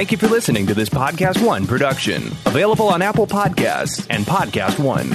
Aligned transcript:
Thank 0.00 0.12
you 0.12 0.16
for 0.16 0.28
listening 0.28 0.66
to 0.68 0.72
this 0.72 0.88
Podcast 0.88 1.44
One 1.44 1.66
production, 1.66 2.28
available 2.46 2.88
on 2.88 3.02
Apple 3.02 3.26
Podcasts 3.26 4.06
and 4.08 4.24
Podcast 4.24 4.78
One. 4.78 5.08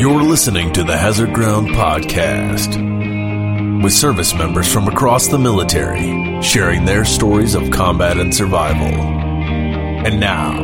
You're 0.00 0.22
listening 0.22 0.72
to 0.72 0.84
the 0.84 0.96
Hazard 0.96 1.34
Ground 1.34 1.68
Podcast 1.68 3.82
with 3.84 3.92
service 3.92 4.32
members 4.32 4.72
from 4.72 4.88
across 4.88 5.28
the 5.28 5.38
military 5.38 6.40
sharing 6.40 6.86
their 6.86 7.04
stories 7.04 7.54
of 7.54 7.70
combat 7.70 8.16
and 8.16 8.34
survival. 8.34 8.86
And 8.86 10.18
now, 10.18 10.62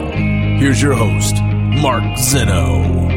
here's 0.59 0.81
your 0.81 0.95
host, 0.95 1.35
Mark 1.83 2.05
Zinno. 2.17 3.16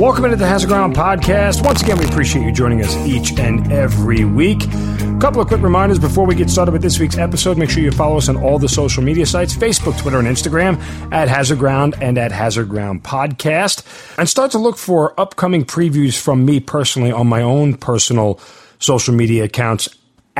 Welcome 0.00 0.24
into 0.24 0.38
the 0.38 0.46
Hazard 0.46 0.68
Ground 0.68 0.96
podcast. 0.96 1.62
Once 1.62 1.82
again, 1.82 1.98
we 1.98 2.06
appreciate 2.06 2.42
you 2.42 2.52
joining 2.52 2.80
us 2.80 2.96
each 3.06 3.38
and 3.38 3.70
every 3.70 4.24
week. 4.24 4.64
A 4.64 5.18
couple 5.20 5.42
of 5.42 5.48
quick 5.48 5.60
reminders 5.60 5.98
before 5.98 6.24
we 6.24 6.34
get 6.34 6.48
started 6.48 6.72
with 6.72 6.80
this 6.80 6.98
week's 6.98 7.18
episode. 7.18 7.58
Make 7.58 7.68
sure 7.68 7.82
you 7.82 7.90
follow 7.90 8.16
us 8.16 8.30
on 8.30 8.38
all 8.38 8.58
the 8.58 8.66
social 8.66 9.02
media 9.02 9.26
sites 9.26 9.54
Facebook, 9.54 9.98
Twitter, 9.98 10.18
and 10.18 10.26
Instagram 10.26 10.80
at 11.12 11.28
Hazard 11.28 11.58
Ground 11.58 11.96
and 12.00 12.16
at 12.16 12.32
Hazard 12.32 12.70
Ground 12.70 13.04
Podcast. 13.04 13.84
And 14.16 14.26
start 14.26 14.52
to 14.52 14.58
look 14.58 14.78
for 14.78 15.12
upcoming 15.20 15.66
previews 15.66 16.18
from 16.18 16.46
me 16.46 16.60
personally 16.60 17.12
on 17.12 17.26
my 17.26 17.42
own 17.42 17.74
personal 17.74 18.40
social 18.78 19.12
media 19.12 19.44
accounts 19.44 19.86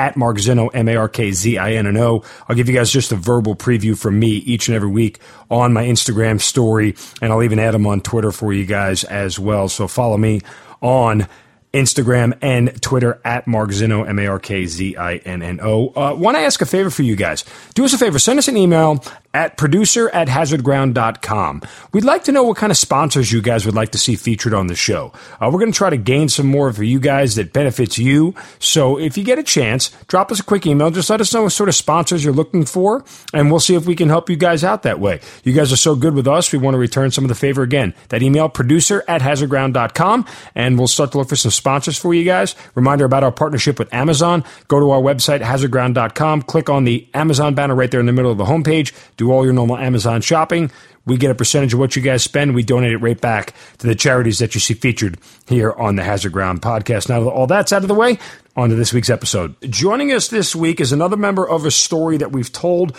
at 0.01 0.17
Mark 0.17 0.39
Zinno, 0.39 0.71
M 0.73 0.89
A 0.89 0.97
R 0.97 1.09
K 1.11 1.31
Z 1.31 1.59
I 1.59 1.73
N 1.73 1.87
N 1.87 1.99
O. 1.99 2.25
I'll 2.49 2.57
give 2.57 2.71
you 2.71 2.75
guys 2.75 2.91
just 2.91 3.13
a 3.13 3.17
verbal 3.17 3.55
preview 3.55 3.97
from 3.99 4.19
me 4.19 4.29
each 4.29 4.67
and 4.69 4.75
every 4.75 4.89
week 4.89 5.19
on 5.51 5.75
my 5.75 5.85
Instagram 5.85 6.41
story, 6.41 6.95
and 7.21 7.31
I'll 7.31 7.43
even 7.43 7.59
add 7.59 7.75
them 7.75 7.87
on 7.87 8.01
Twitter 8.01 8.33
for 8.33 8.51
you 8.53 8.65
guys 8.65 9.05
as 9.05 9.39
well. 9.39 9.69
So 9.69 9.87
follow 9.87 10.17
me 10.17 10.41
on 10.81 11.29
Instagram 11.75 12.37
and 12.41 12.81
Twitter 12.83 13.21
at 13.25 13.47
Mark 13.47 13.71
Zinno, 13.71 14.09
M 14.09 14.19
A 14.19 14.27
R 14.27 14.39
K 14.39 14.65
Z 14.65 14.97
I 14.97 15.17
N 15.17 15.43
N 15.43 15.61
O. 15.63 15.89
Uh, 15.89 16.15
Want 16.15 16.37
to 16.37 16.41
ask 16.41 16.63
a 16.63 16.67
favor 16.67 16.89
for 16.89 17.03
you 17.03 17.15
guys? 17.15 17.45
Do 17.75 17.85
us 17.85 17.93
a 17.93 17.99
favor, 17.99 18.19
send 18.19 18.39
us 18.39 18.49
an 18.49 18.57
email 18.57 19.05
at 19.33 19.57
producer 19.57 20.09
at 20.11 20.29
hazardground.com. 20.29 21.63
We'd 21.93 22.05
like 22.05 22.25
to 22.25 22.33
know 22.33 22.43
what 22.43 22.57
kind 22.57 22.71
of 22.71 22.77
sponsors 22.77 23.31
you 23.31 23.41
guys 23.41 23.65
would 23.65 23.75
like 23.75 23.91
to 23.91 23.99
see 23.99 24.17
featured 24.17 24.55
on 24.55 24.67
the 24.67 24.75
show. 24.75 25.13
Uh, 25.41 25.51
we're 25.53 25.61
going 25.61 25.73
to 25.73 25.77
try 25.77 25.91
to 25.91 25.97
gain 25.97 26.29
some 26.29 26.47
more 26.47 26.73
for 26.73 26.83
you 26.83 26.99
guys 26.99 27.37
that 27.37 27.53
benefits 27.53 27.99
you. 27.99 28.35
So 28.59 28.99
if 28.99 29.17
you 29.17 29.25
get 29.25 29.39
a 29.39 29.43
chance, 29.43 29.91
drop 30.09 30.33
us 30.33 30.41
a 30.41 30.45
quick 30.45 30.67
email. 30.67 30.91
Just 30.91 31.11
let 31.11 31.21
us 31.21 31.33
know 31.33 31.45
what 31.45 31.53
sort 31.53 31.69
of 31.69 31.75
sponsors 31.75 32.25
you're 32.25 32.35
looking 32.35 32.65
for, 32.65 33.05
and 33.33 33.51
we'll 33.51 33.61
see 33.61 33.75
if 33.75 33.87
we 33.87 33.95
can 33.95 34.09
help 34.09 34.29
you 34.29 34.37
guys 34.37 34.65
out 34.65 34.83
that 34.83 34.99
way. 34.99 35.21
You 35.45 35.53
guys 35.53 35.73
are 35.73 35.77
so 35.77 35.95
good 35.95 36.15
with 36.15 36.27
us, 36.27 36.53
we 36.53 36.59
want 36.59 36.75
to 36.75 36.79
return 36.79 37.11
some 37.11 37.25
of 37.25 37.29
the 37.29 37.35
favor 37.35 37.63
again. 37.63 37.95
That 38.09 38.23
email, 38.23 38.49
producer 38.49 39.05
at 39.07 39.23
hazardground.com, 39.23 40.27
and 40.55 40.79
we'll 40.79 40.89
start 40.89 41.13
to 41.13 41.19
look 41.19 41.29
for 41.29 41.37
some 41.37 41.53
sponsors 41.53 41.97
for 41.97 42.13
you 42.15 42.25
guys. 42.25 42.57
Reminder 42.75 43.05
about 43.05 43.23
our 43.23 43.33
partnership 43.33 43.79
with 43.79 43.93
Amazon. 43.95 44.45
Go 44.69 44.81
to 44.81 44.91
our 44.91 45.01
website, 45.01 45.41
hazardground.com, 45.41 46.43
click 46.43 46.69
on 46.69 46.85
the 46.85 47.09
Amazon 47.15 47.55
banner 47.55 47.75
right 47.75 47.91
there 47.91 48.01
in 48.01 48.07
the 48.07 48.13
middle 48.13 48.33
of 48.33 48.39
the 48.39 48.45
homepage 48.45 48.93
do 49.21 49.31
all 49.31 49.45
your 49.45 49.53
normal 49.53 49.77
Amazon 49.77 50.23
shopping. 50.23 50.71
We 51.05 51.17
get 51.19 51.31
a 51.31 51.35
percentage 51.35 51.75
of 51.75 51.79
what 51.79 51.95
you 51.95 52.03
guys 52.03 52.23
spend. 52.23 52.55
We 52.55 52.63
donate 52.63 52.93
it 52.93 52.99
right 52.99 53.21
back 53.21 53.55
to 53.79 53.87
the 53.87 53.95
charities 53.95 54.39
that 54.39 54.55
you 54.55 54.61
see 54.61 54.75
featured 54.75 55.19
here 55.47 55.73
on 55.73 55.97
the 55.97 56.03
Hazard 56.03 56.33
Ground 56.33 56.63
podcast. 56.63 57.09
Now, 57.09 57.29
all 57.29 57.47
that's 57.47 57.73
out 57.73 57.83
of 57.83 57.89
the 57.89 57.95
way, 57.95 58.19
on 58.57 58.71
to 58.71 58.75
this 58.75 58.93
week's 58.93 59.11
episode. 59.11 59.55
Joining 59.63 60.11
us 60.13 60.29
this 60.29 60.57
week 60.57 60.81
is 60.81 60.93
another 60.93 61.17
member 61.17 61.49
of 61.49 61.67
a 61.67 61.71
story 61.71 62.17
that 62.17 62.33
we've 62.33 62.51
told 62.51 62.97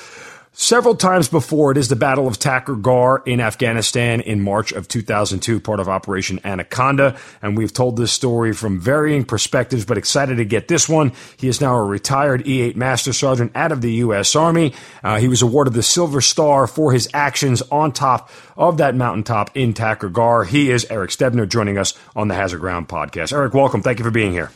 Several 0.53 0.95
times 0.95 1.30
before, 1.30 1.71
it 1.71 1.77
is 1.77 1.88
the 1.88 1.95
Battle 1.95 2.27
of 2.27 2.38
Takur 2.38 2.81
Ghar 2.81 3.23
in 3.25 3.39
Afghanistan 3.39 4.19
in 4.19 4.41
March 4.41 4.73
of 4.73 4.85
2002, 4.89 5.61
part 5.61 5.80
of 5.80 5.88
Operation 5.88 6.41
Anaconda. 6.43 7.17
And 7.41 7.58
we've 7.58 7.71
told 7.71 7.95
this 7.95 8.11
story 8.11 8.52
from 8.52 8.77
varying 8.77 9.23
perspectives, 9.23 9.85
but 9.85 9.97
excited 9.97 10.35
to 10.35 10.45
get 10.45 10.67
this 10.67 10.89
one. 10.89 11.13
He 11.38 11.47
is 11.47 11.61
now 11.61 11.75
a 11.77 11.83
retired 11.83 12.45
E 12.45 12.61
8 12.63 12.75
Master 12.75 13.13
Sergeant 13.13 13.53
out 13.55 13.71
of 13.71 13.80
the 13.80 13.93
U.S. 13.93 14.35
Army. 14.35 14.73
Uh, 15.02 15.19
he 15.19 15.30
was 15.30 15.41
awarded 15.41 15.73
the 15.73 15.81
Silver 15.81 16.19
Star 16.19 16.67
for 16.67 16.91
his 16.91 17.08
actions 17.13 17.61
on 17.71 17.93
top 17.93 18.30
of 18.58 18.76
that 18.76 18.93
mountaintop 18.93 19.55
in 19.55 19.73
Takur 19.73 20.11
Ghar. 20.11 20.43
He 20.43 20.70
is 20.70 20.86
Eric 20.89 21.11
Stebner 21.11 21.47
joining 21.47 21.77
us 21.77 21.97
on 22.14 22.27
the 22.27 22.36
Hazard 22.36 22.59
Ground 22.59 22.89
podcast. 22.89 23.31
Eric, 23.31 23.53
welcome. 23.53 23.81
Thank 23.81 23.99
you 23.99 24.05
for 24.05 24.11
being 24.11 24.33
here. 24.33 24.52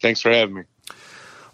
Thanks 0.00 0.22
for 0.22 0.30
having 0.30 0.54
me. 0.54 0.62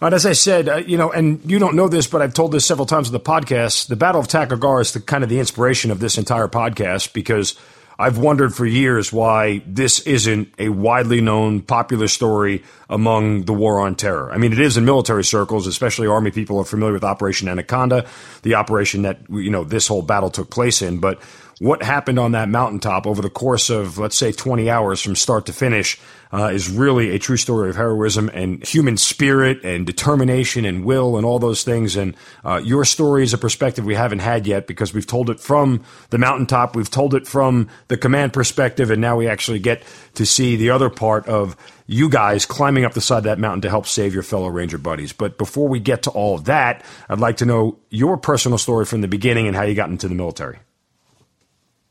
And 0.01 0.15
as 0.15 0.27
I 0.27 0.33
said, 0.33 0.69
uh, 0.69 0.77
you 0.77 0.99
know, 0.99 1.11
and 1.11 1.41
you 1.51 1.59
don't 1.59 1.75
know 1.75 1.89
this, 1.89 2.07
but 2.07 2.21
I've 2.21 2.35
told 2.35 2.53
this 2.53 2.67
several 2.67 2.87
times 2.87 3.09
in 3.09 3.13
the 3.13 3.21
podcast. 3.21 3.89
The 3.89 3.97
Battle 3.97 4.21
of 4.21 4.29
Takur 4.29 4.81
is 4.81 4.93
the 4.93 5.01
kind 5.01 5.25
of 5.25 5.31
the 5.31 5.39
inspiration 5.39 5.91
of 5.91 6.01
this 6.01 6.19
entire 6.19 6.49
podcast 6.49 7.13
because 7.15 7.57
I've 7.99 8.19
wondered 8.19 8.55
for 8.55 8.67
years 8.67 9.11
why 9.11 9.63
this 9.67 10.01
isn't 10.01 10.53
a 10.59 10.69
widely 10.69 11.23
known, 11.23 11.63
popular 11.63 12.09
story 12.09 12.63
among 12.91 13.45
the 13.45 13.55
war 13.55 13.81
on 13.81 13.95
terror. 13.95 14.31
I 14.31 14.37
mean, 14.37 14.53
it 14.53 14.59
is 14.59 14.77
in 14.77 14.85
military 14.85 15.25
circles, 15.25 15.67
especially 15.67 16.07
Army 16.07 16.31
people 16.31 16.59
are 16.59 16.65
familiar 16.65 16.93
with 16.93 17.05
Operation 17.05 17.49
Anaconda, 17.49 18.07
the 18.43 18.55
operation 18.55 19.03
that 19.03 19.21
you 19.31 19.51
know 19.51 19.65
this 19.65 19.89
whole 19.89 20.03
battle 20.03 20.31
took 20.31 20.51
place 20.51 20.83
in, 20.83 20.99
but 20.99 21.21
what 21.59 21.83
happened 21.83 22.19
on 22.19 22.33
that 22.33 22.51
mountaintop 22.51 23.07
over 23.07 23.23
the 23.23 23.31
course 23.31 23.71
of, 23.71 23.97
let's 23.97 24.17
say, 24.17 24.31
20 24.31 24.69
hours 24.69 25.01
from 25.01 25.17
start 25.17 25.47
to 25.47 25.55
finish 25.55 25.99
uh, 26.31 26.51
is 26.53 26.69
really 26.69 27.15
a 27.15 27.19
true 27.19 27.39
story 27.39 27.71
of 27.71 27.77
heroism 27.77 28.29
and 28.35 28.63
human 28.67 28.99
spirit 28.99 29.65
and 29.65 29.87
determination 29.87 30.67
and 30.67 30.85
will 30.85 31.17
and 31.17 31.25
all 31.25 31.39
those 31.39 31.65
things. 31.65 31.97
And 31.97 32.15
uh, 32.45 32.61
your 32.63 32.85
story 32.85 33.23
is 33.23 33.33
a 33.33 33.39
perspective 33.39 33.87
we 33.87 33.95
haven't 33.95 34.19
had 34.19 34.47
yet 34.47 34.67
because 34.67 34.93
we've 34.93 35.07
told 35.07 35.31
it 35.31 35.41
from 35.41 35.83
the 36.11 36.19
mountaintop, 36.19 36.77
we've 36.77 36.91
told 36.91 37.15
it 37.15 37.27
from 37.27 37.69
the 37.89 37.97
command 37.97 38.35
perspective, 38.35 38.91
and 38.91 39.01
now 39.01 39.17
we 39.17 39.27
actually 39.27 39.59
get 39.59 39.83
to 40.15 40.27
see 40.27 40.57
the 40.57 40.69
other 40.69 40.91
part 40.91 41.27
of 41.27 41.57
you 41.87 42.11
guys 42.11 42.45
climbing 42.45 42.85
up 42.85 42.93
the 42.93 43.01
side 43.01 43.19
of 43.19 43.25
that 43.25 43.39
mountain 43.39 43.63
to 43.63 43.71
help 43.71 43.87
save 43.87 44.13
your 44.13 44.25
fellow 44.25 44.49
ranger 44.49 44.79
buddies. 44.79 45.15
But 45.15 45.39
before 45.39 45.69
we 45.69 45.81
get 45.81 46.03
to 46.03 46.11
all 46.11 46.35
of 46.35 46.45
that, 46.45 46.85
I'd 47.09 47.21
like 47.21 47.39
to 47.39 47.47
know 47.47 47.79
your 47.89 48.19
personal 48.19 48.59
story 48.59 48.85
from 48.85 49.01
the 49.01 49.09
beginning 49.09 49.47
and 49.47 49.57
how 49.57 49.63
you 49.63 49.75
got 49.75 49.89
into 49.89 50.09
the 50.09 50.15
military. 50.15 50.59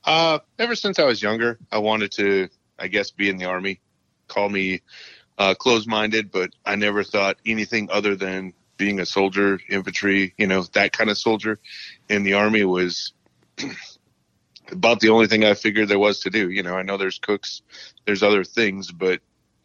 Uh, 0.06 0.40
ever 0.60 0.76
since 0.76 1.00
I 1.00 1.04
was 1.04 1.22
younger, 1.22 1.58
I 1.72 1.80
wanted 1.80 2.12
to, 2.14 2.50
I 2.78 2.88
guess, 2.88 3.12
be 3.12 3.30
in 3.30 3.38
the 3.38 3.46
army. 3.46 3.82
Call 4.28 4.50
me 4.50 4.82
uh, 5.38 5.56
closed-minded, 5.56 6.32
but 6.32 6.52
I 6.66 6.76
never 6.76 7.04
thought 7.04 7.38
anything 7.46 7.90
other 7.92 8.16
than 8.16 8.54
being 8.78 9.00
a 9.00 9.06
soldier, 9.06 9.60
infantry, 9.70 10.34
you 10.38 10.48
know, 10.48 10.64
that 10.74 10.94
kind 10.94 11.10
of 11.10 11.18
soldier 11.18 11.60
in 12.10 12.24
the 12.24 12.34
army 12.34 12.64
was 12.64 13.14
about 14.72 15.00
the 15.00 15.10
only 15.10 15.28
thing 15.28 15.44
I 15.44 15.54
figured 15.54 15.88
there 15.88 16.00
was 16.00 16.20
to 16.22 16.30
do. 16.30 16.50
You 16.50 16.64
know, 16.64 16.76
I 16.76 16.84
know 16.84 16.98
there's 16.98 17.20
cooks, 17.20 17.62
there's 18.06 18.24
other 18.24 18.44
things, 18.44 18.92
but 18.92 19.22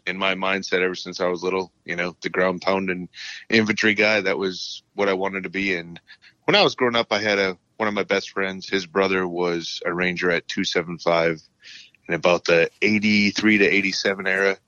in 0.06 0.16
my 0.16 0.34
mindset, 0.34 0.80
ever 0.80 0.94
since 0.94 1.20
I 1.20 1.26
was 1.26 1.42
little, 1.42 1.72
you 1.84 1.96
know, 1.96 2.16
the 2.22 2.30
ground 2.30 2.62
pounding 2.62 3.08
infantry 3.48 3.94
guy, 3.94 4.20
that 4.20 4.38
was 4.38 4.82
what 4.94 5.08
I 5.08 5.14
wanted 5.14 5.42
to 5.44 5.50
be. 5.50 5.74
And 5.74 6.00
when 6.44 6.54
I 6.54 6.62
was 6.62 6.74
growing 6.74 6.96
up, 6.96 7.12
I 7.12 7.18
had 7.18 7.38
a 7.38 7.58
one 7.80 7.88
of 7.88 7.94
my 7.94 8.04
best 8.04 8.30
friends, 8.30 8.68
his 8.68 8.84
brother 8.84 9.26
was 9.26 9.80
a 9.86 9.92
ranger 9.92 10.30
at 10.30 10.46
275 10.46 11.40
in 12.06 12.14
about 12.14 12.44
the 12.44 12.70
83 12.82 13.56
to 13.56 13.66
87 13.66 14.26
era. 14.26 14.58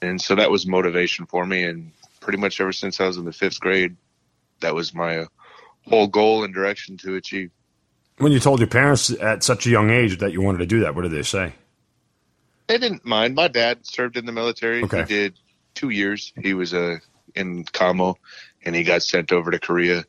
And 0.00 0.18
so 0.18 0.36
that 0.36 0.50
was 0.50 0.66
motivation 0.66 1.26
for 1.26 1.44
me. 1.44 1.64
And 1.64 1.92
pretty 2.20 2.38
much 2.38 2.58
ever 2.58 2.72
since 2.72 2.98
I 2.98 3.06
was 3.06 3.18
in 3.18 3.26
the 3.26 3.32
fifth 3.32 3.60
grade, 3.60 3.94
that 4.60 4.74
was 4.74 4.94
my 4.94 5.26
whole 5.86 6.06
goal 6.06 6.44
and 6.44 6.54
direction 6.54 6.96
to 6.98 7.16
achieve. 7.16 7.50
When 8.16 8.32
you 8.32 8.40
told 8.40 8.60
your 8.60 8.68
parents 8.68 9.10
at 9.10 9.42
such 9.42 9.66
a 9.66 9.70
young 9.70 9.90
age 9.90 10.18
that 10.20 10.32
you 10.32 10.40
wanted 10.40 10.58
to 10.58 10.66
do 10.66 10.80
that, 10.80 10.94
what 10.94 11.02
did 11.02 11.12
they 11.12 11.24
say? 11.24 11.52
They 12.68 12.78
didn't 12.78 13.04
mind. 13.04 13.34
My 13.34 13.48
dad 13.48 13.84
served 13.84 14.16
in 14.16 14.24
the 14.24 14.32
military. 14.32 14.82
Okay. 14.82 15.00
He 15.00 15.04
did 15.04 15.38
two 15.74 15.90
years. 15.90 16.32
He 16.40 16.54
was 16.54 16.72
uh, 16.72 17.00
in 17.34 17.64
Kamo 17.64 18.16
and 18.64 18.74
he 18.74 18.82
got 18.82 19.02
sent 19.02 19.30
over 19.30 19.50
to 19.50 19.58
Korea 19.58 20.06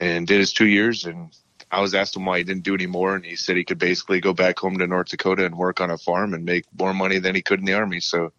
and 0.00 0.26
did 0.26 0.38
his 0.38 0.52
two 0.52 0.66
years. 0.66 1.04
And 1.04 1.34
I 1.70 1.80
was 1.80 1.94
asked 1.94 2.16
him 2.16 2.24
why 2.24 2.38
he 2.38 2.44
didn't 2.44 2.64
do 2.64 2.74
any 2.74 2.86
more, 2.86 3.14
and 3.14 3.24
he 3.24 3.36
said 3.36 3.56
he 3.56 3.64
could 3.64 3.78
basically 3.78 4.20
go 4.20 4.32
back 4.32 4.58
home 4.58 4.78
to 4.78 4.86
North 4.86 5.08
Dakota 5.08 5.44
and 5.44 5.56
work 5.56 5.80
on 5.80 5.90
a 5.90 5.98
farm 5.98 6.34
and 6.34 6.44
make 6.44 6.64
more 6.78 6.94
money 6.94 7.18
than 7.18 7.34
he 7.34 7.42
could 7.42 7.58
in 7.58 7.64
the 7.64 7.74
army. 7.74 8.00
So 8.00 8.32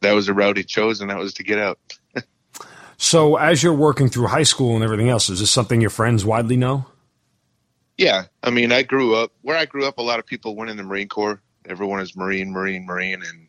that 0.00 0.12
was 0.12 0.26
the 0.26 0.34
route 0.34 0.56
he 0.56 0.64
chose, 0.64 1.00
and 1.00 1.10
that 1.10 1.18
was 1.18 1.34
to 1.34 1.44
get 1.44 1.58
out. 1.58 1.78
so, 2.96 3.36
as 3.36 3.62
you're 3.62 3.72
working 3.72 4.08
through 4.08 4.26
high 4.26 4.42
school 4.42 4.74
and 4.74 4.84
everything 4.84 5.08
else, 5.08 5.28
is 5.28 5.40
this 5.40 5.50
something 5.50 5.80
your 5.80 5.90
friends 5.90 6.24
widely 6.24 6.56
know? 6.56 6.86
Yeah, 7.96 8.24
I 8.42 8.50
mean, 8.50 8.72
I 8.72 8.82
grew 8.82 9.14
up 9.14 9.32
where 9.42 9.56
I 9.56 9.64
grew 9.64 9.86
up. 9.86 9.98
A 9.98 10.02
lot 10.02 10.18
of 10.18 10.26
people 10.26 10.56
went 10.56 10.70
in 10.70 10.76
the 10.76 10.82
Marine 10.82 11.08
Corps. 11.08 11.40
Everyone 11.66 12.00
is 12.00 12.16
Marine, 12.16 12.50
Marine, 12.50 12.84
Marine, 12.84 13.22
and 13.22 13.46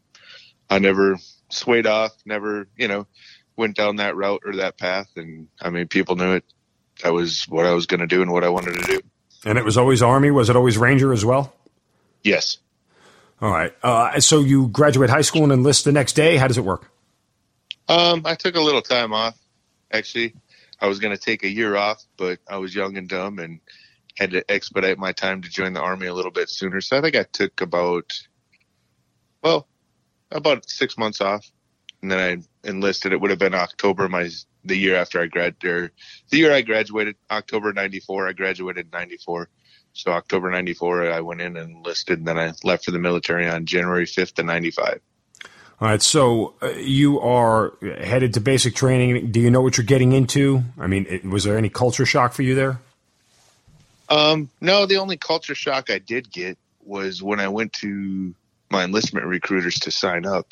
I 0.69 0.79
never 0.79 1.17
swayed 1.49 1.87
off. 1.87 2.11
Never, 2.25 2.67
you 2.77 2.87
know, 2.87 3.07
went 3.55 3.75
down 3.75 3.95
that 3.95 4.15
route 4.15 4.41
or 4.45 4.55
that 4.57 4.77
path. 4.77 5.07
And 5.15 5.47
I 5.61 5.69
mean, 5.69 5.87
people 5.87 6.15
knew 6.15 6.33
it 6.33 6.45
that 7.03 7.13
was 7.13 7.43
what 7.49 7.65
I 7.65 7.73
was 7.73 7.85
going 7.85 7.99
to 7.99 8.07
do 8.07 8.21
and 8.21 8.31
what 8.31 8.43
I 8.43 8.49
wanted 8.49 8.75
to 8.75 8.83
do. 8.83 9.01
And 9.45 9.57
it 9.57 9.65
was 9.65 9.77
always 9.77 10.01
Army. 10.01 10.31
Was 10.31 10.49
it 10.49 10.55
always 10.55 10.77
Ranger 10.77 11.11
as 11.11 11.23
well? 11.25 11.53
Yes. 12.23 12.57
All 13.41 13.51
right. 13.51 13.75
Uh, 13.83 14.19
so 14.21 14.39
you 14.39 14.69
graduate 14.69 15.09
high 15.09 15.21
school 15.21 15.43
and 15.43 15.51
enlist 15.51 15.83
the 15.83 15.91
next 15.91 16.13
day. 16.13 16.37
How 16.37 16.47
does 16.47 16.57
it 16.57 16.63
work? 16.63 16.89
Um, 17.89 18.21
I 18.25 18.35
took 18.35 18.55
a 18.55 18.61
little 18.61 18.81
time 18.81 19.11
off. 19.11 19.37
Actually, 19.91 20.33
I 20.79 20.87
was 20.87 20.99
going 20.99 21.15
to 21.15 21.21
take 21.21 21.43
a 21.43 21.49
year 21.49 21.75
off, 21.75 22.01
but 22.15 22.39
I 22.47 22.57
was 22.57 22.73
young 22.73 22.95
and 22.97 23.09
dumb 23.09 23.37
and 23.39 23.59
had 24.15 24.31
to 24.31 24.49
expedite 24.49 24.97
my 24.97 25.11
time 25.11 25.41
to 25.41 25.49
join 25.49 25.73
the 25.73 25.81
army 25.81 26.07
a 26.07 26.13
little 26.13 26.31
bit 26.31 26.49
sooner. 26.49 26.79
So 26.79 26.97
I 26.97 27.01
think 27.01 27.17
I 27.17 27.23
took 27.23 27.59
about, 27.59 28.13
well, 29.43 29.67
about 30.31 30.69
six 30.69 30.97
months 30.97 31.19
off. 31.19 31.45
and 32.01 32.11
then 32.11 32.19
I 32.63 32.67
enlisted. 32.67 33.11
It 33.11 33.19
would 33.19 33.29
have 33.29 33.39
been 33.39 33.53
October 33.53 34.07
my 34.07 34.29
the 34.65 34.77
year 34.77 34.95
after 34.95 35.21
I 35.21 35.27
grad 35.27 35.55
or 35.63 35.91
the 36.29 36.37
year 36.37 36.53
I 36.53 36.61
graduated, 36.61 37.15
October 37.29 37.73
'94. 37.73 38.29
I 38.29 38.33
graduated 38.33 38.91
'94. 38.91 39.49
So 39.93 40.11
October 40.11 40.49
'94, 40.49 41.11
I 41.11 41.21
went 41.21 41.41
in 41.41 41.57
and 41.57 41.71
enlisted, 41.71 42.19
and 42.19 42.27
then 42.27 42.39
I 42.39 42.53
left 42.63 42.85
for 42.85 42.91
the 42.91 42.99
military 42.99 43.47
on 43.47 43.65
January 43.65 44.05
5th 44.05 44.39
of 44.39 44.45
'95. 44.45 45.01
All 45.81 45.87
right, 45.87 46.01
so 46.01 46.53
uh, 46.61 46.69
you 46.69 47.19
are 47.19 47.73
headed 47.81 48.35
to 48.35 48.39
basic 48.39 48.73
training. 48.73 49.31
Do 49.31 49.39
you 49.39 49.51
know 49.51 49.61
what 49.61 49.77
you're 49.77 49.85
getting 49.85 50.13
into? 50.13 50.63
I 50.79 50.87
mean, 50.87 51.05
it, 51.09 51.25
was 51.25 51.43
there 51.43 51.57
any 51.57 51.69
culture 51.69 52.05
shock 52.05 52.33
for 52.33 52.41
you 52.41 52.55
there? 52.55 52.79
Um, 54.09 54.49
no, 54.61 54.85
the 54.85 54.97
only 54.97 55.17
culture 55.17 55.55
shock 55.55 55.89
I 55.89 55.99
did 55.99 56.31
get 56.31 56.57
was 56.85 57.21
when 57.21 57.39
I 57.39 57.47
went 57.47 57.73
to 57.73 58.33
my 58.69 58.83
enlistment 58.83 59.25
recruiters 59.25 59.79
to 59.79 59.91
sign 59.91 60.25
up, 60.25 60.47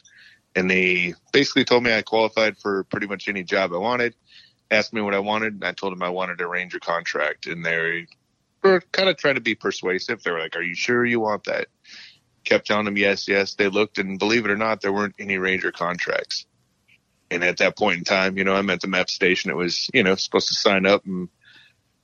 and 0.55 0.69
they 0.69 1.13
basically 1.31 1.65
told 1.65 1.83
me 1.83 1.93
I 1.93 2.01
qualified 2.01 2.57
for 2.57 2.83
pretty 2.85 3.07
much 3.07 3.27
any 3.27 3.43
job 3.43 3.73
I 3.73 3.77
wanted. 3.77 4.15
Asked 4.69 4.93
me 4.93 5.01
what 5.01 5.13
I 5.13 5.19
wanted, 5.19 5.53
and 5.53 5.63
I 5.63 5.73
told 5.73 5.93
them 5.93 6.03
I 6.03 6.09
wanted 6.09 6.39
a 6.41 6.47
ranger 6.47 6.79
contract, 6.79 7.47
and 7.47 7.65
they 7.65 8.07
were 8.63 8.81
kind 8.91 9.09
of 9.09 9.17
trying 9.17 9.35
to 9.35 9.41
be 9.41 9.55
persuasive. 9.55 10.23
They 10.23 10.31
were 10.31 10.39
like, 10.39 10.55
"Are 10.55 10.61
you 10.61 10.75
sure 10.75 11.05
you 11.05 11.19
want 11.19 11.45
that?" 11.45 11.67
Kept 12.43 12.67
telling 12.67 12.85
them 12.85 12.97
yes, 12.97 13.27
yes. 13.27 13.55
They 13.55 13.67
looked, 13.67 13.97
and 13.97 14.17
believe 14.17 14.45
it 14.45 14.51
or 14.51 14.57
not, 14.57 14.81
there 14.81 14.93
weren't 14.93 15.15
any 15.19 15.37
ranger 15.37 15.71
contracts. 15.71 16.45
And 17.29 17.43
at 17.43 17.57
that 17.57 17.77
point 17.77 17.99
in 17.99 18.03
time, 18.03 18.37
you 18.37 18.43
know, 18.43 18.55
I'm 18.55 18.69
at 18.69 18.81
the 18.81 18.87
map 18.87 19.09
station. 19.09 19.51
It 19.51 19.55
was, 19.55 19.89
you 19.93 20.03
know, 20.03 20.15
supposed 20.15 20.47
to 20.49 20.53
sign 20.53 20.85
up, 20.85 21.05
and 21.05 21.29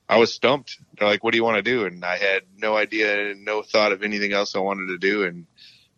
I 0.08 0.18
was 0.18 0.32
stumped. 0.32 0.78
They're 0.98 1.08
like, 1.08 1.24
"What 1.24 1.32
do 1.32 1.38
you 1.38 1.44
want 1.44 1.56
to 1.56 1.62
do?" 1.62 1.86
And 1.86 2.04
I 2.04 2.16
had 2.16 2.42
no 2.56 2.76
idea, 2.76 3.34
no 3.34 3.62
thought 3.62 3.92
of 3.92 4.02
anything 4.02 4.32
else 4.32 4.54
I 4.54 4.60
wanted 4.60 4.86
to 4.86 4.98
do, 4.98 5.24
and 5.24 5.46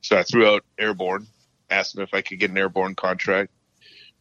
so 0.02 0.16
I 0.16 0.22
threw 0.22 0.46
out 0.46 0.64
airborne, 0.78 1.26
asked 1.70 1.94
them 1.94 2.02
if 2.02 2.14
I 2.14 2.22
could 2.22 2.38
get 2.38 2.50
an 2.50 2.58
airborne 2.58 2.94
contract. 2.94 3.50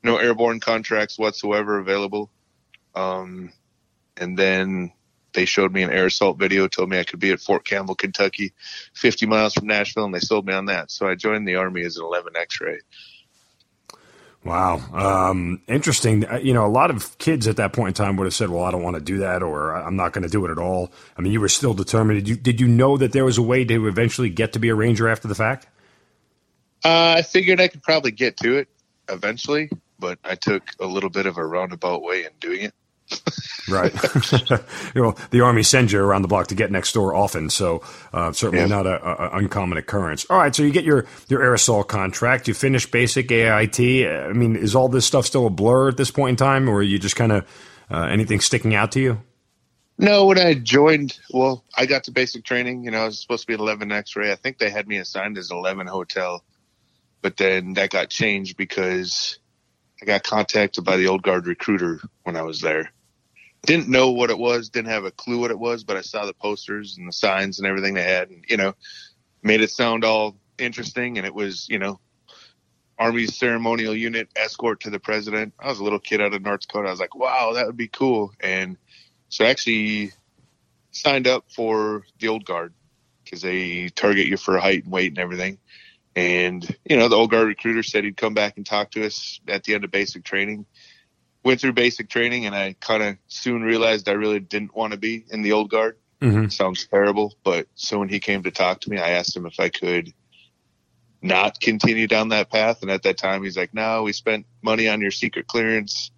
No 0.04 0.18
airborne 0.18 0.60
contracts 0.60 1.20
whatsoever 1.20 1.80
available. 1.80 2.30
Um, 2.96 3.52
and 4.18 4.38
then 4.38 4.92
they 5.34 5.46
showed 5.46 5.72
me 5.72 5.84
an 5.84 5.92
air 5.92 6.08
assault 6.08 6.38
video, 6.38 6.68
told 6.68 6.90
me 6.90 7.00
I 7.00 7.04
could 7.04 7.20
be 7.20 7.32
at 7.32 7.40
Fort 7.40 7.66
Campbell, 7.66 7.96
Kentucky, 7.96 8.54
50 8.94 9.26
miles 9.26 9.54
from 9.54 9.68
Nashville, 9.68 10.06
and 10.06 10.14
they 10.14 10.20
sold 10.20 10.46
me 10.46 10.54
on 10.54 10.66
that. 10.66 10.92
So 10.92 11.08
I 11.08 11.16
joined 11.16 11.48
the 11.48 11.56
Army 11.56 11.84
as 11.84 11.98
an 11.98 12.04
11 12.04 12.34
X-ray. 12.36 12.80
Wow, 14.44 14.78
um, 14.94 15.62
interesting. 15.68 16.26
Uh, 16.26 16.40
you 16.42 16.54
know, 16.54 16.66
a 16.66 16.72
lot 16.72 16.92
of 16.92 17.18
kids 17.18 17.46
at 17.46 17.58
that 17.58 17.74
point 17.74 17.90
in 17.90 18.06
time 18.06 18.16
would 18.16 18.24
have 18.24 18.34
said, 18.34 18.50
"Well, 18.50 18.64
I 18.64 18.72
don't 18.72 18.82
want 18.82 18.96
to 18.96 19.02
do 19.02 19.18
that," 19.18 19.44
or 19.44 19.76
"I'm 19.76 19.98
not 19.98 20.14
going 20.14 20.24
to 20.24 20.30
do 20.30 20.46
it 20.46 20.52
at 20.52 20.58
all." 20.58 20.94
I 21.18 21.22
mean, 21.22 21.34
you 21.34 21.42
were 21.42 21.50
still 21.50 21.74
determined. 21.74 22.20
Did 22.20 22.30
you, 22.30 22.36
did 22.38 22.62
you 22.62 22.70
know 22.70 22.96
that 22.96 23.12
there 23.12 23.26
was 23.26 23.38
a 23.38 23.42
way 23.42 23.66
to 23.66 23.88
eventually 23.88 24.30
get 24.30 24.54
to 24.54 24.60
be 24.60 24.70
a 24.70 24.76
ranger 24.76 25.10
after 25.10 25.28
the 25.28 25.36
fact? 25.36 25.68
Uh, 26.84 27.16
I 27.18 27.22
figured 27.22 27.60
I 27.60 27.68
could 27.68 27.84
probably 27.84 28.12
get 28.12 28.38
to 28.38 28.58
it 28.58 28.68
eventually, 29.10 29.70
but 29.98 30.20
I 30.24 30.36
took 30.36 30.64
a 30.80 30.86
little 30.86 31.10
bit 31.10 31.26
of 31.26 31.38
a 31.38 31.46
roundabout 31.46 32.02
way 32.02 32.24
in 32.24 32.32
doing 32.40 32.62
it. 32.62 32.74
right. 33.70 33.94
you 34.96 35.02
know, 35.02 35.16
the 35.32 35.42
army 35.42 35.64
sends 35.64 35.92
you 35.92 36.00
around 36.00 36.22
the 36.22 36.28
block 36.28 36.48
to 36.48 36.56
get 36.56 36.72
next 36.72 36.94
door 36.94 37.16
often, 37.16 37.50
so 37.50 37.82
uh, 38.14 38.32
certainly 38.32 38.62
yeah. 38.62 38.68
not 38.68 38.86
an 38.86 39.00
uncommon 39.44 39.78
occurrence. 39.78 40.26
All 40.30 40.38
right, 40.38 40.56
so 40.56 40.64
you 40.64 40.72
get 40.72 40.84
your 40.84 41.06
your 41.28 41.54
assault 41.54 41.88
contract. 41.88 42.48
You 42.48 42.54
finish 42.54 42.90
basic 42.90 43.32
AIT. 43.32 43.80
I 43.80 44.32
mean, 44.34 44.56
is 44.56 44.76
all 44.76 44.90
this 44.90 45.06
stuff 45.06 45.26
still 45.26 45.48
a 45.48 45.50
blur 45.50 45.90
at 45.90 45.98
this 45.98 46.12
point 46.12 46.32
in 46.32 46.36
time, 46.36 46.70
or 46.70 46.78
are 46.78 46.84
you 46.84 47.00
just 47.00 47.16
kind 47.16 47.32
of 47.32 47.48
uh, 47.90 48.04
anything 48.04 48.42
sticking 48.42 48.76
out 48.76 48.92
to 48.92 49.00
you? 49.00 49.22
No, 49.98 50.26
when 50.26 50.40
I 50.40 50.54
joined, 50.54 51.20
well, 51.32 51.66
I 51.76 51.86
got 51.86 52.06
to 52.06 52.12
basic 52.12 52.46
training. 52.46 52.86
You 52.86 52.92
know, 52.92 53.02
I 53.02 53.06
was 53.06 53.22
supposed 53.22 53.42
to 53.42 53.48
be 53.48 53.54
11 53.54 53.92
X-ray. 53.92 54.32
I 54.32 54.36
think 54.36 54.58
they 54.58 54.70
had 54.70 54.88
me 54.88 54.98
assigned 54.98 55.38
as 55.38 55.52
11 55.52 55.88
hotel, 55.88 56.42
but 57.22 57.38
then 57.38 57.74
that 57.74 57.90
got 57.90 58.10
changed 58.10 58.58
because 58.58 59.40
I 60.02 60.06
got 60.06 60.24
contacted 60.24 60.84
by 60.84 60.98
the 60.98 61.08
old 61.08 61.22
guard 61.22 61.48
recruiter 61.48 62.00
when 62.24 62.38
I 62.38 62.44
was 62.44 62.62
there 62.62 62.92
didn't 63.64 63.90
know 63.90 64.12
what 64.12 64.30
it 64.30 64.38
was, 64.38 64.70
didn't 64.70 64.92
have 64.92 65.06
a 65.06 65.12
clue 65.12 65.40
what 65.40 65.52
it 65.52 65.60
was, 65.60 65.84
but 65.84 65.98
I 65.98 66.02
saw 66.02 66.26
the 66.26 66.34
posters 66.34 66.98
and 66.98 67.08
the 67.08 67.14
signs 67.14 67.60
and 67.60 67.68
everything 67.68 67.94
they 67.94 68.04
had, 68.04 68.30
and 68.30 68.44
you 68.48 68.58
know, 68.58 68.74
made 69.44 69.62
it 69.62 69.72
sound 69.72 70.04
all 70.04 70.38
interesting. 70.58 71.18
And 71.18 71.28
it 71.28 71.34
was, 71.34 71.68
you 71.70 71.80
know, 71.80 72.00
Army's 72.98 73.38
ceremonial 73.38 73.96
unit 73.96 74.30
escort 74.36 74.82
to 74.82 74.90
the 74.90 75.00
president. 75.00 75.54
I 75.60 75.68
was 75.68 75.80
a 75.80 75.84
little 75.84 76.00
kid 76.00 76.22
out 76.22 76.34
of 76.34 76.42
North 76.42 76.62
Dakota. 76.62 76.88
I 76.88 76.92
was 76.92 77.00
like, 77.00 77.16
wow, 77.16 77.54
that 77.54 77.66
would 77.66 77.78
be 77.78 77.88
cool. 77.88 78.34
And 78.40 78.78
so 79.30 79.46
I 79.46 79.50
actually 79.50 80.12
signed 80.92 81.28
up 81.28 81.46
for 81.52 82.04
the 82.20 82.28
old 82.30 82.46
guard 82.46 82.74
because 83.24 83.42
they 83.42 83.90
target 83.90 84.28
you 84.28 84.38
for 84.38 84.58
height 84.58 84.84
and 84.84 84.92
weight 84.92 85.12
and 85.12 85.20
everything. 85.20 85.60
And, 86.20 86.76
you 86.84 86.98
know, 86.98 87.08
the 87.08 87.16
old 87.16 87.32
guard 87.32 87.48
recruiter 87.48 87.84
said 87.84 88.04
he'd 88.04 88.18
come 88.18 88.34
back 88.34 88.58
and 88.58 88.66
talk 88.66 88.92
to 88.92 89.06
us 89.06 89.40
at 89.48 89.64
the 89.64 89.74
end 89.74 89.86
of 89.86 89.92
basic 89.92 90.24
training 90.24 90.66
went 91.44 91.62
through 91.62 91.74
basic 91.74 92.10
training 92.10 92.46
and 92.46 92.56
I 92.56 92.76
kind 92.80 93.04
of 93.04 93.18
soon 93.28 93.62
realized 93.64 94.10
I 94.10 94.14
really 94.14 94.40
didn't 94.40 94.76
want 94.76 94.94
to 94.94 95.00
be 95.00 95.26
in 95.30 95.42
the 95.42 95.54
old 95.54 95.70
guard. 95.70 95.98
Mm-hmm. 96.22 96.50
Sounds 96.50 96.86
terrible, 96.88 97.34
but 97.44 97.68
so 97.76 98.00
when 98.00 98.10
he 98.10 98.20
came 98.20 98.44
to 98.44 98.52
talk 98.52 98.82
to 98.82 98.90
me, 98.90 98.98
I 98.98 99.12
asked 99.12 99.36
him 99.36 99.46
if 99.46 99.60
I 99.60 99.70
could 99.70 100.14
not 101.22 101.62
continue 101.62 102.08
down 102.08 102.30
that 102.30 102.52
path. 102.52 102.82
And 102.82 102.92
at 102.92 103.04
that 103.04 103.18
time, 103.18 103.42
he's 103.42 103.56
like, 103.56 103.74
"No, 103.74 104.04
we 104.04 104.12
spent 104.12 104.46
money 104.62 104.90
on 104.90 105.00
your 105.00 105.12
secret 105.12 105.48
clearance, 105.48 106.12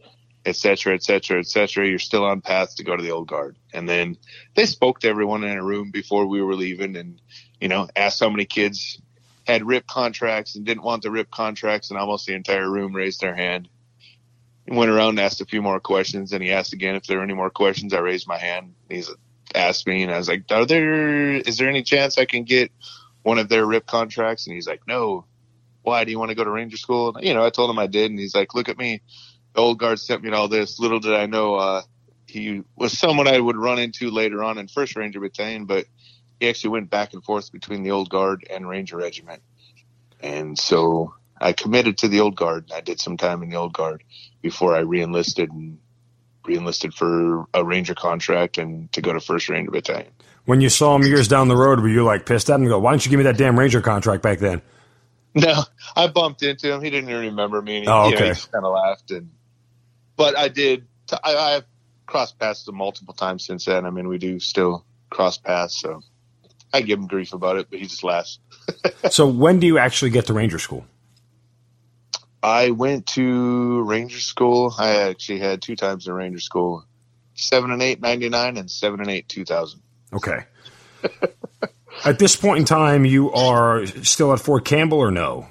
et 0.44 0.56
cetera, 0.56 0.95
et 0.95 1.03
cetera, 1.03 1.38
et 1.38 1.45
cetera. 1.45 1.88
You're 1.88 2.00
still 2.00 2.25
on 2.25 2.42
path 2.42 2.75
to 2.77 2.83
go 2.83 2.98
to 2.98 3.03
the 3.03 3.12
old 3.12 3.27
guard." 3.27 3.57
And 3.74 3.88
then 3.88 4.18
they 4.56 4.65
spoke 4.65 5.01
to 5.01 5.07
everyone 5.07 5.44
in 5.44 5.56
a 5.56 5.63
room 5.63 5.92
before 5.92 6.25
we 6.25 6.42
were 6.42 6.56
leaving, 6.56 6.95
and 6.95 7.21
you 7.59 7.68
know, 7.68 7.88
asked 7.95 8.21
how 8.21 8.30
many 8.31 8.45
kids 8.45 9.00
had 9.48 9.66
RIP 9.68 9.88
contracts 9.88 10.56
and 10.56 10.66
didn't 10.66 10.84
want 10.84 11.04
the 11.04 11.12
RIP 11.12 11.32
contracts, 11.32 11.90
and 11.92 12.00
almost 12.00 12.28
the 12.28 12.34
entire 12.36 12.70
room 12.70 12.96
raised 12.96 13.22
their 13.22 13.36
hand 13.36 13.62
He 14.66 14.76
went 14.76 14.92
around 14.92 15.12
and 15.12 15.20
asked 15.20 15.42
a 15.42 15.46
few 15.46 15.62
more 15.62 15.80
questions 15.80 16.34
and 16.34 16.44
he 16.44 16.52
asked 16.52 16.74
again 16.74 16.96
if 16.96 17.06
there 17.06 17.18
were 17.18 17.24
any 17.24 17.34
more 17.34 17.50
questions. 17.50 17.94
I 17.94 18.00
raised 18.00 18.28
my 18.28 18.38
hand. 18.38 18.76
He's 18.90 19.12
asked 19.56 19.88
me 19.88 20.04
and 20.04 20.14
I 20.14 20.18
was 20.18 20.30
like, 20.30 20.46
Are 20.52 20.66
there 20.66 21.34
is 21.36 21.58
there 21.58 21.70
any 21.70 21.84
chance 21.84 22.18
I 22.18 22.26
can 22.26 22.46
get 22.46 22.72
one 23.24 23.40
of 23.40 23.50
their 23.50 23.66
RIP 23.66 23.86
contracts? 23.88 24.48
And 24.48 24.56
he's 24.56 24.68
like, 24.68 24.88
No. 24.88 25.26
Why 25.84 26.06
do 26.06 26.12
you 26.12 26.20
want 26.20 26.30
to 26.30 26.36
go 26.36 26.46
to 26.46 26.52
Ranger 26.52 26.78
School? 26.78 27.16
And, 27.16 27.26
you 27.28 27.34
know, 27.34 27.46
I 27.46 27.50
told 27.52 27.70
him 27.70 27.80
I 27.80 27.88
did 27.88 28.12
and 28.12 28.20
he's 28.20 28.36
like, 28.36 28.56
Look 28.56 28.70
at 28.70 28.78
me. 28.78 29.02
The 29.56 29.62
old 29.62 29.80
guard 29.80 30.00
sent 30.00 30.24
me 30.24 30.32
all 30.32 30.48
this. 30.48 30.80
Little 30.80 31.00
did 31.02 31.14
I 31.16 31.28
know 31.28 31.56
uh, 31.56 31.82
he 32.28 32.64
was 32.76 32.98
someone 32.98 33.28
I 33.28 33.40
would 33.40 33.58
run 33.58 33.80
into 33.80 34.12
later 34.12 34.44
on 34.44 34.58
in 34.58 34.68
First 34.68 34.96
Ranger 34.96 35.20
Battalion, 35.20 35.66
but 35.66 35.86
he 36.42 36.50
actually 36.50 36.72
went 36.72 36.90
back 36.90 37.14
and 37.14 37.24
forth 37.24 37.52
between 37.52 37.84
the 37.84 37.92
old 37.92 38.10
guard 38.10 38.48
and 38.50 38.68
Ranger 38.68 38.98
Regiment. 38.98 39.44
And 40.20 40.58
so 40.58 41.14
I 41.40 41.54
committed 41.54 42.00
to 42.00 42.08
the 42.08 42.20
old 42.22 42.36
guard. 42.36 42.72
I 42.76 42.82
did 42.82 43.00
some 43.00 43.16
time 43.16 43.44
in 43.44 43.50
the 43.50 43.58
old 43.58 43.74
guard 43.74 44.04
before 44.42 44.76
I 44.76 44.82
reenlisted 44.82 45.52
and 45.52 45.78
reenlisted 46.44 46.96
for 46.96 47.46
a 47.54 47.63
ranger 47.63 47.94
contract 47.94 48.58
and 48.58 48.92
to 48.94 49.01
go 49.01 49.13
to 49.13 49.20
First 49.20 49.50
Ranger 49.50 49.70
Battalion. 49.70 50.12
When 50.46 50.62
you 50.62 50.70
saw 50.70 50.96
him 50.96 51.04
years 51.04 51.27
down 51.27 51.48
the 51.48 51.56
road, 51.56 51.80
were 51.80 51.88
you 51.88 52.04
like 52.04 52.25
pissed 52.25 52.50
at 52.50 52.56
him 52.56 52.62
and 52.62 52.72
go, 52.72 52.80
"Why 52.80 52.92
don't 52.92 53.06
you 53.06 53.12
give 53.12 53.20
me 53.20 53.25
that 53.25 53.38
damn 53.38 53.58
ranger 53.58 53.82
contract 53.82 54.24
back 54.24 54.39
then?" 54.39 54.63
No, 55.36 55.63
I 55.96 56.08
bumped 56.08 56.42
into 56.42 56.74
him. 56.74 56.82
He 56.82 56.89
didn't 56.89 57.10
even 57.10 57.22
remember 57.22 57.62
me. 57.62 57.86
oh, 57.88 58.08
okay. 58.08 58.10
You 58.10 58.20
know, 58.20 58.25
he 58.25 58.32
just 58.32 58.51
kind 58.51 58.65
of 58.65 58.74
laughed, 58.74 59.12
and 59.12 59.30
but 60.18 60.36
I 60.36 60.48
did. 60.48 60.88
I, 61.24 61.36
I've 61.36 61.65
crossed 62.08 62.39
paths 62.39 62.68
multiple 62.72 63.13
times 63.13 63.46
since 63.46 63.65
then. 63.65 63.86
I 63.86 63.92
mean, 63.92 64.08
we 64.08 64.18
do 64.18 64.39
still 64.39 64.84
cross 65.12 65.38
paths, 65.38 65.80
so 65.80 66.01
I 66.74 66.82
give 66.82 67.00
him 67.00 67.08
grief 67.08 67.34
about 67.34 67.58
it, 67.58 67.68
but 67.70 67.80
he 67.80 67.86
just 67.86 68.04
laughs. 68.04 68.40
so, 69.10 69.28
when 69.28 69.60
do 69.60 69.68
you 69.68 69.78
actually 69.78 70.12
get 70.12 70.28
to 70.28 70.34
Ranger 70.34 70.60
School? 70.60 70.86
I 72.44 72.72
went 72.72 73.06
to 73.08 73.84
Ranger 73.84 74.20
School. 74.20 74.74
I 74.78 75.10
actually 75.10 75.40
had 75.40 75.62
two 75.62 75.75
times 75.75 76.08
in 76.08 76.13
Ranger 76.13 76.40
School, 76.40 76.86
seven 77.36 77.72
and 77.72 77.82
eight 77.82 78.01
ninety 78.01 78.30
nine 78.30 78.58
and 78.58 78.70
seven 78.70 79.00
and 79.00 79.10
eight 79.10 79.28
two 79.30 79.46
thousand. 79.46 79.82
Okay. 80.13 80.46
at 82.06 82.20
this 82.20 82.36
point 82.36 82.60
in 82.60 82.66
time, 82.66 83.06
you 83.06 83.32
are 83.32 83.86
still 83.86 84.34
at 84.34 84.40
Fort 84.40 84.66
Campbell 84.66 85.00
or 85.00 85.12
no? 85.12 85.48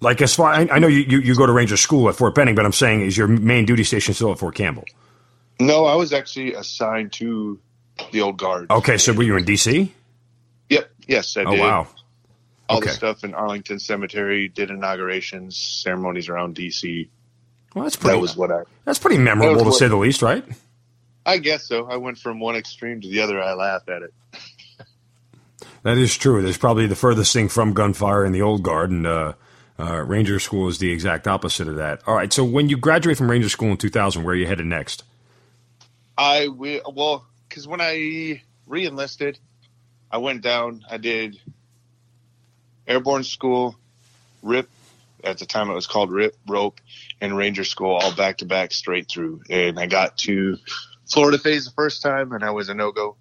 Like 0.00 0.20
as 0.20 0.34
far 0.34 0.52
I, 0.52 0.68
I 0.70 0.78
know 0.78 0.86
you, 0.86 1.00
you, 1.00 1.18
you 1.20 1.34
go 1.34 1.46
to 1.46 1.52
Ranger 1.52 1.76
School 1.76 2.08
at 2.08 2.16
Fort 2.16 2.34
Benning, 2.34 2.54
but 2.54 2.64
I'm 2.64 2.72
saying 2.72 3.00
is 3.02 3.16
your 3.16 3.26
main 3.26 3.64
duty 3.64 3.84
station 3.84 4.14
still 4.14 4.32
at 4.32 4.38
Fort 4.38 4.54
Campbell? 4.54 4.84
No, 5.60 5.86
I 5.86 5.94
was 5.94 6.12
actually 6.12 6.54
assigned 6.54 7.12
to 7.14 7.58
the 8.12 8.20
old 8.20 8.36
guard. 8.36 8.70
Okay, 8.70 8.98
so 8.98 9.12
were 9.12 9.22
you 9.22 9.36
in 9.36 9.44
DC? 9.44 9.90
Yep. 10.68 10.90
Yes, 11.06 11.36
I 11.36 11.42
oh, 11.42 11.50
did. 11.50 11.60
Oh 11.60 11.62
wow 11.62 11.88
all 12.68 12.78
okay. 12.78 12.88
the 12.88 12.92
stuff 12.92 13.24
in 13.24 13.34
Arlington 13.34 13.78
Cemetery, 13.78 14.48
did 14.48 14.70
inaugurations, 14.70 15.56
ceremonies 15.56 16.28
around 16.28 16.56
DC. 16.56 17.08
Well, 17.74 17.84
that's 17.84 17.96
pretty. 17.96 18.16
That 18.16 18.22
was 18.22 18.36
what 18.36 18.50
I. 18.50 18.62
That's 18.84 18.98
pretty 18.98 19.18
memorable 19.18 19.58
to 19.58 19.64
what, 19.64 19.74
say 19.74 19.88
the 19.88 19.96
least, 19.96 20.22
right? 20.22 20.44
I 21.26 21.38
guess 21.38 21.66
so. 21.66 21.86
I 21.86 21.96
went 21.96 22.18
from 22.18 22.40
one 22.40 22.56
extreme 22.56 23.00
to 23.00 23.08
the 23.08 23.20
other. 23.20 23.42
I 23.42 23.54
laugh 23.54 23.88
at 23.88 24.02
it. 24.02 24.14
that 25.82 25.98
is 25.98 26.16
true. 26.16 26.40
There's 26.42 26.58
probably 26.58 26.86
the 26.86 26.96
furthest 26.96 27.32
thing 27.32 27.48
from 27.48 27.72
gunfire 27.72 28.24
in 28.24 28.32
the 28.32 28.42
old 28.42 28.62
guard, 28.62 28.90
and 28.90 29.06
uh, 29.06 29.32
uh, 29.78 30.02
Ranger 30.02 30.38
School 30.38 30.68
is 30.68 30.78
the 30.78 30.92
exact 30.92 31.26
opposite 31.26 31.68
of 31.68 31.76
that. 31.76 32.02
All 32.06 32.14
right. 32.14 32.32
So 32.32 32.44
when 32.44 32.68
you 32.68 32.76
graduate 32.76 33.18
from 33.18 33.30
Ranger 33.30 33.48
School 33.48 33.70
in 33.70 33.76
2000, 33.76 34.22
where 34.22 34.34
are 34.34 34.36
you 34.36 34.46
headed 34.46 34.66
next? 34.66 35.02
I 36.16 36.48
will. 36.48 36.80
Well, 36.94 37.26
because 37.54 37.68
when 37.68 37.80
I 37.80 38.42
reenlisted, 38.68 39.38
I 40.10 40.18
went 40.18 40.42
down. 40.42 40.84
I 40.90 40.96
did 40.96 41.40
airborne 42.84 43.22
school, 43.22 43.76
RIP, 44.42 44.68
at 45.22 45.38
the 45.38 45.46
time 45.46 45.70
it 45.70 45.74
was 45.74 45.86
called 45.86 46.10
RIP, 46.10 46.34
rope, 46.48 46.80
and 47.20 47.36
Ranger 47.36 47.62
School 47.62 47.92
all 47.92 48.12
back 48.12 48.38
to 48.38 48.44
back 48.44 48.72
straight 48.72 49.08
through. 49.08 49.42
And 49.48 49.78
I 49.78 49.86
got 49.86 50.18
to 50.18 50.58
Florida 51.08 51.38
phase 51.38 51.64
the 51.64 51.70
first 51.70 52.02
time, 52.02 52.32
and 52.32 52.42
I 52.42 52.50
was 52.50 52.70
a 52.70 52.74
no 52.74 52.90
go. 52.90 53.14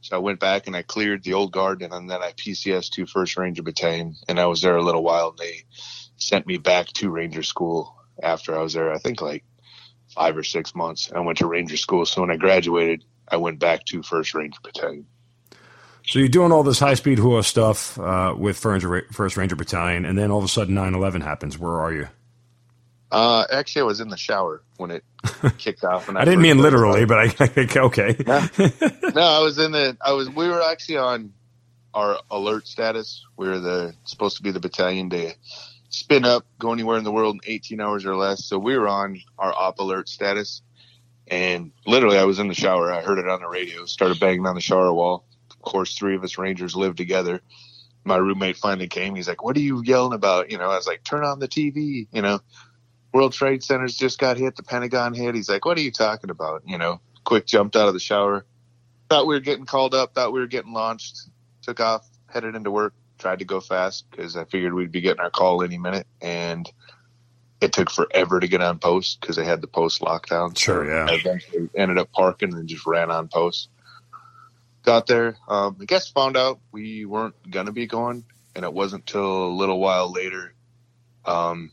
So 0.00 0.16
I 0.16 0.18
went 0.18 0.40
back 0.40 0.66
and 0.66 0.74
I 0.74 0.82
cleared 0.82 1.22
the 1.22 1.34
old 1.34 1.52
guard, 1.52 1.80
and 1.80 1.92
then 1.92 2.20
I 2.20 2.32
PCS 2.32 2.90
to 2.94 3.06
First 3.06 3.36
Ranger 3.36 3.62
Battalion, 3.62 4.16
and 4.26 4.40
I 4.40 4.46
was 4.46 4.60
there 4.60 4.76
a 4.76 4.82
little 4.82 5.04
while. 5.04 5.28
And 5.28 5.38
they 5.38 5.62
sent 6.16 6.48
me 6.48 6.58
back 6.58 6.88
to 6.94 7.10
Ranger 7.10 7.44
School 7.44 7.94
after 8.20 8.58
I 8.58 8.60
was 8.60 8.72
there. 8.72 8.92
I 8.92 8.98
think 8.98 9.20
like 9.20 9.44
five 10.08 10.36
or 10.36 10.42
six 10.42 10.74
months. 10.74 11.12
I 11.14 11.20
went 11.20 11.38
to 11.38 11.46
Ranger 11.46 11.76
School. 11.76 12.04
So 12.06 12.22
when 12.22 12.32
I 12.32 12.36
graduated, 12.36 13.04
I 13.30 13.36
went 13.36 13.58
back 13.58 13.84
to 13.86 14.02
First 14.02 14.34
Ranger 14.34 14.58
Battalion. 14.62 15.06
So 16.06 16.18
you're 16.18 16.28
doing 16.28 16.52
all 16.52 16.62
this 16.62 16.78
high 16.78 16.94
speed 16.94 17.18
HUA 17.18 17.44
stuff 17.44 17.98
uh, 17.98 18.34
with 18.36 18.58
First 18.58 19.36
Ranger 19.36 19.56
Battalion, 19.56 20.06
and 20.06 20.16
then 20.16 20.30
all 20.30 20.38
of 20.38 20.44
a 20.44 20.48
sudden 20.48 20.74
9 20.74 20.94
11 20.94 21.20
happens. 21.20 21.58
Where 21.58 21.80
are 21.80 21.92
you? 21.92 22.08
Uh, 23.10 23.44
actually, 23.50 23.82
I 23.82 23.84
was 23.84 24.00
in 24.00 24.08
the 24.08 24.16
shower 24.16 24.62
when 24.76 24.90
it 24.90 25.04
kicked 25.58 25.84
off. 25.84 26.08
I, 26.10 26.20
I 26.20 26.24
didn't 26.24 26.42
mean 26.42 26.58
literally, 26.58 27.04
but 27.04 27.18
I 27.40 27.46
think 27.46 27.76
okay. 27.76 28.16
no, 28.26 28.40
no, 29.14 29.22
I 29.22 29.40
was 29.40 29.58
in 29.58 29.72
the. 29.72 29.96
I 30.00 30.12
was. 30.12 30.28
We 30.30 30.48
were 30.48 30.62
actually 30.62 30.98
on 30.98 31.32
our 31.94 32.18
alert 32.30 32.66
status. 32.68 33.24
We 33.36 33.48
were 33.48 33.58
the 33.58 33.94
supposed 34.04 34.36
to 34.38 34.42
be 34.42 34.50
the 34.50 34.60
battalion 34.60 35.10
to 35.10 35.32
spin 35.90 36.24
up, 36.24 36.44
go 36.58 36.72
anywhere 36.72 36.98
in 36.98 37.04
the 37.04 37.12
world 37.12 37.36
in 37.36 37.52
18 37.52 37.80
hours 37.80 38.04
or 38.04 38.14
less. 38.14 38.44
So 38.44 38.58
we 38.58 38.76
were 38.76 38.88
on 38.88 39.20
our 39.38 39.52
op 39.54 39.78
alert 39.78 40.08
status, 40.08 40.62
and 41.30 41.72
literally, 41.86 42.18
I 42.18 42.24
was 42.24 42.38
in 42.38 42.48
the 42.48 42.54
shower. 42.54 42.92
I 42.92 43.02
heard 43.02 43.18
it 43.18 43.28
on 43.28 43.40
the 43.40 43.48
radio. 43.48 43.84
Started 43.86 44.20
banging 44.20 44.46
on 44.46 44.54
the 44.54 44.60
shower 44.60 44.92
wall. 44.92 45.24
Of 45.50 45.62
course, 45.62 45.96
three 45.96 46.16
of 46.16 46.24
us 46.24 46.38
Rangers 46.38 46.76
lived 46.76 46.96
together. 46.96 47.40
My 48.04 48.16
roommate 48.16 48.56
finally 48.56 48.88
came. 48.88 49.14
He's 49.14 49.28
like, 49.28 49.42
"What 49.42 49.56
are 49.56 49.60
you 49.60 49.82
yelling 49.84 50.14
about?" 50.14 50.50
You 50.50 50.58
know, 50.58 50.70
I 50.70 50.76
was 50.76 50.86
like, 50.86 51.04
"Turn 51.04 51.24
on 51.24 51.40
the 51.40 51.48
TV." 51.48 52.06
You 52.12 52.22
know 52.22 52.40
World 53.12 53.32
Trade 53.32 53.62
Centers 53.62 53.96
just 53.96 54.18
got 54.18 54.36
hit, 54.36 54.56
the 54.56 54.62
Pentagon 54.62 55.14
hit. 55.14 55.34
He's 55.34 55.48
like, 55.48 55.64
what 55.64 55.78
are 55.78 55.82
you 55.82 55.90
talking 55.90 56.30
about? 56.30 56.62
You 56.66 56.78
know, 56.78 57.00
quick 57.24 57.46
jumped 57.46 57.76
out 57.76 57.88
of 57.88 57.94
the 57.94 58.00
shower. 58.00 58.44
Thought 59.08 59.26
we 59.26 59.34
were 59.34 59.40
getting 59.40 59.64
called 59.64 59.94
up, 59.94 60.14
thought 60.14 60.32
we 60.32 60.40
were 60.40 60.46
getting 60.46 60.72
launched, 60.72 61.28
took 61.62 61.80
off, 61.80 62.06
headed 62.26 62.54
into 62.54 62.70
work, 62.70 62.92
tried 63.18 63.38
to 63.38 63.44
go 63.44 63.60
fast 63.60 64.10
because 64.10 64.36
I 64.36 64.44
figured 64.44 64.74
we'd 64.74 64.92
be 64.92 65.00
getting 65.00 65.20
our 65.20 65.30
call 65.30 65.62
any 65.62 65.78
minute. 65.78 66.06
And 66.20 66.70
it 67.60 67.72
took 67.72 67.90
forever 67.90 68.40
to 68.40 68.48
get 68.48 68.60
on 68.60 68.78
post 68.78 69.20
because 69.20 69.36
they 69.36 69.44
had 69.44 69.60
the 69.60 69.66
post 69.66 70.00
lockdown. 70.00 70.56
Sure, 70.56 70.88
yeah. 70.88 71.06
I 71.10 71.14
eventually 71.14 71.68
ended 71.74 71.98
up 71.98 72.12
parking 72.12 72.54
and 72.54 72.68
just 72.68 72.86
ran 72.86 73.10
on 73.10 73.28
post. 73.28 73.68
Got 74.82 75.06
there. 75.06 75.36
Um, 75.48 75.76
I 75.80 75.84
guess 75.84 76.08
found 76.08 76.36
out 76.36 76.60
we 76.72 77.04
weren't 77.04 77.34
going 77.50 77.66
to 77.66 77.72
be 77.72 77.86
going. 77.86 78.24
And 78.54 78.64
it 78.64 78.72
wasn't 78.72 79.06
till 79.06 79.46
a 79.46 79.54
little 79.54 79.78
while 79.78 80.10
later 80.10 80.54
um, 81.28 81.72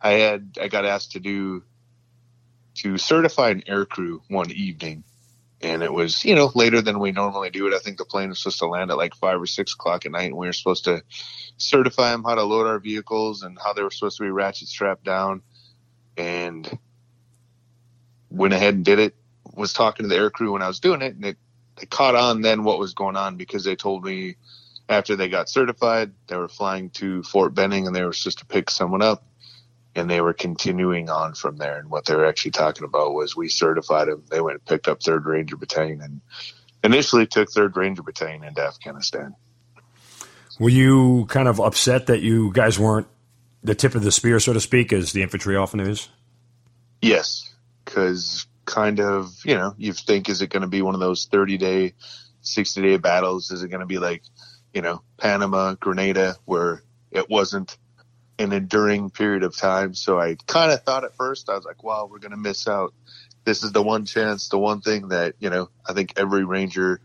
I 0.00 0.12
had 0.12 0.58
I 0.60 0.68
got 0.68 0.84
asked 0.84 1.12
to 1.12 1.20
do 1.20 1.62
to 2.76 2.98
certify 2.98 3.50
an 3.50 3.62
aircrew 3.68 4.20
one 4.28 4.50
evening, 4.50 5.04
and 5.64 5.82
it 5.82 5.92
was 5.92 6.24
you 6.24 6.34
know 6.34 6.52
later 6.54 6.80
than 6.82 6.98
we 6.98 7.10
normally 7.10 7.50
do 7.50 7.66
it. 7.66 7.74
I 7.74 7.78
think 7.78 7.98
the 7.98 8.04
plane 8.04 8.28
was 8.28 8.38
supposed 8.38 8.58
to 8.58 8.66
land 8.66 8.90
at 8.90 8.96
like 8.96 9.14
five 9.14 9.40
or 9.40 9.46
six 9.46 9.72
o'clock 9.72 10.06
at 10.06 10.12
night, 10.12 10.26
and 10.26 10.36
we 10.36 10.46
were 10.46 10.52
supposed 10.52 10.84
to 10.84 11.02
certify 11.56 12.10
them 12.10 12.24
how 12.24 12.34
to 12.34 12.42
load 12.42 12.66
our 12.66 12.78
vehicles 12.78 13.42
and 13.42 13.58
how 13.58 13.72
they 13.72 13.82
were 13.82 13.90
supposed 13.90 14.18
to 14.18 14.24
be 14.24 14.30
ratchet 14.30 14.68
strapped 14.68 15.04
down, 15.04 15.42
and 16.16 16.78
went 18.30 18.54
ahead 18.54 18.74
and 18.74 18.84
did 18.84 18.98
it. 18.98 19.14
Was 19.54 19.72
talking 19.72 20.04
to 20.04 20.08
the 20.08 20.16
air 20.16 20.30
crew 20.30 20.52
when 20.52 20.62
I 20.62 20.68
was 20.68 20.80
doing 20.80 21.00
it, 21.02 21.14
and 21.14 21.24
it 21.24 21.38
they 21.76 21.86
caught 21.86 22.14
on 22.14 22.42
then 22.42 22.64
what 22.64 22.78
was 22.78 22.94
going 22.94 23.16
on 23.16 23.36
because 23.36 23.64
they 23.64 23.76
told 23.76 24.04
me 24.04 24.36
after 24.88 25.16
they 25.16 25.28
got 25.28 25.48
certified 25.48 26.12
they 26.26 26.36
were 26.36 26.48
flying 26.48 26.90
to 26.90 27.22
Fort 27.22 27.54
Benning 27.54 27.86
and 27.86 27.96
they 27.96 28.04
were 28.04 28.12
supposed 28.12 28.38
to 28.38 28.46
pick 28.46 28.70
someone 28.70 29.02
up 29.02 29.24
and 29.94 30.10
they 30.10 30.20
were 30.20 30.32
continuing 30.32 31.08
on 31.08 31.34
from 31.34 31.56
there. 31.56 31.78
And 31.78 31.90
what 31.90 32.04
they 32.06 32.16
were 32.16 32.26
actually 32.26 32.50
talking 32.50 32.84
about 32.84 33.14
was 33.14 33.36
we 33.36 33.48
certified 33.48 34.08
them. 34.08 34.24
They 34.30 34.40
went 34.40 34.58
and 34.58 34.64
picked 34.64 34.88
up 34.88 35.02
Third 35.02 35.24
Ranger 35.24 35.56
Battalion 35.56 36.00
and 36.00 36.20
initially 36.82 37.26
took 37.26 37.50
Third 37.50 37.76
Ranger 37.76 38.02
Battalion 38.02 38.44
into 38.44 38.62
Afghanistan. 38.62 39.36
Were 40.58 40.68
you 40.68 41.26
kind 41.28 41.48
of 41.48 41.60
upset 41.60 42.06
that 42.06 42.20
you 42.20 42.52
guys 42.52 42.78
weren't 42.78 43.08
the 43.62 43.74
tip 43.74 43.94
of 43.94 44.02
the 44.02 44.12
spear, 44.12 44.38
so 44.38 44.52
to 44.52 44.60
speak, 44.60 44.92
as 44.92 45.12
the 45.12 45.22
infantry 45.22 45.56
often 45.56 45.80
is? 45.80 46.08
Yes, 47.02 47.52
because 47.84 48.46
kind 48.66 48.98
of 48.98 49.34
you 49.44 49.54
know 49.54 49.74
you 49.76 49.92
think 49.92 50.28
is 50.28 50.40
it 50.40 50.48
going 50.48 50.62
to 50.62 50.68
be 50.68 50.82
one 50.82 50.94
of 50.94 51.00
those 51.00 51.26
thirty 51.26 51.58
day, 51.58 51.94
sixty 52.40 52.82
day 52.82 52.96
battles? 52.98 53.50
Is 53.50 53.62
it 53.62 53.68
going 53.68 53.80
to 53.80 53.86
be 53.86 53.98
like 53.98 54.22
you 54.72 54.82
know 54.82 55.02
Panama, 55.16 55.74
Grenada, 55.74 56.36
where 56.44 56.82
it 57.10 57.28
wasn't 57.28 57.76
an 58.38 58.52
enduring 58.52 59.10
period 59.10 59.42
of 59.42 59.56
time. 59.56 59.94
So 59.94 60.18
I 60.18 60.36
kind 60.46 60.72
of 60.72 60.82
thought 60.82 61.04
at 61.04 61.16
first, 61.16 61.48
I 61.48 61.54
was 61.54 61.64
like, 61.64 61.82
wow, 61.82 62.08
we're 62.10 62.18
going 62.18 62.32
to 62.32 62.36
miss 62.36 62.66
out. 62.66 62.92
This 63.44 63.62
is 63.62 63.72
the 63.72 63.82
one 63.82 64.06
chance, 64.06 64.48
the 64.48 64.58
one 64.58 64.80
thing 64.80 65.08
that, 65.08 65.34
you 65.38 65.50
know, 65.50 65.68
I 65.88 65.92
think 65.92 66.14
every 66.16 66.44
Ranger 66.44 67.00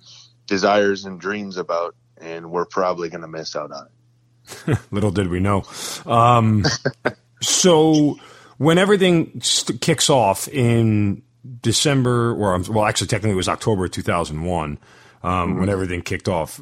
desires 0.47 1.05
and 1.05 1.19
dreams 1.19 1.57
about, 1.57 1.95
and 2.17 2.49
we're 2.49 2.65
probably 2.65 3.09
going 3.09 3.21
to 3.21 3.27
miss 3.27 3.55
out 3.55 3.71
on 3.71 3.87
it. 3.87 4.79
Little 4.91 5.11
did 5.11 5.27
we 5.27 5.39
know. 5.39 5.65
Um, 6.05 6.65
so 7.41 8.17
when 8.57 8.77
everything 8.77 9.41
st- 9.41 9.81
kicks 9.81 10.09
off 10.09 10.47
in 10.47 11.21
December, 11.61 12.31
or 12.31 12.57
well, 12.69 12.85
actually, 12.85 13.07
technically 13.07 13.33
it 13.33 13.35
was 13.35 13.49
October 13.49 13.87
2001. 13.87 14.77
Um, 15.21 15.31
mm-hmm. 15.31 15.59
When 15.59 15.69
everything 15.69 16.01
kicked 16.01 16.29
off, 16.29 16.61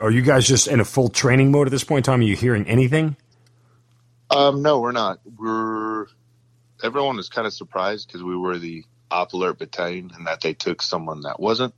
are 0.00 0.10
you 0.10 0.22
guys 0.22 0.46
just 0.46 0.68
in 0.68 0.78
a 0.78 0.84
full 0.84 1.08
training 1.08 1.50
mode 1.50 1.66
at 1.66 1.70
this 1.70 1.84
point 1.84 2.06
in 2.06 2.12
time? 2.12 2.20
Are 2.20 2.24
you 2.24 2.36
hearing 2.36 2.66
anything? 2.68 3.16
Um, 4.30 4.62
no, 4.62 4.80
we're 4.80 4.92
not. 4.92 5.20
We're 5.38 6.06
everyone 6.82 7.16
was 7.16 7.28
kind 7.28 7.46
of 7.46 7.52
surprised 7.52 8.08
because 8.08 8.22
we 8.22 8.36
were 8.36 8.58
the 8.58 8.84
op 9.10 9.32
alert 9.32 9.58
battalion 9.58 10.10
and 10.14 10.26
that 10.26 10.40
they 10.40 10.54
took 10.54 10.82
someone 10.82 11.22
that 11.22 11.40
wasn't. 11.40 11.74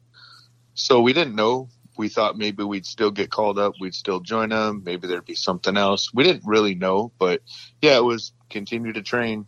So 0.74 1.00
we 1.00 1.12
didn't 1.12 1.34
know. 1.34 1.68
We 1.96 2.08
thought 2.08 2.36
maybe 2.36 2.62
we'd 2.62 2.86
still 2.86 3.10
get 3.10 3.30
called 3.30 3.58
up. 3.58 3.74
We'd 3.80 3.94
still 3.94 4.20
join 4.20 4.50
them. 4.50 4.82
Maybe 4.84 5.08
there'd 5.08 5.24
be 5.24 5.34
something 5.34 5.76
else. 5.76 6.12
We 6.12 6.24
didn't 6.24 6.46
really 6.46 6.74
know, 6.74 7.12
but 7.18 7.42
yeah, 7.80 7.96
it 7.96 8.04
was 8.04 8.32
continue 8.50 8.92
to 8.92 9.02
train 9.02 9.46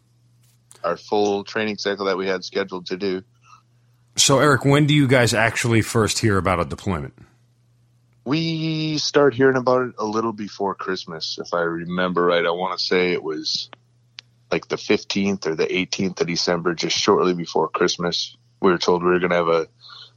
our 0.83 0.97
full 0.97 1.45
training 1.45 1.77
cycle 1.77 2.07
that 2.07 2.17
we 2.17 2.27
had 2.27 2.45
scheduled 2.45 2.87
to 2.87 2.97
do. 2.97 3.23
So, 4.17 4.39
Eric, 4.39 4.65
when 4.65 4.87
do 4.87 4.95
you 4.95 5.07
guys 5.07 5.35
actually 5.35 5.83
first 5.83 6.19
hear 6.19 6.39
about 6.39 6.61
a 6.61 6.65
deployment? 6.65 7.15
We 8.29 8.99
start 8.99 9.33
hearing 9.33 9.57
about 9.57 9.89
it 9.89 9.95
a 9.97 10.05
little 10.05 10.35
before 10.35 10.75
Christmas, 10.75 11.39
if 11.41 11.55
I 11.55 11.63
remember 11.63 12.27
right. 12.27 12.45
I 12.45 12.51
want 12.51 12.79
to 12.79 12.85
say 12.85 13.13
it 13.13 13.23
was 13.23 13.71
like 14.53 14.69
the 14.69 14.77
15th 14.77 15.47
or 15.47 15.55
the 15.55 15.67
18th 15.67 16.21
of 16.21 16.27
December, 16.27 16.75
just 16.75 16.95
shortly 16.95 17.33
before 17.33 17.69
Christmas. 17.69 18.37
We 18.61 18.71
were 18.71 18.77
told 18.77 19.03
we 19.03 19.09
were 19.09 19.19
going 19.19 19.31
to 19.31 19.37
have 19.37 19.49
a 19.49 19.69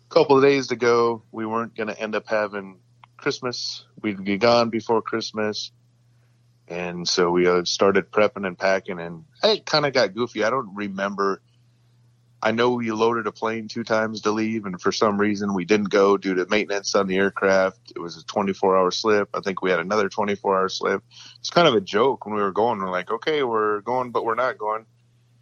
couple 0.10 0.36
of 0.36 0.44
days 0.44 0.68
to 0.68 0.76
go. 0.76 1.24
We 1.32 1.46
weren't 1.46 1.74
going 1.74 1.88
to 1.88 1.98
end 1.98 2.16
up 2.16 2.28
having 2.28 2.80
Christmas. 3.16 3.86
We'd 4.02 4.22
be 4.22 4.38
gone 4.38 4.72
before 4.72 5.02
Christmas. 5.02 5.72
And 6.68 7.08
so 7.08 7.32
we 7.32 7.48
uh, 7.48 7.64
started 7.64 8.12
prepping 8.12 8.46
and 8.46 8.60
packing, 8.60 9.00
and 9.00 9.24
it 9.42 9.66
kind 9.66 9.86
of 9.86 9.94
got 9.94 10.14
goofy. 10.14 10.44
I 10.44 10.50
don't 10.50 10.76
remember 10.76 11.42
I 12.44 12.52
know 12.52 12.72
we 12.72 12.92
loaded 12.92 13.28
a 13.28 13.32
plane 13.32 13.68
two 13.68 13.84
times 13.84 14.22
to 14.22 14.32
leave, 14.32 14.66
and 14.66 14.82
for 14.82 14.92
some 14.92 15.20
reason 15.20 15.54
we 15.54 15.64
didn't 15.64 15.90
go 15.90 16.18
due 16.18 16.34
to 16.36 16.48
maintenance 16.50 16.96
on 16.96 17.08
the 17.08 17.18
aircraft. 17.18 17.92
It 17.96 18.00
was 18.00 18.18
a 18.18 18.26
24 18.26 18.78
hour 18.78 18.92
slip. 18.92 19.30
I 19.36 19.42
think 19.42 19.62
we 19.62 19.70
had 19.70 19.80
another 19.80 20.10
24 20.10 20.58
hour 20.58 20.70
slip. 20.70 21.04
It's 21.40 21.52
kind 21.52 21.68
of 21.68 21.76
a 21.76 21.82
joke 21.82 22.26
when 22.26 22.34
we 22.34 22.42
were 22.42 22.52
going. 22.52 22.80
We're 22.80 22.90
like, 22.90 23.12
okay, 23.12 23.44
we're 23.44 23.82
going, 23.82 24.12
but 24.12 24.26
we're 24.26 24.36
not 24.36 24.58
going. 24.58 24.86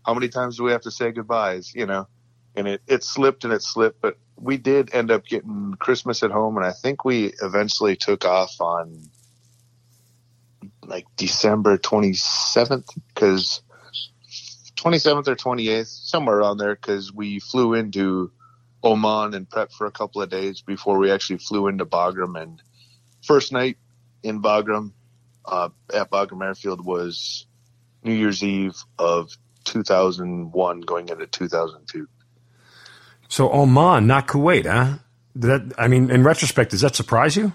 How 0.06 0.13
many 0.13 0.27
times 0.27 0.58
do 0.58 0.63
we 0.63 0.72
have 0.72 0.82
to 0.82 0.91
say 0.91 1.12
goodbyes? 1.12 1.74
You 1.74 1.86
know, 1.86 2.08
and 2.56 2.68
it, 2.68 2.82
it 2.88 3.03
slipped 3.03 3.46
and 3.46 3.53
it 3.53 3.62
slipped, 3.62 4.01
but 4.01 4.18
we 4.36 4.58
did 4.58 4.94
end 4.94 5.12
up 5.12 5.25
getting 5.25 5.75
Christmas 5.79 6.24
at 6.24 6.32
home, 6.32 6.58
and 6.58 6.65
I 6.65 6.72
think 6.72 7.06
we 7.06 7.34
eventually 7.41 7.96
took 7.96 8.25
off 8.25 8.60
on 8.60 9.10
like 10.84 11.06
December 11.15 11.77
27th 11.77 12.98
because 13.13 13.62
27th 14.79 15.27
or 15.27 15.36
28th, 15.36 15.88
somewhere 15.88 16.38
around 16.38 16.57
there, 16.57 16.75
because 16.75 17.13
we 17.13 17.39
flew 17.39 17.74
into 17.74 18.31
Oman 18.83 19.33
and 19.33 19.50
prepped 19.50 19.74
for 19.74 19.88
a 19.88 19.91
couple 19.91 20.21
of 20.21 20.29
days 20.29 20.62
before 20.62 20.98
we 20.98 21.12
actually 21.12 21.39
flew 21.39 21.67
into 21.67 21.86
Bagram. 21.86 22.41
And 22.41 22.62
first 23.21 23.51
night 23.51 23.77
in 24.24 24.41
Bagram, 24.41 24.93
uh, 25.45 25.69
at 25.93 26.09
Bagram 26.09 26.43
Airfield 26.43 26.86
was 26.86 27.45
New 28.03 28.13
Year's 28.13 28.43
Eve 28.43 28.75
of 28.98 29.31
2001 29.65 30.81
going 30.81 31.09
into 31.09 31.27
2002. 31.27 32.07
So 33.27 33.51
Oman, 33.51 34.07
not 34.07 34.27
Kuwait, 34.27 34.65
huh? 34.65 35.00
That 35.36 35.74
I 35.77 35.88
mean, 35.88 36.09
in 36.09 36.24
retrospect, 36.24 36.71
does 36.71 36.81
that 36.81 36.95
surprise 36.95 37.36
you? 37.36 37.53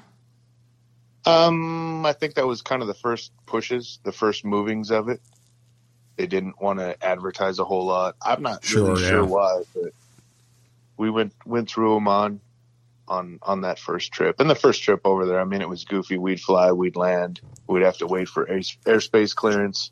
Um, 1.26 2.04
I 2.04 2.12
think 2.12 2.34
that 2.34 2.46
was 2.46 2.62
kind 2.62 2.82
of 2.82 2.88
the 2.88 2.94
first 2.94 3.32
pushes, 3.46 3.98
the 4.04 4.12
first 4.12 4.44
movings 4.44 4.90
of 4.90 5.08
it. 5.08 5.20
They 6.16 6.26
didn't 6.26 6.60
want 6.60 6.78
to 6.78 7.02
advertise 7.04 7.58
a 7.58 7.64
whole 7.64 7.86
lot. 7.86 8.16
I'm 8.22 8.42
not 8.42 8.64
sure, 8.64 8.88
really 8.88 9.02
yeah. 9.02 9.08
sure 9.08 9.24
why, 9.24 9.62
but 9.74 9.92
we 10.96 11.10
went 11.10 11.32
went 11.44 11.68
through 11.68 11.94
them 11.94 12.08
on 12.08 12.40
on 13.08 13.38
on 13.42 13.62
that 13.62 13.78
first 13.78 14.12
trip. 14.12 14.40
And 14.40 14.48
the 14.48 14.54
first 14.54 14.82
trip 14.82 15.00
over 15.04 15.26
there, 15.26 15.40
I 15.40 15.44
mean, 15.44 15.60
it 15.60 15.68
was 15.68 15.84
goofy. 15.84 16.18
We'd 16.18 16.40
fly, 16.40 16.72
we'd 16.72 16.96
land, 16.96 17.40
we'd 17.66 17.82
have 17.82 17.98
to 17.98 18.06
wait 18.06 18.28
for 18.28 18.48
air, 18.48 18.58
airspace 18.58 19.34
clearance. 19.34 19.90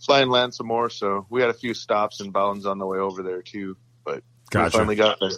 fly 0.00 0.20
and 0.20 0.30
land 0.30 0.54
some 0.54 0.66
more. 0.66 0.90
So 0.90 1.26
we 1.28 1.40
had 1.40 1.50
a 1.50 1.54
few 1.54 1.74
stops 1.74 2.20
and 2.20 2.32
bounds 2.32 2.66
on 2.66 2.78
the 2.78 2.86
way 2.86 2.98
over 2.98 3.22
there 3.22 3.42
too. 3.42 3.76
But 4.04 4.22
Gotcha. 4.50 4.64
we 4.64 4.78
finally 4.78 4.96
got 4.96 5.18
there. 5.20 5.30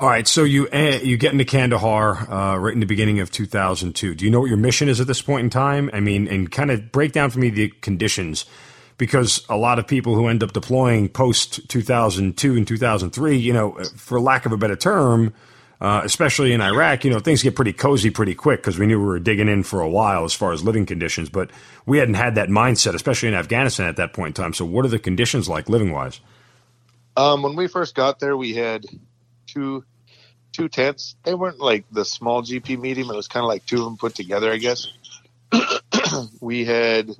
All 0.00 0.08
right, 0.08 0.26
so 0.26 0.44
you 0.44 0.66
uh, 0.72 0.98
you 1.02 1.18
get 1.18 1.32
into 1.32 1.44
Kandahar 1.44 2.32
uh, 2.32 2.56
right 2.56 2.72
in 2.72 2.80
the 2.80 2.86
beginning 2.86 3.20
of 3.20 3.30
2002. 3.30 4.14
Do 4.14 4.24
you 4.24 4.30
know 4.30 4.40
what 4.40 4.48
your 4.48 4.56
mission 4.56 4.88
is 4.88 4.98
at 4.98 5.06
this 5.06 5.20
point 5.20 5.44
in 5.44 5.50
time? 5.50 5.90
I 5.92 6.00
mean, 6.00 6.26
and 6.26 6.50
kind 6.50 6.70
of 6.70 6.90
break 6.90 7.12
down 7.12 7.28
for 7.28 7.38
me 7.38 7.50
the 7.50 7.68
conditions, 7.68 8.46
because 9.00 9.46
a 9.48 9.56
lot 9.56 9.78
of 9.78 9.86
people 9.86 10.14
who 10.14 10.28
end 10.28 10.42
up 10.42 10.52
deploying 10.52 11.08
post 11.08 11.66
2002 11.70 12.54
and 12.54 12.68
2003, 12.68 13.34
you 13.34 13.50
know, 13.50 13.72
for 13.96 14.20
lack 14.20 14.44
of 14.44 14.52
a 14.52 14.58
better 14.58 14.76
term, 14.76 15.32
uh, 15.80 16.02
especially 16.04 16.52
in 16.52 16.60
Iraq, 16.60 17.02
you 17.06 17.10
know, 17.10 17.18
things 17.18 17.42
get 17.42 17.56
pretty 17.56 17.72
cozy 17.72 18.10
pretty 18.10 18.34
quick 18.34 18.60
because 18.60 18.78
we 18.78 18.84
knew 18.84 19.00
we 19.00 19.06
were 19.06 19.18
digging 19.18 19.48
in 19.48 19.62
for 19.62 19.80
a 19.80 19.88
while 19.88 20.22
as 20.24 20.34
far 20.34 20.52
as 20.52 20.62
living 20.62 20.84
conditions, 20.84 21.30
but 21.30 21.50
we 21.86 21.96
hadn't 21.96 22.12
had 22.12 22.34
that 22.34 22.50
mindset, 22.50 22.94
especially 22.94 23.28
in 23.30 23.34
Afghanistan 23.34 23.88
at 23.88 23.96
that 23.96 24.12
point 24.12 24.38
in 24.38 24.44
time. 24.44 24.52
So, 24.52 24.66
what 24.66 24.84
are 24.84 24.88
the 24.88 24.98
conditions 24.98 25.48
like 25.48 25.70
living 25.70 25.92
wise? 25.92 26.20
Um, 27.16 27.42
when 27.42 27.56
we 27.56 27.68
first 27.68 27.94
got 27.94 28.20
there, 28.20 28.36
we 28.36 28.52
had 28.52 28.84
two 29.46 29.82
two 30.52 30.68
tents. 30.68 31.16
They 31.22 31.32
weren't 31.32 31.58
like 31.58 31.86
the 31.90 32.04
small 32.04 32.42
GP 32.42 32.78
medium. 32.78 33.08
It 33.08 33.16
was 33.16 33.28
kind 33.28 33.44
of 33.44 33.48
like 33.48 33.64
two 33.64 33.78
of 33.78 33.84
them 33.84 33.96
put 33.96 34.14
together, 34.14 34.52
I 34.52 34.58
guess. 34.58 34.86
we 36.42 36.66
had 36.66 37.16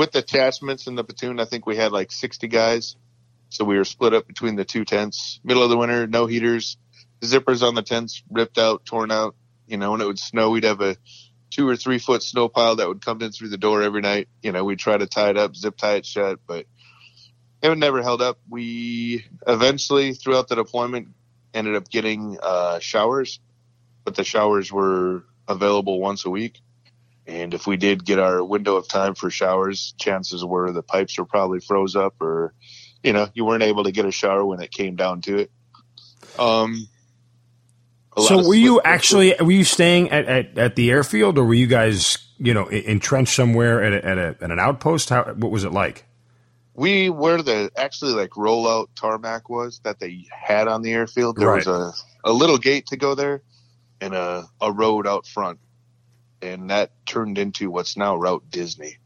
with 0.00 0.14
attachments 0.14 0.86
in 0.86 0.94
the 0.94 1.04
platoon. 1.04 1.38
I 1.40 1.44
think 1.44 1.66
we 1.66 1.76
had 1.76 1.92
like 1.92 2.10
sixty 2.10 2.48
guys, 2.48 2.96
so 3.50 3.66
we 3.66 3.76
were 3.76 3.84
split 3.84 4.14
up 4.14 4.26
between 4.26 4.56
the 4.56 4.64
two 4.64 4.86
tents. 4.86 5.40
Middle 5.44 5.62
of 5.62 5.68
the 5.68 5.76
winter, 5.76 6.06
no 6.06 6.24
heaters, 6.24 6.78
zippers 7.20 7.62
on 7.62 7.74
the 7.74 7.82
tents 7.82 8.22
ripped 8.30 8.56
out, 8.56 8.86
torn 8.86 9.10
out. 9.10 9.34
You 9.66 9.76
know, 9.76 9.90
when 9.90 10.00
it 10.00 10.06
would 10.06 10.18
snow, 10.18 10.52
we'd 10.52 10.64
have 10.64 10.80
a 10.80 10.96
two 11.50 11.68
or 11.68 11.76
three 11.76 11.98
foot 11.98 12.22
snow 12.22 12.48
pile 12.48 12.76
that 12.76 12.88
would 12.88 13.04
come 13.04 13.20
in 13.20 13.30
through 13.30 13.50
the 13.50 13.58
door 13.58 13.82
every 13.82 14.00
night. 14.00 14.28
You 14.42 14.52
know, 14.52 14.64
we'd 14.64 14.78
try 14.78 14.96
to 14.96 15.06
tie 15.06 15.28
it 15.28 15.36
up, 15.36 15.54
zip 15.54 15.76
tie 15.76 15.96
it 15.96 16.06
shut, 16.06 16.40
but 16.46 16.64
it 17.62 17.76
never 17.76 18.02
held 18.02 18.22
up. 18.22 18.38
We 18.48 19.26
eventually, 19.46 20.14
throughout 20.14 20.48
the 20.48 20.54
deployment, 20.54 21.08
ended 21.52 21.76
up 21.76 21.90
getting 21.90 22.38
uh, 22.42 22.78
showers, 22.78 23.38
but 24.06 24.14
the 24.14 24.24
showers 24.24 24.72
were 24.72 25.24
available 25.46 26.00
once 26.00 26.24
a 26.24 26.30
week. 26.30 26.62
And 27.30 27.54
if 27.54 27.66
we 27.66 27.76
did 27.76 28.04
get 28.04 28.18
our 28.18 28.42
window 28.42 28.76
of 28.76 28.88
time 28.88 29.14
for 29.14 29.30
showers, 29.30 29.94
chances 29.98 30.44
were 30.44 30.72
the 30.72 30.82
pipes 30.82 31.16
were 31.16 31.24
probably 31.24 31.60
froze 31.60 31.94
up 31.94 32.20
or, 32.20 32.52
you 33.02 33.12
know, 33.12 33.28
you 33.34 33.44
weren't 33.44 33.62
able 33.62 33.84
to 33.84 33.92
get 33.92 34.04
a 34.04 34.10
shower 34.10 34.44
when 34.44 34.60
it 34.60 34.72
came 34.72 34.96
down 34.96 35.20
to 35.22 35.38
it. 35.38 35.50
Um, 36.38 36.88
So 38.18 38.46
were 38.46 38.54
you 38.54 38.80
actually 38.82 39.34
were 39.40 39.52
you 39.52 39.64
staying 39.64 40.10
at, 40.10 40.26
at, 40.26 40.58
at 40.58 40.76
the 40.76 40.90
airfield 40.90 41.38
or 41.38 41.44
were 41.44 41.54
you 41.54 41.68
guys 41.68 42.18
you 42.38 42.52
know 42.52 42.66
entrenched 42.66 43.34
somewhere 43.34 43.82
at, 43.84 43.92
a, 43.92 44.04
at, 44.04 44.18
a, 44.18 44.36
at 44.40 44.50
an 44.50 44.58
outpost? 44.58 45.10
How 45.10 45.32
what 45.34 45.52
was 45.52 45.64
it 45.64 45.72
like? 45.72 46.04
we 46.74 47.10
where 47.10 47.42
the 47.42 47.70
actually 47.76 48.12
like 48.12 48.30
rollout 48.30 48.88
tarmac 48.94 49.48
was 49.50 49.80
that 49.84 49.98
they 50.00 50.24
had 50.30 50.68
on 50.68 50.82
the 50.82 50.92
airfield 50.92 51.36
there 51.36 51.52
was 51.52 51.66
a, 51.66 51.92
a 52.24 52.32
little 52.32 52.58
gate 52.58 52.86
to 52.86 52.96
go 52.96 53.14
there 53.14 53.42
and 54.00 54.14
a, 54.14 54.44
a 54.60 54.72
road 54.72 55.06
out 55.06 55.26
front 55.26 55.58
and 56.42 56.70
that 56.70 56.92
turned 57.06 57.38
into 57.38 57.70
what's 57.70 57.96
now 57.96 58.16
route 58.16 58.44
disney. 58.50 58.96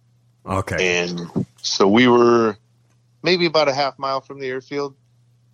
Okay, 0.46 0.98
and 1.00 1.46
so 1.62 1.88
we 1.88 2.06
were 2.08 2.56
maybe 3.22 3.46
about 3.46 3.68
a 3.68 3.74
half 3.74 3.98
mile 3.98 4.20
from 4.20 4.40
the 4.40 4.48
airfield 4.48 4.94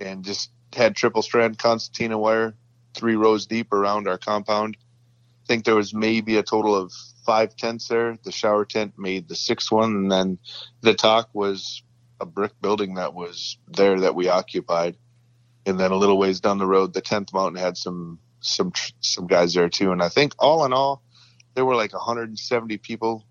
and 0.00 0.24
just 0.24 0.50
had 0.74 0.96
triple 0.96 1.22
strand 1.22 1.58
concertina 1.58 2.18
wire 2.18 2.54
three 2.94 3.16
rows 3.16 3.46
deep 3.46 3.72
around 3.72 4.08
our 4.08 4.18
compound. 4.18 4.76
I 5.44 5.46
think 5.46 5.64
there 5.64 5.76
was 5.76 5.94
maybe 5.94 6.36
a 6.36 6.42
total 6.42 6.74
of 6.74 6.92
five 7.24 7.56
tents 7.56 7.88
there. 7.88 8.18
The 8.22 8.32
shower 8.32 8.64
tent 8.64 8.94
made 8.98 9.28
the 9.28 9.36
sixth 9.36 9.70
one 9.70 9.94
and 9.94 10.10
then 10.10 10.38
the 10.80 10.94
TOC 10.94 11.30
was 11.32 11.82
a 12.20 12.26
brick 12.26 12.52
building 12.60 12.94
that 12.94 13.14
was 13.14 13.56
there 13.68 14.00
that 14.00 14.14
we 14.14 14.28
occupied. 14.28 14.96
And 15.66 15.78
then 15.78 15.92
a 15.92 15.96
little 15.96 16.18
ways 16.18 16.40
down 16.40 16.58
the 16.58 16.66
road 16.66 16.92
the 16.92 17.02
10th 17.02 17.32
mountain 17.32 17.60
had 17.60 17.76
some 17.76 18.18
some 18.40 18.72
some 19.00 19.26
guys 19.26 19.54
there 19.54 19.68
too. 19.68 19.92
And 19.92 20.02
i 20.02 20.08
think 20.08 20.34
all 20.38 20.64
in 20.64 20.72
all 20.72 21.02
there 21.54 21.64
were 21.64 21.76
like 21.76 21.92
170 21.92 22.78
people 22.78 23.24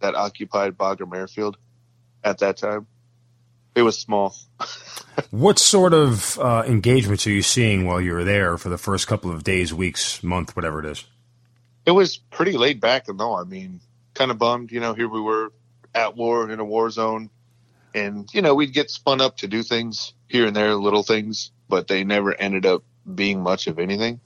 that 0.00 0.14
occupied 0.14 0.76
Bagram 0.76 1.14
Airfield 1.16 1.56
at 2.22 2.38
that 2.38 2.56
time. 2.56 2.86
It 3.74 3.82
was 3.82 3.98
small. 3.98 4.34
what 5.30 5.58
sort 5.58 5.92
of 5.92 6.38
uh, 6.38 6.64
engagements 6.66 7.26
are 7.26 7.30
you 7.30 7.42
seeing 7.42 7.86
while 7.86 8.00
you 8.00 8.12
were 8.12 8.24
there 8.24 8.56
for 8.56 8.68
the 8.68 8.78
first 8.78 9.06
couple 9.06 9.30
of 9.30 9.44
days, 9.44 9.72
weeks, 9.72 10.22
month, 10.22 10.56
whatever 10.56 10.80
it 10.80 10.86
is? 10.86 11.04
It 11.84 11.90
was 11.92 12.16
pretty 12.16 12.56
laid 12.56 12.80
back 12.80 13.08
and 13.08 13.20
though. 13.20 13.36
I 13.36 13.44
mean, 13.44 13.80
kind 14.14 14.30
of 14.30 14.38
bummed, 14.38 14.72
you 14.72 14.80
know, 14.80 14.94
here 14.94 15.08
we 15.08 15.20
were 15.20 15.52
at 15.94 16.16
war 16.16 16.50
in 16.50 16.58
a 16.58 16.64
war 16.64 16.90
zone 16.90 17.30
and, 17.94 18.32
you 18.34 18.42
know, 18.42 18.54
we'd 18.54 18.72
get 18.72 18.90
spun 18.90 19.20
up 19.20 19.38
to 19.38 19.48
do 19.48 19.62
things 19.62 20.12
here 20.28 20.46
and 20.46 20.56
there, 20.56 20.74
little 20.74 21.02
things, 21.02 21.50
but 21.68 21.86
they 21.86 22.04
never 22.04 22.34
ended 22.34 22.66
up 22.66 22.82
being 23.14 23.42
much 23.42 23.66
of 23.66 23.78
anything. 23.78 24.20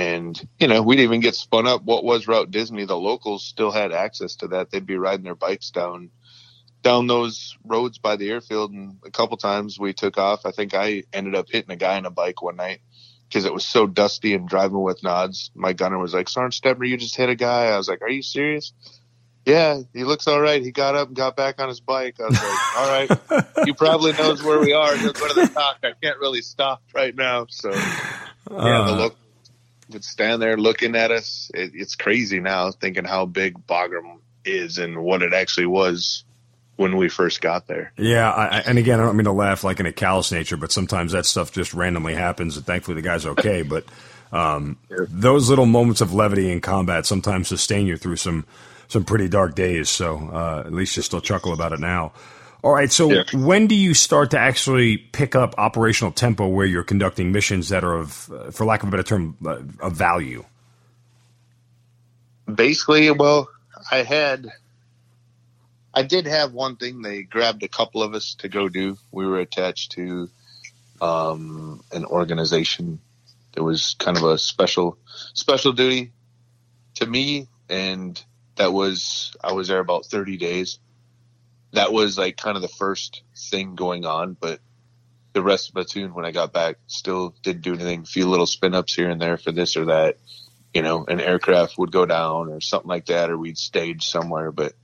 And, 0.00 0.48
you 0.58 0.66
know, 0.66 0.80
we'd 0.80 1.00
even 1.00 1.20
get 1.20 1.34
spun 1.34 1.66
up. 1.66 1.82
What 1.82 2.04
was 2.04 2.26
Route 2.26 2.50
Disney? 2.50 2.86
The 2.86 2.96
locals 2.96 3.44
still 3.44 3.70
had 3.70 3.92
access 3.92 4.36
to 4.36 4.48
that. 4.48 4.70
They'd 4.70 4.86
be 4.86 4.96
riding 4.96 5.24
their 5.24 5.34
bikes 5.34 5.70
down 5.70 6.10
down 6.80 7.06
those 7.06 7.58
roads 7.66 7.98
by 7.98 8.16
the 8.16 8.30
airfield 8.30 8.72
and 8.72 8.96
a 9.04 9.10
couple 9.10 9.36
times 9.36 9.78
we 9.78 9.92
took 9.92 10.16
off. 10.16 10.46
I 10.46 10.52
think 10.52 10.72
I 10.72 11.04
ended 11.12 11.34
up 11.34 11.50
hitting 11.50 11.70
a 11.70 11.76
guy 11.76 11.98
on 11.98 12.06
a 12.06 12.10
bike 12.10 12.40
one 12.40 12.56
night 12.56 12.80
because 13.28 13.44
it 13.44 13.52
was 13.52 13.66
so 13.66 13.86
dusty 13.86 14.32
and 14.32 14.48
driving 14.48 14.80
with 14.80 15.02
nods. 15.02 15.50
My 15.54 15.74
gunner 15.74 15.98
was 15.98 16.14
like, 16.14 16.30
Sergeant 16.30 16.54
Stebner, 16.54 16.88
you 16.88 16.96
just 16.96 17.14
hit 17.14 17.28
a 17.28 17.34
guy. 17.34 17.66
I 17.66 17.76
was 17.76 17.86
like, 17.86 18.00
Are 18.00 18.08
you 18.08 18.22
serious? 18.22 18.72
Yeah, 19.44 19.80
he 19.92 20.04
looks 20.04 20.26
all 20.26 20.40
right. 20.40 20.62
He 20.62 20.70
got 20.70 20.94
up 20.94 21.08
and 21.08 21.16
got 21.16 21.36
back 21.36 21.60
on 21.60 21.68
his 21.68 21.80
bike. 21.80 22.16
I 22.18 22.24
was 22.24 22.42
like, 22.42 22.76
All 22.78 22.88
right, 22.88 23.66
he 23.66 23.72
probably 23.74 24.12
knows 24.12 24.42
where 24.42 24.60
we 24.60 24.72
are. 24.72 24.96
He'll 24.96 25.12
go 25.12 25.28
to 25.28 25.34
the 25.34 25.46
TOC. 25.46 25.78
I 25.82 25.92
can't 26.02 26.18
really 26.18 26.40
stop 26.40 26.82
right 26.94 27.14
now. 27.14 27.46
So 27.50 27.70
yeah, 27.70 28.28
the 28.48 28.56
uh, 28.56 28.96
local 28.96 29.19
would 29.92 30.04
stand 30.04 30.40
there 30.42 30.56
looking 30.56 30.96
at 30.96 31.10
us. 31.10 31.50
It, 31.54 31.72
it's 31.74 31.94
crazy 31.96 32.40
now 32.40 32.70
thinking 32.70 33.04
how 33.04 33.26
big 33.26 33.66
Bagram 33.66 34.18
is 34.44 34.78
and 34.78 35.02
what 35.02 35.22
it 35.22 35.32
actually 35.34 35.66
was 35.66 36.24
when 36.76 36.96
we 36.96 37.08
first 37.08 37.40
got 37.42 37.66
there. 37.66 37.92
Yeah, 37.96 38.30
I, 38.30 38.58
I- 38.58 38.62
and 38.66 38.78
again, 38.78 39.00
I 39.00 39.04
don't 39.04 39.16
mean 39.16 39.24
to 39.26 39.32
laugh 39.32 39.64
like 39.64 39.80
in 39.80 39.86
a 39.86 39.92
callous 39.92 40.32
nature, 40.32 40.56
but 40.56 40.72
sometimes 40.72 41.12
that 41.12 41.26
stuff 41.26 41.52
just 41.52 41.74
randomly 41.74 42.14
happens, 42.14 42.56
and 42.56 42.64
thankfully 42.64 42.94
the 42.94 43.02
guy's 43.02 43.26
okay. 43.26 43.62
but 43.74 43.84
um, 44.32 44.78
those 44.88 45.48
little 45.50 45.66
moments 45.66 46.00
of 46.00 46.14
levity 46.14 46.50
in 46.50 46.60
combat 46.60 47.04
sometimes 47.04 47.48
sustain 47.48 47.86
you 47.86 47.96
through 47.96 48.16
some 48.16 48.46
some 48.88 49.04
pretty 49.04 49.28
dark 49.28 49.54
days. 49.54 49.88
So 49.88 50.16
uh, 50.32 50.62
at 50.66 50.72
least 50.72 50.96
you 50.96 51.02
still 51.02 51.20
chuckle 51.20 51.52
about 51.52 51.72
it 51.72 51.80
now. 51.80 52.12
All 52.62 52.72
right, 52.72 52.92
so 52.92 53.10
Yeah. 53.10 53.24
when 53.32 53.66
do 53.66 53.74
you 53.74 53.94
start 53.94 54.32
to 54.32 54.38
actually 54.38 54.98
pick 54.98 55.34
up 55.34 55.54
operational 55.56 56.12
tempo 56.12 56.46
where 56.46 56.66
you're 56.66 56.82
conducting 56.84 57.32
missions 57.32 57.70
that 57.70 57.84
are 57.84 57.94
of, 57.94 58.30
uh, 58.30 58.50
for 58.50 58.66
lack 58.66 58.82
of 58.82 58.88
a 58.88 58.90
better 58.90 59.02
term, 59.02 59.36
uh, 59.44 59.60
of 59.80 59.94
value? 59.94 60.44
Basically, 62.52 63.10
well, 63.10 63.48
I 63.90 64.02
had, 64.02 64.50
I 65.94 66.02
did 66.02 66.26
have 66.26 66.52
one 66.52 66.76
thing. 66.76 67.00
They 67.02 67.22
grabbed 67.22 67.62
a 67.62 67.68
couple 67.68 68.02
of 68.02 68.14
us 68.14 68.34
to 68.36 68.48
go 68.48 68.68
do. 68.68 68.98
We 69.10 69.26
were 69.26 69.38
attached 69.40 69.92
to 69.92 70.28
um, 71.00 71.82
an 71.92 72.04
organization 72.04 73.00
that 73.52 73.62
was 73.62 73.96
kind 73.98 74.16
of 74.16 74.24
a 74.24 74.38
special 74.38 74.98
special 75.34 75.72
duty 75.72 76.12
to 76.96 77.06
me, 77.06 77.48
and 77.68 78.22
that 78.56 78.72
was 78.72 79.34
I 79.42 79.52
was 79.52 79.68
there 79.68 79.80
about 79.80 80.06
thirty 80.06 80.36
days. 80.36 80.78
That 81.72 81.92
was 81.92 82.18
like 82.18 82.36
kind 82.36 82.56
of 82.56 82.62
the 82.62 82.68
first 82.68 83.22
thing 83.36 83.74
going 83.74 84.04
on, 84.04 84.36
but 84.38 84.60
the 85.32 85.42
rest 85.42 85.68
of 85.68 85.74
the 85.74 85.84
platoon 85.84 86.14
when 86.14 86.24
I 86.24 86.32
got 86.32 86.52
back 86.52 86.76
still 86.86 87.34
didn't 87.42 87.62
do 87.62 87.74
anything. 87.74 88.00
A 88.00 88.04
few 88.04 88.28
little 88.28 88.46
spin 88.46 88.74
ups 88.74 88.94
here 88.94 89.10
and 89.10 89.20
there 89.20 89.36
for 89.36 89.52
this 89.52 89.76
or 89.76 89.86
that. 89.86 90.16
You 90.74 90.82
know, 90.82 91.04
an 91.04 91.20
aircraft 91.20 91.78
would 91.78 91.90
go 91.90 92.06
down 92.06 92.48
or 92.48 92.60
something 92.60 92.88
like 92.88 93.06
that, 93.06 93.30
or 93.30 93.36
we'd 93.36 93.58
stage 93.58 94.06
somewhere. 94.06 94.52
But 94.52 94.74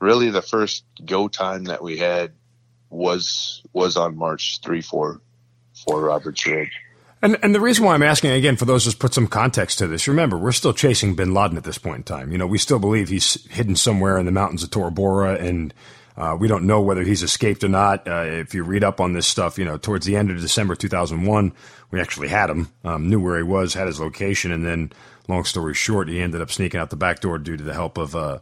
really, 0.00 0.30
the 0.30 0.42
first 0.42 0.84
go 1.04 1.28
time 1.28 1.64
that 1.64 1.82
we 1.82 1.98
had 1.98 2.32
was 2.88 3.62
was 3.72 3.96
on 3.96 4.16
March 4.16 4.60
three 4.62 4.82
four 4.82 5.20
for 5.84 6.00
Roberts 6.00 6.44
Ridge. 6.46 6.72
And 7.22 7.38
and 7.42 7.54
the 7.54 7.60
reason 7.60 7.84
why 7.84 7.94
I'm 7.94 8.02
asking 8.02 8.32
again 8.32 8.56
for 8.56 8.64
those 8.64 8.84
just 8.84 8.98
put 8.98 9.14
some 9.14 9.26
context 9.26 9.78
to 9.78 9.86
this. 9.86 10.08
Remember, 10.08 10.36
we're 10.36 10.52
still 10.52 10.72
chasing 10.72 11.14
Bin 11.14 11.34
Laden 11.34 11.56
at 11.56 11.64
this 11.64 11.78
point 11.78 11.98
in 11.98 12.02
time. 12.02 12.32
You 12.32 12.38
know, 12.38 12.46
we 12.46 12.58
still 12.58 12.78
believe 12.78 13.08
he's 13.08 13.48
hidden 13.50 13.76
somewhere 13.76 14.18
in 14.18 14.26
the 14.26 14.32
mountains 14.32 14.62
of 14.62 14.70
Tora 14.70 14.90
Bora, 14.90 15.34
and 15.34 15.72
uh, 16.16 16.36
we 16.38 16.48
don't 16.48 16.66
know 16.66 16.80
whether 16.80 17.02
he's 17.02 17.22
escaped 17.22 17.64
or 17.64 17.68
not. 17.68 18.06
Uh, 18.06 18.24
if 18.24 18.54
you 18.54 18.62
read 18.62 18.84
up 18.84 19.00
on 19.00 19.12
this 19.12 19.26
stuff, 19.26 19.58
you 19.58 19.64
know, 19.64 19.78
towards 19.78 20.06
the 20.06 20.16
end 20.16 20.30
of 20.30 20.40
December 20.40 20.74
2001, 20.74 21.52
we 21.90 22.00
actually 22.00 22.28
had 22.28 22.50
him, 22.50 22.70
um, 22.84 23.08
knew 23.08 23.20
where 23.20 23.36
he 23.36 23.42
was, 23.42 23.74
had 23.74 23.86
his 23.86 24.00
location, 24.00 24.52
and 24.52 24.64
then, 24.64 24.92
long 25.28 25.44
story 25.44 25.74
short, 25.74 26.08
he 26.08 26.20
ended 26.20 26.40
up 26.40 26.50
sneaking 26.50 26.80
out 26.80 26.90
the 26.90 26.96
back 26.96 27.20
door 27.20 27.38
due 27.38 27.56
to 27.56 27.64
the 27.64 27.74
help 27.74 27.98
of. 27.98 28.14
Uh, 28.14 28.38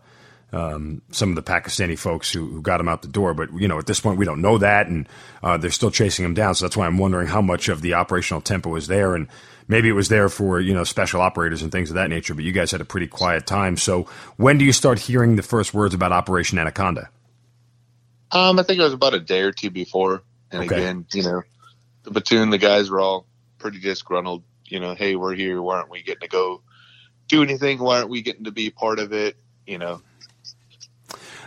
um, 0.52 1.02
some 1.10 1.30
of 1.30 1.36
the 1.36 1.42
Pakistani 1.42 1.98
folks 1.98 2.32
who, 2.32 2.46
who 2.46 2.62
got 2.62 2.80
him 2.80 2.88
out 2.88 3.02
the 3.02 3.08
door. 3.08 3.34
But 3.34 3.52
you 3.52 3.68
know, 3.68 3.78
at 3.78 3.86
this 3.86 4.00
point, 4.00 4.18
we 4.18 4.24
don't 4.24 4.40
know 4.40 4.58
that, 4.58 4.86
and 4.86 5.08
uh, 5.42 5.56
they're 5.58 5.70
still 5.70 5.90
chasing 5.90 6.24
him 6.24 6.34
down. 6.34 6.54
So 6.54 6.64
that's 6.64 6.76
why 6.76 6.86
I'm 6.86 6.98
wondering 6.98 7.26
how 7.26 7.42
much 7.42 7.68
of 7.68 7.82
the 7.82 7.94
operational 7.94 8.40
tempo 8.40 8.74
is 8.76 8.86
there, 8.86 9.14
and 9.14 9.28
maybe 9.66 9.88
it 9.88 9.92
was 9.92 10.08
there 10.08 10.28
for 10.28 10.60
you 10.60 10.74
know 10.74 10.84
special 10.84 11.20
operators 11.20 11.62
and 11.62 11.70
things 11.70 11.90
of 11.90 11.96
that 11.96 12.08
nature. 12.08 12.34
But 12.34 12.44
you 12.44 12.52
guys 12.52 12.70
had 12.70 12.80
a 12.80 12.86
pretty 12.86 13.06
quiet 13.06 13.46
time. 13.46 13.76
So 13.76 14.04
when 14.36 14.58
do 14.58 14.64
you 14.64 14.72
start 14.72 14.98
hearing 14.98 15.36
the 15.36 15.42
first 15.42 15.74
words 15.74 15.94
about 15.94 16.12
Operation 16.12 16.58
Anaconda? 16.58 17.10
Um, 18.32 18.58
I 18.58 18.62
think 18.62 18.80
it 18.80 18.84
was 18.84 18.92
about 18.94 19.14
a 19.14 19.20
day 19.20 19.42
or 19.42 19.52
two 19.52 19.70
before. 19.70 20.24
And 20.52 20.62
Okay. 20.62 20.64
again, 20.64 21.06
you 21.12 21.22
know, 21.22 21.42
the 22.04 22.12
platoon, 22.12 22.50
the 22.50 22.58
guys 22.58 22.90
were 22.90 23.00
all 23.00 23.26
pretty 23.58 23.80
disgruntled. 23.80 24.44
You 24.66 24.80
know, 24.80 24.94
hey, 24.94 25.16
we're 25.16 25.34
here. 25.34 25.62
Why 25.62 25.76
aren't 25.78 25.90
we 25.90 26.02
getting 26.02 26.22
to 26.22 26.28
go 26.28 26.62
do 27.28 27.42
anything? 27.42 27.78
Why 27.78 27.98
aren't 27.98 28.10
we 28.10 28.22
getting 28.22 28.44
to 28.44 28.52
be 28.52 28.70
part 28.70 28.98
of 29.00 29.12
it? 29.12 29.36
You 29.66 29.78
know, 29.78 30.02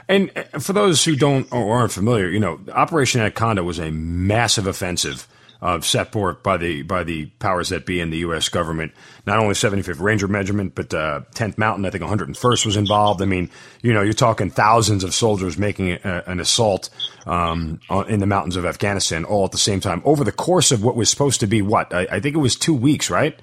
And 0.09 0.31
uh, 0.35 0.59
for 0.59 0.73
those 0.73 1.05
who 1.05 1.15
don't 1.15 1.51
or 1.51 1.77
aren't 1.77 1.91
familiar, 1.93 2.29
you 2.29 2.39
know, 2.39 2.59
Operation 2.73 3.21
Anaconda 3.21 3.63
was 3.63 3.79
a 3.79 3.91
massive 3.91 4.67
offensive 4.67 5.27
uh, 5.62 5.80
set 5.82 6.12
forth 6.12 6.41
by 6.41 6.58
the 6.58 6.82
by 6.82 7.04
the 7.04 7.28
powers 7.39 7.69
that 7.69 7.86
be 7.86 8.00
in 8.00 8.10
the 8.10 8.17
U.S. 8.19 8.50
government. 8.50 8.93
Not 9.26 9.38
only 9.38 9.54
75th 9.54 10.00
Ranger 10.02 10.26
Regiment, 10.26 10.74
but 10.74 10.93
uh, 10.93 11.21
10th 11.36 11.58
Mountain, 11.58 11.86
I 11.86 11.91
think 11.91 12.04
101st 12.04 12.65
was 12.65 12.76
involved. 12.76 13.21
I 13.21 13.26
mean, 13.26 13.50
you 13.82 13.93
know, 13.93 14.02
you're 14.02 14.13
talking 14.13 14.50
thousands 14.50 15.04
of 15.04 15.13
soldiers 15.13 15.58
making 15.58 15.91
a, 15.91 16.24
an 16.26 16.39
assault 16.39 16.89
um, 17.28 17.80
in 18.08 18.19
the 18.19 18.26
mountains 18.26 18.56
of 18.56 18.65
Afghanistan 18.65 19.24
all 19.24 19.45
at 19.45 19.52
the 19.52 19.58
same 19.58 19.80
time 19.80 20.02
over 20.04 20.24
the 20.24 20.32
course 20.32 20.71
of 20.71 20.84
what 20.84 20.95
was 20.95 21.10
supposed 21.10 21.39
to 21.41 21.47
be 21.47 21.62
what 21.62 21.93
I, 21.93 22.08
I 22.12 22.19
think 22.19 22.36
it 22.36 22.39
was 22.39 22.56
two 22.56 22.74
weeks, 22.74 23.10
right? 23.10 23.39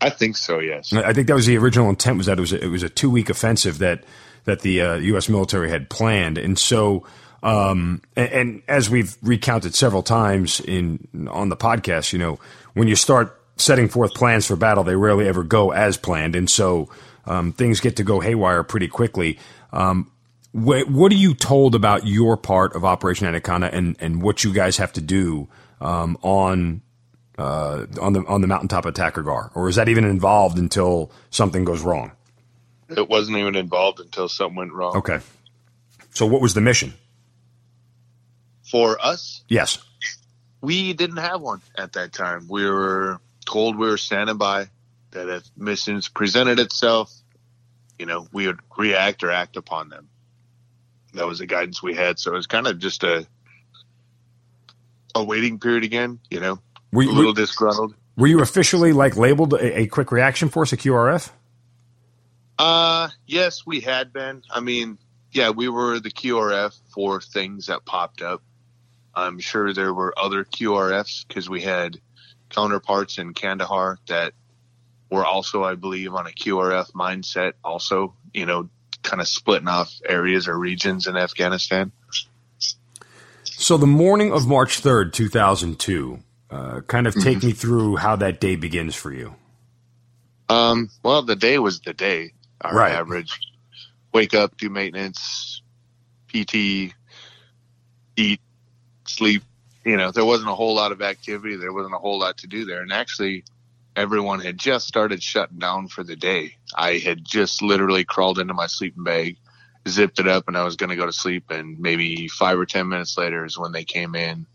I 0.00 0.10
think 0.10 0.36
so. 0.36 0.58
Yes. 0.58 0.92
I 0.92 1.12
think 1.12 1.28
that 1.28 1.34
was 1.34 1.46
the 1.46 1.56
original 1.56 1.88
intent 1.88 2.18
was 2.18 2.26
that 2.26 2.38
it 2.38 2.40
was 2.40 2.52
a, 2.52 2.64
it 2.64 2.68
was 2.68 2.82
a 2.82 2.88
two 2.88 3.10
week 3.10 3.30
offensive 3.30 3.78
that 3.78 4.04
that 4.44 4.60
the 4.60 4.80
uh, 4.82 4.94
U.S. 4.96 5.30
military 5.30 5.70
had 5.70 5.88
planned, 5.88 6.36
and 6.36 6.58
so 6.58 7.06
um, 7.44 8.00
and, 8.16 8.32
and 8.32 8.62
as 8.66 8.88
we've 8.88 9.16
recounted 9.22 9.74
several 9.74 10.02
times 10.02 10.60
in 10.60 11.28
on 11.30 11.50
the 11.50 11.56
podcast, 11.56 12.12
you 12.12 12.18
know, 12.18 12.40
when 12.72 12.88
you 12.88 12.96
start 12.96 13.38
setting 13.56 13.86
forth 13.86 14.14
plans 14.14 14.46
for 14.46 14.56
battle, 14.56 14.82
they 14.82 14.96
rarely 14.96 15.28
ever 15.28 15.44
go 15.44 15.70
as 15.70 15.98
planned, 15.98 16.34
and 16.34 16.48
so 16.48 16.88
um, 17.26 17.52
things 17.52 17.80
get 17.80 17.96
to 17.96 18.02
go 18.02 18.20
haywire 18.20 18.62
pretty 18.62 18.88
quickly. 18.88 19.38
Um, 19.72 20.10
wh- 20.52 20.88
what 20.88 21.12
are 21.12 21.16
you 21.16 21.34
told 21.34 21.74
about 21.74 22.06
your 22.06 22.38
part 22.38 22.74
of 22.74 22.84
Operation 22.84 23.26
Anaconda 23.26 23.72
and, 23.72 23.96
and 24.00 24.22
what 24.22 24.42
you 24.42 24.52
guys 24.52 24.78
have 24.78 24.94
to 24.94 25.02
do 25.02 25.46
um, 25.82 26.16
on 26.22 26.80
uh, 27.36 27.84
on 28.00 28.14
the 28.14 28.24
on 28.26 28.40
the 28.40 28.46
mountaintop 28.46 28.86
at 28.86 28.94
Takur 28.94 29.22
Ghar, 29.22 29.50
or 29.54 29.68
is 29.68 29.76
that 29.76 29.90
even 29.90 30.04
involved 30.04 30.56
until 30.56 31.12
something 31.28 31.66
goes 31.66 31.82
wrong? 31.82 32.12
It 32.88 33.08
wasn't 33.08 33.36
even 33.36 33.54
involved 33.54 34.00
until 34.00 34.28
something 34.30 34.56
went 34.56 34.72
wrong. 34.72 34.96
Okay. 34.96 35.20
So 36.14 36.24
what 36.26 36.40
was 36.40 36.54
the 36.54 36.60
mission? 36.62 36.94
For 38.74 38.98
us, 39.00 39.44
Yes. 39.46 39.78
we 40.60 40.94
didn't 40.94 41.18
have 41.18 41.40
one 41.40 41.62
at 41.78 41.92
that 41.92 42.12
time. 42.12 42.48
We 42.48 42.68
were 42.68 43.20
told 43.46 43.78
we 43.78 43.86
were 43.86 43.96
standing 43.96 44.36
by 44.36 44.66
that 45.12 45.28
if 45.28 45.44
missions 45.56 46.08
presented 46.08 46.58
itself, 46.58 47.12
you 48.00 48.06
know, 48.06 48.26
we 48.32 48.48
would 48.48 48.58
react 48.76 49.22
or 49.22 49.30
act 49.30 49.56
upon 49.56 49.90
them. 49.90 50.08
That 51.12 51.28
was 51.28 51.38
the 51.38 51.46
guidance 51.46 51.84
we 51.84 51.94
had. 51.94 52.18
So 52.18 52.32
it 52.32 52.34
was 52.34 52.48
kind 52.48 52.66
of 52.66 52.80
just 52.80 53.04
a 53.04 53.24
a 55.14 55.22
waiting 55.22 55.60
period 55.60 55.84
again, 55.84 56.18
you 56.28 56.40
know, 56.40 56.58
Were 56.92 57.02
a 57.02 57.06
you, 57.06 57.12
little 57.12 57.30
were, 57.30 57.36
disgruntled. 57.36 57.94
were 58.16 58.26
you 58.26 58.40
officially 58.40 58.92
like 58.92 59.16
labeled 59.16 59.54
a, 59.54 59.82
a 59.82 59.86
quick 59.86 60.10
reaction 60.10 60.48
force, 60.48 60.72
a 60.72 60.76
QRF? 60.76 61.30
Uh, 62.58 63.08
yes, 63.24 63.64
we 63.64 63.78
had 63.78 64.12
been. 64.12 64.42
I 64.50 64.58
mean, 64.58 64.98
yeah, 65.30 65.50
we 65.50 65.68
were 65.68 66.00
the 66.00 66.10
QRF 66.10 66.76
for 66.92 67.20
things 67.20 67.66
that 67.68 67.84
popped 67.84 68.20
up. 68.20 68.42
I'm 69.16 69.38
sure 69.38 69.72
there 69.72 69.94
were 69.94 70.14
other 70.18 70.44
QRFs 70.44 71.26
because 71.26 71.48
we 71.48 71.62
had 71.62 71.98
counterparts 72.50 73.18
in 73.18 73.34
Kandahar 73.34 73.98
that 74.08 74.32
were 75.10 75.24
also, 75.24 75.64
I 75.64 75.74
believe, 75.74 76.14
on 76.14 76.26
a 76.26 76.30
QRF 76.30 76.92
mindset, 76.92 77.52
also, 77.62 78.14
you 78.32 78.46
know, 78.46 78.68
kind 79.02 79.20
of 79.20 79.28
splitting 79.28 79.68
off 79.68 79.92
areas 80.08 80.48
or 80.48 80.58
regions 80.58 81.06
in 81.06 81.16
Afghanistan. 81.16 81.92
So 83.44 83.76
the 83.76 83.86
morning 83.86 84.32
of 84.32 84.46
March 84.46 84.80
third, 84.80 85.12
two 85.12 85.28
thousand 85.28 85.78
two. 85.78 86.20
Uh, 86.50 86.80
kind 86.82 87.08
of 87.08 87.14
take 87.14 87.42
me 87.42 87.50
through 87.52 87.96
how 87.96 88.14
that 88.14 88.40
day 88.40 88.54
begins 88.54 88.94
for 88.94 89.12
you. 89.12 89.34
Um, 90.48 90.88
well, 91.02 91.22
the 91.22 91.34
day 91.34 91.58
was 91.58 91.80
the 91.80 91.94
day. 91.94 92.32
Our 92.60 92.74
Right. 92.76 92.92
average 92.92 93.36
wake 94.12 94.34
up, 94.34 94.56
do 94.56 94.70
maintenance, 94.70 95.62
PT, 96.28 96.94
eat, 98.16 98.40
sleep. 99.08 99.42
You 99.84 99.96
know, 99.96 100.10
there 100.10 100.24
wasn't 100.24 100.50
a 100.50 100.54
whole 100.54 100.74
lot 100.74 100.92
of 100.92 101.02
activity. 101.02 101.56
There 101.56 101.72
wasn't 101.72 101.94
a 101.94 101.98
whole 101.98 102.18
lot 102.18 102.38
to 102.38 102.46
do 102.46 102.64
there. 102.64 102.80
And 102.80 102.92
actually, 102.92 103.44
everyone 103.96 104.40
had 104.40 104.58
just 104.58 104.88
started 104.88 105.22
shutting 105.22 105.58
down 105.58 105.88
for 105.88 106.02
the 106.02 106.16
day. 106.16 106.56
I 106.74 106.98
had 106.98 107.24
just 107.24 107.62
literally 107.62 108.04
crawled 108.04 108.38
into 108.38 108.54
my 108.54 108.66
sleeping 108.66 109.04
bag, 109.04 109.36
zipped 109.86 110.18
it 110.18 110.28
up, 110.28 110.48
and 110.48 110.56
I 110.56 110.64
was 110.64 110.76
going 110.76 110.90
to 110.90 110.96
go 110.96 111.06
to 111.06 111.12
sleep. 111.12 111.50
And 111.50 111.78
maybe 111.78 112.28
five 112.28 112.58
or 112.58 112.66
10 112.66 112.88
minutes 112.88 113.18
later 113.18 113.44
is 113.44 113.58
when 113.58 113.72
they 113.72 113.84
came 113.84 114.14
in 114.14 114.46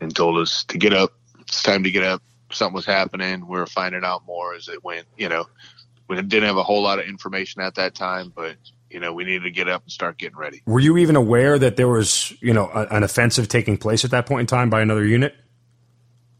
and 0.00 0.14
told 0.14 0.38
us 0.38 0.64
to 0.64 0.78
get 0.78 0.92
up. 0.92 1.14
It's 1.40 1.62
time 1.62 1.84
to 1.84 1.90
get 1.90 2.04
up. 2.04 2.22
Something 2.52 2.74
was 2.74 2.86
happening. 2.86 3.46
We 3.46 3.58
were 3.58 3.66
finding 3.66 4.04
out 4.04 4.26
more 4.26 4.54
as 4.54 4.68
it 4.68 4.84
went, 4.84 5.06
you 5.16 5.28
know 5.28 5.46
we 6.10 6.20
didn't 6.20 6.48
have 6.48 6.56
a 6.56 6.62
whole 6.64 6.82
lot 6.82 6.98
of 6.98 7.06
information 7.06 7.62
at 7.62 7.76
that 7.76 7.94
time, 7.94 8.32
but 8.34 8.56
you 8.90 9.00
know, 9.00 9.12
we 9.12 9.24
needed 9.24 9.44
to 9.44 9.50
get 9.50 9.68
up 9.68 9.82
and 9.82 9.92
start 9.92 10.18
getting 10.18 10.36
ready. 10.36 10.62
Were 10.66 10.80
you 10.80 10.98
even 10.98 11.16
aware 11.16 11.58
that 11.58 11.76
there 11.76 11.88
was, 11.88 12.32
you 12.40 12.52
know, 12.52 12.68
a, 12.68 12.86
an 12.88 13.02
offensive 13.02 13.48
taking 13.48 13.78
place 13.78 14.04
at 14.04 14.10
that 14.10 14.26
point 14.26 14.40
in 14.40 14.46
time 14.46 14.68
by 14.68 14.82
another 14.82 15.04
unit? 15.04 15.34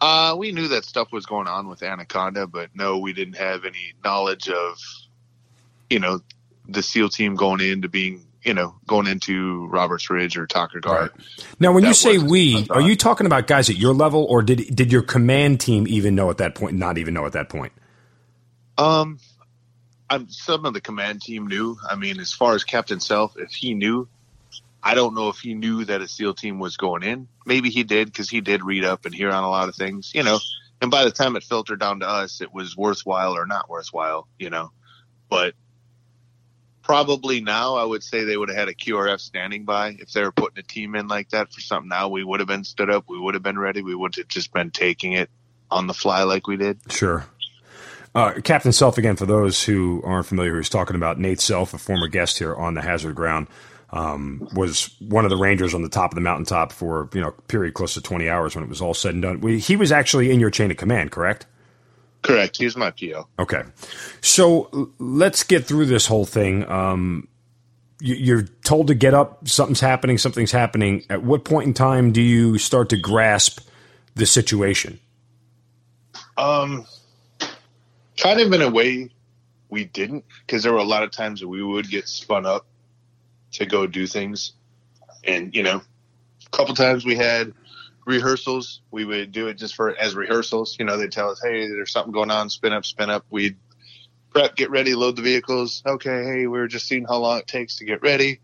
Uh, 0.01 0.35
we 0.39 0.51
knew 0.51 0.69
that 0.69 0.85
stuff 0.85 1.13
was 1.13 1.27
going 1.27 1.47
on 1.47 1.69
with 1.69 1.83
Anaconda, 1.83 2.47
but 2.47 2.71
no, 2.75 2.99
we 2.99 3.13
didn't 3.13 3.37
have 3.37 3.65
any 3.65 3.93
knowledge 4.03 4.49
of, 4.49 4.79
you 5.91 6.01
know, 6.01 6.21
the 6.69 6.83
SEAL 6.83 7.11
team 7.11 7.37
going 7.37 7.61
into 7.61 7.89
being, 7.89 8.25
you 8.43 8.55
know, 8.55 8.75
going 8.87 9.07
into 9.07 9.67
Roberts 9.67 10.09
Ridge 10.09 10.39
or 10.39 10.47
Takur 10.47 10.81
Ghar. 10.81 11.13
Now, 11.59 11.73
when 11.73 11.85
you 11.85 11.93
say 11.93 12.17
we, 12.17 12.67
are 12.71 12.81
you 12.81 12.97
talking 12.97 13.27
about 13.27 13.47
guys 13.47 13.69
at 13.69 13.77
your 13.77 13.93
level, 13.93 14.25
or 14.25 14.43
did 14.43 14.75
did 14.75 14.91
your 14.91 15.03
command 15.03 15.61
team 15.61 15.87
even 15.87 16.15
know 16.15 16.31
at 16.31 16.39
that 16.39 16.55
point? 16.55 16.77
Not 16.77 16.97
even 16.97 17.13
know 17.13 17.27
at 17.27 17.33
that 17.33 17.51
point. 17.51 17.73
Um, 18.79 19.19
I'm, 20.11 20.29
some 20.29 20.67
of 20.67 20.75
the 20.75 20.81
command 20.81 21.23
team 21.23 21.47
knew. 21.47 21.77
I 21.89 21.95
mean, 21.95 22.19
as 22.19 22.33
far 22.33 22.55
as 22.55 22.65
Captain 22.65 22.99
Self, 22.99 23.37
if 23.39 23.53
he 23.53 23.75
knew, 23.75 24.09
I 24.83 24.95
don't 24.95 25.15
know 25.15 25.29
if 25.29 25.39
he 25.39 25.55
knew 25.55 25.85
that 25.85 26.01
a 26.01 26.09
SEAL 26.09 26.35
team 26.35 26.59
was 26.59 26.77
going 26.77 27.05
in. 27.05 27.29
Maybe 27.47 27.71
he 27.71 27.85
did 27.85 28.09
because 28.09 28.29
he 28.29 28.41
did 28.41 28.65
read 28.65 28.85
up 28.85 29.05
and 29.07 29.15
hear 29.15 29.31
on 29.31 29.45
a 29.45 29.49
lot 29.49 29.69
of 29.69 29.77
things, 29.77 30.13
you 30.15 30.25
know. 30.25 30.41
And 30.83 30.91
by 30.91 31.05
the 31.05 31.13
time 31.13 31.37
it 31.37 31.45
filtered 31.45 31.79
down 31.79 32.01
to 32.01 32.09
us, 32.09 32.41
it 32.41 32.53
was 32.53 32.77
worthwhile 32.77 33.37
or 33.37 33.47
not 33.47 33.69
worthwhile, 33.69 34.27
you 34.39 34.51
know. 34.51 34.73
But 35.29 35.55
probably 36.83 37.41
now, 37.41 37.77
I 37.77 37.85
would 37.85 38.03
say 38.03 38.25
they 38.25 38.37
would 38.37 38.49
have 38.49 38.59
had 38.59 38.69
a 38.69 38.75
QRF 38.75 39.21
standing 39.21 39.65
by 39.65 39.97
if 40.01 40.13
they 40.13 40.23
were 40.23 40.33
putting 40.33 40.59
a 40.59 40.63
team 40.63 40.97
in 40.97 41.07
like 41.07 41.31
that 41.31 41.53
for 41.53 41.61
something. 41.61 41.89
Now 41.89 42.09
we 42.09 42.25
would 42.25 42.41
have 42.41 42.49
been 42.49 42.65
stood 42.65 42.91
up. 42.91 43.05
We 43.09 43.19
would 43.19 43.35
have 43.35 43.43
been 43.45 43.59
ready. 43.59 43.83
We 43.83 43.95
would 43.95 44.17
have 44.17 44.29
just 44.29 44.53
been 44.53 44.71
taking 44.71 45.13
it 45.13 45.31
on 45.71 45.87
the 45.87 45.95
fly 45.95 46.25
like 46.25 46.49
we 46.49 46.57
did. 46.57 46.81
Sure. 46.91 47.27
Uh, 48.15 48.33
Captain 48.43 48.73
Self, 48.73 48.99
again, 48.99 49.17
for 49.17 49.27
those 49.27 49.63
who 49.63 50.03
aren't 50.05 50.27
familiar, 50.27 50.55
who's 50.55 50.69
talking 50.69 50.97
about 50.97 51.19
Nate 51.19 51.41
Self, 51.41 51.75
a 51.75 51.79
former 51.79 52.09
guest 52.09 52.39
here 52.39 52.55
on 52.55 52.75
the 52.75 52.83
Hazard 52.83 53.15
Ground, 53.15 53.47
um, 53.91 54.49
was 54.53 54.95
one 55.01 55.25
of 55.25 55.31
the 55.31 55.37
Rangers 55.37 55.75
on 55.75 55.83
the 55.83 55.89
top 55.89 56.11
of 56.13 56.15
the 56.17 56.21
mountaintop 56.21 56.73
for 56.73 57.09
you 57.13 57.21
know 57.21 57.29
a 57.29 57.43
period 57.43 57.75
close 57.75 57.95
to 57.95 58.01
twenty 58.01 58.29
hours 58.29 58.55
when 58.55 58.65
it 58.65 58.69
was 58.69 58.81
all 58.81 58.95
said 58.95 59.15
and 59.15 59.23
done. 59.23 59.41
We, 59.41 59.59
he 59.59 59.77
was 59.77 59.93
actually 59.93 60.31
in 60.31 60.41
your 60.41 60.51
chain 60.51 60.71
of 60.71 60.77
command, 60.77 61.13
correct? 61.13 61.47
Correct. 62.23 62.57
He's 62.59 62.77
my 62.77 62.91
PO. 62.91 63.27
Okay, 63.39 63.63
so 64.21 64.93
let's 64.99 65.43
get 65.43 65.65
through 65.65 65.87
this 65.87 66.07
whole 66.07 66.27
thing. 66.27 66.69
Um, 66.69 67.29
you, 68.01 68.15
you're 68.15 68.43
told 68.65 68.89
to 68.89 68.95
get 68.95 69.15
up. 69.15 69.49
Something's 69.49 69.81
happening. 69.81 70.19
Something's 70.19 70.53
happening. 70.53 71.05
At 71.09 71.23
what 71.23 71.45
point 71.45 71.67
in 71.69 71.75
time 71.75 72.13
do 72.13 72.21
you 72.21 72.59
start 72.59 72.89
to 72.91 72.97
grasp 72.97 73.61
the 74.15 74.27
situation? 74.27 75.01
Um, 76.37 76.87
kind 78.21 78.41
of 78.41 78.53
in 78.53 78.63
a 78.63 78.71
way, 78.71 79.11
we 79.69 79.85
didn't 79.85 80.25
because 80.47 80.63
there 80.63 80.73
were 80.73 80.79
a 80.79 80.85
lot 80.85 81.03
of 81.03 81.11
times 81.11 81.45
we 81.45 81.63
would 81.63 81.89
get 81.89 82.09
spun 82.09 82.47
up 82.47 82.67
to 83.53 83.67
go 83.67 83.87
do 83.87 84.07
things, 84.07 84.53
and 85.25 85.55
you 85.55 85.63
know, 85.63 85.81
a 86.47 86.57
couple 86.57 86.75
times 86.75 87.05
we 87.05 87.17
had 87.17 87.53
rehearsals. 88.05 88.81
We 88.91 89.05
would 89.05 89.33
do 89.33 89.49
it 89.49 89.55
just 89.55 89.75
for 89.75 89.97
as 89.97 90.15
rehearsals. 90.15 90.77
You 90.79 90.85
know, 90.85 90.97
they'd 90.97 91.13
tell 91.13 91.31
us, 91.31 91.41
"Hey, 91.43 91.69
there's 91.69 91.93
something 91.93 92.13
going 92.13 92.31
on. 92.31 92.51
Spin 92.51 92.73
up, 92.73 92.85
spin 92.85 93.11
up." 93.11 93.25
We'd 93.31 93.57
prep, 94.31 94.57
get 94.57 94.71
ready, 94.71 94.95
load 94.95 95.17
the 95.17 95.23
vehicles. 95.23 95.83
Okay, 95.87 96.25
hey, 96.25 96.47
we're 96.47 96.69
just 96.69 96.87
seeing 96.87 97.05
how 97.05 97.19
long 97.19 97.39
it 97.39 97.47
takes 97.47 97.77
to 97.77 97.85
get 97.85 98.03
ready. 98.03 98.41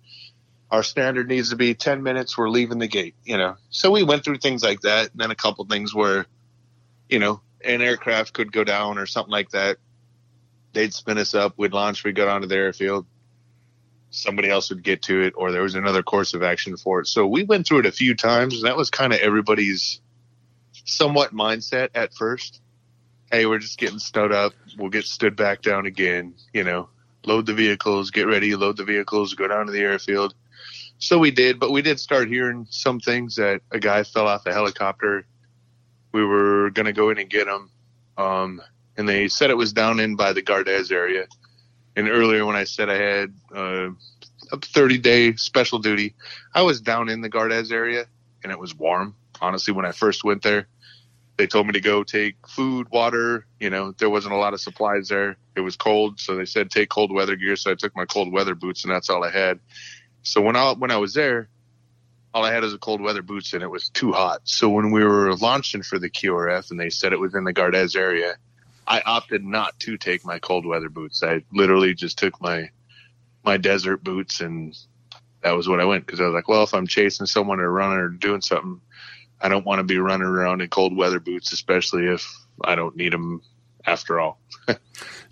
Our 0.71 0.83
standard 0.83 1.29
needs 1.29 1.51
to 1.51 1.57
be 1.57 1.75
10 1.75 2.03
minutes. 2.03 2.37
We're 2.37 2.49
leaving 2.49 2.79
the 2.79 2.89
gate, 2.89 3.15
you 3.25 3.37
know. 3.37 3.57
So 3.71 3.93
we 3.93 4.03
went 4.03 4.25
through 4.25 4.39
things 4.39 4.65
like 4.65 4.81
that. 4.81 5.12
And 5.12 5.21
then 5.21 5.31
a 5.31 5.37
couple 5.37 5.65
things 5.65 5.95
where, 5.95 6.27
you 7.09 7.21
know, 7.21 7.41
an 7.66 7.83
aircraft 7.83 8.33
could 8.33 8.52
go 8.52 8.64
down 8.64 8.98
or 8.98 9.07
something 9.07 9.33
like 9.33 9.50
that. 9.50 9.79
They'd 10.72 10.92
spin 10.92 11.18
us 11.18 11.35
up. 11.35 11.55
We'd 11.57 11.72
launch. 11.72 12.05
We'd 12.05 12.16
go 12.16 12.26
down 12.26 12.42
to 12.42 12.46
the 12.46 12.57
airfield. 12.57 13.07
Somebody 14.11 14.48
else 14.48 14.70
would 14.70 14.83
get 14.83 15.02
to 15.02 15.22
it, 15.22 15.35
or 15.37 15.52
there 15.52 15.62
was 15.62 15.74
another 15.74 16.02
course 16.02 16.35
of 16.35 16.42
action 16.42 16.76
for 16.76 17.00
it. 17.00 17.07
So 17.07 17.26
we 17.26 17.44
went 17.44 17.66
through 17.66 17.81
it 17.81 17.87
a 17.87 17.92
few 17.92 18.14
times, 18.14 18.55
and 18.55 18.64
that 18.64 18.76
was 18.76 18.90
kind 18.90 19.12
of 19.12 19.20
everybody's 19.20 20.00
somewhat 20.85 21.35
mindset 21.35 21.90
at 21.94 22.14
first. 22.14 22.61
Hey, 23.31 23.46
we're 23.46 23.59
just 23.59 23.79
getting 23.79 23.98
stood 23.98 24.33
up. 24.33 24.52
We'll 24.79 24.90
get 24.90 25.05
stood 25.05 25.37
back 25.37 25.62
down 25.62 25.87
again. 25.87 26.35
You 26.52 26.64
know, 26.64 26.88
load 27.24 27.46
the 27.46 27.55
vehicles, 27.55 28.11
get 28.11 28.26
ready, 28.26 28.55
load 28.55 28.76
the 28.76 28.85
vehicles, 28.85 29.35
go 29.35 29.48
down 29.48 29.66
to 29.66 29.72
the 29.72 29.81
airfield. 29.81 30.35
So 30.98 31.18
we 31.18 31.31
did, 31.31 31.61
but 31.61 31.72
we 31.72 31.83
did 31.83 32.00
start 32.00 32.29
hearing 32.29 32.66
some 32.70 33.00
things 33.00 33.37
that 33.37 33.61
a 33.70 33.79
guy 33.79 34.02
fell 34.05 34.29
off 34.29 34.46
a 34.46 34.52
helicopter. 34.52 35.26
We 36.16 36.24
were 36.24 36.70
going 36.70 36.87
to 36.87 36.94
go 36.94 37.11
in 37.11 37.18
and 37.18 37.29
get 37.29 37.44
them. 37.44 37.70
Um, 38.16 38.62
and 38.96 39.07
they 39.07 39.29
said 39.29 39.50
it 39.50 39.57
was 39.59 39.74
down 39.74 40.00
in 40.00 40.16
by 40.16 40.33
the 40.33 40.40
Gardez 40.40 40.90
area. 40.90 41.26
And 41.94 42.09
earlier 42.09 42.46
when 42.46 42.57
I 42.57 42.64
said 42.64 42.88
I 42.88 42.96
had 42.96 43.35
uh, 43.55 43.90
a 44.50 44.57
30 44.57 44.96
day 44.96 45.35
special 45.35 45.79
duty, 45.79 46.14
I 46.55 46.62
was 46.62 46.81
down 46.81 47.11
in 47.11 47.20
the 47.20 47.29
Gardez 47.29 47.70
area 47.70 48.07
and 48.42 48.50
it 48.50 48.59
was 48.59 48.74
warm. 48.74 49.14
Honestly, 49.42 49.74
when 49.74 49.85
I 49.85 49.92
first 49.92 50.24
went 50.24 50.42
there, 50.42 50.68
they 51.37 51.46
told 51.46 51.66
me 51.66 51.74
to 51.74 51.83
go 51.83 52.02
take 52.02 52.37
food, 52.48 52.88
water. 52.90 53.44
You 53.61 53.68
know, 53.68 53.92
there 53.98 54.09
wasn't 54.09 54.33
a 54.33 54.38
lot 54.38 54.55
of 54.55 54.61
supplies 54.62 55.09
there. 55.09 55.37
It 55.55 55.61
was 55.61 55.76
cold, 55.76 56.18
so 56.18 56.35
they 56.35 56.46
said 56.46 56.70
take 56.70 56.88
cold 56.88 57.12
weather 57.12 57.37
gear. 57.37 57.57
So 57.57 57.72
I 57.72 57.74
took 57.74 57.94
my 57.94 58.07
cold 58.07 58.33
weather 58.33 58.55
boots, 58.55 58.85
and 58.85 58.90
that's 58.90 59.11
all 59.11 59.22
I 59.22 59.31
had. 59.31 59.61
So 60.22 60.40
when 60.40 60.57
I 60.57 60.72
when 60.72 60.90
I 60.90 60.96
was 60.96 61.12
there, 61.12 61.50
all 62.35 62.45
I 62.45 62.53
had 62.53 62.62
was 62.62 62.75
a 62.75 62.79
cold 62.79 63.01
weather 63.01 63.23
boots, 63.23 63.53
and 63.53 63.62
it 63.62 63.71
was 63.71 63.89
too 63.89 64.12
hot. 64.12 64.41
So 64.45 64.69
when 64.69 64.91
we 64.91 65.05
were 65.05 65.35
launching 65.37 65.83
for 65.83 65.99
the 65.99 66.11
QRF, 66.11 66.71
and 66.71 66.79
they 66.79 66.91
said 66.91 67.12
it 67.12 67.21
was 67.21 67.35
in 67.35 67.45
the 67.45 67.55
Gardez 67.55 67.97
area, 67.97 68.37
I 68.87 69.03
opted 69.05 69.45
not 69.45 69.79
to 69.81 69.97
take 69.97 70.25
my 70.25 70.39
cold 70.39 70.67
weather 70.67 70.89
boots. 70.89 71.23
I 71.23 71.43
literally 71.53 71.95
just 71.95 72.19
took 72.19 72.41
my 72.41 72.71
my 73.45 73.57
desert 73.57 74.03
boots, 74.03 74.41
and 74.41 74.77
that 75.43 75.53
was 75.53 75.69
what 75.69 75.81
I 75.81 75.85
went 75.85 76.05
because 76.05 76.21
I 76.21 76.25
was 76.25 76.35
like, 76.35 76.49
well, 76.49 76.65
if 76.65 76.75
I'm 76.75 76.87
chasing 76.87 77.27
someone 77.27 77.61
or 77.61 77.71
running 77.71 77.99
or 77.99 78.09
doing 78.09 78.41
something, 78.41 78.81
I 79.41 79.49
don't 79.49 79.65
want 79.65 79.79
to 79.79 79.85
be 79.85 79.99
running 79.99 80.27
around 80.27 80.61
in 80.61 80.69
cold 80.69 80.97
weather 80.97 81.21
boots, 81.21 81.53
especially 81.53 82.07
if 82.07 82.27
I 82.65 82.75
don't 82.75 82.97
need 82.97 83.12
them 83.12 83.43
after 83.87 84.20
all. 84.20 84.38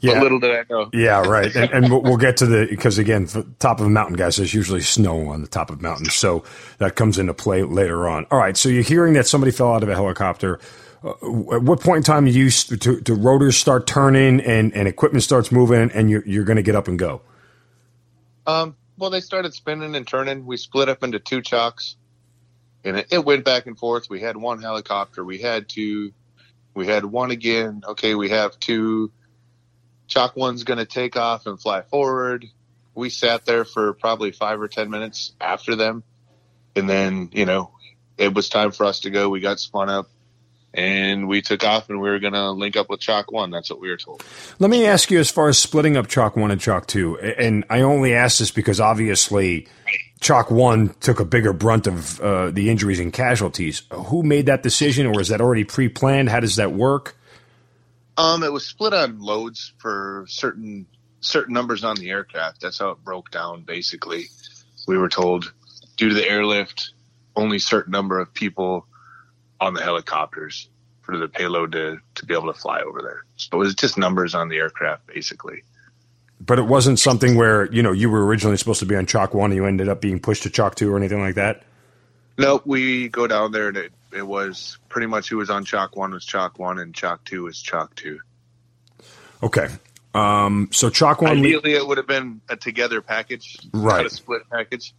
Yeah. 0.01 0.21
little 0.21 0.39
did 0.39 0.51
I 0.55 0.65
know. 0.69 0.91
Yeah, 0.93 1.23
right. 1.27 1.55
And, 1.57 1.71
and 1.73 1.91
we'll- 1.91 2.19
get 2.19 2.37
to 2.39 2.47
the 2.47 2.67
because 2.69 2.99
again, 2.99 3.25
the 3.25 3.45
top 3.59 3.81
of 3.81 3.87
a 3.87 3.89
mountain, 3.89 4.17
guys, 4.17 4.37
there's 4.37 4.53
usually 4.53 4.83
snow 4.83 5.29
on 5.31 5.41
the 5.41 5.47
top 5.49 5.71
of 5.71 5.81
mountains, 5.81 6.15
so 6.15 6.45
that 6.77 6.95
comes 6.95 7.19
into 7.19 7.33
play 7.33 7.63
later 7.63 8.07
on. 8.07 8.27
All 8.31 8.39
right, 8.39 8.55
so 8.55 8.69
you're 8.69 8.83
hearing 8.83 9.15
that 9.15 9.27
somebody 9.27 9.51
fell 9.51 9.73
out 9.73 9.83
of 9.83 9.89
a 9.89 9.95
helicopter. 9.95 10.61
Uh, 11.03 11.11
at 11.55 11.63
what 11.63 11.81
point 11.81 11.99
in 11.99 12.03
time 12.03 12.27
do 12.27 12.33
you 12.33 12.51
do 12.51 13.15
rotors 13.15 13.57
start 13.57 13.87
turning 13.87 14.41
and, 14.43 14.75
and 14.75 14.87
equipment 14.89 15.23
starts 15.23 15.51
moving 15.51 15.91
and 15.93 16.11
you're 16.11 16.23
you're 16.27 16.45
going 16.45 16.57
to 16.57 16.63
get 16.63 16.75
up 16.77 16.87
and 16.87 16.99
go? 16.99 17.23
Um, 18.47 18.77
well, 18.99 19.09
they 19.11 19.21
started 19.21 19.55
spinning 19.55 19.95
and 19.97 20.07
turning. 20.07 20.45
We 20.45 20.57
split 20.59 20.89
up 20.91 21.03
into 21.03 21.19
two 21.19 21.41
chalks, 21.41 21.97
and 22.85 22.99
it, 22.99 23.07
it 23.11 23.25
went 23.25 23.45
back 23.45 23.67
and 23.67 23.79
forth. 23.79 24.11
We 24.11 24.21
had 24.21 24.37
one 24.37 24.61
helicopter. 24.61 25.25
We 25.25 25.39
had 25.39 25.69
two. 25.69 26.13
We 26.75 26.87
had 26.87 27.05
one 27.05 27.31
again. 27.31 27.83
Okay, 27.87 28.15
we 28.15 28.31
have 28.31 28.59
two. 28.59 29.13
Chalk 30.07 30.37
one's 30.37 30.65
going 30.65 30.79
to 30.79 30.85
take 30.85 31.17
off 31.17 31.47
and 31.47 31.61
fly 31.61 31.83
forward. 31.83 32.47
We 32.95 33.11
sat 33.11 33.47
there 33.47 33.65
for 33.65 33.93
probably 33.95 34.33
five 34.33 34.61
or 34.61 34.69
ten 34.69 34.91
minutes 34.91 35.33
after 35.41 35.77
them, 35.77 36.03
and 36.77 36.89
then 36.89 37.31
you 37.33 37.47
know 37.47 37.71
it 38.19 38.35
was 38.35 38.49
time 38.49 38.73
for 38.73 38.85
us 38.85 39.01
to 39.01 39.11
go. 39.11 39.29
We 39.29 39.41
got 39.41 39.61
spun 39.61 39.89
up, 39.89 40.09
and 40.73 41.29
we 41.29 41.43
took 41.43 41.65
off, 41.65 41.89
and 41.89 42.01
we 42.01 42.11
were 42.11 42.19
going 42.19 42.35
to 42.35 42.51
link 42.51 42.77
up 42.77 42.91
with 42.91 43.01
Chalk 43.01 43.33
one. 43.33 43.51
That's 43.51 43.71
what 43.71 43.81
we 43.81 43.89
were 43.89 43.97
told. 43.97 44.25
Let 44.59 44.71
me 44.71 44.87
ask 44.87 45.11
you 45.11 45.19
as 45.19 45.31
far 45.31 45.49
as 45.49 45.59
splitting 45.59 45.97
up 45.97 46.09
Chalk 46.09 46.37
1 46.37 46.51
and 46.51 46.61
Chalk 46.61 46.87
2, 46.87 47.19
and 47.19 47.65
I 47.71 47.81
only 47.81 48.15
ask 48.15 48.39
this 48.39 48.51
because 48.51 48.81
obviously 48.81 49.69
Chalk 50.25 50.51
1 50.51 50.95
took 51.01 51.21
a 51.21 51.25
bigger 51.27 51.53
brunt 51.53 51.87
of 51.87 52.19
uh, 52.19 52.51
the 52.51 52.71
injuries 52.71 52.99
and 52.99 53.13
casualties. 53.13 53.83
Who 53.93 54.23
made 54.23 54.47
that 54.47 54.63
decision, 54.63 55.07
or 55.07 55.21
is 55.21 55.29
that 55.29 55.43
already 55.43 55.65
pre 55.65 55.91
planned? 55.91 56.31
How 56.31 56.41
does 56.41 56.57
that 56.57 56.73
work? 56.73 57.15
Um, 58.17 58.43
it 58.43 58.51
was 58.51 58.67
split 58.67 58.95
on 58.95 59.21
loads 59.21 59.75
for 59.77 60.25
certain 60.27 60.87
certain 61.21 61.53
numbers 61.53 61.85
on 61.85 61.97
the 61.97 62.09
aircraft. 62.09 62.63
That's 62.63 62.79
how 62.79 62.89
it 62.89 63.05
broke 63.05 63.31
down. 63.33 63.65
Basically, 63.65 64.25
we 64.89 64.97
were 64.97 65.11
told 65.11 65.53
due 65.99 66.09
to 66.09 66.15
the 66.15 66.27
airlift, 66.27 66.95
only 67.37 67.59
certain 67.59 67.91
number 67.91 68.19
of 68.19 68.33
people 68.33 68.87
on 69.61 69.75
the 69.75 69.83
helicopters 69.83 70.71
for 71.03 71.19
the 71.19 71.29
payload 71.29 71.73
to 71.73 71.99
to 72.15 72.25
be 72.25 72.33
able 72.33 72.51
to 72.51 72.59
fly 72.59 72.81
over 72.81 73.03
there. 73.03 73.25
So 73.37 73.49
it 73.53 73.59
was 73.59 73.75
just 73.75 73.99
numbers 73.99 74.35
on 74.35 74.49
the 74.49 74.57
aircraft, 74.57 75.07
basically. 75.07 75.65
But 76.41 76.59
it 76.59 76.67
wasn't 76.67 76.99
something 76.99 77.37
where, 77.37 77.73
you 77.73 77.83
know, 77.83 77.93
you 77.93 78.11
were 78.11 78.25
originally 78.27 78.57
supposed 78.57 78.81
to 78.81 78.87
be 78.87 78.97
on 78.97 79.07
Chalk 79.07 79.35
1 79.35 79.51
and 79.51 79.57
you 79.57 79.67
ended 79.67 79.89
up 79.89 80.01
being 80.01 80.21
pushed 80.21 80.43
to 80.43 80.51
Chalk 80.51 80.75
2 80.75 80.93
or 80.93 80.97
anything 80.97 81.21
like 81.21 81.37
that? 81.37 81.63
Nope, 82.37 82.63
we 82.67 83.09
go 83.09 83.27
down 83.27 83.53
there 83.53 83.69
and 83.69 83.77
it, 83.77 83.93
it 84.13 84.27
was 84.27 84.79
pretty 84.89 85.07
much 85.07 85.29
who 85.29 85.37
was 85.37 85.51
on 85.51 85.65
chalk 85.65 85.97
one 85.97 86.11
was 86.13 86.25
chalk 86.25 86.59
one 86.59 86.79
and 86.81 86.93
chalk 86.95 87.25
two 87.25 87.45
was 87.45 87.63
chalk 87.63 87.95
two. 87.95 88.19
Okay. 89.43 89.69
Um, 90.15 90.69
so 90.73 90.91
Chalk 90.91 91.23
1. 91.23 91.39
Ideally, 91.39 91.75
it 91.75 91.87
would 91.87 91.99
have 91.99 92.07
been 92.07 92.41
a 92.49 92.57
together 92.57 93.01
package, 93.03 93.59
Right. 93.73 93.97
not 93.97 94.07
a 94.07 94.11
split 94.11 94.43
package. 94.51 94.95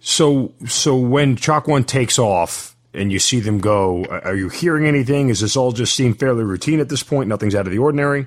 So, 0.00 0.52
so 0.66 0.96
when 0.96 1.36
Chalk 1.36 1.68
One 1.68 1.84
takes 1.84 2.18
off 2.18 2.74
and 2.94 3.12
you 3.12 3.18
see 3.18 3.40
them 3.40 3.58
go, 3.60 4.04
are 4.06 4.34
you 4.34 4.48
hearing 4.48 4.86
anything? 4.86 5.28
Is 5.28 5.40
this 5.40 5.56
all 5.56 5.72
just 5.72 5.94
seem 5.94 6.14
fairly 6.14 6.44
routine 6.44 6.80
at 6.80 6.88
this 6.88 7.02
point? 7.02 7.28
Nothing's 7.28 7.54
out 7.54 7.66
of 7.66 7.72
the 7.72 7.78
ordinary. 7.78 8.26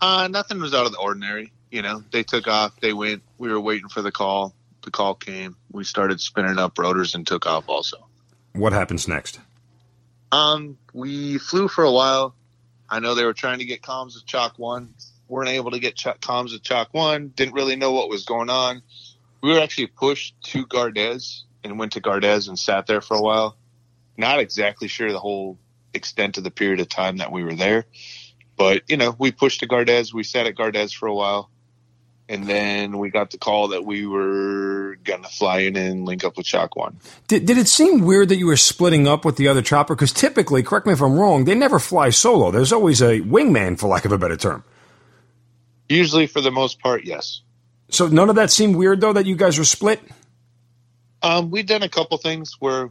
Uh, 0.00 0.28
nothing 0.30 0.60
was 0.60 0.74
out 0.74 0.86
of 0.86 0.92
the 0.92 0.98
ordinary. 0.98 1.52
You 1.70 1.82
know, 1.82 2.02
they 2.12 2.22
took 2.22 2.46
off, 2.48 2.78
they 2.80 2.92
went. 2.92 3.22
We 3.38 3.48
were 3.50 3.60
waiting 3.60 3.88
for 3.88 4.02
the 4.02 4.12
call. 4.12 4.54
The 4.82 4.90
call 4.90 5.14
came. 5.14 5.56
We 5.72 5.84
started 5.84 6.20
spinning 6.20 6.58
up 6.58 6.78
rotors 6.78 7.14
and 7.14 7.26
took 7.26 7.44
off. 7.46 7.68
Also, 7.68 8.06
What 8.52 8.72
happens 8.72 9.08
next? 9.08 9.40
um, 10.32 10.76
we 10.92 11.38
flew 11.38 11.68
for 11.68 11.84
a 11.84 11.90
while. 11.92 12.34
I 12.88 13.00
know 13.00 13.14
they 13.14 13.24
were 13.24 13.32
trying 13.32 13.58
to 13.58 13.64
get 13.64 13.82
comms 13.82 14.14
with 14.14 14.26
Chalk 14.26 14.58
One. 14.58 14.94
weren't 15.28 15.48
able 15.48 15.72
to 15.72 15.80
get 15.80 15.96
ch- 15.96 16.04
comms 16.20 16.52
with 16.52 16.62
Chalk 16.62 16.88
One. 16.94 17.28
Didn't 17.34 17.54
really 17.54 17.74
know 17.76 17.90
what 17.92 18.08
was 18.08 18.24
going 18.24 18.48
on. 18.50 18.82
We 19.40 19.52
were 19.52 19.60
actually 19.60 19.88
pushed 19.88 20.40
to 20.52 20.66
Gardez 20.66 21.42
and 21.64 21.78
went 21.80 21.92
to 21.92 22.00
Gardez 22.00 22.48
and 22.48 22.56
sat 22.58 22.86
there 22.86 23.00
for 23.00 23.16
a 23.16 23.20
while. 23.22 23.56
Not 24.16 24.38
exactly 24.38 24.86
sure 24.88 25.10
the 25.10 25.18
whole 25.18 25.58
extent 25.94 26.38
of 26.38 26.44
the 26.44 26.50
period 26.52 26.78
of 26.80 26.88
time 26.88 27.16
that 27.16 27.32
we 27.32 27.42
were 27.42 27.54
there, 27.54 27.86
but 28.56 28.82
you 28.88 28.96
know, 28.96 29.14
we 29.18 29.32
pushed 29.32 29.60
to 29.60 29.68
Gardez. 29.68 30.12
We 30.12 30.22
sat 30.22 30.46
at 30.46 30.54
Gardez 30.54 30.94
for 30.94 31.06
a 31.06 31.14
while, 31.14 31.50
and 32.28 32.46
then 32.46 32.98
we 32.98 33.10
got 33.10 33.30
the 33.30 33.38
call 33.38 33.68
that 33.68 33.84
we 33.84 34.06
were 34.06 34.96
gonna 35.04 35.28
fly 35.28 35.60
in 35.60 35.76
and 35.76 36.04
link 36.04 36.24
up 36.24 36.36
with 36.36 36.46
Chalk 36.46 36.76
One. 36.76 36.98
Did, 37.28 37.46
did 37.46 37.58
it 37.58 37.68
seem 37.68 38.00
weird 38.00 38.28
that 38.30 38.36
you 38.36 38.46
were 38.46 38.56
splitting 38.56 39.06
up 39.06 39.24
with 39.24 39.36
the 39.36 39.48
other 39.48 39.62
chopper? 39.62 39.94
Because 39.94 40.12
typically, 40.12 40.62
correct 40.62 40.86
me 40.86 40.92
if 40.92 41.02
I'm 41.02 41.18
wrong, 41.18 41.44
they 41.44 41.54
never 41.54 41.78
fly 41.78 42.10
solo. 42.10 42.50
There's 42.50 42.72
always 42.72 43.02
a 43.02 43.20
wingman, 43.20 43.78
for 43.78 43.88
lack 43.88 44.04
of 44.04 44.12
a 44.12 44.18
better 44.18 44.36
term. 44.36 44.64
Usually, 45.88 46.26
for 46.26 46.40
the 46.40 46.50
most 46.50 46.80
part, 46.80 47.04
yes. 47.04 47.42
So 47.88 48.08
none 48.08 48.28
of 48.28 48.36
that 48.36 48.50
seemed 48.50 48.76
weird, 48.76 49.00
though, 49.00 49.12
that 49.12 49.26
you 49.26 49.36
guys 49.36 49.58
were 49.58 49.64
split? 49.64 50.00
Um, 51.22 51.50
we've 51.50 51.66
done 51.66 51.82
a 51.82 51.88
couple 51.88 52.18
things 52.18 52.56
where, 52.58 52.90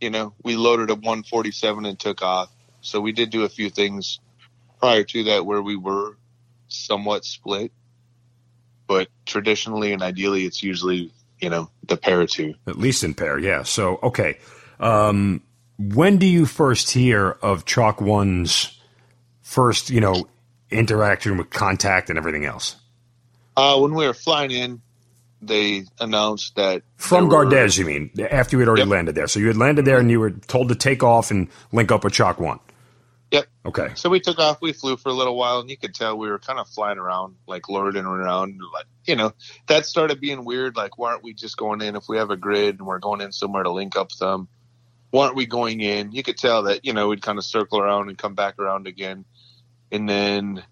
you 0.00 0.10
know, 0.10 0.34
we 0.42 0.56
loaded 0.56 0.90
a 0.90 0.94
147 0.94 1.84
and 1.84 1.98
took 1.98 2.22
off. 2.22 2.50
So 2.80 3.00
we 3.00 3.12
did 3.12 3.30
do 3.30 3.42
a 3.42 3.48
few 3.48 3.70
things 3.70 4.20
prior 4.80 5.04
to 5.04 5.24
that 5.24 5.44
where 5.46 5.62
we 5.62 5.76
were 5.76 6.16
somewhat 6.68 7.24
split. 7.24 7.72
But 8.86 9.08
traditionally 9.26 9.92
and 9.92 10.02
ideally, 10.02 10.44
it's 10.46 10.62
usually, 10.62 11.12
you 11.40 11.50
know, 11.50 11.70
the 11.86 11.96
pair 11.96 12.20
of 12.22 12.30
two. 12.30 12.54
At 12.66 12.78
least 12.78 13.04
in 13.04 13.14
pair, 13.14 13.38
yeah. 13.38 13.62
So, 13.62 13.98
okay. 14.02 14.38
Um, 14.80 15.42
when 15.78 16.16
do 16.18 16.26
you 16.26 16.46
first 16.46 16.90
hear 16.90 17.30
of 17.42 17.64
Chalk 17.66 18.00
One's 18.00 18.78
first, 19.42 19.90
you 19.90 20.00
know, 20.00 20.26
interaction 20.70 21.36
with 21.36 21.50
contact 21.50 22.08
and 22.08 22.18
everything 22.18 22.44
else? 22.46 22.76
Uh, 23.56 23.78
when 23.78 23.92
we 23.94 24.06
were 24.06 24.14
flying 24.14 24.50
in, 24.52 24.80
they 25.42 25.84
announced 26.00 26.56
that 26.56 26.82
From 26.96 27.28
were- 27.28 27.44
Gardez, 27.46 27.78
you 27.78 27.84
mean, 27.84 28.10
after 28.30 28.56
you 28.56 28.60
had 28.60 28.68
already 28.68 28.82
Yep. 28.82 28.88
landed 28.90 29.14
there. 29.14 29.26
So 29.28 29.38
you 29.38 29.48
had 29.48 29.56
landed 29.56 29.84
there 29.84 29.98
and 29.98 30.10
you 30.10 30.18
were 30.18 30.30
told 30.30 30.70
to 30.70 30.74
take 30.74 31.02
off 31.02 31.30
and 31.30 31.48
link 31.72 31.92
up 31.92 32.04
with 32.04 32.12
Chalk 32.14 32.40
One. 32.40 32.58
Yep. 33.30 33.46
Okay. 33.66 33.88
So 33.94 34.08
we 34.08 34.20
took 34.20 34.38
off. 34.38 34.62
We 34.62 34.72
flew 34.72 34.96
for 34.96 35.10
a 35.10 35.12
little 35.14 35.36
while, 35.36 35.60
and 35.60 35.68
you 35.68 35.76
could 35.76 35.94
tell 35.94 36.16
we 36.16 36.30
were 36.30 36.38
kind 36.38 36.58
of 36.58 36.68
flying 36.68 36.98
around, 36.98 37.36
like 37.46 37.68
lording 37.68 38.06
around. 38.06 38.60
Like 38.72 38.86
you 39.04 39.16
know, 39.16 39.32
that 39.66 39.84
started 39.84 40.20
being 40.20 40.44
weird. 40.44 40.76
Like, 40.76 40.96
why 40.96 41.10
aren't 41.10 41.24
we 41.24 41.34
just 41.34 41.56
going 41.56 41.82
in? 41.82 41.94
If 41.94 42.08
we 42.08 42.16
have 42.16 42.30
a 42.30 42.36
grid 42.36 42.78
and 42.78 42.86
we're 42.86 42.98
going 42.98 43.20
in 43.20 43.32
somewhere 43.32 43.62
to 43.62 43.70
link 43.70 43.96
up 43.96 44.12
them, 44.12 44.48
why 45.10 45.24
aren't 45.24 45.36
we 45.36 45.44
going 45.44 45.80
in? 45.80 46.12
You 46.12 46.22
could 46.22 46.38
tell 46.38 46.64
that 46.64 46.86
you 46.86 46.94
know 46.94 47.08
we'd 47.08 47.22
kind 47.22 47.38
of 47.38 47.44
circle 47.44 47.80
around 47.80 48.08
and 48.08 48.16
come 48.16 48.34
back 48.34 48.58
around 48.58 48.86
again, 48.86 49.26
and 49.92 50.08
then 50.08 50.64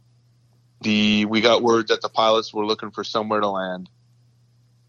the 0.80 1.26
we 1.26 1.42
got 1.42 1.62
word 1.62 1.88
that 1.88 2.00
the 2.00 2.08
pilots 2.08 2.54
were 2.54 2.64
looking 2.64 2.90
for 2.90 3.04
somewhere 3.04 3.40
to 3.40 3.48
land. 3.48 3.90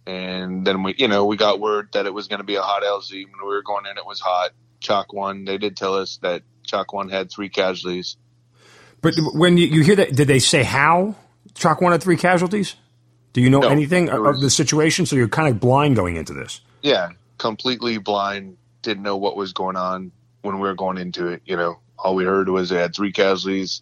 And 0.05 0.65
then 0.65 0.83
we, 0.83 0.95
you 0.97 1.09
know, 1.09 1.25
we 1.25 1.35
got 1.35 1.59
word 1.59 1.89
that 1.91 2.05
it 2.05 2.13
was 2.13 2.29
going 2.29 2.39
to 2.39 2.45
be 2.45 2.55
a 2.55 2.61
hot 2.61 2.81
LZ. 2.81 3.11
When 3.11 3.41
we 3.41 3.47
were 3.47 3.61
going 3.61 3.85
in, 3.85 3.97
it 3.97 4.05
was 4.05 4.21
hot. 4.21 4.51
Chalk 4.79 5.11
one. 5.11 5.43
They 5.43 5.57
did 5.57 5.75
tell 5.75 5.95
us 5.95 6.17
that 6.21 6.43
Chalk 6.67 6.93
one 6.93 7.09
had 7.09 7.31
three 7.31 7.49
casualties. 7.49 8.17
But 9.01 9.15
when 9.33 9.57
you, 9.57 9.67
you 9.67 9.83
hear 9.83 9.95
that, 9.95 10.15
did 10.15 10.27
they 10.27 10.39
say 10.39 10.63
how 10.63 11.15
Chalk 11.55 11.81
One 11.81 11.91
had 11.91 12.01
three 12.01 12.17
casualties? 12.17 12.75
Do 13.33 13.41
you 13.41 13.49
know 13.49 13.59
No, 13.59 13.69
anything 13.69 14.09
of 14.09 14.21
was- 14.21 14.41
the 14.41 14.49
situation? 14.49 15.05
So 15.05 15.15
you're 15.15 15.27
kind 15.27 15.47
of 15.49 15.59
blind 15.59 15.95
going 15.95 16.15
into 16.15 16.33
this. 16.33 16.61
Yeah, 16.81 17.09
completely 17.37 17.97
blind. 17.99 18.57
Didn't 18.81 19.03
know 19.03 19.17
what 19.17 19.35
was 19.37 19.53
going 19.53 19.75
on 19.75 20.11
when 20.41 20.55
we 20.55 20.67
were 20.67 20.73
going 20.75 20.97
into 20.97 21.27
it. 21.27 21.41
You 21.45 21.57
know, 21.57 21.79
all 21.99 22.15
we 22.15 22.25
heard 22.25 22.49
was 22.49 22.69
they 22.69 22.77
had 22.77 22.95
three 22.95 23.11
casualties. 23.11 23.81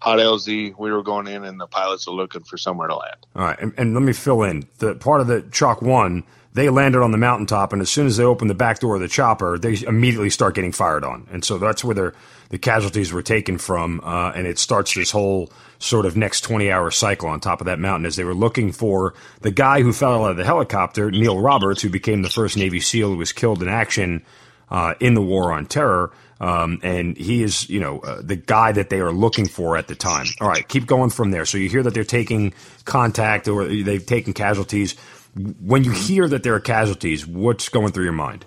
hot 0.00 0.18
LZ. 0.18 0.74
We 0.78 0.90
were 0.92 1.02
going 1.02 1.28
in, 1.28 1.44
and 1.44 1.58
the 1.60 1.66
pilots 1.66 2.06
are 2.08 2.14
looking 2.14 2.42
for 2.44 2.58
somewhere 2.58 2.88
to 2.88 2.96
land. 2.96 3.16
All 3.34 3.42
right, 3.44 3.58
and, 3.60 3.72
and 3.78 3.94
let 3.94 4.02
me 4.02 4.12
fill 4.12 4.42
in 4.42 4.68
the 4.78 4.94
part 4.96 5.20
of 5.22 5.28
the 5.28 5.42
Chalk 5.50 5.80
One. 5.80 6.24
They 6.54 6.68
landed 6.68 7.00
on 7.02 7.12
the 7.12 7.18
mountaintop, 7.18 7.72
and 7.72 7.80
as 7.80 7.90
soon 7.90 8.06
as 8.06 8.18
they 8.18 8.24
opened 8.24 8.50
the 8.50 8.54
back 8.54 8.80
door 8.80 8.96
of 8.96 9.00
the 9.00 9.08
chopper, 9.08 9.58
they 9.58 9.78
immediately 9.86 10.30
start 10.30 10.54
getting 10.54 10.72
fired 10.72 11.04
on, 11.04 11.26
and 11.32 11.44
so 11.44 11.58
that's 11.58 11.82
where 11.82 12.12
the 12.50 12.58
casualties 12.58 13.10
were 13.10 13.22
taken 13.22 13.56
from, 13.56 14.00
uh, 14.04 14.32
and 14.34 14.46
it 14.46 14.58
starts 14.58 14.94
this 14.94 15.10
whole 15.10 15.50
sort 15.78 16.04
of 16.04 16.16
next 16.16 16.42
twenty 16.42 16.70
hour 16.70 16.90
cycle 16.90 17.28
on 17.28 17.40
top 17.40 17.60
of 17.60 17.64
that 17.64 17.78
mountain 17.78 18.04
as 18.04 18.16
they 18.16 18.24
were 18.24 18.34
looking 18.34 18.70
for 18.70 19.14
the 19.40 19.50
guy 19.50 19.80
who 19.80 19.92
fell 19.92 20.24
out 20.24 20.30
of 20.32 20.36
the 20.36 20.44
helicopter, 20.44 21.10
Neil 21.10 21.40
Roberts, 21.40 21.80
who 21.80 21.88
became 21.88 22.22
the 22.22 22.28
first 22.28 22.56
Navy 22.56 22.80
SEAL 22.80 23.08
who 23.08 23.16
was 23.16 23.32
killed 23.32 23.62
in 23.62 23.68
action 23.68 24.22
uh, 24.70 24.94
in 25.00 25.14
the 25.14 25.22
War 25.22 25.52
on 25.52 25.66
Terror. 25.66 26.12
Um, 26.40 26.80
and 26.82 27.16
he 27.16 27.40
is, 27.44 27.70
you 27.70 27.78
know, 27.78 28.00
uh, 28.00 28.20
the 28.20 28.34
guy 28.34 28.72
that 28.72 28.90
they 28.90 28.98
are 28.98 29.12
looking 29.12 29.46
for 29.46 29.76
at 29.76 29.86
the 29.86 29.94
time. 29.94 30.26
All 30.40 30.48
right, 30.48 30.66
keep 30.66 30.86
going 30.86 31.10
from 31.10 31.30
there. 31.30 31.44
So 31.44 31.56
you 31.56 31.68
hear 31.68 31.84
that 31.84 31.94
they're 31.94 32.02
taking 32.02 32.52
contact 32.84 33.46
or 33.46 33.64
they've 33.64 34.04
taken 34.04 34.32
casualties. 34.32 34.96
When 35.34 35.84
you 35.84 35.92
hear 35.92 36.28
that 36.28 36.42
there 36.42 36.54
are 36.54 36.60
casualties, 36.60 37.26
what's 37.26 37.68
going 37.68 37.92
through 37.92 38.04
your 38.04 38.12
mind? 38.12 38.46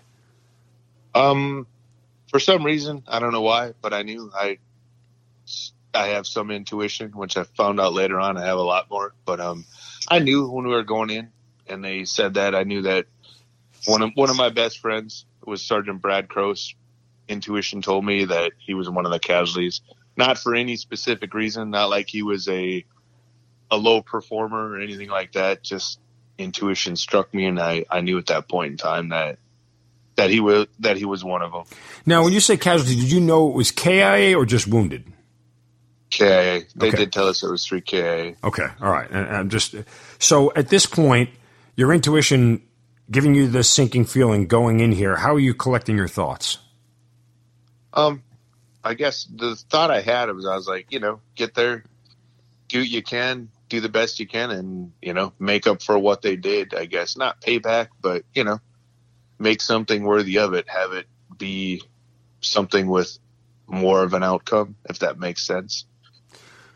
Um, 1.15 1.67
for 2.29 2.39
some 2.39 2.63
reason, 2.63 3.03
I 3.07 3.19
don't 3.19 3.31
know 3.31 3.41
why, 3.41 3.73
but 3.81 3.93
I 3.93 4.03
knew 4.03 4.31
I, 4.35 4.59
I 5.93 6.07
have 6.07 6.27
some 6.27 6.51
intuition, 6.51 7.11
which 7.11 7.37
I 7.37 7.43
found 7.43 7.79
out 7.79 7.93
later 7.93 8.19
on. 8.19 8.37
I 8.37 8.45
have 8.45 8.57
a 8.57 8.63
lot 8.63 8.89
more, 8.89 9.13
but 9.25 9.39
um, 9.39 9.65
I 10.09 10.19
knew 10.19 10.49
when 10.49 10.65
we 10.65 10.73
were 10.73 10.83
going 10.83 11.09
in, 11.09 11.31
and 11.67 11.83
they 11.83 12.05
said 12.05 12.35
that 12.35 12.53
I 12.53 12.63
knew 12.63 12.83
that 12.83 13.05
one 13.85 14.01
of 14.01 14.11
one 14.15 14.29
of 14.29 14.35
my 14.35 14.49
best 14.49 14.79
friends 14.79 15.25
was 15.45 15.61
Sergeant 15.61 16.01
Brad 16.01 16.27
Cross 16.27 16.75
intuition 17.27 17.81
told 17.81 18.05
me 18.05 18.25
that 18.25 18.51
he 18.59 18.73
was 18.73 18.89
one 18.89 19.05
of 19.05 19.11
the 19.11 19.19
casualties, 19.19 19.81
not 20.17 20.37
for 20.37 20.55
any 20.55 20.75
specific 20.75 21.33
reason, 21.33 21.69
not 21.69 21.89
like 21.89 22.09
he 22.09 22.23
was 22.23 22.47
a 22.47 22.85
a 23.71 23.77
low 23.77 24.01
performer 24.01 24.71
or 24.71 24.79
anything 24.79 25.09
like 25.09 25.33
that. 25.33 25.63
Just 25.63 25.99
intuition 26.37 26.95
struck 26.95 27.33
me, 27.33 27.45
and 27.45 27.59
I, 27.59 27.85
I 27.89 28.01
knew 28.01 28.17
at 28.17 28.27
that 28.27 28.47
point 28.47 28.71
in 28.71 28.77
time 28.77 29.09
that 29.09 29.37
that 30.15 30.29
he 30.29 30.39
was 30.39 30.67
that 30.79 30.97
he 30.97 31.05
was 31.05 31.23
one 31.23 31.41
of 31.41 31.51
them. 31.51 31.63
Now, 32.05 32.23
when 32.23 32.33
you 32.33 32.39
say 32.39 32.57
casualty, 32.57 32.95
did 32.95 33.11
you 33.11 33.19
know 33.19 33.49
it 33.49 33.55
was 33.55 33.71
KIA 33.71 34.37
or 34.37 34.45
just 34.45 34.67
wounded? 34.67 35.05
KIA. 36.09 36.61
They 36.75 36.87
Okay. 36.87 36.97
did 36.97 37.13
tell 37.13 37.27
us 37.27 37.43
it 37.43 37.49
was 37.49 37.65
three 37.65 37.81
KIA. 37.81 38.35
Okay, 38.43 38.67
all 38.81 38.91
right. 38.91 39.09
And 39.09 39.27
I'm 39.27 39.49
just 39.49 39.75
so 40.19 40.53
at 40.55 40.69
this 40.69 40.85
point, 40.85 41.29
your 41.75 41.93
intuition 41.93 42.61
giving 43.11 43.35
you 43.35 43.47
this 43.47 43.69
sinking 43.69 44.05
feeling 44.05 44.47
going 44.47 44.79
in 44.79 44.91
here. 44.91 45.17
How 45.17 45.35
are 45.35 45.39
you 45.39 45.53
collecting 45.53 45.97
your 45.97 46.07
thoughts? 46.07 46.57
Um, 47.93 48.23
I 48.83 48.93
guess 48.93 49.25
the 49.25 49.55
thought 49.69 49.91
I 49.91 50.01
had 50.01 50.29
was 50.31 50.45
I 50.45 50.55
was 50.55 50.67
like, 50.67 50.87
you 50.91 50.99
know, 50.99 51.19
get 51.35 51.53
there, 51.55 51.83
do 52.67 52.79
what 52.79 52.87
you 52.87 53.01
can, 53.03 53.49
do 53.69 53.81
the 53.81 53.89
best 53.89 54.19
you 54.19 54.27
can, 54.27 54.51
and 54.51 54.91
you 55.01 55.13
know, 55.13 55.33
make 55.39 55.67
up 55.67 55.81
for 55.81 55.97
what 55.97 56.21
they 56.21 56.35
did. 56.35 56.73
I 56.73 56.85
guess 56.85 57.17
not 57.17 57.41
payback, 57.41 57.89
but 58.01 58.23
you 58.33 58.43
know, 58.43 58.59
make 59.39 59.61
something 59.61 60.03
worthy 60.03 60.39
of 60.39 60.53
it. 60.53 60.69
Have 60.69 60.93
it 60.93 61.07
be 61.37 61.81
something 62.41 62.87
with 62.87 63.17
more 63.67 64.03
of 64.03 64.13
an 64.13 64.23
outcome, 64.23 64.75
if 64.89 64.99
that 64.99 65.19
makes 65.19 65.45
sense. 65.45 65.85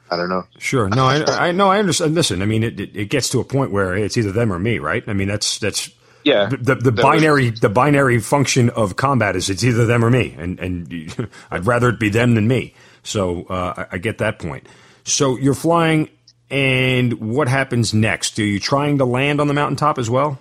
I 0.09 0.17
don't 0.17 0.29
know. 0.29 0.45
Sure. 0.57 0.89
No, 0.89 1.05
I, 1.05 1.47
I 1.49 1.51
no, 1.51 1.69
I 1.69 1.79
understand. 1.79 2.15
Listen, 2.15 2.41
I 2.41 2.45
mean, 2.45 2.63
it, 2.63 2.79
it, 2.79 2.95
it 2.95 3.05
gets 3.09 3.29
to 3.29 3.39
a 3.39 3.43
point 3.43 3.71
where 3.71 3.95
it's 3.95 4.17
either 4.17 4.31
them 4.31 4.53
or 4.53 4.59
me, 4.59 4.79
right? 4.79 5.03
I 5.07 5.13
mean, 5.13 5.27
that's 5.27 5.59
that's 5.59 5.91
Yeah, 6.23 6.47
the 6.49 6.57
the, 6.57 6.75
the 6.75 6.91
binary 6.91 7.51
the 7.51 7.69
binary 7.69 8.19
function 8.19 8.69
of 8.71 8.95
combat 8.95 9.35
is 9.35 9.49
it's 9.49 9.63
either 9.63 9.85
them 9.85 10.05
or 10.05 10.09
me, 10.11 10.35
and 10.37 10.59
and 10.59 11.29
I'd 11.51 11.67
rather 11.67 11.89
it 11.89 11.99
be 11.99 12.09
them 12.09 12.35
than 12.35 12.47
me. 12.47 12.73
So 13.03 13.45
uh, 13.45 13.73
I, 13.91 13.95
I 13.95 13.97
get 13.99 14.19
that 14.19 14.39
point. 14.39 14.67
So 15.05 15.37
you're 15.37 15.55
flying, 15.55 16.09
and 16.49 17.13
what 17.13 17.47
happens 17.47 17.93
next? 17.93 18.39
Are 18.39 18.45
you 18.45 18.59
trying 18.59 18.97
to 18.97 19.05
land 19.05 19.39
on 19.39 19.47
the 19.47 19.53
mountaintop 19.53 19.97
as 19.97 20.09
well? 20.09 20.39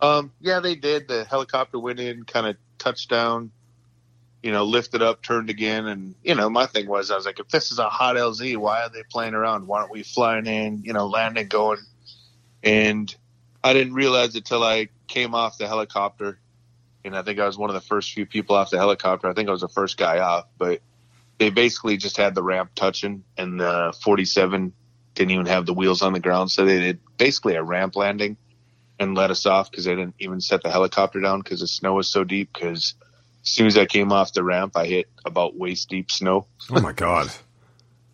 Um, 0.00 0.32
yeah, 0.40 0.60
they 0.60 0.76
did. 0.76 1.08
The 1.08 1.24
helicopter 1.24 1.78
went 1.78 1.98
in, 1.98 2.24
kind 2.24 2.46
of 2.46 2.56
touched 2.78 3.10
down, 3.10 3.50
you 4.42 4.52
know, 4.52 4.64
lifted 4.64 5.02
up, 5.02 5.22
turned 5.22 5.50
again, 5.50 5.86
and 5.86 6.14
you 6.22 6.34
know, 6.34 6.48
my 6.48 6.66
thing 6.66 6.86
was, 6.86 7.10
I 7.10 7.16
was 7.16 7.26
like, 7.26 7.40
if 7.40 7.48
this 7.48 7.72
is 7.72 7.78
a 7.80 7.88
hot 7.88 8.16
LZ, 8.16 8.56
why 8.56 8.82
are 8.82 8.88
they 8.88 9.02
playing 9.10 9.34
around? 9.34 9.66
Why 9.66 9.80
aren't 9.80 9.90
we 9.90 10.04
flying 10.04 10.46
in? 10.46 10.84
You 10.84 10.92
know, 10.92 11.08
landing, 11.08 11.48
going, 11.48 11.80
and 12.62 13.12
I 13.64 13.72
didn't 13.72 13.94
realize 13.94 14.36
it 14.36 14.44
till 14.44 14.62
I 14.62 14.88
came 15.08 15.34
off 15.34 15.58
the 15.58 15.66
helicopter, 15.66 16.38
and 17.04 17.16
I 17.16 17.22
think 17.22 17.40
I 17.40 17.46
was 17.46 17.58
one 17.58 17.70
of 17.70 17.74
the 17.74 17.80
first 17.80 18.12
few 18.12 18.26
people 18.26 18.54
off 18.54 18.70
the 18.70 18.78
helicopter. 18.78 19.28
I 19.28 19.32
think 19.32 19.48
I 19.48 19.52
was 19.52 19.62
the 19.62 19.68
first 19.68 19.96
guy 19.96 20.20
off, 20.20 20.46
but 20.56 20.80
they 21.38 21.50
basically 21.50 21.96
just 21.96 22.16
had 22.16 22.36
the 22.36 22.42
ramp 22.42 22.70
touching, 22.76 23.24
and 23.36 23.58
the 23.58 23.92
47 24.04 24.72
didn't 25.18 25.32
even 25.32 25.46
have 25.46 25.66
the 25.66 25.74
wheels 25.74 26.02
on 26.02 26.12
the 26.12 26.20
ground, 26.20 26.50
so 26.50 26.64
they 26.64 26.78
did 26.78 27.00
basically 27.16 27.54
a 27.54 27.62
ramp 27.62 27.96
landing 27.96 28.36
and 28.98 29.14
let 29.14 29.30
us 29.30 29.46
off 29.46 29.70
because 29.70 29.84
they 29.84 29.94
didn't 29.94 30.14
even 30.18 30.40
set 30.40 30.62
the 30.62 30.70
helicopter 30.70 31.20
down 31.20 31.40
because 31.40 31.60
the 31.60 31.66
snow 31.66 31.94
was 31.94 32.08
so 32.10 32.24
deep. 32.24 32.50
Because 32.52 32.94
as 33.42 33.50
soon 33.50 33.66
as 33.66 33.76
I 33.76 33.86
came 33.86 34.12
off 34.12 34.32
the 34.32 34.42
ramp, 34.42 34.76
I 34.76 34.86
hit 34.86 35.06
about 35.24 35.56
waist 35.56 35.88
deep 35.88 36.10
snow. 36.10 36.46
Oh 36.70 36.80
my 36.80 36.92
god! 36.92 37.30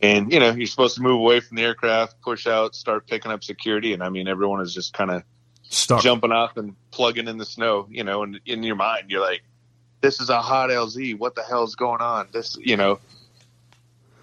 And 0.02 0.30
you 0.30 0.38
know, 0.38 0.50
you're 0.50 0.66
supposed 0.66 0.96
to 0.96 1.02
move 1.02 1.18
away 1.18 1.40
from 1.40 1.56
the 1.56 1.62
aircraft, 1.62 2.20
push 2.20 2.46
out, 2.46 2.74
start 2.74 3.06
picking 3.06 3.32
up 3.32 3.42
security, 3.42 3.94
and 3.94 4.02
I 4.02 4.10
mean, 4.10 4.28
everyone 4.28 4.60
is 4.60 4.74
just 4.74 4.92
kind 4.92 5.10
of 5.10 5.22
Stuck. 5.62 6.02
jumping 6.02 6.30
off 6.32 6.58
and 6.58 6.74
plugging 6.90 7.26
in 7.26 7.38
the 7.38 7.46
snow. 7.46 7.86
You 7.88 8.04
know, 8.04 8.22
and 8.22 8.38
in 8.44 8.62
your 8.62 8.76
mind, 8.76 9.04
you're 9.08 9.22
like, 9.22 9.44
"This 10.02 10.20
is 10.20 10.28
a 10.28 10.42
hot 10.42 10.68
LZ. 10.68 11.16
What 11.18 11.36
the 11.36 11.42
hell's 11.42 11.74
going 11.74 12.02
on?" 12.02 12.28
This, 12.32 12.58
you 12.60 12.76
know. 12.76 12.98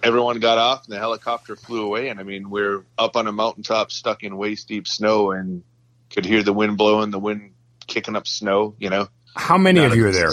Everyone 0.04 0.40
got 0.40 0.58
off, 0.58 0.86
and 0.86 0.94
the 0.94 1.00
helicopter 1.00 1.56
flew 1.56 1.86
away. 1.86 2.10
And 2.10 2.20
I 2.20 2.24
mean, 2.24 2.50
we're 2.50 2.84
up 2.98 3.16
on 3.16 3.28
a 3.28 3.32
mountaintop, 3.32 3.92
stuck 3.92 4.24
in 4.24 4.36
waist 4.38 4.68
deep 4.68 4.88
snow, 4.88 5.32
and 5.32 5.64
could 6.10 6.26
hear 6.26 6.44
the 6.44 6.54
wind 6.54 6.78
blowing, 6.78 7.12
the 7.12 7.20
wind 7.20 7.52
kicking 7.88 8.16
up 8.16 8.28
snow. 8.28 8.76
You 8.80 8.90
know, 8.90 9.08
How 9.36 9.58
many 9.58 9.80
Not 9.80 9.92
of 9.92 9.98
you 9.98 10.08
are 10.08 10.12
there? 10.12 10.32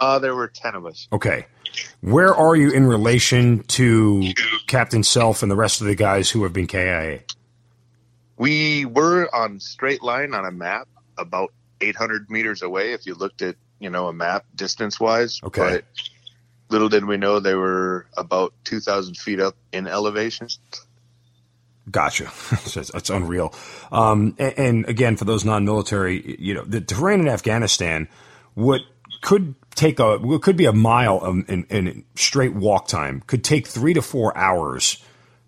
uh, 0.00 0.18
there 0.18 0.34
were 0.34 0.48
ten 0.48 0.74
of 0.74 0.84
us. 0.86 1.08
Okay. 1.12 1.46
Where 2.00 2.34
are 2.34 2.54
you 2.56 2.70
in 2.70 2.86
relation 2.86 3.62
to 3.64 4.32
Captain 4.66 5.02
Self 5.02 5.42
and 5.42 5.50
the 5.50 5.56
rest 5.56 5.80
of 5.80 5.86
the 5.86 5.94
guys 5.94 6.30
who 6.30 6.42
have 6.44 6.52
been 6.52 6.66
KIA? 6.66 7.20
We 8.38 8.84
were 8.84 9.34
on 9.34 9.60
straight 9.60 10.02
line 10.02 10.34
on 10.34 10.44
a 10.46 10.50
map 10.50 10.88
about 11.18 11.52
800 11.80 12.30
meters 12.30 12.62
away. 12.62 12.92
If 12.92 13.06
you 13.06 13.14
looked 13.14 13.42
at, 13.42 13.56
you 13.78 13.90
know, 13.90 14.08
a 14.08 14.12
map 14.12 14.44
distance 14.54 15.00
wise. 15.00 15.40
Okay. 15.42 15.60
But 15.60 15.84
little 16.68 16.88
did 16.88 17.04
we 17.04 17.16
know 17.16 17.40
they 17.40 17.54
were 17.54 18.06
about 18.16 18.52
2,000 18.64 19.16
feet 19.16 19.40
up 19.40 19.56
in 19.72 19.86
elevation. 19.86 20.48
Gotcha. 21.90 22.30
that's, 22.74 23.10
unreal. 23.10 23.54
Um, 23.92 24.34
and, 24.38 24.58
and 24.58 24.88
again, 24.88 25.16
for 25.16 25.24
those 25.24 25.44
non-military, 25.44 26.36
you 26.38 26.54
know, 26.54 26.64
the 26.64 26.80
terrain 26.80 27.20
in 27.20 27.28
Afghanistan, 27.28 28.08
what 28.54 28.80
could 29.22 29.54
take 29.74 29.98
a 29.98 30.18
what 30.18 30.42
could 30.42 30.56
be 30.56 30.64
a 30.64 30.72
mile 30.72 31.24
in, 31.48 31.64
in 31.64 32.04
straight 32.14 32.54
walk 32.54 32.88
time 32.88 33.22
could 33.26 33.44
take 33.44 33.66
three 33.66 33.92
to 33.92 34.02
four 34.02 34.36
hours 34.36 35.02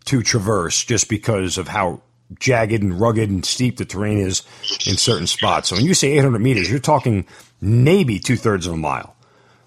to 0.04 0.22
traverse 0.22 0.84
just 0.84 1.08
because 1.08 1.58
of 1.58 1.68
how 1.68 2.02
jagged 2.38 2.82
and 2.82 3.00
rugged 3.00 3.30
and 3.30 3.44
steep 3.44 3.78
the 3.78 3.84
terrain 3.84 4.18
is 4.18 4.42
in 4.86 4.96
certain 4.96 5.26
spots. 5.26 5.68
So 5.68 5.76
when 5.76 5.84
you 5.84 5.94
say 5.94 6.18
800 6.18 6.38
meters, 6.38 6.70
you're 6.70 6.78
talking 6.78 7.26
maybe 7.60 8.18
two 8.18 8.36
thirds 8.36 8.66
of 8.66 8.74
a 8.74 8.76
mile, 8.76 9.16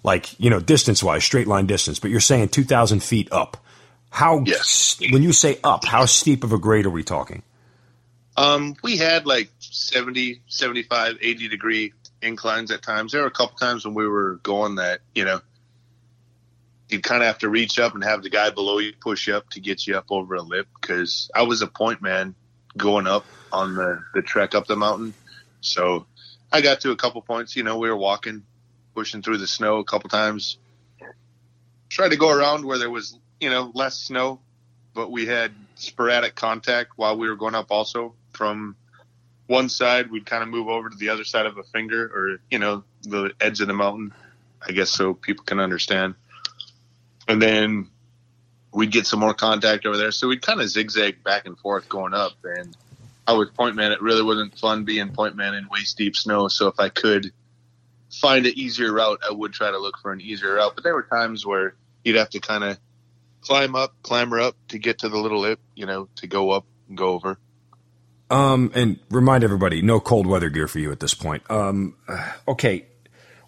like 0.04 0.40
you 0.40 0.50
know, 0.50 0.60
distance 0.60 1.04
wise, 1.04 1.24
straight 1.24 1.48
line 1.48 1.66
distance. 1.66 2.00
But 2.00 2.12
you're 2.12 2.20
saying 2.20 2.50
2,000 2.50 3.02
feet 3.04 3.30
up. 3.32 3.58
How 4.10 4.44
Yes. 4.46 5.00
when 5.12 5.24
you 5.24 5.32
say 5.32 5.58
up, 5.64 5.86
how 5.86 6.06
steep 6.06 6.44
of 6.44 6.52
a 6.52 6.58
grade 6.58 6.86
are 6.86 6.90
we 6.90 7.04
talking? 7.04 7.44
Um, 8.36 8.76
we 8.84 8.98
had 8.98 9.26
like 9.26 9.50
70, 9.60 10.42
75, 10.48 11.18
80 11.22 11.48
degree 11.48 11.94
inclines 12.22 12.72
at 12.72 12.82
times. 12.82 13.12
There 13.12 13.22
were 13.22 13.28
a 13.28 13.32
couple 13.32 13.58
times 13.58 13.86
when 13.86 13.94
we 13.94 14.08
were 14.08 14.36
going 14.44 14.76
that, 14.76 15.02
you 15.16 15.26
know, 15.26 15.42
you 16.90 17.00
kind 17.00 17.22
of 17.24 17.28
have 17.28 17.40
to 17.40 17.50
reach 17.50 17.80
up 17.80 17.94
and 17.94 18.04
have 18.04 18.22
the 18.22 18.30
guy 18.30 18.50
below 18.50 18.80
you 18.80 18.94
push 19.00 19.28
you 19.28 19.36
up 19.36 19.50
to 19.52 19.62
get 19.62 19.88
you 19.88 19.98
up 19.98 20.06
over 20.10 20.36
a 20.36 20.42
lip 20.42 20.68
because 20.80 21.32
I 21.34 21.44
was 21.44 21.62
a 21.62 21.68
point 21.68 22.02
man 22.02 22.36
going 22.76 23.08
up 23.08 23.26
on 23.52 23.76
the, 23.76 24.04
the 24.14 24.22
trek 24.22 24.56
up 24.56 24.68
the 24.68 24.76
mountain. 24.76 25.14
So 25.62 26.06
I 26.52 26.62
got 26.62 26.82
to 26.82 26.92
a 26.92 26.96
couple 26.96 27.22
points, 27.22 27.56
you 27.56 27.64
know, 27.64 27.78
we 27.78 27.90
were 27.90 27.98
walking, 27.98 28.44
pushing 28.94 29.22
through 29.22 29.38
the 29.38 29.48
snow 29.48 29.78
a 29.78 29.84
couple 29.84 30.10
times. 30.10 30.58
Tried 31.90 32.10
to 32.10 32.18
go 32.18 32.30
around 32.30 32.66
where 32.66 32.78
there 32.78 32.90
was, 32.90 33.18
you 33.40 33.50
know, 33.50 33.72
less 33.74 33.98
snow, 33.98 34.40
but 34.94 35.12
we 35.12 35.26
had 35.26 35.52
sporadic 35.76 36.36
contact 36.36 36.92
while 36.96 37.18
we 37.18 37.28
were 37.28 37.36
going 37.36 37.56
up 37.56 37.68
also. 37.70 38.14
From 38.32 38.76
one 39.48 39.68
side 39.68 40.10
we'd 40.10 40.26
kind 40.26 40.44
of 40.44 40.50
move 40.50 40.70
over 40.70 40.90
to 40.90 40.96
the 40.96 41.10
other 41.10 41.26
side 41.26 41.46
of 41.46 41.58
a 41.58 41.64
finger 41.64 42.06
or 42.06 42.40
you 42.50 42.58
know 42.58 42.86
the 43.04 43.34
edge 43.42 43.60
of 43.60 43.68
the 43.68 43.74
mountain 43.74 44.14
i 44.66 44.72
guess 44.72 44.90
so 44.90 45.14
people 45.14 45.44
can 45.44 45.60
understand. 45.60 46.16
And 47.28 47.42
then 47.42 47.90
we'd 48.74 48.92
get 48.92 49.06
some 49.06 49.20
more 49.20 49.34
contact 49.34 49.86
over 49.86 49.98
there. 49.98 50.12
So 50.12 50.28
we'd 50.28 50.42
kind 50.42 50.62
of 50.62 50.70
zigzag 50.70 51.24
back 51.24 51.46
and 51.46 51.58
forth 51.58 51.90
going 51.90 52.14
up. 52.14 52.34
And 52.44 52.76
i 53.28 53.34
was 53.34 53.50
point 53.50 53.76
man 53.76 53.92
it 53.92 54.02
really 54.02 54.24
wasn't 54.24 54.58
fun 54.58 54.84
being 54.84 55.10
point 55.10 55.36
man 55.36 55.54
in 55.54 55.68
waist 55.70 55.98
deep 55.98 56.16
snow. 56.16 56.48
So 56.48 56.68
if 56.68 56.80
i 56.80 56.90
could 56.90 57.32
find 58.12 58.46
an 58.46 58.54
easier 58.56 58.92
route 58.92 59.20
i 59.28 59.32
would 59.32 59.54
try 59.54 59.72
to 59.72 59.78
look 59.78 59.98
for 60.00 60.12
an 60.12 60.22
easier 60.22 60.56
route 60.56 60.74
but 60.76 60.84
there 60.84 60.94
were 60.94 61.04
times 61.04 61.46
where 61.46 61.76
you'd 62.04 62.16
have 62.16 62.30
to 62.30 62.40
kind 62.40 62.64
of 62.64 62.78
climb 63.42 63.76
up, 63.76 63.94
clamber 64.04 64.40
up 64.40 64.56
to 64.70 64.78
get 64.78 65.00
to 65.00 65.10
the 65.10 65.18
little 65.18 65.42
lip, 65.42 65.60
you 65.76 65.86
know, 65.86 66.08
to 66.18 66.28
go 66.28 66.52
up 66.52 66.66
and 66.88 66.98
go 66.98 67.10
over. 67.10 67.38
Um, 68.30 68.72
and 68.74 69.00
remind 69.10 69.44
everybody, 69.44 69.82
no 69.82 70.00
cold 70.00 70.26
weather 70.26 70.50
gear 70.50 70.68
for 70.68 70.80
you 70.80 70.92
at 70.92 71.00
this 71.00 71.14
point. 71.14 71.44
Um, 71.50 71.98
okay. 72.48 72.86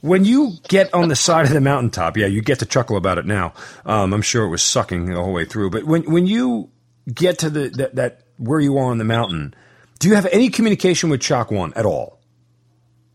When 0.01 0.25
you 0.25 0.55
get 0.67 0.93
on 0.93 1.07
the 1.07 1.15
side 1.15 1.45
of 1.45 1.53
the 1.53 1.61
mountaintop, 1.61 2.17
yeah, 2.17 2.25
you 2.25 2.41
get 2.41 2.59
to 2.59 2.65
chuckle 2.65 2.97
about 2.97 3.17
it 3.17 3.25
now. 3.25 3.53
Um, 3.85 4.13
I'm 4.13 4.21
sure 4.21 4.43
it 4.43 4.49
was 4.49 4.61
sucking 4.61 5.05
the 5.05 5.15
whole 5.23 5.31
way 5.31 5.45
through. 5.45 5.69
But 5.69 5.85
when 5.85 6.03
when 6.11 6.27
you 6.27 6.71
get 7.13 7.39
to 7.39 7.49
the 7.49 7.69
that, 7.69 7.95
that 7.95 8.23
where 8.35 8.59
you 8.59 8.77
are 8.77 8.91
on 8.91 8.97
the 8.97 9.05
mountain, 9.05 9.53
do 9.99 10.09
you 10.09 10.15
have 10.15 10.27
any 10.33 10.49
communication 10.49 11.09
with 11.09 11.21
Chalk 11.21 11.51
One 11.51 11.71
at 11.75 11.85
all? 11.85 12.19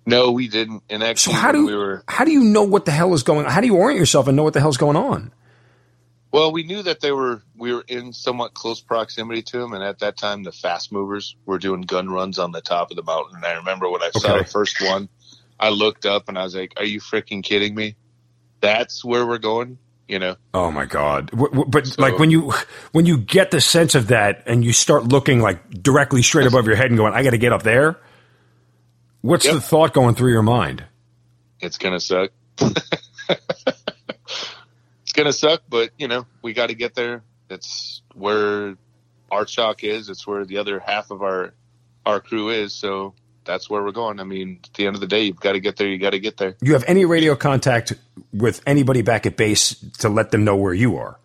No, 0.08 0.30
we 0.32 0.48
didn't. 0.48 0.82
And 0.88 1.18
So 1.18 1.32
how 1.32 1.52
do 1.52 1.66
we 1.66 1.74
were 1.76 2.02
how 2.08 2.24
do 2.24 2.32
you 2.32 2.42
know 2.42 2.62
what 2.62 2.86
the 2.86 2.90
hell 2.92 3.12
is 3.14 3.22
going? 3.22 3.44
on? 3.44 3.52
How 3.52 3.60
do 3.60 3.66
you 3.66 3.76
orient 3.76 3.98
yourself 4.00 4.26
and 4.26 4.36
know 4.36 4.42
what 4.42 4.54
the 4.54 4.60
hell's 4.60 4.78
going 4.78 4.96
on? 4.96 5.32
well, 6.30 6.52
we 6.52 6.62
knew 6.62 6.82
that 6.82 7.00
they 7.00 7.10
were 7.12 7.42
we 7.56 7.72
were 7.74 7.84
in 7.88 8.12
somewhat 8.12 8.54
close 8.54 8.80
proximity 8.80 9.42
to 9.42 9.58
them, 9.58 9.72
and 9.72 9.82
at 9.82 9.98
that 10.00 10.16
time, 10.16 10.42
the 10.44 10.52
fast 10.52 10.92
movers 10.92 11.36
were 11.46 11.58
doing 11.58 11.82
gun 11.82 12.08
runs 12.08 12.38
on 12.38 12.52
the 12.52 12.60
top 12.60 12.90
of 12.90 12.96
the 12.96 13.02
mountain. 13.02 13.36
And 13.36 13.44
I 13.44 13.52
remember 13.54 13.88
when 13.90 14.02
I 14.02 14.10
saw 14.10 14.28
Okay. 14.34 14.38
the 14.44 14.44
first 14.50 14.80
one, 14.80 15.08
I 15.60 15.70
looked 15.70 16.06
up 16.06 16.28
and 16.28 16.38
I 16.38 16.44
was 16.44 16.54
like, 16.54 16.72
"Are 16.78 16.84
you 16.84 17.00
freaking 17.00 17.42
kidding 17.42 17.74
me? 17.74 17.96
That's 18.60 19.04
where 19.04 19.26
we're 19.26 19.38
going?" 19.38 19.78
You 20.06 20.18
know. 20.18 20.36
Oh 20.54 20.70
my 20.70 20.86
god! 20.86 21.30
W- 21.32 21.50
w- 21.50 21.68
but 21.70 21.86
So- 21.86 22.00
like 22.00 22.18
when 22.18 22.30
you 22.30 22.52
when 22.92 23.04
you 23.04 23.18
get 23.18 23.50
the 23.50 23.60
sense 23.60 23.94
of 23.94 24.06
that 24.08 24.42
and 24.46 24.64
you 24.64 24.72
start 24.72 25.04
looking 25.04 25.40
like 25.42 25.68
directly 25.82 26.22
straight 26.22 26.46
above 26.46 26.66
your 26.66 26.76
head 26.76 26.86
and 26.86 26.96
going, 26.96 27.12
"I 27.12 27.22
got 27.22 27.30
to 27.30 27.38
get 27.38 27.52
up 27.52 27.62
there." 27.62 27.98
What's 29.20 29.44
Yep. 29.44 29.54
the 29.54 29.60
thought 29.60 29.92
going 29.92 30.14
through 30.14 30.32
your 30.32 30.42
mind? 30.42 30.84
it's 31.60 31.78
gonna 31.78 32.00
suck. 32.00 32.30
it's 32.60 34.42
gonna 35.14 35.32
suck, 35.32 35.62
but 35.68 35.90
you 35.98 36.08
know 36.08 36.26
we 36.42 36.52
got 36.52 36.68
to 36.68 36.74
get 36.74 36.94
there. 36.94 37.22
It's 37.50 38.02
where 38.14 38.76
our 39.30 39.44
chalk 39.44 39.84
is. 39.84 40.08
It's 40.08 40.26
where 40.26 40.44
the 40.44 40.58
other 40.58 40.80
half 40.80 41.10
of 41.10 41.22
our 41.22 41.52
our 42.06 42.20
crew 42.20 42.50
is. 42.50 42.72
So 42.72 43.14
that's 43.44 43.68
where 43.68 43.82
we're 43.82 43.92
going. 43.92 44.20
I 44.20 44.24
mean, 44.24 44.60
at 44.64 44.74
the 44.74 44.86
end 44.86 44.94
of 44.94 45.00
the 45.00 45.06
day, 45.06 45.24
you've 45.24 45.40
got 45.40 45.52
to 45.52 45.60
get 45.60 45.76
there. 45.76 45.88
You 45.88 45.98
got 45.98 46.10
to 46.10 46.20
get 46.20 46.36
there. 46.36 46.52
Do 46.52 46.66
you 46.66 46.74
have 46.74 46.84
any 46.86 47.04
radio 47.04 47.34
contact 47.34 47.94
with 48.32 48.60
anybody 48.66 49.02
back 49.02 49.26
at 49.26 49.36
base 49.36 49.74
to 49.98 50.08
let 50.08 50.30
them 50.30 50.44
know 50.44 50.56
where 50.56 50.74
you 50.74 50.96
are? 50.98 51.18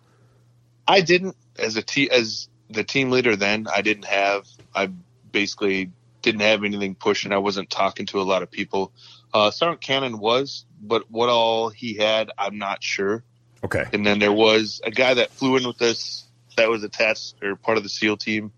I 0.88 1.00
didn't 1.02 1.36
as 1.58 1.76
a 1.76 1.82
te- 1.82 2.10
as 2.10 2.48
the 2.70 2.82
team 2.84 3.10
leader 3.10 3.36
then. 3.36 3.66
I 3.72 3.82
didn't 3.82 4.06
have. 4.06 4.46
I 4.74 4.90
basically 5.30 5.90
didn't 6.24 6.40
have 6.40 6.64
anything 6.64 6.94
pushing. 6.94 7.32
I 7.32 7.38
wasn't 7.38 7.70
talking 7.70 8.06
to 8.06 8.20
a 8.20 8.22
lot 8.22 8.42
of 8.42 8.50
people. 8.50 8.92
Uh, 9.32 9.50
Sergeant 9.50 9.80
Cannon 9.80 10.18
was, 10.18 10.64
but 10.80 11.10
what 11.10 11.28
all 11.28 11.68
he 11.68 11.94
had, 11.94 12.30
I'm 12.36 12.58
not 12.58 12.82
sure. 12.82 13.22
Okay. 13.62 13.84
And 13.92 14.06
then 14.06 14.18
there 14.18 14.32
was 14.32 14.80
a 14.84 14.90
guy 14.90 15.14
that 15.14 15.30
flew 15.30 15.56
in 15.56 15.66
with 15.66 15.80
us 15.82 16.24
that 16.56 16.68
was 16.68 16.82
attached 16.84 17.36
or 17.42 17.56
part 17.56 17.76
of 17.76 17.82
the 17.82 17.88
SEAL 17.88 18.16
team. 18.16 18.52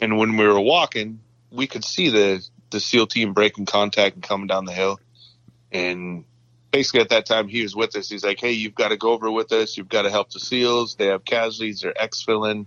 And 0.00 0.18
when 0.18 0.36
we 0.36 0.46
were 0.46 0.60
walking, 0.60 1.20
we 1.50 1.66
could 1.66 1.84
see 1.84 2.10
the, 2.10 2.46
the 2.70 2.80
SEAL 2.80 3.06
team 3.08 3.32
breaking 3.32 3.66
contact 3.66 4.14
and 4.14 4.22
coming 4.22 4.46
down 4.46 4.64
the 4.64 4.72
hill. 4.72 5.00
And 5.72 6.24
basically 6.70 7.00
at 7.00 7.08
that 7.08 7.26
time 7.26 7.48
he 7.48 7.62
was 7.62 7.74
with 7.74 7.96
us. 7.96 8.08
He's 8.08 8.24
like, 8.24 8.40
Hey, 8.40 8.52
you've 8.52 8.74
got 8.74 8.88
to 8.88 8.96
go 8.96 9.12
over 9.12 9.30
with 9.30 9.52
us. 9.52 9.76
You've 9.76 9.88
got 9.88 10.02
to 10.02 10.10
help 10.10 10.30
the 10.30 10.40
SEALs. 10.40 10.96
They 10.96 11.06
have 11.06 11.24
casualties. 11.24 11.80
They're 11.80 11.94
exfilling, 11.94 12.66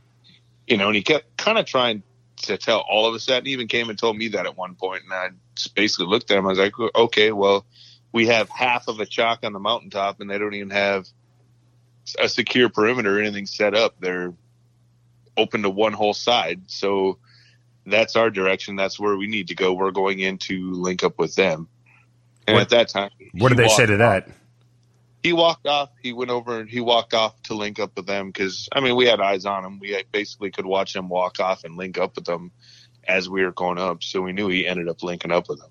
you 0.67 0.77
know, 0.77 0.87
and 0.87 0.95
he 0.95 1.03
kept 1.03 1.37
kind 1.37 1.57
of 1.57 1.65
trying 1.65 2.03
to 2.43 2.57
tell 2.57 2.85
all 2.89 3.05
of 3.05 3.13
us 3.13 3.25
that 3.25 3.39
and 3.39 3.47
even 3.47 3.67
came 3.67 3.89
and 3.89 3.97
told 3.97 4.17
me 4.17 4.29
that 4.29 4.45
at 4.45 4.57
one 4.57 4.75
point. 4.75 5.03
And 5.03 5.13
I 5.13 5.29
just 5.55 5.75
basically 5.75 6.07
looked 6.07 6.31
at 6.31 6.37
him. 6.37 6.45
I 6.45 6.49
was 6.49 6.59
like, 6.59 6.73
okay, 6.95 7.31
well, 7.31 7.65
we 8.11 8.27
have 8.27 8.49
half 8.49 8.87
of 8.87 8.99
a 8.99 9.05
chalk 9.05 9.39
on 9.43 9.53
the 9.53 9.59
mountaintop 9.59 10.21
and 10.21 10.29
they 10.29 10.37
don't 10.37 10.53
even 10.53 10.71
have 10.71 11.07
a 12.19 12.29
secure 12.29 12.69
perimeter 12.69 13.17
or 13.17 13.21
anything 13.21 13.45
set 13.45 13.75
up. 13.75 13.95
They're 13.99 14.33
open 15.37 15.63
to 15.63 15.69
one 15.69 15.93
whole 15.93 16.13
side. 16.13 16.61
So 16.67 17.19
that's 17.85 18.15
our 18.15 18.29
direction. 18.29 18.75
That's 18.75 18.99
where 18.99 19.15
we 19.15 19.27
need 19.27 19.49
to 19.49 19.55
go. 19.55 19.73
We're 19.73 19.91
going 19.91 20.19
in 20.19 20.37
to 20.39 20.71
link 20.71 21.03
up 21.03 21.19
with 21.19 21.35
them. 21.35 21.67
And 22.47 22.55
What- 22.55 22.61
at 22.63 22.69
that 22.69 22.89
time, 22.89 23.11
What 23.33 23.49
did 23.49 23.59
they 23.59 23.67
say 23.67 23.85
to 23.85 23.97
that? 23.97 24.27
He 25.23 25.33
walked 25.33 25.67
off. 25.67 25.89
He 26.01 26.13
went 26.13 26.31
over 26.31 26.59
and 26.59 26.69
he 26.69 26.79
walked 26.79 27.13
off 27.13 27.41
to 27.43 27.53
link 27.53 27.79
up 27.79 27.95
with 27.95 28.05
them 28.05 28.27
because 28.27 28.69
I 28.71 28.79
mean 28.79 28.95
we 28.95 29.05
had 29.05 29.19
eyes 29.19 29.45
on 29.45 29.65
him. 29.65 29.79
We 29.79 30.03
basically 30.11 30.51
could 30.51 30.65
watch 30.65 30.95
him 30.95 31.09
walk 31.09 31.39
off 31.39 31.63
and 31.63 31.75
link 31.75 31.97
up 31.97 32.15
with 32.15 32.25
them 32.25 32.51
as 33.07 33.29
we 33.29 33.43
were 33.43 33.51
going 33.51 33.79
up. 33.79 34.03
So 34.03 34.21
we 34.21 34.33
knew 34.33 34.47
he 34.47 34.67
ended 34.67 34.87
up 34.87 35.03
linking 35.03 35.31
up 35.31 35.49
with 35.49 35.59
them. 35.59 35.69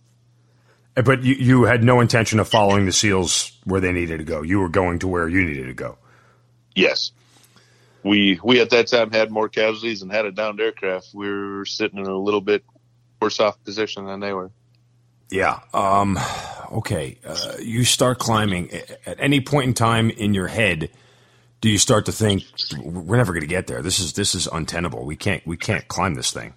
Uh, 0.96 1.02
but 1.02 1.22
you, 1.22 1.34
you 1.34 1.64
had 1.64 1.82
no 1.84 2.00
intention 2.00 2.40
of 2.40 2.48
following 2.48 2.84
the 2.84 2.92
SEALs 2.92 3.52
where 3.64 3.80
they 3.80 3.92
needed 3.92 4.18
to 4.18 4.24
go. 4.24 4.42
You 4.42 4.60
were 4.60 4.68
going 4.68 4.98
to 5.00 5.08
where 5.08 5.28
you 5.28 5.44
needed 5.44 5.66
to 5.66 5.74
go. 5.74 5.96
Yes, 6.74 7.12
we 8.02 8.38
we 8.42 8.60
at 8.60 8.70
that 8.70 8.88
time 8.88 9.10
had 9.10 9.30
more 9.30 9.48
casualties 9.48 10.02
and 10.02 10.12
had 10.12 10.26
a 10.26 10.32
downed 10.32 10.60
aircraft. 10.60 11.08
We 11.14 11.28
were 11.30 11.64
sitting 11.64 11.98
in 11.98 12.06
a 12.06 12.18
little 12.18 12.40
bit 12.40 12.64
worse 13.20 13.40
off 13.40 13.62
position 13.64 14.06
than 14.06 14.20
they 14.20 14.32
were. 14.32 14.50
Yeah. 15.30 15.60
Um, 15.74 16.18
okay. 16.72 17.18
Uh, 17.24 17.54
you 17.60 17.84
start 17.84 18.18
climbing. 18.18 18.70
At 19.06 19.20
any 19.20 19.40
point 19.40 19.66
in 19.66 19.74
time 19.74 20.10
in 20.10 20.34
your 20.34 20.46
head, 20.46 20.90
do 21.60 21.68
you 21.68 21.78
start 21.78 22.06
to 22.06 22.12
think 22.12 22.44
we're 22.78 23.16
never 23.16 23.32
going 23.32 23.42
to 23.42 23.48
get 23.48 23.66
there? 23.66 23.82
This 23.82 23.98
is 23.98 24.12
this 24.14 24.34
is 24.34 24.46
untenable. 24.46 25.04
We 25.04 25.16
can't 25.16 25.46
we 25.46 25.56
can't 25.56 25.86
climb 25.88 26.14
this 26.14 26.32
thing. 26.32 26.54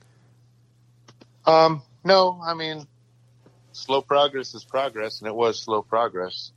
Um, 1.46 1.82
no, 2.04 2.40
I 2.44 2.54
mean 2.54 2.88
slow 3.74 4.02
progress 4.02 4.54
is 4.54 4.64
progress, 4.64 5.20
and 5.20 5.28
it 5.28 5.36
was 5.36 5.62
slow 5.62 5.82
progress. 5.82 6.52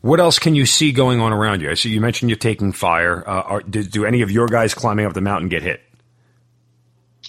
What 0.00 0.20
else 0.20 0.38
can 0.38 0.54
you 0.54 0.64
see 0.64 0.92
going 0.92 1.20
on 1.20 1.32
around 1.32 1.60
you? 1.60 1.70
I 1.70 1.74
see 1.74 1.90
you 1.90 2.00
mentioned 2.00 2.30
you're 2.30 2.38
taking 2.38 2.72
fire. 2.72 3.28
Uh, 3.28 3.42
are, 3.42 3.60
do, 3.62 3.82
do 3.82 4.04
any 4.04 4.22
of 4.22 4.30
your 4.30 4.46
guys 4.46 4.72
climbing 4.72 5.06
up 5.06 5.12
the 5.12 5.20
mountain 5.20 5.48
get 5.48 5.62
hit? 5.62 5.82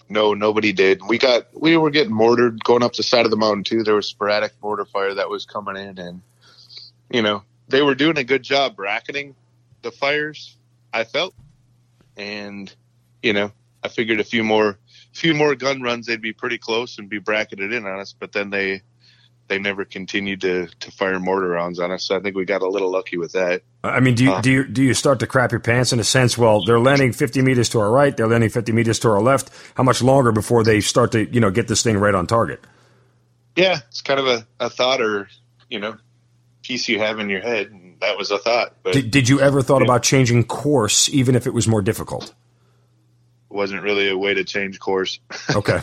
No, 0.07 0.33
nobody 0.33 0.71
did. 0.71 1.01
We 1.07 1.17
got 1.17 1.47
we 1.53 1.77
were 1.77 1.89
getting 1.89 2.13
mortared 2.13 2.63
going 2.63 2.83
up 2.83 2.93
the 2.93 3.03
side 3.03 3.25
of 3.25 3.31
the 3.31 3.37
mountain 3.37 3.63
too. 3.63 3.83
There 3.83 3.95
was 3.95 4.07
sporadic 4.07 4.53
mortar 4.61 4.85
fire 4.85 5.13
that 5.15 5.29
was 5.29 5.45
coming 5.45 5.75
in, 5.75 5.97
and 5.99 6.21
you 7.09 7.21
know 7.21 7.43
they 7.67 7.81
were 7.81 7.95
doing 7.95 8.17
a 8.17 8.23
good 8.23 8.43
job 8.43 8.75
bracketing 8.75 9.35
the 9.81 9.91
fires. 9.91 10.55
I 10.93 11.03
felt, 11.03 11.33
and 12.17 12.73
you 13.21 13.33
know 13.33 13.51
I 13.83 13.89
figured 13.89 14.19
a 14.19 14.23
few 14.23 14.43
more 14.43 14.77
few 15.13 15.33
more 15.33 15.55
gun 15.55 15.81
runs 15.81 16.05
they'd 16.05 16.21
be 16.21 16.33
pretty 16.33 16.57
close 16.57 16.97
and 16.97 17.09
be 17.09 17.19
bracketed 17.19 17.73
in 17.73 17.85
on 17.85 17.99
us. 17.99 18.13
But 18.17 18.31
then 18.31 18.49
they 18.49 18.81
they 19.49 19.59
never 19.59 19.83
continued 19.83 20.41
to 20.41 20.67
to 20.79 20.91
fire 20.91 21.19
mortar 21.19 21.49
rounds 21.49 21.79
on 21.79 21.91
us. 21.91 22.05
So 22.05 22.15
I 22.15 22.19
think 22.21 22.35
we 22.35 22.45
got 22.45 22.61
a 22.61 22.69
little 22.69 22.89
lucky 22.91 23.17
with 23.17 23.33
that. 23.33 23.63
I 23.83 23.99
mean, 23.99 24.15
do 24.15 24.23
you, 24.23 24.31
Uh. 24.31 24.41
do 24.41 24.51
you 24.51 24.63
do 24.65 24.81
you 24.83 24.93
start 24.93 25.19
to 25.19 25.27
crap 25.27 25.51
your 25.51 25.59
pants 25.59 25.91
in 25.91 25.99
a 25.99 26.03
sense? 26.03 26.37
Well, 26.37 26.63
they're 26.65 26.79
landing 26.79 27.11
50 27.11 27.41
meters 27.41 27.67
to 27.69 27.79
our 27.79 27.91
right, 27.91 28.15
they're 28.15 28.27
landing 28.27 28.49
50 28.49 28.71
meters 28.71 28.99
to 28.99 29.09
our 29.09 29.21
left. 29.21 29.49
How 29.75 29.83
much 29.83 30.01
longer 30.01 30.31
before 30.31 30.63
they 30.63 30.79
start 30.79 31.11
to 31.11 31.25
you 31.33 31.39
know 31.41 31.51
get 31.51 31.67
this 31.67 31.83
thing 31.83 31.97
right 31.97 32.15
on 32.15 32.27
target? 32.27 32.61
Yeah, 33.55 33.79
it's 33.89 34.01
kind 34.01 34.19
of 34.19 34.27
a, 34.27 34.47
a 34.59 34.69
thought 34.69 35.01
or 35.01 35.27
you 35.69 35.79
know 35.79 35.97
piece 36.63 36.87
you 36.87 36.99
have 36.99 37.19
in 37.19 37.29
your 37.29 37.41
head, 37.41 37.71
and 37.71 37.99
that 38.01 38.17
was 38.17 38.31
a 38.31 38.37
thought, 38.37 38.75
but. 38.83 38.93
Did, 38.93 39.11
did 39.11 39.29
you 39.29 39.41
ever 39.41 39.61
thought 39.61 39.79
Yeah. 39.81 39.85
about 39.85 40.03
changing 40.03 40.43
course, 40.43 41.09
even 41.09 41.35
if 41.35 41.47
it 41.47 41.53
was 41.53 41.67
more 41.67 41.81
difficult? 41.81 42.33
wasn't 43.49 43.81
really 43.81 44.07
a 44.09 44.15
way 44.17 44.33
to 44.35 44.43
change 44.43 44.79
course. 44.79 45.19
Okay, 45.55 45.79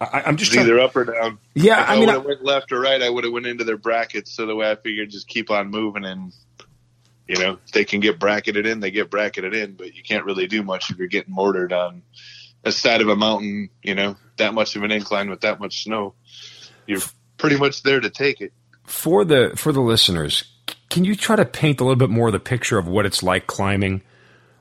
I, 0.00 0.22
I'm 0.26 0.36
just 0.36 0.48
It's 0.50 0.54
trying. 0.54 0.66
either 0.66 0.80
up 0.80 0.96
or 0.96 1.04
down. 1.04 1.38
Yeah, 1.54 1.82
if 1.82 1.88
I 1.88 1.92
I, 1.92 1.96
mean, 1.96 2.00
would 2.00 2.08
I- 2.08 2.12
have 2.14 2.24
went 2.24 2.44
left 2.44 2.72
or 2.72 2.80
right, 2.80 3.02
I 3.02 3.10
would 3.10 3.24
have 3.24 3.32
went 3.32 3.46
into 3.46 3.64
their 3.64 3.76
brackets. 3.76 4.32
So 4.32 4.46
the 4.46 4.56
way 4.56 4.70
I 4.70 4.76
figured, 4.76 5.10
just 5.10 5.28
keep 5.28 5.50
on 5.50 5.70
moving, 5.70 6.04
and 6.04 6.32
you 7.28 7.36
know, 7.38 7.58
if 7.64 7.72
they 7.72 7.84
can 7.84 8.00
get 8.00 8.18
bracketed 8.18 8.66
in, 8.66 8.80
they 8.80 8.90
get 8.90 9.10
bracketed 9.10 9.54
in. 9.54 9.74
But 9.74 9.94
you 9.94 10.02
can't 10.02 10.24
really 10.24 10.46
do 10.46 10.62
much 10.62 10.90
if 10.90 10.96
you're 10.98 11.06
getting 11.08 11.34
mortared 11.34 11.72
on 11.72 12.02
a 12.64 12.72
side 12.72 13.00
of 13.02 13.08
a 13.08 13.16
mountain. 13.16 13.70
You 13.82 13.94
know, 13.94 14.16
that 14.38 14.54
much 14.54 14.74
of 14.76 14.82
an 14.82 14.90
incline 14.90 15.28
with 15.30 15.42
that 15.42 15.60
much 15.60 15.84
snow, 15.84 16.14
you're 16.86 17.00
pretty 17.36 17.56
much 17.58 17.82
there 17.82 18.00
to 18.00 18.10
take 18.10 18.40
it. 18.40 18.52
for 18.84 19.24
the 19.24 19.52
for 19.54 19.70
the 19.72 19.80
listeners, 19.80 20.44
can 20.88 21.04
you 21.04 21.14
try 21.14 21.36
to 21.36 21.44
paint 21.44 21.80
a 21.80 21.84
little 21.84 21.96
bit 21.96 22.10
more 22.10 22.28
of 22.28 22.32
the 22.32 22.40
picture 22.40 22.78
of 22.78 22.88
what 22.88 23.06
it's 23.06 23.22
like 23.22 23.46
climbing? 23.46 24.02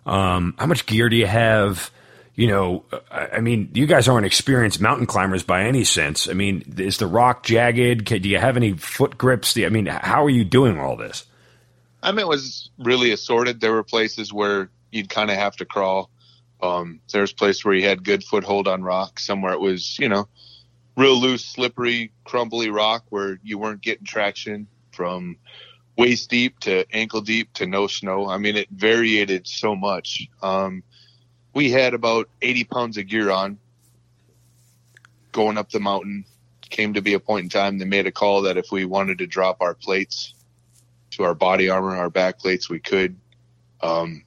Um, 0.06 0.54
how 0.58 0.66
much 0.66 0.86
gear 0.86 1.08
do 1.10 1.16
you 1.16 1.28
have? 1.28 1.92
You 2.40 2.48
know, 2.48 2.86
I, 3.12 3.42
mean, 3.42 3.70
you 3.74 3.86
guys 3.86 4.08
aren't 4.08 4.26
experienced 4.26 4.80
mountain 4.80 5.06
climbers 5.06 5.44
by 5.44 5.64
any 5.64 5.84
sense. 5.84 6.30
I 6.30 6.32
mean, 6.32 6.64
is 6.78 6.98
the 6.98 7.06
rock 7.06 7.44
jagged? 7.44 8.06
Do 8.06 8.30
you 8.30 8.38
have 8.38 8.56
any 8.56 8.72
foot 8.72 9.18
grips? 9.18 9.58
I 9.58 9.68
mean, 9.68 9.88
how 9.88 10.24
are 10.24 10.30
you 10.30 10.46
doing 10.46 10.80
all 10.80 10.96
this? 10.96 11.26
I 12.02 12.14
mean, 12.14 12.22
it 12.22 12.30
was 12.30 12.70
really 12.78 13.12
assorted. 13.12 13.60
There 13.60 13.74
were 13.74 13.84
places 13.84 14.32
where 14.32 14.70
you'd 14.90 15.10
kind 15.10 15.30
of 15.30 15.36
have 15.36 15.58
to 15.58 15.66
crawl. 15.66 16.10
Um, 16.64 17.02
there 17.12 17.20
was 17.20 17.34
place 17.34 17.66
where 17.66 17.74
you 17.74 17.86
had 17.86 18.06
good 18.06 18.24
foothold 18.24 18.70
on 18.70 18.84
rock. 18.84 19.20
Somewhere 19.20 19.52
it 19.52 19.60
was, 19.60 20.00
you 20.00 20.08
know, 20.08 20.30
real 20.96 21.20
loose, 21.20 21.44
slippery, 21.44 22.14
crumbly 22.24 22.70
rock 22.70 23.04
where 23.10 23.38
you 23.44 23.58
weren't 23.58 23.82
getting 23.82 24.06
traction 24.06 24.66
from 24.94 25.36
waist 25.98 26.30
deep 26.30 26.58
to 26.62 26.86
ankle 26.94 27.20
deep 27.20 27.52
to 27.56 27.66
no 27.66 27.88
snow. 27.88 28.30
I 28.30 28.38
mean, 28.38 28.56
it 28.56 28.70
variated 28.70 29.46
so 29.46 29.76
much. 29.76 30.26
Um, 30.42 30.84
we 31.60 31.70
had 31.70 31.93
about 31.93 32.30
80 32.41 32.64
pounds 32.64 32.97
of 32.97 33.05
gear 33.07 33.30
on 33.30 33.60
going 35.34 35.57
up 35.57 35.70
the 35.72 35.82
mountain. 35.82 36.24
Came 36.70 36.93
to 36.93 37.01
be 37.01 37.16
a 37.16 37.20
point 37.20 37.43
in 37.43 37.49
time 37.49 37.80
they 37.80 37.86
made 37.86 38.07
a 38.07 38.14
call 38.14 38.43
that 38.43 38.55
if 38.55 38.72
we 38.72 38.86
wanted 38.86 39.18
to 39.18 39.28
drop 39.28 39.57
our 39.60 39.74
plates 39.74 40.34
to 41.12 41.24
our 41.24 41.36
body 41.36 41.68
armor, 41.68 41.97
our 41.97 42.10
back 42.10 42.39
plates, 42.39 42.70
we 42.70 42.80
could. 42.80 43.18
Um, 43.82 44.24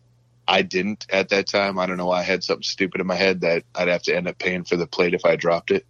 I 0.47 0.61
didn't 0.61 1.07
at 1.09 1.31
that 1.31 1.47
time. 1.47 1.79
I 1.79 1.87
don't 1.87 1.97
know 1.97 2.05
why 2.05 2.19
I 2.19 2.23
had 2.23 2.45
something 2.45 2.65
stupid 2.65 3.01
in 3.01 3.07
my 3.07 3.15
head 3.15 3.41
that 3.41 3.65
I'd 3.75 3.89
have 3.89 4.03
to 4.03 4.15
end 4.15 4.29
up 4.29 4.39
paying 4.39 4.65
for 4.65 4.77
the 4.77 4.87
plate 4.87 5.15
if 5.15 5.25
I 5.25 5.37
dropped 5.37 5.71
it. 5.71 5.87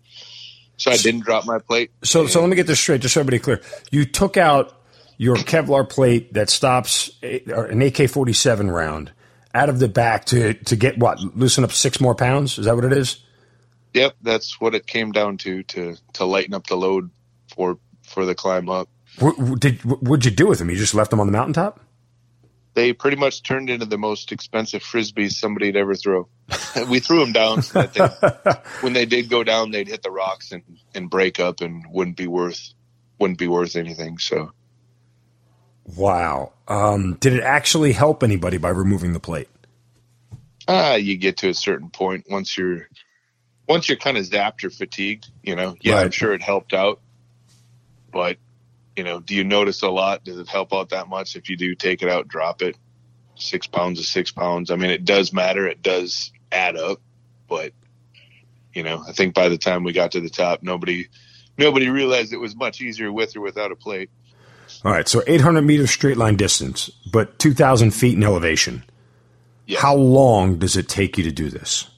So 0.76 0.93
I 0.93 0.97
didn't 0.97 1.24
drop 1.24 1.45
my 1.45 1.59
plate. 1.59 1.90
So, 2.05 2.28
so 2.28 2.40
let 2.40 2.51
me 2.51 2.55
get 2.55 2.68
this 2.68 2.78
straight, 2.78 3.01
just 3.01 3.14
so 3.14 3.20
everybody 3.20 3.40
clear. 3.40 3.62
You 3.90 4.05
took 4.05 4.36
out 4.36 4.80
your 5.16 5.34
Kevlar 5.34 5.88
plate 5.88 6.34
that 6.34 6.51
stops 6.51 7.11
an 7.20 7.82
AK 7.82 8.09
forty 8.09 8.32
seven 8.32 8.70
round 8.70 9.11
out 9.55 9.68
of 9.68 9.78
the 9.78 9.88
back 9.88 10.26
to 10.26 10.55
to 10.55 10.76
get 10.76 10.98
what 10.98 11.20
loosen 11.20 11.64
up 11.64 11.72
six 11.72 12.00
more 12.00 12.14
pounds. 12.14 12.59
Is 12.59 12.66
that 12.66 12.74
what 12.74 12.84
it 12.84 12.92
is? 12.92 13.22
Yep, 13.94 14.16
that's 14.22 14.61
what 14.61 14.74
it 14.74 14.86
came 14.86 15.12
down 15.12 15.36
to 15.38 15.62
to 15.64 15.96
to 16.14 16.24
lighten 16.24 16.55
up 16.55 16.66
the 16.66 16.76
load 16.76 17.11
for 17.55 17.78
for 18.03 18.24
the 18.24 18.34
climb 18.34 18.68
up. 18.68 18.88
What, 19.18 19.61
did 19.61 19.80
what'd 19.82 20.24
you 20.24 20.30
do 20.30 20.46
with 20.46 20.59
them? 20.59 20.70
You 20.70 20.76
just 20.76 20.94
left 20.94 21.11
them 21.11 21.20
on 21.20 21.26
the 21.26 21.32
mountaintop? 21.32 21.80
They 22.74 22.94
pretty 22.94 23.18
much 23.18 23.42
turned 23.42 23.68
into 23.68 23.84
the 23.84 23.98
most 23.98 24.32
expensive 24.32 24.82
frisbees 24.82 25.32
somebody'd 25.32 25.76
ever 25.76 25.94
throw. 25.94 26.28
we 26.88 27.00
threw 27.00 27.20
them 27.20 27.32
down 27.32 27.61
so 27.61 27.82
that 27.82 27.92
they, 27.92 28.53
when 28.80 28.94
they 28.94 29.05
did 29.05 29.28
go 29.28 29.44
down, 29.44 29.70
they'd 29.70 29.88
hit 29.88 30.03
the 30.03 30.11
rocks 30.11 30.53
and, 30.53 30.62
and 30.94 31.11
break 31.11 31.38
up 31.38 31.61
and 31.61 31.84
wouldn't 31.90 32.16
be 32.16 32.26
worth 32.26 32.72
wouldn't 33.18 33.38
be 33.38 33.48
worth 33.48 33.76
anything. 33.76 34.18
So, 34.18 34.53
wow, 35.97 36.53
um, 36.68 37.14
did 37.14 37.33
it 37.33 37.43
actually 37.43 37.93
help 37.93 38.22
anybody 38.22 38.59
by 38.59 38.70
removing 38.70 39.12
the 39.12 39.20
plate? 39.20 39.49
Ah, 40.68 40.93
uh, 40.93 40.97
you 40.97 41.16
get 41.16 41.39
to 41.39 41.49
a 41.49 41.55
certain 41.55 41.91
point 41.91 42.26
once 42.30 42.57
you're 42.57 42.89
once 43.68 43.89
you're 43.89 43.99
kind 43.99 44.16
of 44.16 44.24
zapped 44.24 44.64
or 44.64 44.70
fatigued. 44.70 45.28
You 45.43 45.57
know, 45.57 45.76
yeah, 45.80 45.95
right. 45.95 46.05
I'm 46.05 46.11
sure 46.11 46.33
it 46.35 46.43
helped 46.43 46.72
out, 46.72 47.01
but 48.12 48.37
you 48.97 49.05
know, 49.05 49.20
do 49.20 49.35
you 49.35 49.45
notice 49.45 49.83
a 49.83 49.89
lot? 49.89 50.24
Does 50.24 50.39
it 50.39 50.49
help 50.49 50.72
out 50.72 50.91
that 50.91 51.09
much 51.09 51.37
if 51.37 51.49
you 51.49 51.57
do 51.57 51.74
take 51.74 52.03
it 52.03 52.09
out, 52.09 52.28
drop 52.28 52.62
it? 52.62 52.76
Six 53.35 53.66
pounds 53.66 53.99
is 53.99 54.09
six 54.09 54.30
pounds. 54.30 54.70
I 54.70 54.76
mean, 54.76 54.91
it 54.91 55.05
does 55.05 55.33
matter. 55.33 55.66
It 55.66 55.83
does 55.83 56.30
add 56.53 56.76
up, 56.76 57.01
but 57.49 57.72
you 58.74 58.83
know, 58.83 59.03
I 59.07 59.12
think 59.12 59.35
by 59.35 59.49
the 59.49 59.59
time 59.59 59.85
we 59.85 59.93
got 59.93 60.12
to 60.12 60.20
the 60.20 60.30
top, 60.30 60.62
nobody, 60.62 61.09
nobody 61.59 61.89
realized 61.89 62.33
it 62.33 62.39
was 62.39 62.57
much 62.57 62.80
easier 62.80 63.12
with 63.12 63.37
or 63.37 63.41
without 63.41 63.72
a 63.72 63.76
plate. 63.76 64.11
All 64.85 64.93
right, 64.93 65.09
so 65.09 65.23
800 65.27 65.62
meters 65.62 65.91
straight 65.91 66.16
line 66.16 66.37
distance, 66.37 66.91
but 67.11 67.39
2,000 67.39 67.93
feet 67.93 68.16
in 68.16 68.23
elevation. 68.23 68.85
Yes. 69.66 69.81
How 69.81 69.95
long 69.95 70.59
does 70.59 70.77
it 70.77 70.89
take 70.89 71.16
you 71.18 71.25
to 71.25 71.33
do 71.33 71.49
this? 71.49 71.89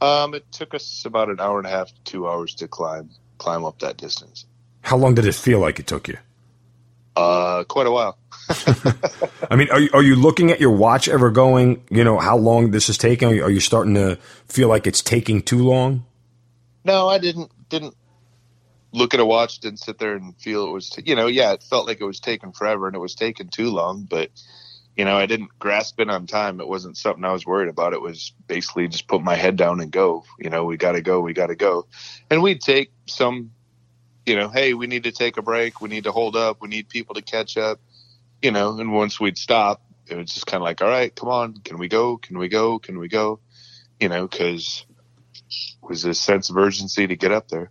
Um, 0.00 0.34
it 0.34 0.50
took 0.50 0.74
us 0.74 1.04
about 1.04 1.28
an 1.30 1.40
hour 1.40 1.58
and 1.58 1.66
a 1.66 1.70
half 1.70 1.88
to 1.88 2.00
two 2.04 2.28
hours 2.28 2.54
to 2.56 2.68
climb 2.68 3.10
climb 3.38 3.64
up 3.64 3.78
that 3.80 3.96
distance. 3.96 4.46
How 4.82 4.96
long 4.96 5.14
did 5.14 5.26
it 5.26 5.34
feel 5.34 5.58
like 5.58 5.78
it 5.78 5.86
took 5.86 6.08
you? 6.08 6.16
Uh, 7.14 7.64
quite 7.64 7.86
a 7.86 7.90
while. 7.90 8.18
I 9.50 9.56
mean, 9.56 9.68
are 9.70 9.80
you, 9.80 9.90
are 9.92 10.02
you 10.02 10.16
looking 10.16 10.50
at 10.50 10.60
your 10.60 10.70
watch 10.70 11.08
ever 11.08 11.30
going, 11.30 11.82
you 11.90 12.04
know, 12.04 12.18
how 12.18 12.36
long 12.36 12.70
this 12.70 12.88
is 12.88 12.98
taking? 12.98 13.28
Are 13.28 13.34
you, 13.34 13.44
are 13.44 13.50
you 13.50 13.60
starting 13.60 13.94
to 13.94 14.16
feel 14.46 14.68
like 14.68 14.86
it's 14.86 15.02
taking 15.02 15.42
too 15.42 15.62
long? 15.62 16.04
No, 16.84 17.08
I 17.08 17.18
didn't, 17.18 17.50
didn't 17.68 17.94
look 18.92 19.14
at 19.14 19.20
a 19.20 19.24
watch, 19.24 19.58
didn't 19.60 19.80
sit 19.80 19.98
there 19.98 20.14
and 20.14 20.36
feel 20.38 20.66
it 20.66 20.72
was, 20.72 20.90
t- 20.90 21.02
you 21.06 21.14
know, 21.14 21.26
yeah, 21.26 21.52
it 21.52 21.62
felt 21.62 21.86
like 21.86 22.00
it 22.00 22.04
was 22.04 22.20
taking 22.20 22.52
forever 22.52 22.86
and 22.86 22.96
it 22.96 23.00
was 23.00 23.14
taking 23.14 23.48
too 23.48 23.70
long, 23.70 24.04
but 24.04 24.30
you 24.96 25.06
know, 25.06 25.16
I 25.16 25.24
didn't 25.24 25.58
grasp 25.58 25.98
it 26.00 26.10
on 26.10 26.26
time. 26.26 26.60
It 26.60 26.68
wasn't 26.68 26.98
something 26.98 27.24
I 27.24 27.32
was 27.32 27.46
worried 27.46 27.70
about. 27.70 27.94
It 27.94 28.02
was 28.02 28.34
basically 28.46 28.88
just 28.88 29.08
put 29.08 29.22
my 29.22 29.36
head 29.36 29.56
down 29.56 29.80
and 29.80 29.90
go, 29.90 30.24
you 30.38 30.50
know, 30.50 30.64
we 30.64 30.76
got 30.76 30.92
to 30.92 31.00
go, 31.00 31.20
we 31.20 31.32
got 31.32 31.46
to 31.46 31.56
go. 31.56 31.86
And 32.28 32.42
we'd 32.42 32.60
take 32.60 32.92
some 33.06 33.52
you 34.26 34.36
know, 34.36 34.48
hey, 34.48 34.74
we 34.74 34.86
need 34.86 35.04
to 35.04 35.12
take 35.12 35.36
a 35.36 35.42
break. 35.42 35.80
We 35.80 35.88
need 35.88 36.04
to 36.04 36.12
hold 36.12 36.36
up. 36.36 36.60
We 36.60 36.68
need 36.68 36.88
people 36.88 37.14
to 37.16 37.22
catch 37.22 37.56
up. 37.56 37.80
You 38.40 38.50
know, 38.50 38.78
and 38.78 38.92
once 38.92 39.20
we'd 39.20 39.38
stop, 39.38 39.82
it 40.06 40.16
was 40.16 40.32
just 40.32 40.46
kind 40.46 40.60
of 40.60 40.64
like, 40.64 40.82
all 40.82 40.88
right, 40.88 41.14
come 41.14 41.28
on, 41.28 41.54
can 41.58 41.78
we 41.78 41.88
go? 41.88 42.16
Can 42.18 42.38
we 42.38 42.48
go? 42.48 42.78
Can 42.78 42.98
we 42.98 43.08
go? 43.08 43.40
You 44.00 44.08
know, 44.08 44.26
because 44.26 44.84
it 45.82 45.88
was 45.88 46.04
a 46.04 46.14
sense 46.14 46.50
of 46.50 46.56
urgency 46.56 47.06
to 47.06 47.16
get 47.16 47.32
up 47.32 47.48
there. 47.48 47.70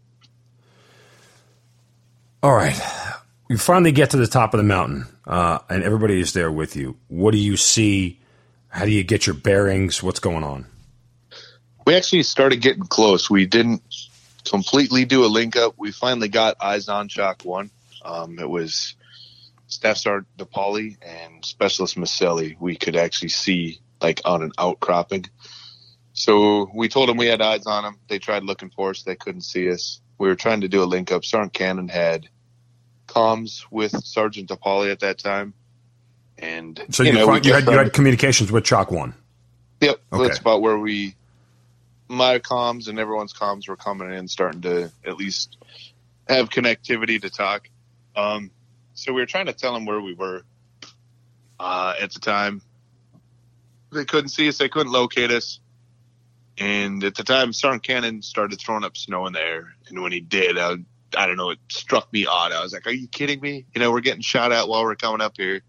All 2.43 2.53
right, 2.55 2.75
you 3.51 3.57
finally 3.59 3.91
get 3.91 4.09
to 4.11 4.17
the 4.17 4.25
top 4.25 4.55
of 4.55 4.57
the 4.57 4.63
mountain, 4.63 5.05
uh, 5.27 5.59
and 5.69 5.83
everybody 5.83 6.19
is 6.19 6.33
there 6.33 6.51
with 6.51 6.75
you. 6.75 6.97
What 7.07 7.33
do 7.33 7.37
you 7.37 7.55
see? 7.55 8.19
How 8.69 8.83
do 8.85 8.89
you 8.89 9.03
get 9.03 9.27
your 9.27 9.35
bearings? 9.35 10.01
What's 10.01 10.19
going 10.19 10.43
on? 10.43 10.65
We 11.85 11.93
actually 11.93 12.23
started 12.23 12.59
getting 12.59 12.85
close. 12.85 13.29
We 13.29 13.45
didn't 13.45 13.83
completely 14.49 15.05
do 15.05 15.23
a 15.23 15.27
link 15.27 15.55
up. 15.55 15.75
We 15.77 15.91
finally 15.91 16.29
got 16.29 16.57
eyes 16.59 16.89
on 16.89 17.09
Chalk 17.09 17.43
One. 17.43 17.69
Um, 18.03 18.39
it 18.39 18.49
was 18.49 18.95
Staff 19.67 19.97
Sergeant 19.97 20.27
DePouli 20.39 20.97
and 21.03 21.45
Specialist 21.45 21.95
Maselli. 21.95 22.59
We 22.59 22.75
could 22.75 22.95
actually 22.95 23.29
see 23.29 23.81
like 24.01 24.19
on 24.25 24.41
an 24.41 24.51
outcropping. 24.57 25.25
So 26.13 26.71
we 26.73 26.89
told 26.89 27.07
them 27.07 27.17
we 27.17 27.27
had 27.27 27.39
eyes 27.39 27.67
on 27.67 27.83
them. 27.83 27.99
They 28.07 28.17
tried 28.17 28.43
looking 28.45 28.71
for 28.71 28.89
us. 28.89 29.03
They 29.03 29.15
couldn't 29.15 29.41
see 29.41 29.69
us. 29.69 30.01
We 30.21 30.27
were 30.27 30.35
trying 30.35 30.61
to 30.61 30.67
do 30.67 30.83
a 30.83 30.85
link 30.85 31.11
up. 31.11 31.25
Sergeant 31.25 31.51
Cannon 31.51 31.87
had 31.87 32.29
comms 33.07 33.65
with 33.71 34.05
Sergeant 34.05 34.49
DePouli 34.49 34.91
at 34.91 34.99
that 34.99 35.17
time. 35.17 35.55
And 36.37 36.79
so 36.91 37.01
you, 37.01 37.09
you, 37.09 37.15
know, 37.15 37.21
you 37.37 37.53
had, 37.53 37.65
you 37.65 37.71
had 37.71 37.91
communications 37.91 38.51
with 38.51 38.63
Chalk 38.63 38.91
One. 38.91 39.15
Yep, 39.79 39.99
okay. 40.13 40.23
that's 40.27 40.37
about 40.37 40.61
where 40.61 40.77
we 40.77 41.15
my 42.07 42.37
comms 42.37 42.87
and 42.87 42.99
everyone's 42.99 43.33
comms 43.33 43.67
were 43.67 43.75
coming 43.75 44.13
in, 44.13 44.27
starting 44.27 44.61
to 44.61 44.91
at 45.03 45.17
least 45.17 45.57
have 46.27 46.49
connectivity 46.51 47.19
to 47.19 47.31
talk. 47.31 47.67
Um, 48.15 48.51
so 48.93 49.13
we 49.13 49.21
were 49.21 49.25
trying 49.25 49.47
to 49.47 49.53
tell 49.53 49.73
them 49.73 49.87
where 49.87 50.01
we 50.01 50.13
were 50.13 50.43
uh, 51.59 51.95
at 51.99 52.11
the 52.11 52.19
time. 52.19 52.61
They 53.91 54.05
couldn't 54.05 54.29
see 54.29 54.47
us. 54.49 54.59
They 54.59 54.69
couldn't 54.69 54.91
locate 54.91 55.31
us. 55.31 55.59
And 56.57 57.03
at 57.03 57.15
the 57.15 57.23
time, 57.23 57.53
Sergeant 57.53 57.83
Cannon 57.83 58.21
started 58.21 58.59
throwing 58.59 58.83
up 58.83 58.97
snow 58.97 59.25
in 59.25 59.33
the 59.33 59.41
air. 59.41 59.75
And 59.87 60.01
when 60.01 60.11
he 60.11 60.19
did, 60.19 60.57
I, 60.57 60.75
I 61.17 61.25
don't 61.25 61.37
know, 61.37 61.51
it 61.51 61.59
struck 61.69 62.11
me 62.11 62.25
odd. 62.25 62.51
I 62.51 62.61
was 62.61 62.73
like, 62.73 62.85
"Are 62.87 62.91
you 62.91 63.07
kidding 63.07 63.39
me? 63.39 63.65
You 63.73 63.81
know, 63.81 63.91
we're 63.91 64.01
getting 64.01 64.21
shot 64.21 64.51
at 64.51 64.67
while 64.67 64.83
we're 64.83 64.95
coming 64.95 65.21
up 65.21 65.33
here. 65.37 65.61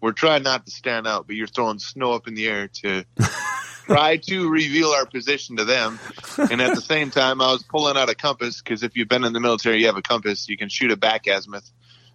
We're 0.00 0.12
trying 0.12 0.44
not 0.44 0.64
to 0.66 0.70
stand 0.70 1.06
out, 1.06 1.26
but 1.26 1.36
you're 1.36 1.48
throwing 1.48 1.80
snow 1.80 2.12
up 2.12 2.28
in 2.28 2.34
the 2.34 2.46
air 2.46 2.68
to 2.82 3.04
try 3.86 4.16
to 4.16 4.48
reveal 4.48 4.90
our 4.90 5.06
position 5.06 5.56
to 5.56 5.64
them. 5.64 5.98
And 6.38 6.60
at 6.60 6.74
the 6.74 6.80
same 6.80 7.10
time, 7.10 7.40
I 7.40 7.50
was 7.50 7.64
pulling 7.64 7.96
out 7.96 8.08
a 8.08 8.14
compass 8.14 8.62
because 8.62 8.82
if 8.82 8.96
you've 8.96 9.08
been 9.08 9.24
in 9.24 9.32
the 9.32 9.40
military, 9.40 9.80
you 9.80 9.86
have 9.86 9.96
a 9.96 10.02
compass. 10.02 10.48
You 10.48 10.56
can 10.56 10.68
shoot 10.68 10.92
a 10.92 10.96
back 10.96 11.26
azimuth. 11.26 11.68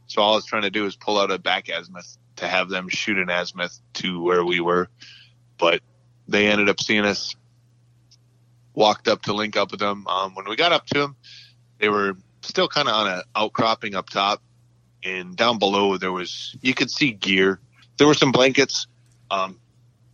So 0.07 0.21
all 0.21 0.33
I 0.33 0.35
was 0.35 0.45
trying 0.45 0.61
to 0.61 0.69
do 0.69 0.85
is 0.85 0.95
pull 0.95 1.19
out 1.19 1.31
a 1.31 1.39
back 1.39 1.69
azimuth 1.69 2.17
to 2.37 2.47
have 2.47 2.69
them 2.69 2.89
shoot 2.89 3.17
an 3.17 3.29
azimuth 3.29 3.79
to 3.95 4.21
where 4.21 4.45
we 4.45 4.59
were. 4.59 4.89
But 5.57 5.81
they 6.27 6.47
ended 6.47 6.69
up 6.69 6.79
seeing 6.79 7.05
us. 7.05 7.35
Walked 8.73 9.07
up 9.07 9.23
to 9.23 9.33
link 9.33 9.55
up 9.55 9.71
with 9.71 9.79
them. 9.79 10.07
Um, 10.07 10.33
when 10.35 10.47
we 10.49 10.55
got 10.55 10.71
up 10.71 10.85
to 10.87 10.99
them, 10.99 11.15
they 11.79 11.89
were 11.89 12.17
still 12.41 12.67
kind 12.67 12.87
of 12.87 12.95
on 12.95 13.07
an 13.07 13.21
outcropping 13.35 13.95
up 13.95 14.09
top, 14.09 14.41
and 15.03 15.35
down 15.35 15.59
below 15.59 15.97
there 15.97 16.11
was 16.11 16.55
you 16.61 16.73
could 16.73 16.89
see 16.89 17.11
gear. 17.11 17.59
There 17.97 18.07
were 18.07 18.13
some 18.13 18.31
blankets. 18.31 18.87
Um, 19.29 19.59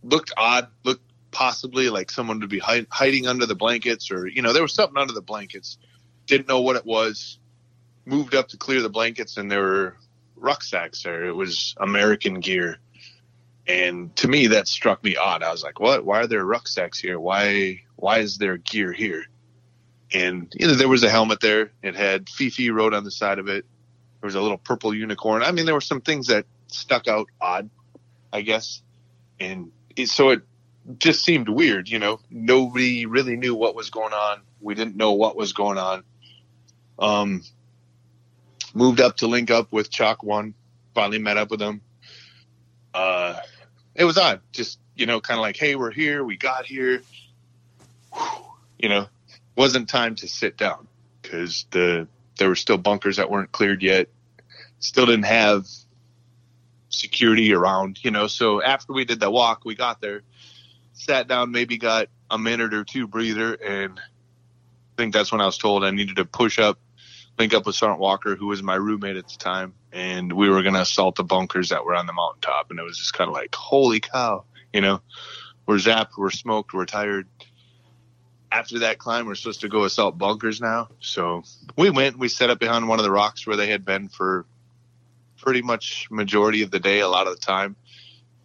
looked 0.02 0.32
odd, 0.36 0.68
looked 0.84 1.02
possibly 1.30 1.90
like 1.90 2.10
someone 2.10 2.40
would 2.40 2.48
be 2.48 2.58
hide, 2.58 2.86
hiding 2.90 3.26
under 3.26 3.46
the 3.46 3.54
blankets 3.54 4.10
or 4.10 4.26
you 4.26 4.42
know 4.42 4.52
there 4.52 4.62
was 4.62 4.74
something 4.74 4.98
under 4.98 5.12
the 5.12 5.22
blankets 5.22 5.78
didn't 6.26 6.48
know 6.48 6.60
what 6.60 6.76
it 6.76 6.84
was 6.84 7.38
moved 8.04 8.34
up 8.34 8.48
to 8.48 8.56
clear 8.56 8.82
the 8.82 8.88
blankets 8.88 9.36
and 9.36 9.50
there 9.50 9.62
were 9.62 9.96
rucksacks 10.36 11.02
there 11.02 11.26
it 11.26 11.34
was 11.34 11.74
american 11.78 12.40
gear 12.40 12.78
and 13.70 14.14
to 14.16 14.28
me 14.28 14.48
that 14.48 14.66
struck 14.66 15.02
me 15.04 15.16
odd 15.16 15.42
i 15.42 15.50
was 15.50 15.62
like 15.62 15.78
what 15.80 16.04
why 16.04 16.20
are 16.20 16.26
there 16.26 16.44
rucksacks 16.44 16.98
here 16.98 17.18
why 17.18 17.80
why 17.96 18.18
is 18.18 18.38
there 18.38 18.56
gear 18.56 18.92
here 18.92 19.24
and 20.12 20.52
you 20.56 20.66
know 20.66 20.74
there 20.74 20.88
was 20.88 21.02
a 21.02 21.10
helmet 21.10 21.40
there 21.40 21.70
it 21.82 21.94
had 21.94 22.28
fifi 22.28 22.70
wrote 22.70 22.94
on 22.94 23.04
the 23.04 23.10
side 23.10 23.38
of 23.38 23.48
it 23.48 23.64
there 24.20 24.28
was 24.28 24.34
a 24.34 24.40
little 24.40 24.58
purple 24.58 24.94
unicorn 24.94 25.42
i 25.42 25.52
mean 25.52 25.66
there 25.66 25.74
were 25.74 25.80
some 25.80 26.00
things 26.00 26.26
that 26.26 26.44
stuck 26.68 27.06
out 27.08 27.28
odd 27.40 27.68
i 28.32 28.40
guess 28.40 28.82
and 29.38 29.70
it, 29.96 30.08
so 30.08 30.30
it 30.30 30.42
just 30.98 31.24
seemed 31.24 31.48
weird. 31.48 31.88
You 31.88 31.98
know, 31.98 32.20
nobody 32.30 33.06
really 33.06 33.36
knew 33.36 33.54
what 33.54 33.74
was 33.74 33.90
going 33.90 34.12
on. 34.12 34.40
We 34.60 34.74
didn't 34.74 34.96
know 34.96 35.12
what 35.12 35.36
was 35.36 35.52
going 35.52 35.78
on. 35.78 36.04
Um, 36.98 37.42
moved 38.74 39.00
up 39.00 39.16
to 39.18 39.26
link 39.26 39.50
up 39.50 39.72
with 39.72 39.90
Chalk 39.90 40.22
One. 40.22 40.54
Finally 40.94 41.18
met 41.18 41.36
up 41.36 41.50
with 41.50 41.60
them. 41.60 41.80
Uh, 42.92 43.38
it 44.00 44.04
was 44.04 44.18
odd. 44.18 44.40
Just 44.50 44.80
you 44.96 45.06
know, 45.06 45.20
kind 45.20 45.38
of 45.38 45.42
like, 45.42 45.56
hey, 45.56 45.76
we're 45.76 45.92
here. 45.92 46.24
We 46.24 46.36
got 46.36 46.66
here. 46.66 47.02
Whew, 48.12 48.44
you 48.78 48.88
know, 48.88 49.06
wasn't 49.54 49.88
time 49.88 50.16
to 50.16 50.28
sit 50.28 50.56
down 50.56 50.88
because 51.22 51.66
the 51.70 52.08
there 52.38 52.48
were 52.48 52.56
still 52.56 52.78
bunkers 52.78 53.18
that 53.18 53.30
weren't 53.30 53.52
cleared 53.52 53.82
yet. 53.82 54.08
Still 54.80 55.06
didn't 55.06 55.26
have 55.26 55.66
security 56.88 57.52
around, 57.52 58.02
you 58.02 58.10
know. 58.10 58.26
So 58.26 58.62
after 58.62 58.92
we 58.92 59.04
did 59.04 59.20
the 59.20 59.30
walk, 59.30 59.64
we 59.64 59.76
got 59.76 60.00
there 60.00 60.22
sat 61.00 61.28
down, 61.28 61.50
maybe 61.50 61.78
got 61.78 62.08
a 62.30 62.38
minute 62.38 62.74
or 62.74 62.84
two 62.84 63.06
breather, 63.06 63.54
and 63.54 63.98
I 63.98 64.96
think 64.96 65.14
that's 65.14 65.32
when 65.32 65.40
I 65.40 65.46
was 65.46 65.58
told 65.58 65.84
I 65.84 65.90
needed 65.90 66.16
to 66.16 66.24
push 66.24 66.58
up, 66.58 66.78
link 67.38 67.54
up 67.54 67.66
with 67.66 67.74
Sergeant 67.74 68.00
Walker, 68.00 68.36
who 68.36 68.46
was 68.46 68.62
my 68.62 68.74
roommate 68.74 69.16
at 69.16 69.28
the 69.28 69.38
time, 69.38 69.72
and 69.92 70.32
we 70.32 70.48
were 70.48 70.62
going 70.62 70.74
to 70.74 70.82
assault 70.82 71.16
the 71.16 71.24
bunkers 71.24 71.70
that 71.70 71.84
were 71.84 71.94
on 71.94 72.06
the 72.06 72.12
mountaintop. 72.12 72.70
And 72.70 72.78
it 72.78 72.82
was 72.82 72.98
just 72.98 73.12
kind 73.12 73.28
of 73.28 73.34
like, 73.34 73.54
holy 73.54 74.00
cow, 74.00 74.44
You 74.72 74.80
know, 74.80 75.00
we're 75.66 75.76
zapped, 75.76 76.16
we're 76.16 76.30
smoked, 76.30 76.72
we're 76.72 76.86
tired. 76.86 77.26
After 78.52 78.80
that 78.80 78.98
climb, 78.98 79.26
we're 79.26 79.36
supposed 79.36 79.60
to 79.60 79.68
go 79.68 79.84
assault 79.84 80.18
bunkers 80.18 80.60
now. 80.60 80.88
So 81.00 81.42
we 81.76 81.90
went, 81.90 82.18
we 82.18 82.28
set 82.28 82.50
up 82.50 82.58
behind 82.58 82.88
one 82.88 82.98
of 82.98 83.04
the 83.04 83.10
rocks 83.10 83.46
where 83.46 83.56
they 83.56 83.68
had 83.68 83.84
been 83.84 84.08
for 84.08 84.44
pretty 85.38 85.62
much 85.62 86.08
majority 86.10 86.62
of 86.62 86.70
the 86.70 86.80
day, 86.80 87.00
a 87.00 87.08
lot 87.08 87.26
of 87.26 87.34
the 87.34 87.40
time, 87.40 87.76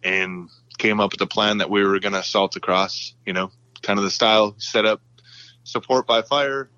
and 0.02 0.48
came 0.78 1.00
up 1.00 1.12
with 1.12 1.20
a 1.20 1.26
plan 1.26 1.58
that 1.58 1.70
we 1.70 1.84
were 1.84 1.98
going 1.98 2.12
to 2.12 2.20
assault 2.20 2.56
across, 2.56 3.14
you 3.24 3.32
know, 3.32 3.50
kind 3.82 3.98
of 3.98 4.04
the 4.04 4.10
style 4.10 4.54
set 4.58 4.84
up 4.84 5.00
support 5.64 6.06
by 6.06 6.22
fire, 6.22 6.70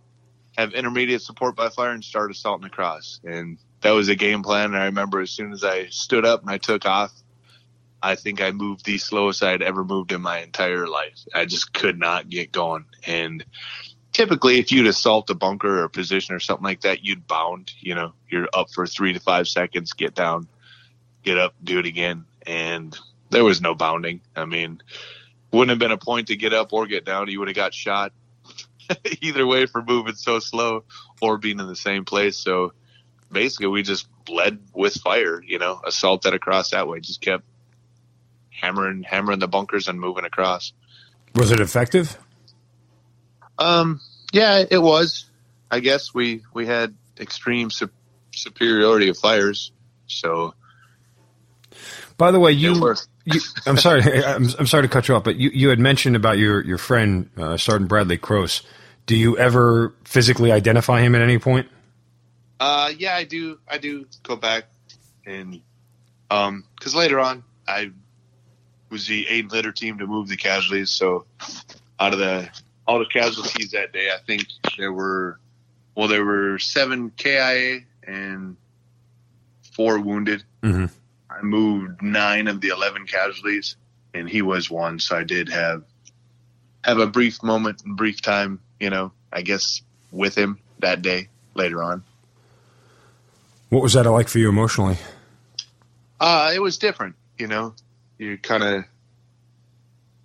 have 0.57 0.73
intermediate 0.73 1.23
support 1.23 1.55
by 1.55 1.69
fire 1.69 1.91
and 1.91 2.03
start 2.03 2.31
assaulting 2.31 2.66
across. 2.66 3.21
And 3.25 3.59
that 3.81 3.91
was 3.93 4.09
a 4.09 4.16
game 4.16 4.43
plan. 4.43 4.66
And 4.66 4.76
I 4.76 4.87
remember 4.87 5.20
as 5.20 5.31
soon 5.31 5.53
as 5.53 5.64
I 5.64 5.87
stood 5.87 6.24
up 6.24 6.43
and 6.43 6.51
I 6.51 6.59
took 6.59 6.87
off, 6.87 7.12
I 8.03 8.14
think 8.14 8.41
I 8.41 8.53
moved 8.53 8.85
the 8.85 8.99
slowest 8.99 9.43
I'd 9.43 9.62
ever 9.62 9.85
moved 9.85 10.12
in 10.12 10.20
my 10.20 10.39
entire 10.41 10.87
life. 10.87 11.18
I 11.35 11.45
just 11.45 11.72
could 11.72 11.99
not 11.99 12.29
get 12.29 12.53
going. 12.53 12.85
And 13.07 13.45
typically, 14.12 14.59
if 14.59 14.70
you'd 14.70 14.87
assault 14.87 15.31
a 15.31 15.35
bunker 15.35 15.81
or 15.81 15.85
a 15.85 15.91
position 15.91 16.35
or 16.35 16.41
something 16.41 16.64
like 16.64 16.83
that, 16.83 17.05
you'd 17.05 17.26
bound. 17.26 17.72
You 17.81 17.95
know, 17.95 18.12
you're 18.29 18.49
up 18.55 18.70
for 18.70 18.87
three 18.87 19.12
to 19.12 19.20
five 19.20 19.49
seconds, 19.49 19.93
get 19.93 20.14
down, 20.14 20.49
get 21.24 21.39
up, 21.39 21.55
do 21.62 21.79
it 21.81 21.87
again. 21.87 22.24
And 22.47 22.97
there 23.31 23.45
was 23.45 23.61
no 23.61 23.74
bounding. 23.74 24.20
I 24.37 24.45
mean, 24.45 24.81
wouldn't 25.53 25.70
have 25.70 25.79
been 25.79 25.93
a 25.93 25.99
point 25.99 26.29
to 26.29 26.37
get 26.37 26.55
up 26.55 26.72
or 26.72 26.87
get 26.87 27.05
down. 27.05 27.29
You 27.29 27.41
would 27.41 27.49
have 27.49 27.57
got 27.57 27.74
shot 27.74 28.12
either 29.20 29.47
way 29.47 29.66
for 29.66 29.83
moving 29.83 30.14
so 30.14 30.39
slow 30.39 30.85
or 31.20 31.37
being 31.37 31.59
in 31.59 31.66
the 31.66 31.76
same 31.76 32.05
place. 32.05 32.37
So 32.37 32.72
basically, 33.31 33.68
we 33.68 33.83
just 33.83 34.09
led 34.29 34.59
with 34.72 34.95
fire. 34.95 35.43
You 35.43 35.59
know, 35.59 35.81
assaulted 35.85 36.35
across 36.35 36.70
that 36.70 36.89
way. 36.89 37.01
Just 37.01 37.20
kept 37.20 37.45
hammering, 38.51 39.03
hammering 39.03 39.39
the 39.39 39.49
bunkers 39.49 39.89
and 39.89 40.01
moving 40.01 40.24
across. 40.24 40.72
Was 41.35 41.51
it 41.51 41.61
effective? 41.61 42.18
Um, 43.59 44.01
yeah, 44.33 44.64
it 44.70 44.79
was. 44.83 45.26
I 45.70 45.81
guess 45.81 46.14
we 46.14 46.43
we 46.55 46.66
had 46.66 46.95
extreme 47.18 47.70
su- 47.70 47.91
superiority 48.33 49.09
of 49.09 49.18
fires. 49.18 49.72
So, 50.07 50.55
by 52.16 52.31
the 52.31 52.41
way, 52.41 52.53
you, 52.53 52.97
you 53.24 53.41
I'm 53.66 53.76
sorry, 53.76 54.03
I'm, 54.24 54.49
I'm, 54.59 54.66
sorry 54.66 54.85
to 54.85 54.89
cut 54.89 55.09
you 55.09 55.14
off, 55.14 55.24
but 55.24 55.37
you, 55.37 55.51
you 55.53 55.68
had 55.68 55.79
mentioned 55.79 56.16
about 56.16 56.39
your 56.39 56.64
your 56.64 56.79
friend 56.79 57.29
uh, 57.37 57.57
Sergeant 57.57 57.89
Bradley 57.89 58.16
Cross. 58.16 58.62
Do 59.07 59.16
you 59.16 59.39
ever 59.39 59.95
physically 60.05 60.53
identify 60.53 61.01
him 61.01 61.14
at 61.14 61.22
any 61.22 61.39
point? 61.39 61.68
Uh, 62.61 62.92
yeah, 62.96 63.14
I 63.14 63.24
do. 63.24 63.59
I 63.68 63.78
do 63.78 64.06
go 64.22 64.36
back 64.36 64.64
and 65.26 65.61
um, 66.30 66.64
because 66.76 66.94
later 66.94 67.20
on 67.20 67.44
I 67.66 67.90
was 68.90 69.06
the 69.06 69.26
aid 69.28 69.52
litter 69.52 69.72
team 69.72 69.98
to 69.98 70.06
move 70.06 70.28
the 70.28 70.36
casualties. 70.36 70.90
So 70.90 71.26
out 72.00 72.12
of 72.12 72.18
the 72.18 72.48
all 72.86 72.98
the 72.98 73.06
casualties 73.06 73.72
that 73.72 73.92
day, 73.92 74.11
I 74.11 74.18
think 74.26 74.46
there 74.76 74.92
were 74.92 75.38
well, 75.94 76.09
there 76.09 76.24
were 76.24 76.59
seven 76.59 77.11
KIA 77.16 77.80
and 78.06 78.56
four 79.72 79.98
wounded. 79.98 80.44
Mm-hmm. 80.62 80.86
I 81.30 81.42
moved 81.42 82.02
nine 82.02 82.48
of 82.48 82.61
the 82.61 82.68
eleven 82.68 83.06
casualties, 83.06 83.76
and 84.14 84.28
he 84.28 84.42
was 84.42 84.70
one. 84.70 84.98
So 85.00 85.16
I 85.16 85.24
did 85.24 85.48
have 85.48 85.84
have 86.84 86.98
a 86.98 87.06
brief 87.06 87.42
moment, 87.42 87.82
and 87.84 87.96
brief 87.96 88.22
time, 88.22 88.61
you 88.80 88.90
know, 88.90 89.12
I 89.32 89.42
guess 89.42 89.82
with 90.11 90.36
him 90.36 90.59
that 90.78 91.02
day 91.02 91.28
later 91.54 91.82
on. 91.82 92.04
What 93.71 93.83
was 93.83 93.93
that 93.93 94.05
like 94.05 94.29
for 94.29 94.39
you 94.39 94.49
emotionally? 94.49 94.97
Uh, 96.21 96.53
it 96.55 96.61
was 96.61 96.79
different, 96.79 97.16
you 97.39 97.47
know. 97.47 97.75
You 98.19 98.39
kind 98.39 98.62
of, 98.62 98.85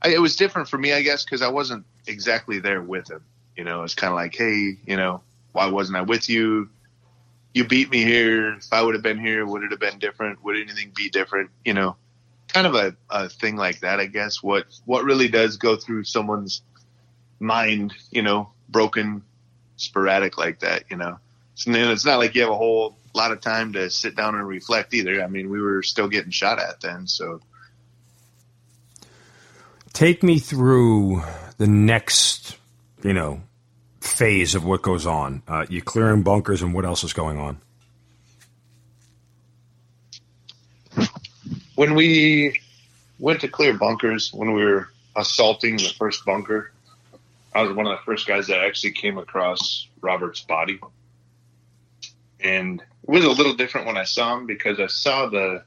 it 0.05 0.19
was 0.19 0.35
different 0.35 0.69
for 0.69 0.77
me, 0.77 0.93
I 0.93 1.01
guess, 1.01 1.23
because 1.23 1.41
I 1.41 1.49
wasn't 1.49 1.85
exactly 2.07 2.59
there 2.59 2.81
with 2.81 3.09
him. 3.09 3.23
You 3.55 3.63
know, 3.63 3.83
it's 3.83 3.95
kind 3.95 4.11
of 4.11 4.15
like, 4.15 4.35
hey, 4.35 4.77
you 4.85 4.97
know, 4.97 5.21
why 5.51 5.67
wasn't 5.67 5.97
I 5.97 6.01
with 6.01 6.29
you? 6.29 6.69
You 7.53 7.65
beat 7.65 7.91
me 7.91 8.03
here. 8.03 8.55
If 8.55 8.71
I 8.71 8.81
would 8.81 8.95
have 8.95 9.03
been 9.03 9.19
here, 9.19 9.45
would 9.45 9.63
it 9.63 9.71
have 9.71 9.79
been 9.79 9.99
different? 9.99 10.43
Would 10.43 10.59
anything 10.59 10.91
be 10.95 11.09
different? 11.09 11.51
You 11.63 11.75
know, 11.75 11.95
kind 12.47 12.65
of 12.65 12.73
a, 12.73 12.95
a 13.11 13.29
thing 13.29 13.55
like 13.57 13.81
that, 13.81 13.99
I 13.99 14.07
guess. 14.07 14.41
What 14.41 14.65
what 14.85 15.03
really 15.03 15.27
does 15.27 15.57
go 15.57 15.75
through 15.75 16.05
someone's 16.05 16.63
mind, 17.39 17.93
you 18.09 18.23
know, 18.23 18.49
broken, 18.69 19.21
sporadic 19.75 20.37
like 20.37 20.61
that, 20.61 20.85
you 20.89 20.97
know. 20.97 21.19
So 21.55 21.71
then 21.71 21.91
it's 21.91 22.05
not 22.05 22.17
like 22.17 22.33
you 22.33 22.41
have 22.41 22.49
a 22.49 22.55
whole 22.55 22.97
lot 23.17 23.31
of 23.31 23.41
time 23.41 23.73
to 23.73 23.89
sit 23.89 24.15
down 24.15 24.35
and 24.35 24.47
reflect 24.47 24.93
either. 24.93 25.23
I 25.23 25.27
mean, 25.27 25.49
we 25.49 25.61
were 25.61 25.83
still 25.83 26.07
getting 26.07 26.31
shot 26.31 26.59
at 26.59 26.81
then, 26.81 27.07
so. 27.07 27.41
Take 29.93 30.23
me 30.23 30.39
through 30.39 31.21
the 31.57 31.67
next, 31.67 32.57
you 33.03 33.13
know, 33.13 33.41
phase 34.01 34.55
of 34.55 34.65
what 34.65 34.81
goes 34.81 35.05
on. 35.05 35.43
Uh, 35.47 35.65
you 35.69 35.81
clearing 35.81 36.23
bunkers, 36.23 36.61
and 36.61 36.73
what 36.73 36.85
else 36.85 37.03
is 37.03 37.13
going 37.13 37.37
on? 37.37 37.57
When 41.75 41.95
we 41.95 42.59
went 43.19 43.41
to 43.41 43.47
clear 43.47 43.73
bunkers, 43.73 44.31
when 44.33 44.53
we 44.53 44.63
were 44.63 44.89
assaulting 45.15 45.77
the 45.77 45.93
first 45.97 46.25
bunker, 46.25 46.71
I 47.53 47.61
was 47.61 47.75
one 47.75 47.85
of 47.85 47.97
the 47.97 48.03
first 48.03 48.27
guys 48.27 48.47
that 48.47 48.63
actually 48.63 48.93
came 48.93 49.17
across 49.17 49.87
Robert's 50.01 50.41
body 50.41 50.79
and 52.43 52.81
it 52.81 52.87
was 53.03 53.25
a 53.25 53.29
little 53.29 53.53
different 53.53 53.87
when 53.87 53.97
I 53.97 54.03
saw 54.03 54.37
him 54.37 54.45
because 54.45 54.79
I 54.79 54.87
saw 54.87 55.27
the 55.27 55.63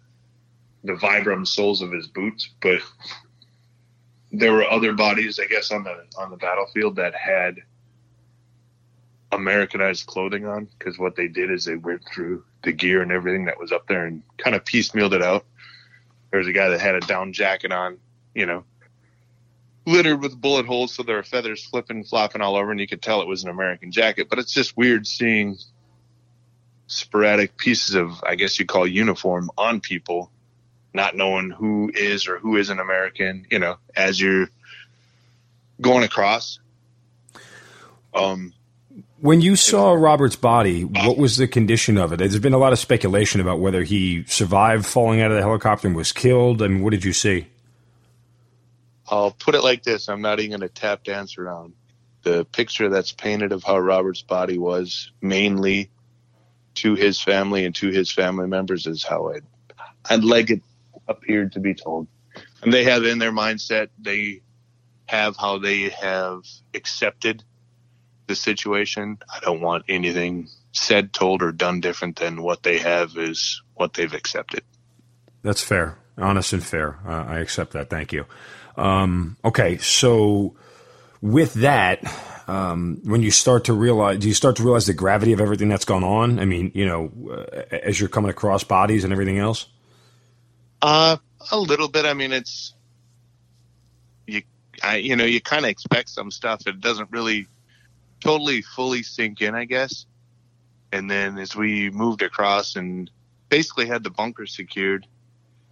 the 0.85 0.95
Vibram 0.95 1.47
soles 1.47 1.83
of 1.83 1.91
his 1.91 2.07
boots, 2.07 2.49
but 2.61 2.81
there 4.33 4.53
were 4.53 4.71
other 4.71 4.93
bodies, 4.93 5.41
I 5.41 5.47
guess, 5.47 5.71
on 5.71 5.85
the 5.85 6.05
on 6.17 6.31
the 6.31 6.37
battlefield 6.37 6.97
that 6.97 7.15
had 7.15 7.63
Americanized 9.33 10.07
clothing 10.07 10.47
on 10.47 10.69
because 10.79 10.99
what 10.99 11.17
they 11.17 11.29
did 11.29 11.51
is 11.51 11.65
they 11.65 11.77
went 11.77 12.03
through 12.07 12.45
the 12.63 12.73
gear 12.73 13.03
and 13.03 13.13
everything 13.13 13.47
that 13.47 13.59
was 13.59 13.73
up 13.73 13.87
there 13.89 14.07
and 14.07 14.23
kind 14.39 14.55
of 14.55 14.65
piecemealed 14.65 15.13
it 15.13 15.23
out. 15.23 15.45
There 16.31 16.39
was 16.39 16.49
a 16.49 16.53
guy 16.53 16.69
that 16.69 16.81
had 16.81 16.95
a 16.95 17.01
down 17.01 17.33
jacket 17.33 17.73
on, 17.73 17.99
you 18.35 18.47
know, 18.47 18.65
littered 19.87 20.21
with 20.21 20.41
bullet 20.41 20.67
holes, 20.67 20.93
so 20.93 21.03
there 21.03 21.17
were 21.17 21.23
feathers 21.23 21.65
flipping, 21.65 22.05
flopping 22.05 22.43
all 22.43 22.57
over, 22.57 22.71
and 22.71 22.81
you 22.81 22.87
could 22.87 23.03
tell 23.03 23.23
it 23.23 23.29
was 23.29 23.45
an 23.45 23.51
American 23.51 23.93
jacket. 23.93 24.29
But 24.29 24.39
it's 24.39 24.53
just 24.53 24.77
weird 24.77 25.07
seeing 25.07 25.57
sporadic 26.87 27.57
pieces 27.57 27.95
of, 27.95 28.23
I 28.25 28.35
guess 28.35 28.59
you 28.59 28.67
call 28.67 28.87
uniform 28.87 29.51
on 29.57 29.81
people, 29.81 30.31
not 30.95 31.17
knowing 31.17 31.51
who 31.51 31.91
is 31.95 32.29
or 32.29 32.39
who 32.39 32.57
isn't 32.57 32.79
American, 32.79 33.47
you 33.51 33.59
know, 33.59 33.79
as 33.95 34.21
you're 34.21 34.49
going 35.81 36.05
across. 36.05 36.59
Um, 38.15 38.53
when 39.21 39.41
you 39.41 39.57
saw 39.57 39.93
Robert's 39.93 40.37
body, 40.37 40.85
what 40.85 41.19
was 41.19 41.37
the 41.37 41.49
condition 41.49 41.99
of 41.99 42.13
it? 42.13 42.19
There's 42.19 42.39
been 42.39 42.53
a 42.53 42.59
lot 42.59 42.73
of 42.73 42.79
speculation 42.79 43.41
about 43.41 43.61
whether 43.61 43.83
he 43.83 44.25
survived 44.25 44.87
falling 44.87 45.21
out 45.21 45.31
of 45.31 45.37
the 45.37 45.43
helicopter 45.43 45.89
and 45.89 45.97
was 45.97 46.13
killed. 46.13 46.63
I 46.63 46.69
mean, 46.69 46.83
what 46.83 46.91
did 46.91 47.05
you 47.05 47.13
see? 47.13 47.47
I'll 49.09 49.31
put 49.31 49.55
it 49.55 49.63
like 49.63 49.83
this: 49.83 50.09
I'm 50.09 50.21
not 50.21 50.41
even 50.41 50.59
going 50.59 50.69
to 50.69 50.75
tap 50.75 51.05
dance 51.05 51.39
around 51.39 51.75
the 52.23 52.45
picture 52.45 52.89
that's 52.89 53.13
painted 53.13 53.53
of 53.53 53.63
how 53.63 53.79
Robert's 53.79 54.23
body 54.23 54.59
was, 54.59 55.13
mainly 55.21 55.91
to 56.77 56.95
his 56.95 57.21
family 57.21 57.65
and 57.65 57.75
to 57.77 57.89
his 57.89 58.13
family 58.13 58.47
members 58.47 58.87
is 58.87 59.05
how 59.05 59.33
I'd, 59.33 59.45
I'd 60.09 60.25
like 60.25 60.51
it 60.51 60.63
appeared 61.09 61.53
to 61.53 61.61
be 61.61 61.75
told. 61.75 62.07
And 62.63 62.73
they 62.73 62.85
have 62.85 63.05
in 63.05 63.19
their 63.19 63.33
mindset, 63.33 63.89
they 63.99 64.41
have 65.07 65.37
how 65.37 65.59
they 65.59 65.91
have 65.91 66.43
accepted 66.75 67.43
the 68.27 68.35
situation. 68.35 69.19
I 69.33 69.41
don't 69.41 69.61
want 69.61 69.85
anything 69.89 70.49
said, 70.73 71.13
told, 71.13 71.43
or 71.43 71.53
done 71.53 71.81
different 71.81 72.17
than 72.17 72.43
what 72.43 72.63
they 72.63 72.79
have 72.79 73.17
is 73.17 73.63
what 73.75 73.95
they've 73.95 74.13
accepted. 74.13 74.63
That's 75.43 75.63
fair, 75.63 75.97
honest 76.19 76.53
and 76.53 76.65
fair. 76.65 76.99
Uh, 77.07 77.25
I 77.27 77.39
accept 77.39 77.73
that. 77.73 77.89
Thank 77.89 78.13
you. 78.13 78.27
Um, 78.77 79.37
okay, 79.45 79.79
so 79.79 80.57
with 81.23 81.55
that, 81.55 82.03
um, 82.47 83.01
when 83.05 83.23
you 83.23 83.31
start 83.31 83.65
to 83.65 83.73
realize, 83.73 84.19
do 84.19 84.29
you 84.29 84.35
start 84.35 84.57
to 84.57 84.63
realize 84.63 84.87
the 84.87 84.95
gravity 84.95 85.33
of 85.33 85.41
everything 85.41 85.69
that's 85.69 85.85
gone 85.85 86.05
on? 86.05 86.39
I 86.39 86.45
mean, 86.45 86.71
you 86.75 86.87
know, 86.87 87.11
uh, 87.31 87.77
as 87.77 87.99
you're 87.99 88.09
coming 88.09 88.31
across 88.31 88.63
bodies 88.63 89.05
and 89.05 89.13
everything 89.13 89.39
else. 89.39 89.67
Uh, 90.81 91.17
a 91.51 91.59
little 91.59 91.89
bit. 91.89 92.05
I 92.05 92.15
mean, 92.15 92.33
it's 92.33 92.73
you, 94.27 94.43
I, 94.83 94.97
you 94.97 95.17
know, 95.17 95.25
you 95.25 95.41
kind 95.41 95.65
of 95.65 95.71
expect 95.71 96.09
some 96.09 96.31
stuff. 96.31 96.67
It 96.67 96.81
doesn't 96.81 97.11
really 97.11 97.47
totally 98.21 98.63
fully 98.63 99.03
sink 99.03 99.41
in, 99.41 99.55
I 99.55 99.65
guess. 99.65 100.07
And 100.93 101.11
then 101.11 101.39
as 101.39 101.57
we 101.57 101.91
moved 101.91 102.23
across 102.23 102.77
and 102.77 103.11
basically 103.49 103.87
had 103.87 104.05
the 104.05 104.11
bunker 104.11 104.47
secured, 104.47 105.07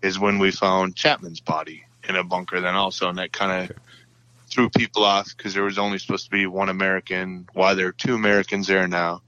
is 0.03 0.19
when 0.19 0.39
we 0.39 0.51
found 0.51 0.97
Chapman's 0.97 1.41
body 1.41 1.85
in 2.09 2.17
a 2.17 2.25
bunker. 2.25 2.61
Then 2.61 2.75
also, 2.75 3.09
and 3.09 3.19
that 3.19 3.33
kind 3.33 3.71
of 3.71 3.77
threw 4.55 4.71
people 4.71 5.05
off 5.05 5.35
because 5.37 5.53
there 5.53 5.65
was 5.65 5.79
only 5.79 5.99
supposed 5.99 6.25
to 6.27 6.31
be 6.31 6.47
one 6.47 6.69
American. 6.69 7.49
Why 7.53 7.75
there 7.75 7.89
are 7.89 7.93
two 7.93 8.15
Americans 8.15 8.67
there 8.69 8.87
now? 8.87 9.23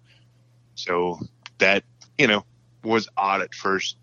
So 0.76 1.18
that 1.58 1.84
you 2.16 2.26
know 2.26 2.44
was 2.84 3.08
odd 3.16 3.42
at 3.42 3.54
first, 3.54 3.96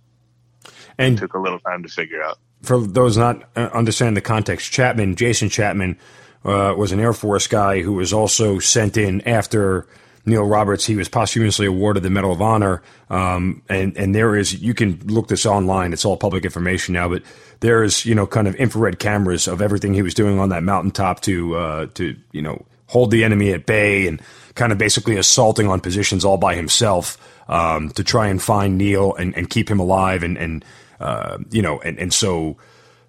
and 0.98 1.18
took 1.18 1.34
a 1.34 1.40
little 1.40 1.60
time 1.60 1.84
to 1.84 1.90
figure 1.90 2.22
out. 2.22 2.40
for 2.62 2.80
those 2.80 3.18
not 3.18 3.50
uh, 3.56 3.70
understand 3.74 4.18
the 4.18 4.22
context, 4.22 4.72
Chapman, 4.72 5.16
Jason 5.16 5.50
Chapman, 5.50 5.98
uh, 6.44 6.74
was 6.78 6.92
an 6.92 7.00
Air 7.00 7.14
Force 7.14 7.48
guy 7.48 7.82
who 7.82 7.94
was 7.94 8.12
also 8.12 8.60
sent 8.60 8.98
in 8.98 9.22
after 9.22 9.88
Neil 10.26 10.44
Roberts. 10.44 10.86
He 10.86 10.96
was 10.96 11.10
posthumously 11.10 11.66
awarded 11.66 12.04
the 12.04 12.10
Medal 12.10 12.32
of 12.32 12.42
Honor. 12.42 12.82
Um, 13.10 13.62
and, 13.70 13.96
and 13.98 14.16
there 14.16 14.36
is, 14.36 14.62
you 14.62 14.74
can 14.74 15.00
look 15.06 15.28
this 15.28 15.46
online. 15.46 15.92
It's 15.94 16.06
all 16.06 16.18
public 16.18 16.46
information 16.46 16.94
now, 16.94 17.10
but 17.10 17.24
there 17.60 17.84
is, 17.84 18.06
you 18.06 18.16
know, 18.16 18.26
kind 18.26 18.48
of 18.48 18.56
infrared 18.56 19.00
cameras 19.00 19.48
of 19.48 19.62
everything 19.62 19.94
he 19.94 20.02
was 20.02 20.14
doing 20.14 20.40
on 20.40 20.50
that 20.50 20.64
mountaintop 20.64 21.22
to, 21.22 21.56
uh, 21.56 21.86
to, 21.96 22.16
you 22.32 22.42
know, 22.42 22.66
hold 22.88 23.12
the 23.12 23.24
enemy 23.24 23.52
at 23.52 23.66
bay 23.66 24.08
and 24.08 24.22
kind 24.56 24.72
of 24.72 24.78
basically 24.78 25.18
assaulting 25.18 25.68
on 25.68 25.80
positions 25.80 26.24
all 26.24 26.38
by 26.38 26.56
himself, 26.56 27.18
um, 27.50 27.90
to 27.90 28.04
try 28.04 28.28
and 28.28 28.42
find 28.42 28.78
Neil 28.78 29.14
and, 29.16 29.36
and 29.36 29.50
keep 29.50 29.70
him 29.70 29.80
alive. 29.80 30.24
And, 30.24 30.38
and, 30.38 30.66
uh, 31.00 31.38
you 31.50 31.62
know, 31.62 31.82
and, 31.82 31.98
and 32.00 32.14
so, 32.14 32.56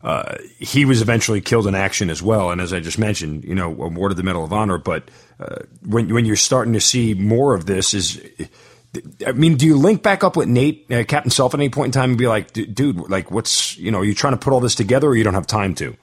uh, 0.03 0.37
he 0.59 0.85
was 0.85 1.01
eventually 1.01 1.41
killed 1.41 1.67
in 1.67 1.75
action 1.75 2.11
as 2.11 2.23
well. 2.23 2.51
And 2.51 2.61
as 2.61 2.73
I 2.73 2.81
just 2.81 2.99
mentioned, 2.99 3.45
you 3.45 3.55
know, 3.55 3.71
awarded 3.71 4.19
the 4.19 4.23
Medal 4.23 4.45
of 4.45 4.53
Honor. 4.53 4.77
But 4.77 5.11
uh, 5.41 5.57
when 5.85 6.13
when 6.13 6.25
you're 6.25 6.37
starting 6.37 6.73
to 6.75 6.81
see 6.81 7.15
more 7.15 7.55
of 7.55 7.67
this, 7.67 7.95
is 7.95 8.21
I 9.27 9.33
mean, 9.33 9.57
do 9.57 9.67
you 9.67 9.77
link 9.77 10.03
back 10.03 10.23
up 10.23 10.37
with 10.37 10.49
Nate, 10.49 10.91
uh, 10.91 11.05
Captain 11.05 11.31
Self, 11.31 11.55
at 11.55 11.61
any 11.61 11.71
point 11.71 11.87
in 11.95 12.01
time 12.01 12.11
and 12.11 12.19
be 12.19 12.29
like, 12.29 12.53
dude, 12.53 13.09
like, 13.11 13.31
what's 13.31 13.77
you 13.77 13.91
know, 13.91 13.99
are 13.99 14.05
you 14.05 14.15
trying 14.15 14.35
to 14.35 14.39
put 14.39 14.53
all 14.53 14.61
this 14.61 14.75
together, 14.75 15.09
or 15.09 15.17
you 15.17 15.25
don't 15.25 15.35
have 15.35 15.47
time 15.47 15.75
to? 15.77 15.97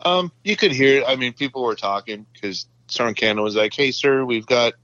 Um, 0.00 0.32
you 0.44 0.56
could 0.56 0.72
hear. 0.72 1.04
I 1.04 1.16
mean, 1.16 1.32
people 1.32 1.62
were 1.62 1.74
talking 1.74 2.26
because 2.32 2.66
Sergeant 2.88 3.16
Cannon 3.16 3.42
was 3.42 3.56
like, 3.56 3.74
"Hey, 3.74 3.90
sir, 3.90 4.24
we've 4.24 4.46
got 4.46 4.74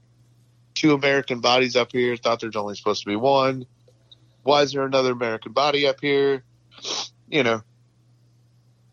two 0.73 0.93
American 0.93 1.39
bodies 1.39 1.75
up 1.75 1.91
here. 1.91 2.15
Thought 2.15 2.39
there's 2.39 2.55
only 2.55 2.75
supposed 2.75 3.03
to 3.03 3.09
be 3.09 3.15
one. 3.15 3.65
Why 4.43 4.61
is 4.61 4.73
there 4.73 4.85
another 4.85 5.11
American 5.11 5.51
body 5.51 5.87
up 5.87 5.97
here?" 6.01 6.43
You 7.29 7.43
know, 7.43 7.61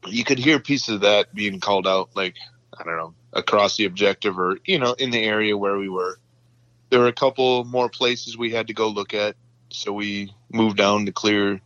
you 0.06 0.24
could 0.24 0.38
hear 0.38 0.58
pieces 0.58 0.96
of 0.96 1.00
that 1.02 1.34
being 1.34 1.60
called 1.60 1.86
out, 1.86 2.10
like 2.14 2.34
I 2.78 2.84
don't 2.84 2.96
know, 2.96 3.14
across 3.32 3.76
the 3.76 3.84
objective 3.84 4.38
or 4.38 4.58
you 4.64 4.78
know, 4.78 4.92
in 4.94 5.10
the 5.10 5.22
area 5.22 5.56
where 5.56 5.76
we 5.76 5.88
were. 5.88 6.18
There 6.90 7.00
were 7.00 7.06
a 7.06 7.12
couple 7.12 7.64
more 7.64 7.88
places 7.88 8.36
we 8.36 8.50
had 8.50 8.66
to 8.66 8.74
go 8.74 8.88
look 8.88 9.14
at, 9.14 9.36
so 9.70 9.92
we 9.92 10.34
moved 10.52 10.76
down 10.76 11.06
to 11.06 11.12
clear 11.12 11.60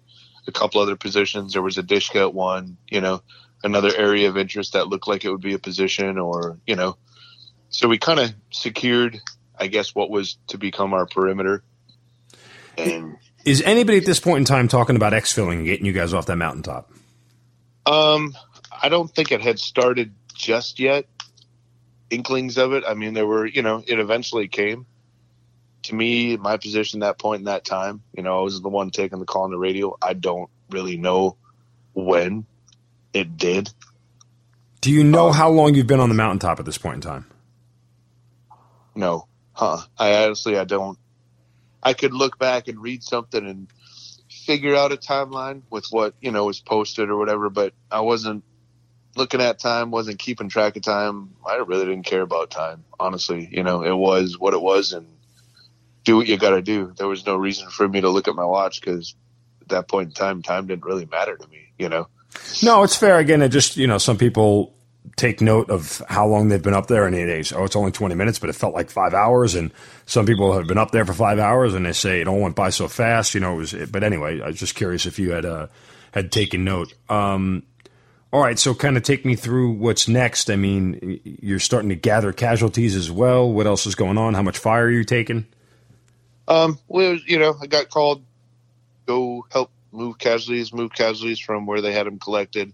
a 0.46 0.52
couple 0.52 0.82
other 0.82 0.96
positions. 0.96 1.54
There 1.54 1.62
was 1.62 1.78
a 1.78 1.82
dish 1.82 2.10
cut 2.10 2.34
one, 2.34 2.76
you 2.90 3.00
know, 3.00 3.22
another 3.62 3.90
area 3.96 4.28
of 4.28 4.36
interest 4.36 4.74
that 4.74 4.88
looked 4.88 5.08
like 5.08 5.24
it 5.24 5.30
would 5.30 5.40
be 5.40 5.54
a 5.54 5.58
position, 5.58 6.18
or 6.18 6.58
you 6.66 6.76
know, 6.76 6.98
so 7.70 7.88
we 7.88 7.98
kind 7.98 8.20
of 8.20 8.32
secured, 8.50 9.20
I 9.58 9.66
guess, 9.66 9.94
what 9.94 10.10
was 10.10 10.38
to 10.48 10.58
become 10.58 10.94
our 10.94 11.06
perimeter. 11.06 11.64
And 12.76 13.16
is 13.44 13.62
anybody 13.62 13.98
at 13.98 14.06
this 14.06 14.20
point 14.20 14.38
in 14.38 14.44
time 14.44 14.68
talking 14.68 14.96
about 14.96 15.12
exfilling 15.12 15.58
and 15.58 15.66
getting 15.66 15.86
you 15.86 15.92
guys 15.92 16.14
off 16.14 16.26
that 16.26 16.36
mountaintop? 16.36 16.90
Um, 17.86 18.34
I 18.70 18.88
don't 18.88 19.12
think 19.12 19.32
it 19.32 19.40
had 19.40 19.58
started 19.58 20.14
just 20.34 20.78
yet. 20.78 21.06
Inklings 22.14 22.58
of 22.58 22.72
it. 22.72 22.84
I 22.86 22.94
mean, 22.94 23.14
there 23.14 23.26
were, 23.26 23.46
you 23.46 23.62
know, 23.62 23.82
it 23.86 23.98
eventually 23.98 24.48
came. 24.48 24.86
To 25.84 25.94
me, 25.94 26.36
my 26.36 26.56
position 26.56 27.00
that 27.00 27.18
point 27.18 27.40
in 27.40 27.44
that 27.44 27.64
time, 27.64 28.02
you 28.16 28.22
know, 28.22 28.38
I 28.38 28.42
was 28.42 28.60
the 28.60 28.68
one 28.68 28.90
taking 28.90 29.18
the 29.18 29.26
call 29.26 29.42
on 29.42 29.50
the 29.50 29.58
radio. 29.58 29.96
I 30.00 30.14
don't 30.14 30.48
really 30.70 30.96
know 30.96 31.36
when 31.92 32.46
it 33.12 33.36
did. 33.36 33.70
Do 34.80 34.90
you 34.90 35.04
know 35.04 35.28
um, 35.28 35.34
how 35.34 35.50
long 35.50 35.74
you've 35.74 35.86
been 35.86 36.00
on 36.00 36.08
the 36.08 36.14
mountaintop 36.14 36.58
at 36.58 36.66
this 36.66 36.78
point 36.78 36.96
in 36.96 37.00
time? 37.00 37.26
No, 38.94 39.26
huh? 39.52 39.78
I 39.98 40.24
honestly, 40.24 40.58
I 40.58 40.64
don't. 40.64 40.98
I 41.82 41.92
could 41.92 42.14
look 42.14 42.38
back 42.38 42.68
and 42.68 42.80
read 42.80 43.02
something 43.02 43.46
and 43.46 43.68
figure 44.30 44.74
out 44.74 44.92
a 44.92 44.96
timeline 44.96 45.62
with 45.70 45.86
what 45.90 46.14
you 46.20 46.30
know 46.30 46.44
was 46.44 46.60
posted 46.60 47.10
or 47.10 47.16
whatever, 47.16 47.50
but 47.50 47.72
I 47.90 48.00
wasn't 48.00 48.44
looking 49.16 49.40
at 49.40 49.58
time, 49.58 49.90
wasn't 49.90 50.18
keeping 50.18 50.48
track 50.48 50.76
of 50.76 50.82
time. 50.82 51.30
I 51.46 51.56
really 51.56 51.86
didn't 51.86 52.04
care 52.04 52.22
about 52.22 52.50
time, 52.50 52.84
honestly. 52.98 53.48
You 53.50 53.62
know, 53.62 53.82
it 53.82 53.94
was 53.94 54.38
what 54.38 54.54
it 54.54 54.60
was, 54.60 54.92
and 54.92 55.06
do 56.04 56.16
what 56.16 56.26
you 56.26 56.36
got 56.36 56.50
to 56.50 56.62
do. 56.62 56.92
There 56.96 57.08
was 57.08 57.26
no 57.26 57.36
reason 57.36 57.68
for 57.70 57.88
me 57.88 58.00
to 58.00 58.10
look 58.10 58.28
at 58.28 58.34
my 58.34 58.44
watch 58.44 58.80
because 58.80 59.14
at 59.62 59.68
that 59.68 59.88
point 59.88 60.08
in 60.08 60.14
time, 60.14 60.42
time 60.42 60.66
didn't 60.66 60.84
really 60.84 61.06
matter 61.06 61.36
to 61.36 61.48
me. 61.48 61.72
You 61.78 61.88
know. 61.88 62.08
No, 62.62 62.82
it's 62.82 62.96
fair. 62.96 63.18
Again, 63.18 63.42
it 63.42 63.48
just 63.48 63.76
you 63.76 63.86
know 63.86 63.98
some 63.98 64.18
people 64.18 64.74
take 65.16 65.40
note 65.40 65.70
of 65.70 66.02
how 66.08 66.26
long 66.26 66.48
they've 66.48 66.62
been 66.62 66.74
up 66.74 66.86
there 66.86 67.06
and 67.06 67.14
they 67.14 67.42
say, 67.42 67.56
oh, 67.56 67.64
it's 67.64 67.76
only 67.76 67.92
20 67.92 68.14
minutes, 68.14 68.38
but 68.38 68.50
it 68.50 68.54
felt 68.54 68.74
like 68.74 68.90
five 68.90 69.14
hours. 69.14 69.54
And 69.54 69.70
some 70.06 70.26
people 70.26 70.54
have 70.54 70.66
been 70.66 70.78
up 70.78 70.90
there 70.90 71.04
for 71.04 71.12
five 71.12 71.38
hours 71.38 71.74
and 71.74 71.86
they 71.86 71.92
say 71.92 72.20
it 72.20 72.28
all 72.28 72.40
went 72.40 72.56
by 72.56 72.70
so 72.70 72.88
fast, 72.88 73.34
you 73.34 73.40
know, 73.40 73.54
it 73.54 73.58
was, 73.58 73.74
but 73.90 74.02
anyway, 74.02 74.40
I 74.40 74.48
was 74.48 74.58
just 74.58 74.74
curious 74.74 75.06
if 75.06 75.18
you 75.18 75.32
had, 75.32 75.44
uh, 75.44 75.68
had 76.12 76.32
taken 76.32 76.64
note. 76.64 76.94
Um, 77.08 77.64
all 78.34 78.40
right, 78.40 78.58
so 78.58 78.74
kind 78.74 78.96
of 78.96 79.04
take 79.04 79.24
me 79.24 79.36
through 79.36 79.70
what's 79.70 80.08
next. 80.08 80.50
I 80.50 80.56
mean, 80.56 81.20
you're 81.22 81.60
starting 81.60 81.90
to 81.90 81.94
gather 81.94 82.32
casualties 82.32 82.96
as 82.96 83.08
well. 83.08 83.48
What 83.48 83.68
else 83.68 83.86
is 83.86 83.94
going 83.94 84.18
on? 84.18 84.34
How 84.34 84.42
much 84.42 84.58
fire 84.58 84.86
are 84.86 84.90
you 84.90 85.04
taking? 85.04 85.46
Um, 86.48 86.80
well, 86.88 87.14
you 87.14 87.38
know, 87.38 87.54
I 87.62 87.68
got 87.68 87.90
called 87.90 88.24
go 89.06 89.46
help 89.52 89.70
move 89.92 90.18
casualties, 90.18 90.72
move 90.72 90.92
casualties 90.92 91.38
from 91.38 91.64
where 91.64 91.80
they 91.80 91.92
had 91.92 92.08
them 92.08 92.18
collected 92.18 92.72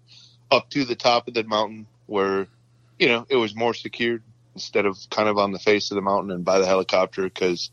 up 0.50 0.70
to 0.70 0.86
the 0.86 0.96
top 0.96 1.28
of 1.28 1.34
the 1.34 1.44
mountain 1.44 1.86
where 2.06 2.46
you 2.98 3.08
know 3.08 3.26
it 3.28 3.36
was 3.36 3.54
more 3.54 3.74
secured 3.74 4.22
instead 4.54 4.86
of 4.86 4.96
kind 5.10 5.28
of 5.28 5.36
on 5.36 5.52
the 5.52 5.58
face 5.58 5.90
of 5.90 5.94
the 5.94 6.00
mountain 6.00 6.30
and 6.30 6.42
by 6.42 6.58
the 6.58 6.66
helicopter 6.66 7.24
because 7.24 7.70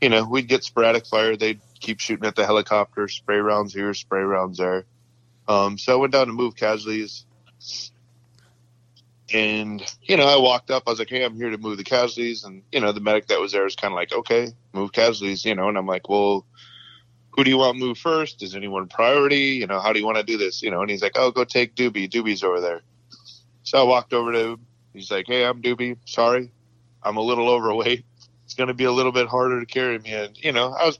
you 0.00 0.08
know 0.08 0.24
we'd 0.24 0.48
get 0.48 0.64
sporadic 0.64 1.06
fire 1.06 1.36
they'd 1.36 1.60
keep 1.78 2.00
shooting 2.00 2.26
at 2.26 2.34
the 2.34 2.44
helicopter 2.44 3.06
spray 3.06 3.38
rounds 3.38 3.72
here 3.72 3.94
spray 3.94 4.22
rounds 4.22 4.58
there 4.58 4.84
um, 5.46 5.78
so 5.78 5.94
i 5.94 5.96
went 5.96 6.12
down 6.12 6.26
to 6.26 6.32
move 6.32 6.54
casualties 6.56 7.24
and 9.32 9.82
you 10.02 10.16
know 10.16 10.26
i 10.26 10.36
walked 10.36 10.70
up 10.70 10.84
i 10.86 10.90
was 10.90 10.98
like 10.98 11.10
hey 11.10 11.24
i'm 11.24 11.36
here 11.36 11.50
to 11.50 11.58
move 11.58 11.76
the 11.76 11.84
casualties 11.84 12.44
and 12.44 12.62
you 12.72 12.80
know 12.80 12.92
the 12.92 13.00
medic 13.00 13.26
that 13.26 13.40
was 13.40 13.52
there 13.52 13.64
was 13.64 13.76
kind 13.76 13.92
of 13.92 13.96
like 13.96 14.12
okay 14.12 14.52
move 14.72 14.92
casualties 14.92 15.44
you 15.44 15.54
know 15.54 15.68
and 15.68 15.76
i'm 15.76 15.86
like 15.86 16.08
well 16.08 16.46
who 17.32 17.44
do 17.44 17.50
you 17.50 17.58
want 17.58 17.76
to 17.76 17.84
move 17.84 17.98
first 17.98 18.42
is 18.42 18.54
anyone 18.54 18.88
priority 18.88 19.56
you 19.56 19.66
know 19.66 19.80
how 19.80 19.92
do 19.92 19.98
you 19.98 20.06
want 20.06 20.16
to 20.16 20.22
do 20.22 20.38
this 20.38 20.62
you 20.62 20.70
know 20.70 20.80
and 20.80 20.90
he's 20.90 21.02
like 21.02 21.12
oh 21.16 21.30
go 21.30 21.44
take 21.44 21.74
doobie 21.74 22.08
doobie's 22.08 22.42
over 22.42 22.60
there 22.60 22.80
so 23.68 23.78
I 23.78 23.82
walked 23.82 24.14
over 24.14 24.32
to 24.32 24.38
him. 24.52 24.66
He's 24.94 25.10
like, 25.10 25.26
"Hey, 25.26 25.44
I'm 25.44 25.60
Doobie. 25.60 25.98
Sorry, 26.06 26.50
I'm 27.02 27.18
a 27.18 27.20
little 27.20 27.50
overweight. 27.50 28.02
It's 28.46 28.54
going 28.54 28.68
to 28.68 28.74
be 28.74 28.84
a 28.84 28.92
little 28.92 29.12
bit 29.12 29.28
harder 29.28 29.60
to 29.60 29.66
carry 29.66 29.98
me." 29.98 30.14
And 30.14 30.42
you 30.42 30.52
know, 30.52 30.72
I 30.72 30.86
was 30.86 30.98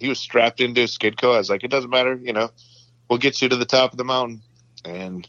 he 0.00 0.08
was 0.08 0.18
strapped 0.18 0.62
into 0.62 0.80
a 0.80 0.84
SKEDCO. 0.84 1.34
I 1.34 1.38
was 1.38 1.50
like, 1.50 1.64
"It 1.64 1.70
doesn't 1.70 1.90
matter. 1.90 2.14
You 2.14 2.32
know, 2.32 2.48
we'll 3.10 3.18
get 3.18 3.42
you 3.42 3.50
to 3.50 3.56
the 3.56 3.66
top 3.66 3.92
of 3.92 3.98
the 3.98 4.04
mountain." 4.04 4.40
And 4.86 5.28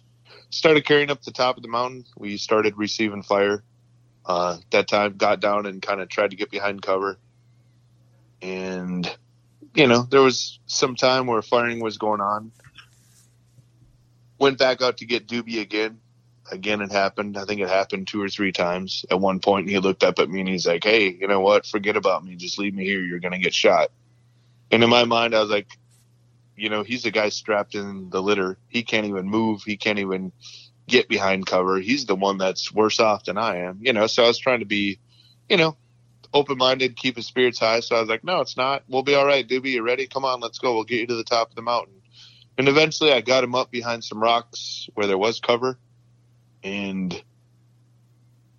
started 0.49 0.85
carrying 0.85 1.11
up 1.11 1.21
the 1.23 1.31
top 1.31 1.57
of 1.57 1.63
the 1.63 1.69
mountain. 1.69 2.05
We 2.17 2.37
started 2.37 2.77
receiving 2.77 3.23
fire. 3.23 3.63
Uh, 4.25 4.57
that 4.71 4.87
time, 4.87 5.17
got 5.17 5.39
down 5.39 5.65
and 5.65 5.81
kind 5.81 6.01
of 6.01 6.09
tried 6.09 6.31
to 6.31 6.35
get 6.35 6.51
behind 6.51 6.81
cover. 6.81 7.17
And 8.41 9.09
you 9.73 9.87
know, 9.87 10.03
there 10.03 10.21
was 10.21 10.59
some 10.67 10.95
time 10.95 11.27
where 11.27 11.41
firing 11.41 11.79
was 11.79 11.97
going 11.97 12.21
on. 12.21 12.51
Went 14.37 14.57
back 14.57 14.81
out 14.81 14.97
to 14.97 15.05
get 15.05 15.27
Doobie 15.27 15.61
again 15.61 15.99
again 16.51 16.81
it 16.81 16.91
happened. 16.91 17.37
I 17.37 17.45
think 17.45 17.61
it 17.61 17.69
happened 17.69 18.07
two 18.07 18.21
or 18.21 18.29
three 18.29 18.51
times. 18.51 19.05
At 19.09 19.19
one 19.19 19.39
point, 19.39 19.69
he 19.69 19.79
looked 19.79 20.03
up 20.03 20.19
at 20.19 20.29
me 20.29 20.39
and 20.39 20.49
he's 20.49 20.67
like, 20.67 20.83
"Hey, 20.83 21.09
you 21.09 21.27
know 21.27 21.39
what? 21.39 21.65
Forget 21.65 21.95
about 21.95 22.23
me. 22.23 22.35
Just 22.35 22.59
leave 22.59 22.73
me 22.73 22.85
here. 22.85 23.01
You're 23.01 23.19
gonna 23.19 23.39
get 23.39 23.53
shot." 23.53 23.91
And 24.71 24.83
in 24.83 24.89
my 24.89 25.05
mind, 25.05 25.35
I 25.35 25.41
was 25.41 25.49
like, 25.49 25.67
you 26.59 26.69
know, 26.69 26.83
he's 26.83 27.03
the 27.03 27.11
guy 27.11 27.29
strapped 27.29 27.75
in 27.75 28.09
the 28.09 28.21
litter. 28.21 28.57
He 28.67 28.83
can't 28.83 29.05
even 29.05 29.27
move. 29.27 29.63
He 29.63 29.77
can't 29.77 29.99
even 29.99 30.31
get 30.87 31.07
behind 31.07 31.45
cover. 31.45 31.79
He's 31.79 32.05
the 32.05 32.15
one 32.15 32.37
that's 32.37 32.73
worse 32.73 32.99
off 32.99 33.25
than 33.25 33.37
I 33.37 33.57
am. 33.57 33.79
You 33.81 33.93
know, 33.93 34.07
so 34.07 34.23
I 34.23 34.27
was 34.27 34.39
trying 34.39 34.59
to 34.59 34.65
be, 34.65 34.99
you 35.47 35.57
know, 35.57 35.77
open 36.33 36.57
minded, 36.57 36.95
keep 36.95 37.15
his 37.15 37.25
spirits 37.25 37.59
high. 37.59 37.79
So 37.79 37.95
I 37.95 37.99
was 38.01 38.09
like, 38.09 38.23
no, 38.23 38.41
it's 38.41 38.57
not. 38.57 38.83
We'll 38.87 39.03
be 39.03 39.15
all 39.15 39.25
right, 39.25 39.47
Doobie. 39.47 39.71
You 39.71 39.83
ready? 39.83 40.07
Come 40.07 40.25
on, 40.25 40.39
let's 40.39 40.59
go. 40.59 40.75
We'll 40.75 40.83
get 40.83 40.99
you 40.99 41.07
to 41.07 41.15
the 41.15 41.23
top 41.23 41.49
of 41.49 41.55
the 41.55 41.61
mountain. 41.61 41.95
And 42.57 42.67
eventually 42.67 43.13
I 43.13 43.21
got 43.21 43.43
him 43.43 43.55
up 43.55 43.71
behind 43.71 44.03
some 44.03 44.21
rocks 44.21 44.89
where 44.93 45.07
there 45.07 45.17
was 45.17 45.39
cover 45.39 45.79
and 46.63 47.23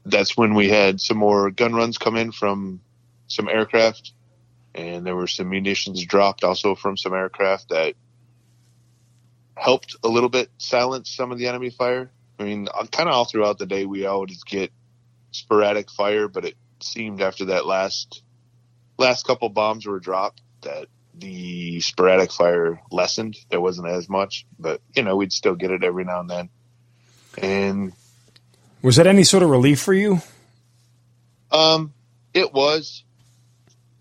that's 0.05 0.37
when 0.37 0.55
we 0.55 0.69
had 0.69 1.01
some 1.01 1.19
more 1.19 1.51
gun 1.51 1.75
runs 1.75 1.99
come 1.99 2.17
in 2.17 2.33
from 2.33 2.81
some 3.27 3.49
aircraft, 3.49 4.13
and 4.75 5.05
there 5.07 5.17
were 5.17 5.27
some 5.27 5.49
munitions 5.49 6.05
dropped 6.05 6.45
also 6.45 6.75
from 6.75 6.97
some 6.97 7.15
aircraft 7.15 7.71
that 7.71 7.95
helped 9.57 9.97
a 10.03 10.09
little 10.09 10.29
bit 10.29 10.51
silence 10.59 11.11
some 11.11 11.33
of 11.33 11.39
the 11.39 11.49
enemy 11.49 11.71
fire. 11.71 12.11
I 12.39 12.45
mean, 12.45 12.69
uh, 12.73 12.87
kind 12.87 13.09
of 13.09 13.15
all 13.15 13.25
throughout 13.25 13.59
the 13.59 13.67
day, 13.67 13.85
we 13.85 14.07
always 14.07 14.43
get 14.45 14.73
sporadic 15.33 15.91
fire, 15.91 16.29
but 16.29 16.45
it 16.45 16.55
seemed 16.81 17.21
after 17.21 17.47
that 17.47 17.67
last 17.67 18.23
last 18.97 19.27
couple 19.27 19.49
bombs 19.49 19.87
were 19.87 20.01
dropped 20.01 20.41
that 20.63 20.87
the 21.15 21.81
sporadic 21.81 22.33
fire 22.33 22.81
lessened. 22.91 23.37
There 23.51 23.61
wasn't 23.61 23.89
as 23.89 24.09
much, 24.09 24.47
but 24.59 24.81
you 24.95 25.03
know, 25.03 25.17
we'd 25.17 25.33
still 25.33 25.55
get 25.55 25.71
it 25.71 25.85
every 25.85 26.05
now 26.05 26.21
and 26.21 26.31
then. 26.31 26.49
And 27.39 27.93
was 28.83 28.97
that 28.97 29.07
any 29.07 29.25
sort 29.25 29.43
of 29.43 29.51
relief 29.51 29.81
for 29.81 29.93
you? 29.93 30.23
Um, 31.53 31.93
it 32.33 32.53
was. 32.53 33.05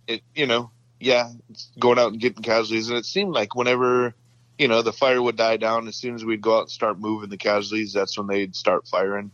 It 0.10 0.24
you 0.36 0.45
know, 0.45 0.72
yeah, 0.99 1.32
going 1.80 1.99
out 1.99 2.12
and 2.12 2.20
getting 2.20 2.43
casualties, 2.43 2.89
and 2.89 2.97
it 2.97 3.05
seemed 3.05 3.32
like 3.32 3.55
whenever 3.55 4.14
you 4.60 4.68
know, 4.68 4.82
the 4.82 4.93
fire 4.93 5.22
would 5.22 5.38
die 5.38 5.57
down. 5.57 5.88
As 5.88 5.95
soon 5.95 6.16
as 6.16 6.26
we'd 6.26 6.41
go 6.41 6.57
out 6.57 6.64
and 6.64 6.70
start 6.70 6.99
moving 6.99 7.30
the 7.30 7.38
casualties, 7.38 7.93
that's 7.93 8.18
when 8.18 8.28
they'd 8.28 8.55
start 8.55 8.88
firing. 8.88 9.32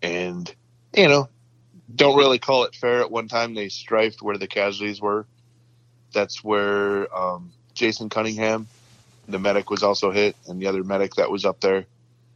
And, 0.00 0.52
you 0.94 1.08
know, 1.08 1.28
don't 1.94 2.16
really 2.16 2.38
call 2.38 2.62
it 2.62 2.74
fair. 2.76 3.00
At 3.00 3.10
one 3.10 3.26
time, 3.26 3.54
they 3.54 3.68
strifed 3.68 4.22
where 4.22 4.38
the 4.38 4.46
casualties 4.46 5.00
were. 5.00 5.26
That's 6.12 6.44
where 6.44 7.14
um, 7.14 7.52
Jason 7.74 8.08
Cunningham, 8.08 8.68
the 9.26 9.40
medic, 9.40 9.68
was 9.68 9.82
also 9.82 10.12
hit, 10.12 10.36
and 10.46 10.62
the 10.62 10.68
other 10.68 10.84
medic 10.84 11.16
that 11.16 11.30
was 11.30 11.44
up 11.44 11.60
there 11.60 11.84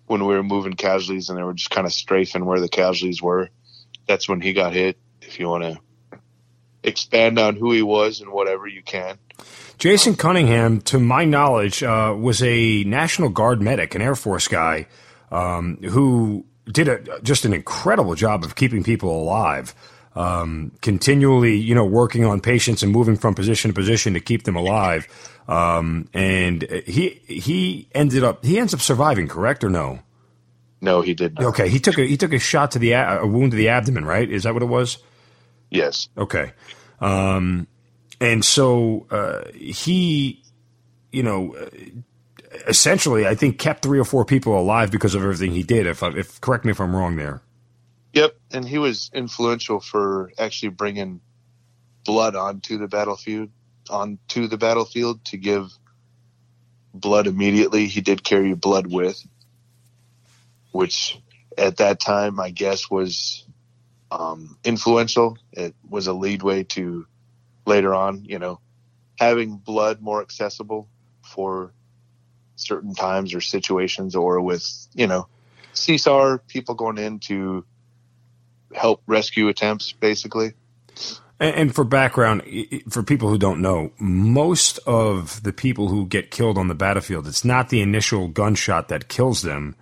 when 0.07 0.27
we 0.27 0.35
were 0.35 0.43
moving 0.43 0.75
casualties, 0.75 1.29
and 1.29 1.39
they 1.39 1.45
were 1.45 1.55
just 1.55 1.71
kind 1.71 1.87
of 1.87 1.93
strafing 1.93 2.45
where 2.45 2.61
the 2.61 2.69
casualties 2.69 3.23
were. 3.23 3.51
That's 4.09 4.29
when 4.29 4.41
he 4.41 4.53
got 4.53 4.73
hit. 4.73 4.99
If 5.23 5.39
you 5.39 5.49
want 5.49 5.65
to 5.65 5.79
expand 6.87 7.39
on 7.39 7.57
who 7.57 7.73
he 7.73 7.83
was 7.83 8.21
and 8.21 8.31
whatever 8.31 8.67
you 8.67 8.83
can. 8.83 9.19
Jason 9.79 10.15
Cunningham, 10.15 10.81
to 10.83 10.99
my 10.99 11.25
knowledge, 11.25 11.83
uh, 11.83 12.15
was 12.19 12.43
a 12.43 12.85
National 12.85 13.29
Guard 13.29 13.61
medic, 13.61 13.95
an 13.95 14.01
Air 14.01 14.15
Force 14.15 14.49
guy, 14.49 14.87
um, 15.31 15.77
who 15.83 16.47
did 16.65 16.89
a, 16.89 17.21
just 17.21 17.45
an 17.45 17.53
incredible 17.53 18.15
job 18.15 18.45
of 18.45 18.55
keeping 18.55 18.83
people 18.83 19.11
alive. 19.11 19.75
Um, 20.15 20.73
continually, 20.81 21.57
you 21.57 21.75
know, 21.75 21.85
working 21.85 22.25
on 22.25 22.41
patients 22.41 22.83
and 22.83 22.91
moving 22.91 23.17
from 23.17 23.35
position 23.35 23.71
to 23.71 23.75
position 23.75 24.15
to 24.15 24.21
keep 24.21 24.45
them 24.45 24.57
alive. 24.57 25.07
Um, 25.47 26.09
and 26.15 26.63
he 26.87 27.21
he 27.27 27.89
ended 27.95 28.25
up 28.25 28.43
he 28.43 28.59
ends 28.59 28.73
up 28.73 28.81
surviving, 28.81 29.29
correct 29.29 29.63
or 29.63 29.69
no? 29.69 30.01
No, 30.81 31.03
he 31.03 31.13
did. 31.13 31.35
Not. 31.35 31.45
Okay, 31.49 31.69
he 31.69 31.79
took 31.79 31.99
a 31.99 32.07
he 32.07 32.17
took 32.17 32.33
a 32.33 32.39
shot 32.39 32.71
to 32.73 32.79
the 32.79 32.93
a 32.93 33.27
wound 33.27 33.51
to 33.51 33.57
the 33.59 33.69
abdomen, 33.69 34.07
right? 34.07 34.29
Is 34.29 34.45
that 34.45 34.55
what 34.55 34.63
it 34.63 34.67
was? 34.67 34.99
Yes. 35.71 36.09
Okay. 36.17 36.53
Um, 37.01 37.67
and 38.21 38.45
so 38.45 39.07
uh, 39.11 39.51
he, 39.55 40.43
you 41.13 41.23
know, 41.23 41.57
essentially, 42.67 43.27
I 43.27 43.35
think 43.35 43.59
kept 43.59 43.83
three 43.83 43.99
or 43.99 44.05
four 44.05 44.25
people 44.25 44.59
alive 44.59 44.91
because 44.91 45.15
of 45.15 45.23
everything 45.23 45.53
he 45.53 45.63
did. 45.63 45.87
If, 45.87 46.03
if 46.03 46.41
correct 46.41 46.65
me 46.65 46.71
if 46.71 46.81
I'm 46.81 46.95
wrong 46.95 47.17
there. 47.17 47.43
Yep, 48.13 48.37
and 48.53 48.67
he 48.67 48.79
was 48.79 49.11
influential 49.13 49.81
for 49.81 50.33
actually 50.39 50.71
bringing 50.71 51.21
blood 52.05 52.35
onto 52.35 52.79
the 52.79 52.89
battlefield, 52.89 53.51
onto 53.91 54.47
the 54.47 54.57
battlefield 54.57 55.25
to 55.27 55.37
give 55.37 55.71
blood 56.95 57.27
immediately. 57.27 57.87
He 57.87 58.01
did 58.01 58.25
carry 58.25 58.55
blood 58.55 58.87
with, 58.91 59.23
which 60.73 61.21
at 61.59 61.79
that 61.79 62.01
time 62.01 62.41
I 62.41 62.51
guess 62.51 62.91
was 62.91 63.46
um, 64.11 64.59
influential. 64.65 65.39
It 65.53 65.75
was 65.89 66.07
a 66.07 66.13
lead 66.13 66.43
way 66.43 66.65
to 66.65 67.07
later 67.65 67.95
on, 67.95 68.25
you 68.25 68.39
know, 68.39 68.61
having 69.19 69.57
blood 69.57 70.01
more 70.01 70.23
accessible 70.23 70.89
for 71.23 71.73
certain 72.57 72.95
times 72.95 73.35
or 73.35 73.41
situations 73.41 74.15
or 74.15 74.41
with, 74.41 74.65
you 74.95 75.07
know, 75.07 75.27
CSAR 75.75 76.41
people 76.47 76.75
going 76.75 76.99
in 76.99 77.19
to 77.21 77.65
help 78.75 79.03
rescue 79.07 79.49
attempts 79.49 79.93
basically. 79.93 80.55
And 81.39 81.75
for 81.75 81.85
background, 81.85 82.43
for 82.89 83.03
people 83.03 83.29
who 83.29 83.37
don't 83.37 83.61
know, 83.61 83.93
most 83.99 84.79
of 84.87 85.43
the 85.43 85.53
people 85.53 85.89
who 85.89 86.07
get 86.07 86.31
killed 86.31 86.57
on 86.57 86.69
the 86.69 86.75
battlefield, 86.75 87.27
it's 87.27 87.45
not 87.45 87.69
the 87.69 87.83
initial 87.83 88.29
gunshot 88.29 88.89
that 88.89 89.09
kills 89.09 89.43
them. 89.43 89.77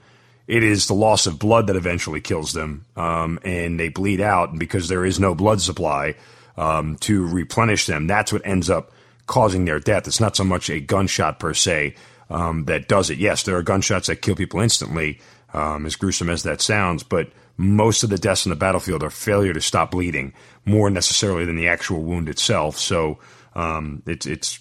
It 0.47 0.62
is 0.62 0.86
the 0.86 0.95
loss 0.95 1.26
of 1.26 1.38
blood 1.38 1.68
that 1.68 1.76
eventually 1.76 2.20
kills 2.20 2.53
them, 2.53 2.84
um, 2.97 3.38
and 3.45 3.80
they 3.80 3.88
bleed 3.88 4.20
out. 4.20 4.51
And 4.51 4.59
because 4.59 4.88
there 4.88 5.05
is 5.05 5.18
no 5.18 5.34
blood 5.34 5.61
supply, 5.61 6.16
um, 6.57 6.97
to 6.99 7.26
replenish 7.26 7.86
them. 7.86 8.07
That's 8.07 8.32
what 8.32 8.47
ends 8.47 8.70
up 8.70 8.92
causing 9.26 9.64
their 9.64 9.80
death. 9.80 10.07
It's 10.07 10.20
not 10.20 10.36
so 10.36 10.45
much 10.45 10.70
a 10.70 10.80
gunshot 10.80 11.38
per 11.38 11.55
se 11.55 11.95
um, 12.30 12.64
that 12.66 12.88
does 12.88 13.11
it. 13.11 13.18
Yes, 13.18 13.42
there 13.42 13.57
are 13.57 13.62
gunshots 13.62 14.09
that 14.09 14.22
kill 14.22 14.36
people 14.36 14.61
instantly, 14.61 15.20
um, 15.53 15.86
as 15.86 15.97
gruesome 15.97 16.30
as 16.30 16.42
that 16.42 16.61
sounds, 16.61 17.03
but 17.03 17.30
most 17.57 18.03
of 18.03 18.11
the 18.11 18.18
deaths 18.18 18.47
on 18.47 18.51
the 18.51 18.57
battlefield 18.57 19.03
are 19.03 19.11
failure 19.11 19.53
to 19.53 19.61
stop 19.61 19.92
bleeding 19.92 20.32
more 20.64 20.90
necessarily 20.90 21.45
than 21.45 21.57
the 21.57 21.68
actual 21.68 22.03
wound 22.03 22.28
itself. 22.28 22.76
So 22.78 23.18
um, 23.55 24.03
it's 24.07 24.26
it's 24.26 24.59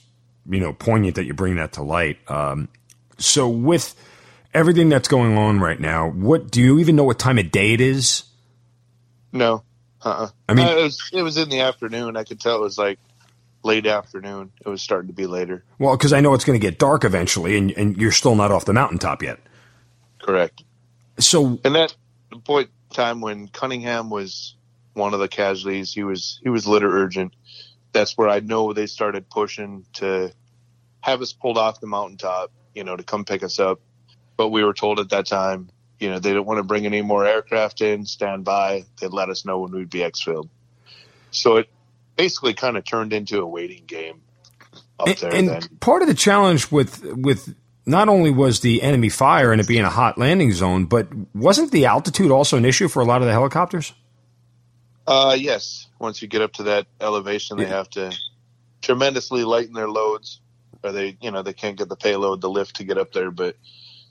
you 0.47 0.59
know 0.59 0.73
poignant 0.73 1.15
that 1.15 1.25
you 1.25 1.33
bring 1.33 1.55
that 1.55 1.73
to 1.73 1.83
light. 1.83 2.19
Um, 2.29 2.69
so 3.17 3.49
with 3.49 3.95
everything 4.53 4.89
that's 4.89 5.07
going 5.07 5.37
on 5.37 5.59
right 5.59 5.79
now, 5.79 6.09
what 6.09 6.51
do 6.51 6.61
you 6.61 6.79
even 6.79 6.95
know 6.95 7.03
what 7.03 7.19
time 7.19 7.37
of 7.37 7.51
day 7.51 7.73
it 7.73 7.81
is? 7.81 8.23
No. 9.31 9.63
Uh-uh. 10.01 10.29
I 10.49 10.53
mean, 10.53 10.67
uh, 10.67 10.71
it, 10.71 10.83
was, 10.83 11.09
it 11.13 11.21
was 11.21 11.37
in 11.37 11.49
the 11.49 11.61
afternoon. 11.61 12.17
I 12.17 12.23
could 12.23 12.39
tell 12.39 12.57
it 12.57 12.61
was 12.61 12.77
like 12.77 12.99
late 13.63 13.87
afternoon. 13.87 14.51
It 14.65 14.69
was 14.69 14.81
starting 14.81 15.07
to 15.07 15.13
be 15.13 15.25
later. 15.25 15.63
Well, 15.79 15.95
because 15.95 16.13
I 16.13 16.19
know 16.19 16.33
it's 16.33 16.45
going 16.45 16.59
to 16.59 16.65
get 16.65 16.77
dark 16.77 17.03
eventually, 17.03 17.57
and, 17.57 17.71
and 17.71 17.97
you're 17.97 18.11
still 18.11 18.35
not 18.35 18.51
off 18.51 18.65
the 18.65 18.73
mountaintop 18.73 19.23
yet. 19.23 19.39
Correct. 20.21 20.63
So, 21.19 21.59
and 21.63 21.75
that 21.75 21.95
point 22.43 22.69
time 22.91 23.21
when 23.21 23.47
Cunningham 23.47 24.09
was 24.09 24.55
one 24.93 25.13
of 25.13 25.19
the 25.19 25.27
casualties, 25.27 25.93
he 25.93 26.03
was 26.03 26.39
he 26.43 26.49
was 26.49 26.67
litter 26.67 26.89
urgent. 26.89 27.35
That's 27.91 28.17
where 28.17 28.29
I 28.29 28.39
know 28.39 28.73
they 28.73 28.87
started 28.87 29.29
pushing 29.29 29.85
to 29.93 30.33
have 31.01 31.21
us 31.21 31.33
pulled 31.33 31.57
off 31.57 31.79
the 31.79 31.87
mountaintop, 31.87 32.51
you 32.73 32.83
know, 32.83 32.95
to 32.95 33.03
come 33.03 33.25
pick 33.25 33.43
us 33.43 33.59
up. 33.59 33.79
But 34.35 34.49
we 34.49 34.63
were 34.63 34.73
told 34.73 34.99
at 34.99 35.09
that 35.09 35.27
time 35.27 35.69
you 36.03 36.09
know, 36.09 36.19
they 36.19 36.31
didn't 36.31 36.45
want 36.45 36.57
to 36.57 36.63
bring 36.63 36.85
any 36.85 37.01
more 37.01 37.25
aircraft 37.25 37.79
in, 37.79 38.05
stand 38.05 38.43
by. 38.43 38.83
They'd 38.99 39.13
let 39.13 39.29
us 39.29 39.45
know 39.45 39.59
when 39.59 39.71
we'd 39.71 39.89
be 39.89 39.99
exfilled. 39.99 40.49
So 41.31 41.55
it 41.55 41.69
basically 42.17 42.53
kind 42.53 42.75
of 42.75 42.83
turned 42.83 43.13
into 43.13 43.39
a 43.39 43.47
waiting 43.47 43.85
game 43.85 44.21
up 44.99 45.07
and, 45.07 45.17
there. 45.17 45.33
And 45.33 45.49
then. 45.49 45.61
part 45.79 46.01
of 46.01 46.09
the 46.09 46.13
challenge 46.13 46.69
with 46.71 47.05
with 47.05 47.55
not 47.85 48.09
only 48.09 48.31
was 48.31 48.59
the 48.59 48.81
enemy 48.81 49.07
fire 49.07 49.53
and 49.53 49.61
it 49.61 49.67
being 49.67 49.85
a 49.85 49.89
hot 49.89 50.17
landing 50.17 50.51
zone, 50.51 50.85
but 50.85 51.07
wasn't 51.33 51.71
the 51.71 51.85
altitude 51.85 52.31
also 52.31 52.57
an 52.57 52.65
issue 52.65 52.89
for 52.89 53.01
a 53.01 53.05
lot 53.05 53.21
of 53.21 53.27
the 53.27 53.33
helicopters? 53.33 53.93
Uh, 55.07 55.35
yes. 55.39 55.87
Once 55.99 56.21
you 56.21 56.27
get 56.27 56.41
up 56.41 56.51
to 56.53 56.63
that 56.63 56.85
elevation, 56.99 57.57
they 57.57 57.65
have 57.65 57.89
to 57.91 58.11
tremendously 58.81 59.45
lighten 59.45 59.73
their 59.73 59.89
loads, 59.89 60.41
or 60.83 60.91
they, 60.91 61.17
you 61.21 61.31
know, 61.31 61.41
they 61.41 61.53
can't 61.53 61.77
get 61.77 61.87
the 61.87 61.95
payload, 61.95 62.41
the 62.41 62.49
lift 62.49 62.77
to 62.77 62.83
get 62.83 62.97
up 62.97 63.13
there. 63.13 63.31
But 63.31 63.55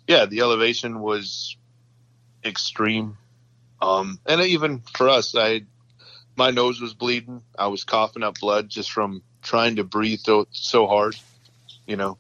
yeah, 0.07 0.27
the 0.27 0.41
elevation 0.41 1.01
was 1.01 1.57
extreme. 2.45 3.17
Um, 3.81 4.19
and 4.27 4.41
even 4.41 4.83
for 4.95 5.09
us, 5.09 5.35
I 5.37 5.63
my 6.37 6.51
nose 6.51 6.81
was 6.81 6.95
bleeding. 6.95 7.43
I 7.59 7.67
was 7.69 7.85
coughing 7.85 8.23
up 8.23 8.39
blood 8.41 8.69
just 8.69 8.91
from 8.91 9.23
trying 9.43 9.77
to 9.77 9.85
breathe 9.85 10.21
so, 10.21 10.47
so 10.51 10.87
hard. 10.87 11.17
You 11.87 11.97
know, 11.97 12.19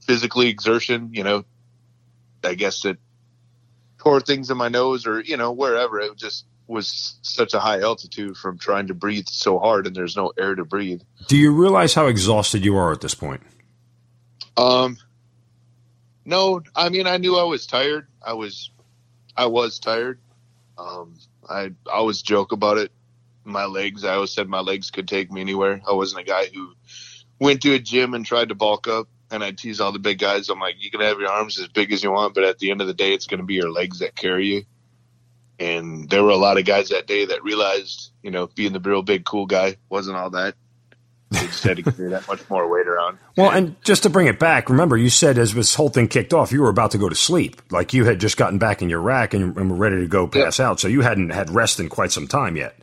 physically 0.00 0.48
exertion. 0.48 1.10
You 1.12 1.24
know, 1.24 1.44
I 2.44 2.54
guess 2.54 2.84
it 2.84 2.98
tore 3.98 4.20
things 4.20 4.50
in 4.50 4.56
my 4.56 4.68
nose 4.68 5.06
or 5.06 5.20
you 5.20 5.36
know 5.36 5.52
wherever. 5.52 6.00
It 6.00 6.16
just 6.16 6.44
was 6.66 7.18
such 7.22 7.54
a 7.54 7.60
high 7.60 7.80
altitude 7.80 8.36
from 8.36 8.58
trying 8.58 8.88
to 8.88 8.94
breathe 8.94 9.26
so 9.28 9.58
hard, 9.58 9.86
and 9.86 9.96
there's 9.96 10.16
no 10.16 10.32
air 10.38 10.54
to 10.54 10.64
breathe. 10.64 11.00
Do 11.26 11.36
you 11.36 11.52
realize 11.52 11.94
how 11.94 12.06
exhausted 12.06 12.64
you 12.64 12.76
are 12.76 12.92
at 12.92 13.00
this 13.00 13.14
point? 13.14 13.42
Um, 14.56 14.98
no, 16.28 16.62
I 16.76 16.90
mean 16.90 17.06
I 17.06 17.16
knew 17.16 17.36
I 17.36 17.44
was 17.44 17.66
tired. 17.66 18.06
I 18.22 18.34
was 18.34 18.70
I 19.34 19.46
was 19.46 19.78
tired. 19.78 20.20
Um, 20.76 21.14
I 21.48 21.72
always 21.90 22.20
joke 22.20 22.52
about 22.52 22.76
it. 22.76 22.92
My 23.44 23.64
legs, 23.64 24.04
I 24.04 24.14
always 24.14 24.32
said 24.32 24.46
my 24.46 24.60
legs 24.60 24.90
could 24.90 25.08
take 25.08 25.32
me 25.32 25.40
anywhere. 25.40 25.80
I 25.88 25.94
wasn't 25.94 26.20
a 26.20 26.24
guy 26.24 26.46
who 26.52 26.74
went 27.40 27.62
to 27.62 27.72
a 27.72 27.78
gym 27.78 28.12
and 28.12 28.26
tried 28.26 28.50
to 28.50 28.54
bulk 28.54 28.86
up. 28.86 29.08
And 29.30 29.42
I 29.42 29.52
tease 29.52 29.80
all 29.80 29.92
the 29.92 29.98
big 29.98 30.18
guys. 30.18 30.50
I'm 30.50 30.60
like, 30.60 30.76
you 30.78 30.90
can 30.90 31.00
have 31.00 31.18
your 31.18 31.30
arms 31.30 31.58
as 31.58 31.68
big 31.68 31.92
as 31.92 32.02
you 32.02 32.10
want, 32.10 32.34
but 32.34 32.44
at 32.44 32.58
the 32.58 32.70
end 32.70 32.80
of 32.82 32.86
the 32.86 32.94
day, 32.94 33.14
it's 33.14 33.26
going 33.26 33.40
to 33.40 33.46
be 33.46 33.54
your 33.54 33.70
legs 33.70 33.98
that 34.00 34.14
carry 34.14 34.48
you. 34.48 34.64
And 35.58 36.08
there 36.08 36.22
were 36.22 36.30
a 36.30 36.36
lot 36.36 36.58
of 36.58 36.64
guys 36.64 36.90
that 36.90 37.06
day 37.06 37.26
that 37.26 37.42
realized, 37.42 38.12
you 38.22 38.30
know, 38.30 38.46
being 38.48 38.72
the 38.72 38.80
real 38.80 39.02
big 39.02 39.24
cool 39.24 39.46
guy 39.46 39.76
wasn't 39.88 40.16
all 40.16 40.30
that. 40.30 40.54
Had 41.30 41.76
to 41.76 41.82
carry 41.82 42.08
that 42.08 42.26
much 42.26 42.48
more 42.48 42.66
weight 42.68 42.88
around. 42.88 43.18
Well, 43.36 43.50
and 43.50 43.76
just 43.82 44.04
to 44.04 44.10
bring 44.10 44.28
it 44.28 44.38
back, 44.38 44.70
remember 44.70 44.96
you 44.96 45.10
said 45.10 45.36
as 45.36 45.52
this 45.52 45.74
whole 45.74 45.90
thing 45.90 46.08
kicked 46.08 46.32
off, 46.32 46.52
you 46.52 46.62
were 46.62 46.70
about 46.70 46.92
to 46.92 46.98
go 46.98 47.08
to 47.08 47.14
sleep, 47.14 47.60
like 47.70 47.92
you 47.92 48.06
had 48.06 48.18
just 48.18 48.38
gotten 48.38 48.58
back 48.58 48.80
in 48.80 48.88
your 48.88 49.00
rack 49.00 49.34
and, 49.34 49.54
and 49.56 49.70
were 49.70 49.76
ready 49.76 49.96
to 49.96 50.06
go 50.06 50.26
pass 50.26 50.58
out. 50.58 50.80
So 50.80 50.88
you 50.88 51.02
hadn't 51.02 51.30
had 51.30 51.50
rest 51.50 51.80
in 51.80 51.90
quite 51.90 52.12
some 52.12 52.26
time 52.26 52.56
yet. 52.56 52.78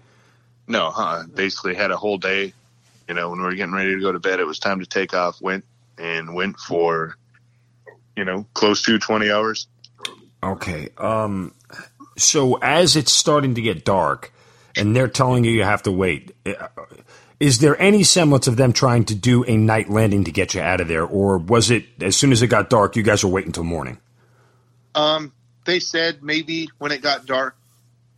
No, 0.68 0.92
huh? 0.92 1.24
Basically, 1.34 1.74
had 1.74 1.90
a 1.90 1.98
whole 1.98 2.20
day. 2.20 2.54
You 3.08 3.16
know, 3.16 3.30
when 3.32 3.40
we 3.40 3.46
were 3.46 3.56
getting 3.56 3.74
ready 3.74 3.96
to 3.96 4.02
go 4.02 4.12
to 4.12 4.20
bed, 4.20 4.40
it 4.40 4.46
was 4.46 4.60
time 4.60 4.80
to 4.80 4.86
take 4.86 5.16
off. 5.16 5.42
Went 5.42 5.66
and 5.98 6.36
went 6.36 6.60
for, 6.60 7.16
you 8.16 8.26
know, 8.26 8.46
close 8.54 8.84
to 8.84 9.00
twenty 9.00 9.32
hours. 9.32 9.68
Okay. 10.44 10.90
Um. 10.98 11.54
So 12.18 12.56
as 12.62 12.96
it's 12.96 13.12
starting 13.12 13.56
to 13.56 13.62
get 13.62 13.86
dark, 13.86 14.32
and 14.76 14.96
they're 14.96 15.08
telling 15.08 15.44
you 15.44 15.52
you 15.52 15.64
have 15.64 15.84
to 15.84 15.92
wait 15.92 16.36
is 17.40 17.60
there 17.60 17.80
any 17.82 18.04
semblance 18.04 18.48
of 18.48 18.58
them 18.58 18.74
trying 18.74 19.06
to 19.06 19.16
do 19.16 19.44
a 19.46 19.58
night 19.58 19.90
landing 19.90 20.24
to 20.26 20.32
get 20.32 20.54
you 20.54 20.62
out 20.62 20.82
of 20.82 20.88
there, 20.88 21.06
or 21.06 21.38
was 21.38 21.72
it 21.72 21.86
as 22.02 22.16
soon 22.16 22.32
as 22.32 22.42
it 22.42 22.48
got 22.48 22.70
dark, 22.70 22.96
you 22.96 23.04
guys 23.04 23.24
were 23.24 23.30
waiting 23.30 23.50
until 23.50 23.64
morning? 23.64 23.98
Um, 24.94 25.34
they 25.66 25.80
said 25.80 26.24
maybe 26.24 26.70
when 26.78 26.92
it 26.92 27.02
got 27.02 27.26
dark, 27.26 27.58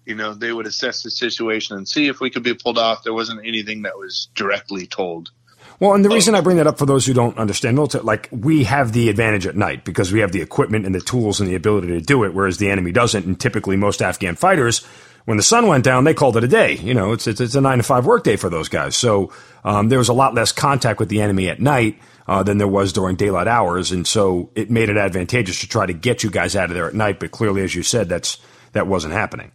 you 0.06 0.16
know, 0.16 0.34
they 0.34 0.54
would 0.54 0.68
assess 0.68 1.04
the 1.04 1.12
situation 1.12 1.76
and 1.76 1.88
see 1.88 2.08
if 2.08 2.20
we 2.20 2.30
could 2.30 2.44
be 2.44 2.54
pulled 2.54 2.78
off. 2.78 3.04
There 3.04 3.14
wasn't 3.14 3.46
anything 3.46 3.82
that 3.82 3.98
was 3.98 4.30
directly 4.36 4.88
told. 4.88 5.32
Well, 5.80 5.94
and 5.94 6.04
the 6.04 6.10
reason 6.10 6.34
I 6.34 6.42
bring 6.42 6.58
that 6.58 6.66
up 6.66 6.80
for 6.80 6.88
those 6.88 7.06
who 7.06 7.14
don't 7.14 7.38
understand 7.38 7.76
military, 7.76 8.04
like 8.04 8.30
we 8.32 8.64
have 8.64 8.94
the 8.94 9.10
advantage 9.10 9.46
at 9.46 9.56
night 9.56 9.86
because 9.86 10.12
we 10.12 10.22
have 10.22 10.32
the 10.32 10.42
equipment 10.42 10.86
and 10.86 10.96
the 10.96 11.02
tools 11.02 11.40
and 11.40 11.48
the 11.48 11.56
ability 11.56 11.88
to 11.88 12.02
do 12.02 12.24
it, 12.24 12.34
whereas 12.34 12.58
the 12.58 12.70
enemy 12.70 12.92
doesn't. 12.92 13.26
And 13.26 13.40
typically, 13.40 13.76
most 13.76 14.02
Afghan 14.02 14.36
fighters, 14.36 14.88
when 15.28 15.36
the 15.36 15.44
sun 15.44 15.68
went 15.68 15.84
down, 15.84 16.06
they 16.06 16.14
called 16.14 16.38
it 16.38 16.46
a 16.46 16.48
day. 16.48 16.78
You 16.78 16.94
know, 16.94 17.12
it's 17.12 17.28
it's, 17.28 17.42
it's 17.42 17.54
a 17.54 17.60
nine 17.60 17.80
to 17.80 17.84
five 17.84 18.06
workday 18.06 18.38
for 18.38 18.50
those 18.50 18.70
guys. 18.70 18.96
So 18.96 19.34
um, 19.66 19.90
there 19.90 20.00
was 20.00 20.08
a 20.08 20.14
lot 20.14 20.34
less 20.34 20.54
contact 20.54 21.02
with 21.02 21.10
the 21.10 21.22
enemy 21.22 21.50
at 21.50 21.60
night 21.60 22.00
uh, 22.30 22.44
than 22.44 22.60
there 22.60 22.68
was 22.68 22.94
during 22.94 23.18
daylight 23.18 23.46
hours, 23.46 23.92
and 23.92 24.08
so 24.08 24.52
it 24.56 24.72
made 24.72 24.88
it 24.88 24.96
advantageous 24.96 25.60
to 25.60 25.68
try 25.68 25.86
to 25.86 25.92
get 25.92 26.24
you 26.24 26.30
guys 26.30 26.56
out 26.56 26.70
of 26.70 26.76
there 26.76 26.88
at 26.88 26.94
night. 26.94 27.20
But 27.20 27.32
clearly, 27.32 27.62
as 27.62 27.76
you 27.76 27.84
said, 27.84 28.08
that's 28.08 28.38
that 28.72 28.88
wasn't 28.88 29.16
happening. 29.16 29.52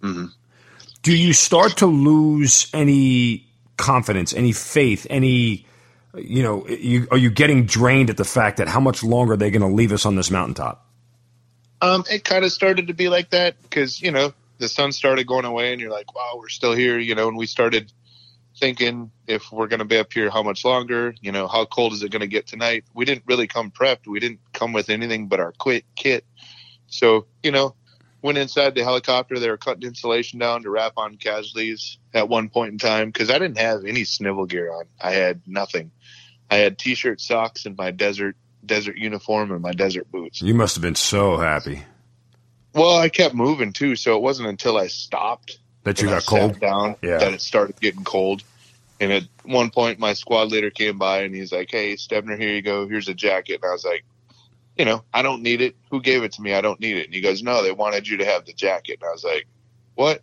Mm-hmm. 0.00 0.26
Do 1.02 1.16
you 1.16 1.32
start 1.32 1.78
to 1.78 1.86
lose 1.86 2.70
any 2.72 3.48
confidence, 3.78 4.32
any 4.32 4.52
faith, 4.52 5.08
any 5.10 5.66
you 6.14 6.44
know, 6.44 6.68
you, 6.68 7.08
are 7.10 7.18
you 7.18 7.30
getting 7.30 7.66
drained 7.66 8.10
at 8.10 8.16
the 8.16 8.24
fact 8.24 8.58
that 8.58 8.68
how 8.68 8.78
much 8.78 9.02
longer 9.02 9.32
are 9.32 9.36
they 9.36 9.50
going 9.50 9.68
to 9.68 9.74
leave 9.74 9.90
us 9.90 10.06
on 10.06 10.14
this 10.14 10.30
mountaintop? 10.30 10.86
Um, 11.80 12.04
it 12.08 12.22
kind 12.22 12.44
of 12.44 12.52
started 12.52 12.86
to 12.86 12.92
be 12.92 13.08
like 13.08 13.30
that 13.30 13.60
because 13.62 14.00
you 14.00 14.12
know 14.12 14.32
the 14.58 14.68
sun 14.68 14.92
started 14.92 15.26
going 15.26 15.44
away, 15.44 15.72
and 15.72 15.80
you're 15.80 15.90
like, 15.90 16.14
wow, 16.14 16.34
we're 16.36 16.48
still 16.48 16.72
here, 16.72 16.98
you 16.98 17.14
know. 17.14 17.28
And 17.28 17.36
we 17.36 17.46
started 17.46 17.92
thinking 18.58 19.10
if 19.26 19.52
we're 19.52 19.68
going 19.68 19.78
to 19.78 19.84
be 19.84 19.98
up 19.98 20.12
here, 20.12 20.30
how 20.30 20.42
much 20.42 20.64
longer? 20.64 21.14
You 21.20 21.32
know, 21.32 21.46
how 21.46 21.64
cold 21.64 21.92
is 21.92 22.02
it 22.02 22.10
going 22.10 22.20
to 22.20 22.26
get 22.26 22.46
tonight? 22.46 22.84
We 22.94 23.04
didn't 23.04 23.24
really 23.26 23.46
come 23.46 23.70
prepped. 23.70 24.06
We 24.06 24.20
didn't 24.20 24.40
come 24.52 24.72
with 24.72 24.90
anything 24.90 25.28
but 25.28 25.40
our 25.40 25.52
quit 25.52 25.84
kit. 25.94 26.24
So 26.88 27.26
you 27.42 27.52
know, 27.52 27.74
went 28.22 28.38
inside 28.38 28.74
the 28.74 28.82
helicopter. 28.82 29.38
They 29.38 29.50
were 29.50 29.56
cutting 29.56 29.86
insulation 29.86 30.38
down 30.38 30.62
to 30.62 30.70
wrap 30.70 30.94
on 30.96 31.16
casualties 31.16 31.98
at 32.12 32.28
one 32.28 32.48
point 32.48 32.72
in 32.72 32.78
time 32.78 33.08
because 33.08 33.30
I 33.30 33.38
didn't 33.38 33.58
have 33.58 33.84
any 33.84 34.04
snivel 34.04 34.46
gear 34.46 34.72
on. 34.72 34.84
I 35.00 35.12
had 35.12 35.42
nothing. 35.46 35.90
I 36.50 36.56
had 36.56 36.78
t-shirt, 36.78 37.20
socks, 37.20 37.66
and 37.66 37.76
my 37.76 37.90
desert 37.90 38.36
desert 38.64 38.96
uniform 38.96 39.52
and 39.52 39.62
my 39.62 39.72
desert 39.72 40.10
boots. 40.10 40.42
You 40.42 40.54
must 40.54 40.74
have 40.74 40.82
been 40.82 40.94
so 40.94 41.38
happy. 41.38 41.84
Well, 42.74 42.98
I 42.98 43.08
kept 43.08 43.34
moving 43.34 43.72
too, 43.72 43.96
so 43.96 44.16
it 44.16 44.22
wasn't 44.22 44.48
until 44.48 44.76
I 44.76 44.86
stopped 44.88 45.58
that 45.84 46.00
you 46.00 46.08
got 46.08 46.26
cold 46.26 46.60
down 46.60 46.96
yeah. 47.02 47.18
that 47.18 47.32
it 47.32 47.40
started 47.40 47.80
getting 47.80 48.04
cold. 48.04 48.42
And 49.00 49.12
at 49.12 49.24
one 49.44 49.70
point, 49.70 49.98
my 49.98 50.12
squad 50.12 50.50
leader 50.50 50.70
came 50.70 50.98
by 50.98 51.22
and 51.22 51.34
he's 51.34 51.52
like, 51.52 51.70
"Hey, 51.70 51.94
Stebner, 51.94 52.38
here 52.38 52.52
you 52.52 52.62
go. 52.62 52.88
Here's 52.88 53.08
a 53.08 53.14
jacket." 53.14 53.60
And 53.62 53.70
I 53.70 53.72
was 53.72 53.84
like, 53.84 54.04
"You 54.76 54.84
know, 54.84 55.04
I 55.14 55.22
don't 55.22 55.42
need 55.42 55.60
it. 55.60 55.76
Who 55.90 56.00
gave 56.00 56.24
it 56.24 56.32
to 56.32 56.42
me? 56.42 56.52
I 56.52 56.60
don't 56.60 56.80
need 56.80 56.96
it." 56.96 57.06
And 57.06 57.14
he 57.14 57.20
goes, 57.20 57.42
"No, 57.42 57.62
they 57.62 57.72
wanted 57.72 58.08
you 58.08 58.16
to 58.18 58.24
have 58.24 58.44
the 58.44 58.52
jacket." 58.52 58.98
And 59.00 59.08
I 59.08 59.12
was 59.12 59.24
like, 59.24 59.46
"What?" 59.94 60.22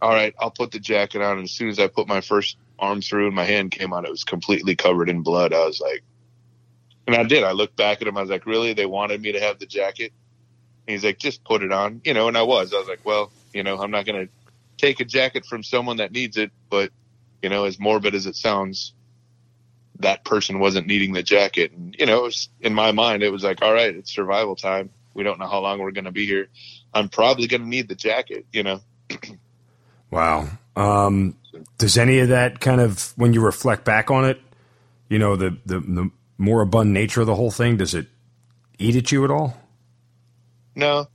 All 0.00 0.10
right, 0.10 0.34
I'll 0.40 0.50
put 0.50 0.70
the 0.70 0.78
jacket 0.78 1.22
on. 1.22 1.38
And 1.38 1.44
as 1.44 1.50
soon 1.50 1.68
as 1.68 1.78
I 1.78 1.86
put 1.86 2.08
my 2.08 2.20
first 2.20 2.56
arm 2.78 3.02
through 3.02 3.26
and 3.26 3.36
my 3.36 3.44
hand 3.44 3.72
came 3.72 3.92
out, 3.92 4.04
it 4.04 4.10
was 4.10 4.24
completely 4.24 4.76
covered 4.76 5.08
in 5.08 5.22
blood. 5.22 5.52
I 5.52 5.66
was 5.66 5.80
like, 5.80 6.02
and 7.06 7.16
I 7.16 7.24
did. 7.24 7.42
I 7.42 7.52
looked 7.52 7.76
back 7.76 8.00
at 8.00 8.08
him. 8.08 8.16
I 8.16 8.20
was 8.20 8.30
like, 8.30 8.46
really? 8.46 8.72
They 8.74 8.86
wanted 8.86 9.20
me 9.20 9.32
to 9.32 9.40
have 9.40 9.58
the 9.58 9.66
jacket? 9.66 10.12
He's 10.88 11.04
like, 11.04 11.18
just 11.18 11.44
put 11.44 11.62
it 11.62 11.70
on, 11.70 12.00
you 12.04 12.14
know. 12.14 12.28
And 12.28 12.36
I 12.36 12.42
was. 12.42 12.72
I 12.72 12.78
was 12.78 12.88
like, 12.88 13.04
well, 13.04 13.30
you 13.52 13.62
know, 13.62 13.78
I'm 13.78 13.90
not 13.90 14.06
going 14.06 14.26
to 14.26 14.32
take 14.78 15.00
a 15.00 15.04
jacket 15.04 15.44
from 15.44 15.62
someone 15.62 15.98
that 15.98 16.12
needs 16.12 16.36
it, 16.36 16.50
but 16.70 16.90
you 17.42 17.48
know, 17.48 17.64
as 17.64 17.78
morbid 17.78 18.14
as 18.14 18.26
it 18.26 18.36
sounds, 18.36 18.94
that 20.00 20.24
person 20.24 20.60
wasn't 20.60 20.86
needing 20.86 21.12
the 21.12 21.22
jacket. 21.22 21.72
And 21.72 21.94
you 21.98 22.06
know, 22.06 22.20
it 22.20 22.22
was 22.22 22.48
in 22.60 22.74
my 22.74 22.92
mind, 22.92 23.22
it 23.22 23.30
was 23.30 23.44
like, 23.44 23.62
all 23.62 23.72
right, 23.72 23.94
it's 23.94 24.12
survival 24.12 24.56
time. 24.56 24.90
We 25.14 25.24
don't 25.24 25.38
know 25.38 25.48
how 25.48 25.60
long 25.60 25.80
we're 25.80 25.90
going 25.90 26.04
to 26.04 26.12
be 26.12 26.26
here. 26.26 26.48
I'm 26.94 27.08
probably 27.08 27.48
going 27.48 27.62
to 27.62 27.68
need 27.68 27.88
the 27.88 27.94
jacket, 27.94 28.46
you 28.52 28.62
know. 28.62 28.80
wow. 30.10 30.48
Um, 30.76 31.34
does 31.76 31.98
any 31.98 32.20
of 32.20 32.28
that 32.28 32.60
kind 32.60 32.80
of, 32.80 33.12
when 33.16 33.32
you 33.32 33.40
reflect 33.40 33.84
back 33.84 34.10
on 34.10 34.24
it, 34.24 34.40
you 35.08 35.18
know, 35.18 35.34
the, 35.36 35.56
the, 35.66 35.80
the 35.80 36.10
moribund 36.38 36.92
nature 36.92 37.20
of 37.20 37.26
the 37.26 37.34
whole 37.34 37.50
thing, 37.50 37.76
does 37.76 37.94
it 37.94 38.06
eat 38.78 38.94
at 38.94 39.10
you 39.10 39.24
at 39.24 39.30
all? 39.30 39.56
No. 40.74 41.08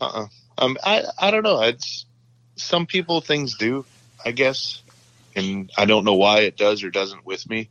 Uh-uh. 0.00 0.26
Um, 0.58 0.78
I, 0.84 1.04
I 1.18 1.30
don't 1.30 1.42
know. 1.42 1.62
It's 1.62 2.06
some 2.56 2.86
people 2.86 3.20
things 3.20 3.56
do, 3.56 3.84
I 4.24 4.32
guess. 4.32 4.82
And 5.34 5.70
I 5.76 5.84
don't 5.84 6.04
know 6.04 6.14
why 6.14 6.40
it 6.40 6.56
does 6.56 6.82
or 6.82 6.90
doesn't 6.90 7.26
with 7.26 7.48
me. 7.48 7.68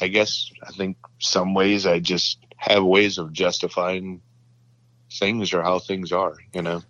I 0.00 0.08
guess 0.08 0.50
I 0.62 0.70
think 0.72 0.96
some 1.18 1.54
ways 1.54 1.86
I 1.86 1.98
just 1.98 2.38
have 2.56 2.84
ways 2.84 3.18
of 3.18 3.32
justifying 3.32 4.22
things 5.10 5.52
or 5.52 5.62
how 5.62 5.78
things 5.78 6.12
are, 6.12 6.36
you 6.54 6.62
know. 6.62 6.82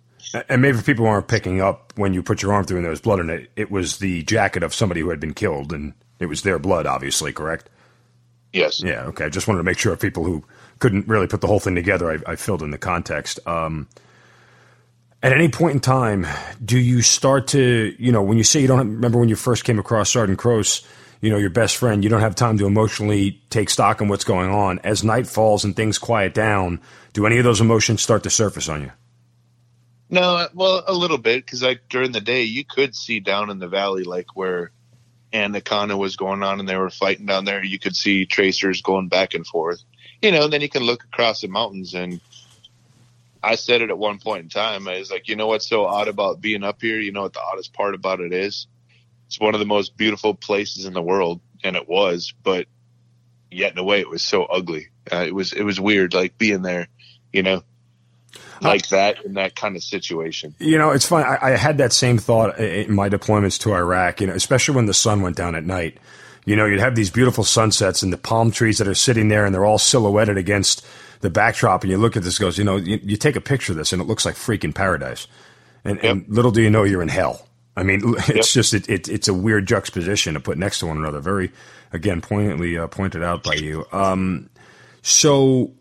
And 0.49 0.61
maybe 0.61 0.81
people 0.81 1.05
aren't 1.05 1.27
picking 1.27 1.61
up 1.61 1.93
when 1.95 2.13
you 2.13 2.23
put 2.23 2.41
your 2.41 2.53
arm 2.53 2.65
through 2.65 2.77
and 2.77 2.85
there 2.85 2.91
was 2.91 3.01
blood 3.01 3.19
in 3.19 3.29
it, 3.29 3.51
it 3.55 3.69
was 3.69 3.97
the 3.97 4.23
jacket 4.23 4.63
of 4.63 4.73
somebody 4.73 5.01
who 5.01 5.09
had 5.09 5.19
been 5.19 5.33
killed, 5.33 5.73
and 5.73 5.93
it 6.19 6.27
was 6.27 6.41
their 6.43 6.57
blood, 6.59 6.85
obviously, 6.85 7.33
correct? 7.33 7.69
Yes. 8.53 8.81
Yeah. 8.81 9.05
Okay. 9.07 9.25
I 9.25 9.29
just 9.29 9.47
wanted 9.47 9.57
to 9.57 9.63
make 9.63 9.77
sure 9.77 9.95
people 9.97 10.23
who 10.23 10.43
couldn't 10.79 11.07
really 11.07 11.27
put 11.27 11.41
the 11.41 11.47
whole 11.47 11.59
thing 11.59 11.75
together, 11.75 12.11
I, 12.11 12.31
I 12.31 12.35
filled 12.35 12.61
in 12.61 12.71
the 12.71 12.77
context. 12.77 13.39
Um, 13.47 13.87
at 15.21 15.31
any 15.31 15.49
point 15.49 15.75
in 15.75 15.79
time, 15.79 16.27
do 16.63 16.77
you 16.77 17.01
start 17.01 17.47
to, 17.49 17.95
you 17.97 18.11
know, 18.11 18.21
when 18.21 18.37
you 18.37 18.43
say 18.43 18.59
you 18.59 18.67
don't 18.67 18.79
remember 18.79 19.17
when 19.17 19.29
you 19.29 19.35
first 19.35 19.63
came 19.63 19.79
across 19.79 20.11
Sergeant 20.11 20.37
Crose, 20.37 20.85
you 21.21 21.29
know, 21.29 21.37
your 21.37 21.49
best 21.49 21.77
friend, 21.77 22.03
you 22.03 22.09
don't 22.09 22.19
have 22.19 22.35
time 22.35 22.57
to 22.57 22.67
emotionally 22.67 23.41
take 23.49 23.69
stock 23.69 24.01
on 24.01 24.09
what's 24.09 24.25
going 24.25 24.49
on. 24.49 24.79
As 24.79 25.03
night 25.03 25.25
falls 25.25 25.63
and 25.63 25.73
things 25.73 25.97
quiet 25.97 26.33
down, 26.33 26.81
do 27.13 27.25
any 27.25 27.37
of 27.37 27.45
those 27.45 27.61
emotions 27.61 28.01
start 28.01 28.23
to 28.23 28.29
surface 28.29 28.67
on 28.67 28.81
you? 28.81 28.91
No, 30.09 30.47
well, 30.53 30.83
a 30.85 30.93
little 30.93 31.17
bit 31.17 31.45
because 31.45 31.63
like 31.63 31.81
during 31.89 32.11
the 32.11 32.21
day, 32.21 32.43
you 32.43 32.65
could 32.65 32.93
see 32.93 33.21
down 33.21 33.49
in 33.49 33.59
the 33.59 33.69
valley, 33.69 34.03
like 34.03 34.35
where 34.35 34.71
Anaconda 35.33 35.97
was 35.97 36.15
going 36.15 36.43
on, 36.43 36.59
and 36.59 36.69
they 36.69 36.77
were 36.77 36.89
fighting 36.89 37.25
down 37.25 37.45
there. 37.45 37.63
You 37.63 37.79
could 37.79 37.95
see 37.95 38.25
tracers 38.25 38.81
going 38.81 39.07
back 39.07 39.33
and 39.33 39.45
forth, 39.45 39.83
you 40.21 40.31
know. 40.31 40.43
And 40.45 40.53
then 40.53 40.61
you 40.61 40.69
can 40.69 40.83
look 40.83 41.03
across 41.03 41.41
the 41.41 41.47
mountains, 41.47 41.93
and 41.93 42.21
I 43.41 43.55
said 43.55 43.81
it 43.81 43.89
at 43.89 43.97
one 43.97 44.19
point 44.19 44.43
in 44.43 44.49
time. 44.49 44.87
I 44.87 44.99
was 44.99 45.11
like, 45.11 45.27
you 45.27 45.35
know 45.35 45.47
what's 45.47 45.67
so 45.67 45.85
odd 45.85 46.07
about 46.07 46.41
being 46.41 46.63
up 46.63 46.81
here? 46.81 46.99
You 46.99 47.11
know 47.11 47.23
what 47.23 47.33
the 47.33 47.41
oddest 47.41 47.73
part 47.73 47.95
about 47.95 48.19
it 48.19 48.31
is? 48.31 48.67
It's 49.27 49.39
one 49.39 49.55
of 49.55 49.59
the 49.59 49.65
most 49.65 49.97
beautiful 49.97 50.35
places 50.35 50.85
in 50.85 50.93
the 50.93 51.01
world, 51.01 51.41
and 51.63 51.75
it 51.75 51.89
was, 51.89 52.33
but 52.43 52.67
yet 53.49 53.71
in 53.71 53.77
a 53.79 53.83
way, 53.83 53.99
it 53.99 54.09
was 54.09 54.23
so 54.23 54.43
ugly. 54.43 54.89
Uh, 55.11 55.25
it 55.27 55.33
was 55.33 55.53
it 55.53 55.63
was 55.63 55.79
weird, 55.79 56.13
like 56.13 56.37
being 56.37 56.61
there, 56.61 56.87
you 57.31 57.43
know 57.43 57.63
like 58.61 58.89
that 58.89 59.23
in 59.25 59.33
that 59.33 59.55
kind 59.55 59.75
of 59.75 59.83
situation. 59.83 60.55
You 60.59 60.77
know, 60.77 60.91
it's 60.91 61.05
funny. 61.05 61.25
I, 61.25 61.53
I, 61.53 61.57
had 61.57 61.77
that 61.79 61.93
same 61.93 62.17
thought 62.17 62.59
in 62.59 62.93
my 62.93 63.09
deployments 63.09 63.59
to 63.61 63.73
Iraq. 63.73 64.21
You 64.21 64.27
know, 64.27 64.33
especially 64.33 64.75
when 64.75 64.85
the 64.85 64.93
sun 64.93 65.21
went 65.21 65.35
down 65.35 65.55
at 65.55 65.65
night. 65.65 65.97
You 66.45 66.57
know, 66.57 66.65
you'd 66.65 66.81
have 66.81 66.95
these 66.95 67.09
beautiful 67.09 67.45
sunsets 67.45 68.03
and 68.03 68.11
the 68.11 68.17
palm 68.17 68.51
trees 68.51 68.77
that 68.79 68.87
are 68.87 68.95
sitting 68.95 69.29
there, 69.29 69.45
and 69.45 69.55
they're 69.55 69.65
all 69.65 69.77
silhouetted 69.77 70.37
against 70.37 70.85
the 71.21 71.29
backdrop. 71.29 71.83
And 71.83 71.91
you 71.91 71.97
look 71.97 72.17
at 72.17 72.23
this, 72.23 72.37
goes, 72.37 72.57
you 72.57 72.65
know, 72.65 72.75
you, 72.75 72.99
you 73.01 73.15
take 73.15 73.37
a 73.37 73.41
picture 73.41 73.71
of 73.71 73.77
this, 73.77 73.93
and 73.93 74.01
it 74.01 74.05
looks 74.05 74.25
like 74.25 74.35
freaking 74.35 74.75
paradise. 74.75 75.27
And, 75.85 75.97
yep. 76.03 76.11
and 76.11 76.25
little 76.27 76.51
do 76.51 76.61
you 76.61 76.69
know, 76.69 76.83
you're 76.83 77.01
in 77.01 77.07
hell. 77.07 77.47
I 77.75 77.83
mean, 77.83 78.01
it's 78.27 78.27
yep. 78.29 78.45
just 78.45 78.73
it, 78.73 78.89
it, 78.89 79.07
it's 79.07 79.27
a 79.27 79.33
weird 79.33 79.67
juxtaposition 79.67 80.33
to 80.33 80.39
put 80.39 80.57
next 80.57 80.79
to 80.79 80.87
one 80.87 80.97
another. 80.97 81.19
Very, 81.19 81.51
again, 81.91 82.21
poignantly 82.21 82.77
uh, 82.77 82.87
pointed 82.87 83.23
out 83.23 83.43
by 83.43 83.53
you. 83.53 83.85
Um, 83.91 84.49
so 85.01 85.71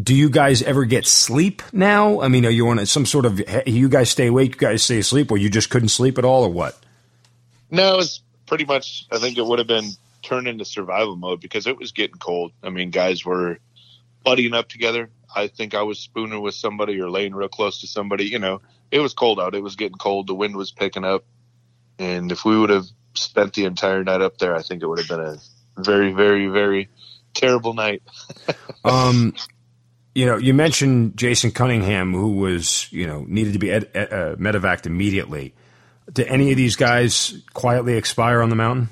do 0.00 0.14
you 0.14 0.30
guys 0.30 0.62
ever 0.62 0.84
get 0.84 1.06
sleep 1.06 1.62
now? 1.72 2.20
I 2.20 2.28
mean, 2.28 2.46
are 2.46 2.50
you 2.50 2.68
on 2.68 2.84
some 2.86 3.06
sort 3.06 3.26
of 3.26 3.40
you 3.66 3.88
guys 3.88 4.10
stay 4.10 4.28
awake, 4.28 4.54
you 4.54 4.68
guys 4.68 4.82
stay 4.82 4.98
asleep, 4.98 5.30
or 5.30 5.36
you 5.36 5.50
just 5.50 5.70
couldn't 5.70 5.88
sleep 5.88 6.18
at 6.18 6.24
all, 6.24 6.44
or 6.44 6.48
what? 6.48 6.78
No, 7.70 7.98
it's 7.98 8.20
pretty 8.46 8.64
much. 8.64 9.06
I 9.10 9.18
think 9.18 9.38
it 9.38 9.44
would 9.44 9.58
have 9.58 9.68
been 9.68 9.90
turned 10.22 10.48
into 10.48 10.64
survival 10.64 11.16
mode 11.16 11.40
because 11.40 11.66
it 11.66 11.76
was 11.76 11.92
getting 11.92 12.16
cold. 12.16 12.52
I 12.62 12.70
mean, 12.70 12.90
guys 12.90 13.24
were 13.24 13.58
buddying 14.24 14.54
up 14.54 14.68
together. 14.68 15.10
I 15.34 15.48
think 15.48 15.74
I 15.74 15.82
was 15.82 15.98
spooning 15.98 16.40
with 16.40 16.54
somebody 16.54 17.00
or 17.00 17.10
laying 17.10 17.34
real 17.34 17.48
close 17.48 17.80
to 17.80 17.86
somebody. 17.86 18.24
You 18.24 18.38
know, 18.38 18.60
it 18.90 19.00
was 19.00 19.14
cold 19.14 19.40
out. 19.40 19.54
It 19.54 19.62
was 19.62 19.76
getting 19.76 19.98
cold. 19.98 20.26
The 20.26 20.34
wind 20.34 20.56
was 20.56 20.72
picking 20.72 21.04
up, 21.04 21.24
and 21.98 22.30
if 22.32 22.44
we 22.44 22.58
would 22.58 22.70
have 22.70 22.86
spent 23.14 23.54
the 23.54 23.64
entire 23.64 24.04
night 24.04 24.20
up 24.20 24.38
there, 24.38 24.54
I 24.54 24.62
think 24.62 24.82
it 24.82 24.86
would 24.86 24.98
have 24.98 25.08
been 25.08 25.20
a 25.20 25.36
very, 25.78 26.12
very, 26.12 26.46
very 26.48 26.88
terrible 27.34 27.74
night. 27.74 28.02
um, 28.84 29.34
you 30.14 30.26
know, 30.26 30.36
you 30.36 30.54
mentioned 30.54 31.16
Jason 31.16 31.52
Cunningham, 31.52 32.12
who 32.12 32.32
was, 32.32 32.90
you 32.92 33.06
know, 33.06 33.24
needed 33.28 33.52
to 33.52 33.58
be 33.58 33.70
ed, 33.70 33.90
ed, 33.94 34.12
uh, 34.12 34.36
medevaced 34.36 34.86
immediately. 34.86 35.54
Did 36.12 36.26
any 36.26 36.50
of 36.50 36.56
these 36.56 36.76
guys 36.76 37.40
quietly 37.52 37.94
expire 37.94 38.42
on 38.42 38.48
the 38.48 38.56
mountain? 38.56 38.88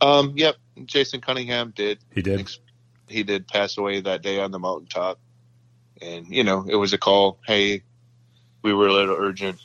Um, 0.00 0.34
yep, 0.36 0.56
Jason 0.84 1.20
Cunningham 1.20 1.72
did. 1.74 1.98
He 2.12 2.22
did. 2.22 2.48
He 3.08 3.24
did 3.24 3.48
pass 3.48 3.76
away 3.76 4.00
that 4.00 4.22
day 4.22 4.40
on 4.40 4.52
the 4.52 4.58
mountaintop, 4.58 5.18
and 6.00 6.26
you 6.28 6.44
know, 6.44 6.64
it 6.68 6.76
was 6.76 6.92
a 6.92 6.98
call. 6.98 7.38
Hey, 7.46 7.82
we 8.62 8.72
were 8.72 8.86
a 8.86 8.92
little 8.92 9.16
urgent. 9.18 9.58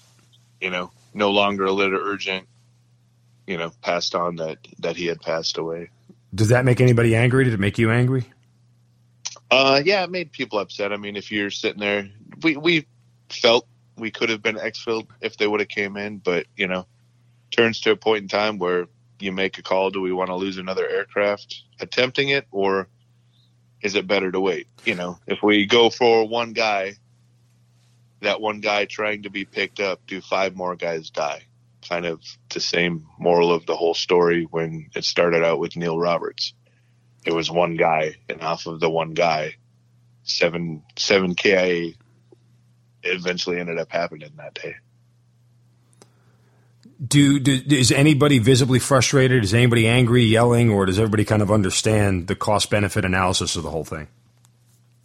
You 0.59 0.71
know, 0.71 0.91
no 1.13 1.31
longer 1.31 1.65
a 1.65 1.71
little 1.71 1.99
urgent. 1.99 2.47
You 3.45 3.57
know, 3.57 3.71
passed 3.81 4.15
on 4.15 4.37
that 4.37 4.57
that 4.79 4.95
he 4.95 5.05
had 5.05 5.21
passed 5.21 5.57
away. 5.57 5.91
Does 6.33 6.49
that 6.49 6.65
make 6.65 6.81
anybody 6.81 7.15
angry? 7.15 7.45
Did 7.45 7.53
it 7.53 7.59
make 7.59 7.77
you 7.77 7.91
angry? 7.91 8.25
Uh, 9.49 9.81
yeah, 9.83 10.03
it 10.03 10.11
made 10.11 10.31
people 10.31 10.59
upset. 10.59 10.91
I 10.91 10.97
mean, 10.97 11.15
if 11.15 11.31
you're 11.31 11.51
sitting 11.51 11.79
there, 11.79 12.09
we 12.43 12.57
we 12.57 12.87
felt 13.29 13.67
we 13.97 14.11
could 14.11 14.29
have 14.29 14.41
been 14.41 14.57
exfilled 14.57 15.07
if 15.21 15.37
they 15.37 15.47
would 15.47 15.59
have 15.59 15.69
came 15.69 15.97
in, 15.97 16.17
but 16.17 16.47
you 16.55 16.67
know, 16.67 16.85
turns 17.51 17.81
to 17.81 17.91
a 17.91 17.95
point 17.95 18.23
in 18.23 18.27
time 18.27 18.57
where 18.57 18.87
you 19.19 19.31
make 19.31 19.57
a 19.57 19.63
call. 19.63 19.89
Do 19.89 20.01
we 20.01 20.11
want 20.11 20.29
to 20.29 20.35
lose 20.35 20.57
another 20.57 20.87
aircraft 20.87 21.63
attempting 21.79 22.29
it, 22.29 22.45
or 22.51 22.87
is 23.81 23.95
it 23.95 24.07
better 24.07 24.31
to 24.31 24.39
wait? 24.39 24.67
You 24.85 24.95
know, 24.95 25.17
if 25.27 25.41
we 25.41 25.65
go 25.65 25.89
for 25.89 26.27
one 26.27 26.53
guy, 26.53 26.93
that 28.21 28.41
one 28.41 28.59
guy 28.59 28.85
trying 28.85 29.23
to 29.23 29.29
be 29.29 29.45
picked 29.45 29.79
up, 29.79 30.01
do 30.07 30.21
five 30.21 30.55
more 30.55 30.75
guys 30.75 31.09
die? 31.09 31.43
Kind 31.87 32.05
of 32.05 32.21
the 32.49 32.59
same 32.59 33.07
moral 33.17 33.53
of 33.53 33.65
the 33.65 33.75
whole 33.75 33.93
story 33.93 34.43
when 34.49 34.89
it 34.93 35.05
started 35.05 35.43
out 35.43 35.59
with 35.59 35.77
Neil 35.77 35.97
Roberts. 35.97 36.53
It 37.27 37.33
was 37.33 37.51
one 37.51 37.75
guy, 37.75 38.15
and 38.29 38.41
off 38.41 38.67
of 38.67 38.79
the 38.79 38.89
one 38.89 39.13
guy, 39.13 39.55
seven 40.23 40.81
seven 40.95 41.35
KIA 41.35 41.91
eventually 43.03 43.59
ended 43.59 43.77
up 43.77 43.91
happening 43.91 44.31
that 44.37 44.53
day. 44.53 44.75
Do, 47.05 47.37
do 47.37 47.61
is 47.75 47.91
anybody 47.91 48.39
visibly 48.39 48.79
frustrated? 48.79 49.43
Is 49.43 49.53
anybody 49.53 49.89
angry, 49.89 50.23
yelling, 50.23 50.69
or 50.69 50.85
does 50.85 50.97
everybody 50.99 51.25
kind 51.25 51.41
of 51.41 51.51
understand 51.51 52.27
the 52.27 52.35
cost 52.35 52.69
benefit 52.69 53.03
analysis 53.03 53.57
of 53.57 53.63
the 53.63 53.71
whole 53.71 53.83
thing? 53.83 54.07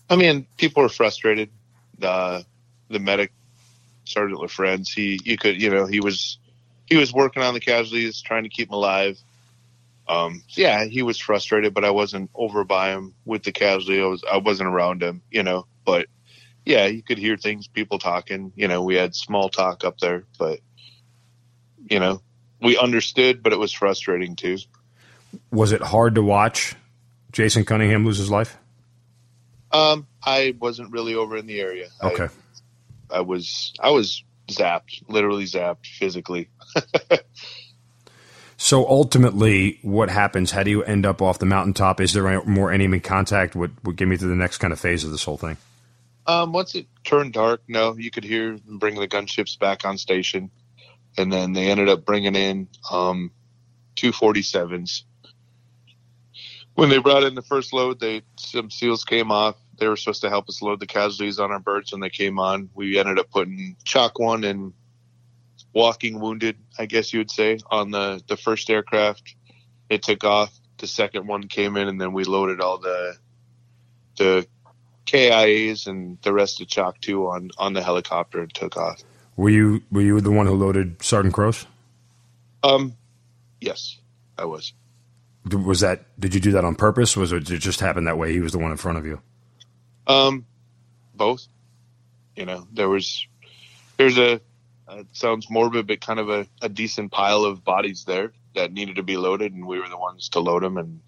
I 0.08 0.14
mean, 0.14 0.46
people 0.58 0.84
are 0.84 0.88
frustrated. 0.88 1.50
The 1.98 2.46
the 2.88 3.00
medic, 3.00 3.32
Sergeant 4.04 4.38
LaFrenz, 4.38 4.94
he 4.94 5.18
you 5.24 5.36
could 5.36 5.60
you 5.60 5.70
know 5.70 5.86
he 5.86 5.98
was 5.98 6.38
he 6.86 6.94
was 6.94 7.12
working 7.12 7.42
on 7.42 7.52
the 7.52 7.60
casualties, 7.60 8.22
trying 8.22 8.44
to 8.44 8.48
keep 8.48 8.68
them 8.68 8.74
alive. 8.74 9.18
Um, 10.08 10.42
yeah, 10.48 10.84
he 10.84 11.02
was 11.02 11.18
frustrated, 11.18 11.74
but 11.74 11.84
I 11.84 11.90
wasn't 11.90 12.30
over 12.34 12.64
by 12.64 12.90
him 12.90 13.14
with 13.24 13.44
the 13.44 13.52
casualty. 13.52 14.00
I 14.00 14.06
was 14.06 14.24
I 14.30 14.38
wasn't 14.38 14.68
around 14.68 15.02
him, 15.02 15.22
you 15.30 15.42
know. 15.42 15.66
But 15.84 16.06
yeah, 16.64 16.86
you 16.86 17.02
could 17.02 17.18
hear 17.18 17.36
things, 17.36 17.68
people 17.68 17.98
talking. 17.98 18.52
You 18.56 18.68
know, 18.68 18.82
we 18.82 18.96
had 18.96 19.14
small 19.14 19.48
talk 19.48 19.84
up 19.84 19.98
there, 19.98 20.24
but 20.38 20.60
you 21.88 22.00
know, 22.00 22.22
we 22.60 22.76
understood, 22.76 23.42
but 23.42 23.52
it 23.52 23.58
was 23.58 23.72
frustrating 23.72 24.36
too. 24.36 24.58
Was 25.50 25.72
it 25.72 25.82
hard 25.82 26.14
to 26.16 26.22
watch 26.22 26.74
Jason 27.32 27.64
Cunningham 27.64 28.04
lose 28.04 28.18
his 28.18 28.30
life? 28.30 28.58
Um, 29.70 30.06
I 30.22 30.54
wasn't 30.58 30.92
really 30.92 31.14
over 31.14 31.36
in 31.36 31.46
the 31.46 31.60
area. 31.60 31.88
Okay. 32.02 32.28
I, 33.10 33.18
I 33.18 33.20
was 33.20 33.72
I 33.80 33.90
was 33.90 34.22
zapped, 34.48 35.02
literally 35.08 35.44
zapped 35.44 35.86
physically. 35.86 36.48
so 38.62 38.86
ultimately, 38.88 39.80
what 39.82 40.08
happens? 40.08 40.52
How 40.52 40.62
do 40.62 40.70
you 40.70 40.84
end 40.84 41.04
up 41.04 41.20
off 41.20 41.40
the 41.40 41.46
mountaintop? 41.46 42.00
Is 42.00 42.12
there 42.12 42.44
more 42.44 42.70
enemy 42.70 43.00
contact? 43.00 43.56
Would 43.56 43.84
would 43.84 43.96
get 43.96 44.06
me 44.06 44.16
to 44.16 44.26
the 44.26 44.36
next 44.36 44.58
kind 44.58 44.72
of 44.72 44.78
phase 44.78 45.02
of 45.02 45.10
this 45.10 45.24
whole 45.24 45.36
thing? 45.36 45.56
Um, 46.26 46.52
once 46.52 46.76
it 46.76 46.86
turned 47.02 47.32
dark, 47.32 47.62
no, 47.66 47.96
you 47.96 48.12
could 48.12 48.22
hear 48.22 48.56
them 48.56 48.78
bring 48.78 48.94
the 48.94 49.08
gunships 49.08 49.58
back 49.58 49.84
on 49.84 49.98
station 49.98 50.52
and 51.18 51.32
then 51.32 51.52
they 51.52 51.70
ended 51.70 51.88
up 51.88 52.04
bringing 52.04 52.36
in 52.36 52.68
um, 52.90 53.32
two 53.96 54.12
47s. 54.12 55.02
When 56.74 56.88
they 56.88 56.98
brought 56.98 57.24
in 57.24 57.34
the 57.34 57.42
first 57.42 57.72
load, 57.72 58.00
they 58.00 58.22
some 58.36 58.70
seals 58.70 59.04
came 59.04 59.30
off. 59.30 59.56
They 59.78 59.88
were 59.88 59.96
supposed 59.96 60.22
to 60.22 60.30
help 60.30 60.48
us 60.48 60.62
load 60.62 60.80
the 60.80 60.86
casualties 60.86 61.38
on 61.38 61.50
our 61.50 61.58
birds 61.58 61.90
when 61.90 62.00
they 62.00 62.10
came 62.10 62.38
on. 62.38 62.70
We 62.74 62.98
ended 62.98 63.18
up 63.18 63.30
putting 63.30 63.76
Chalk 63.84 64.18
One 64.18 64.44
and 64.44 64.72
walking 65.72 66.20
wounded, 66.20 66.56
I 66.78 66.86
guess 66.86 67.12
you 67.12 67.20
would 67.20 67.30
say, 67.30 67.58
on 67.70 67.90
the 67.90 68.22
the 68.26 68.36
first 68.36 68.70
aircraft. 68.70 69.34
It 69.88 70.02
took 70.02 70.24
off. 70.24 70.52
The 70.78 70.86
second 70.86 71.28
one 71.28 71.46
came 71.48 71.76
in, 71.76 71.86
and 71.86 72.00
then 72.00 72.12
we 72.12 72.24
loaded 72.24 72.60
all 72.60 72.78
the 72.78 73.16
the 74.18 74.46
KIAs 75.06 75.86
and 75.86 76.18
the 76.22 76.32
rest 76.32 76.60
of 76.60 76.68
Chalk 76.68 77.00
Two 77.00 77.26
on 77.28 77.50
on 77.58 77.72
the 77.72 77.82
helicopter 77.82 78.40
and 78.40 78.52
took 78.52 78.76
off. 78.76 79.02
Were 79.36 79.50
you 79.50 79.82
were 79.90 80.02
you 80.02 80.20
the 80.20 80.30
one 80.30 80.46
who 80.46 80.54
loaded 80.54 81.02
Sergeant 81.02 81.34
Crose? 81.34 81.66
Um, 82.62 82.96
yes, 83.60 83.98
I 84.38 84.44
was. 84.44 84.72
Was 85.50 85.80
that? 85.80 86.04
Did 86.20 86.34
you 86.34 86.40
do 86.40 86.52
that 86.52 86.64
on 86.64 86.76
purpose? 86.76 87.16
Was 87.16 87.32
it, 87.32 87.44
did 87.44 87.54
it 87.54 87.58
just 87.58 87.80
happen 87.80 88.04
that 88.04 88.18
way? 88.18 88.32
He 88.32 88.40
was 88.40 88.52
the 88.52 88.58
one 88.58 88.70
in 88.70 88.76
front 88.76 88.98
of 88.98 89.06
you. 89.06 89.20
Um, 90.06 90.46
both. 91.14 91.46
You 92.36 92.46
know, 92.46 92.66
there 92.72 92.88
was 92.88 93.26
there's 93.96 94.18
a 94.18 94.40
it 94.98 95.06
sounds 95.12 95.50
morbid, 95.50 95.86
but 95.86 96.00
kind 96.00 96.20
of 96.20 96.28
a, 96.28 96.46
a 96.60 96.68
decent 96.68 97.12
pile 97.12 97.44
of 97.44 97.64
bodies 97.64 98.04
there 98.04 98.32
that 98.54 98.72
needed 98.72 98.96
to 98.96 99.02
be 99.02 99.16
loaded, 99.16 99.52
and 99.52 99.66
we 99.66 99.80
were 99.80 99.88
the 99.88 99.98
ones 99.98 100.28
to 100.30 100.40
load 100.40 100.62
them, 100.62 100.76
and 100.78 101.00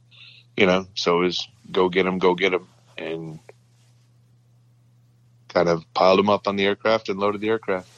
you 0.56 0.66
know, 0.66 0.86
so 0.94 1.20
it 1.20 1.24
was 1.24 1.48
go 1.70 1.88
get 1.88 2.04
them, 2.04 2.18
go 2.18 2.34
get 2.34 2.50
them, 2.50 2.66
and 2.96 3.38
kind 5.48 5.68
of 5.68 5.84
piled 5.94 6.18
them 6.18 6.28
up 6.28 6.48
on 6.48 6.56
the 6.56 6.64
aircraft 6.64 7.08
and 7.08 7.18
loaded 7.18 7.40
the 7.40 7.48
aircraft. 7.48 7.88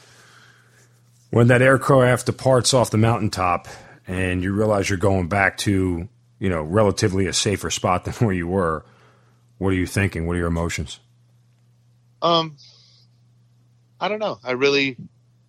When 1.30 1.49
that 1.49 1.62
aircraft 1.62 2.26
departs 2.26 2.72
off 2.72 2.91
the 2.91 2.99
mountaintop 2.99 3.66
and 4.07 4.43
you 4.43 4.53
realize 4.53 4.89
you're 4.89 4.99
going 4.99 5.28
back 5.28 5.57
to 5.59 6.09
you 6.39 6.49
know 6.49 6.62
relatively 6.62 7.26
a 7.26 7.32
safer 7.32 7.70
spot 7.70 8.05
than 8.05 8.14
where 8.26 8.34
you 8.34 8.47
were 8.47 8.84
what 9.59 9.70
are 9.70 9.76
you 9.76 9.87
thinking? 9.87 10.26
What 10.26 10.37
are 10.37 10.41
your 10.41 10.49
emotions? 10.49 11.01
Um 12.22 12.57
i 13.99 14.09
don't 14.09 14.18
know. 14.18 14.39
I 14.45 14.53
really 14.53 14.97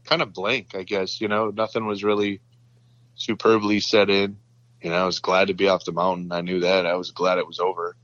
kind 0.07 0.21
of 0.21 0.33
blank 0.33 0.75
i 0.75 0.83
guess 0.83 1.21
you 1.21 1.27
know 1.27 1.49
nothing 1.49 1.85
was 1.85 2.03
really 2.03 2.41
superbly 3.15 3.79
set 3.79 4.09
in. 4.09 4.37
You 4.81 4.89
know 4.91 4.95
i 4.95 5.05
was 5.05 5.19
glad 5.19 5.47
to 5.47 5.53
be 5.53 5.67
off 5.67 5.85
the 5.85 5.91
mountain. 5.91 6.31
I 6.31 6.41
knew 6.41 6.61
that. 6.61 6.85
I 6.85 6.95
was 6.95 7.11
glad 7.11 7.37
it 7.37 7.47
was 7.47 7.59
over. 7.59 7.95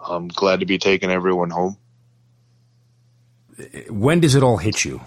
I'm 0.00 0.28
glad 0.28 0.60
to 0.60 0.66
be 0.66 0.78
taking 0.78 1.10
everyone 1.10 1.50
home. 1.50 1.76
When 3.90 4.20
does 4.20 4.34
it 4.34 4.42
all 4.42 4.58
hit 4.58 4.84
you? 4.84 5.00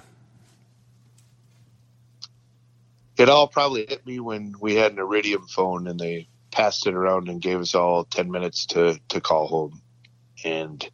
It 3.18 3.30
all 3.30 3.48
probably 3.48 3.86
hit 3.88 4.06
me 4.06 4.20
when 4.20 4.56
we 4.60 4.76
had 4.76 4.92
an 4.94 5.00
Iridium 5.00 5.48
phone 5.48 5.88
and 5.88 6.00
they 6.00 6.28
passed 6.52 6.88
it 6.88 6.94
around 6.94 7.30
and 7.30 7.42
gave 7.42 7.60
us 7.60 7.76
all 7.76 8.04
10 8.04 8.32
minutes 8.32 8.66
to, 8.68 9.00
to 9.10 9.22
call 9.22 9.48
home. 9.48 9.82
And 10.44 10.86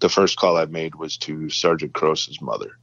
the 0.00 0.08
first 0.08 0.36
call 0.36 0.56
I 0.56 0.66
made 0.66 0.94
was 0.94 1.16
to 1.18 1.48
Sergeant 1.50 1.94
Crose's 1.94 2.40
mother. 2.40 2.78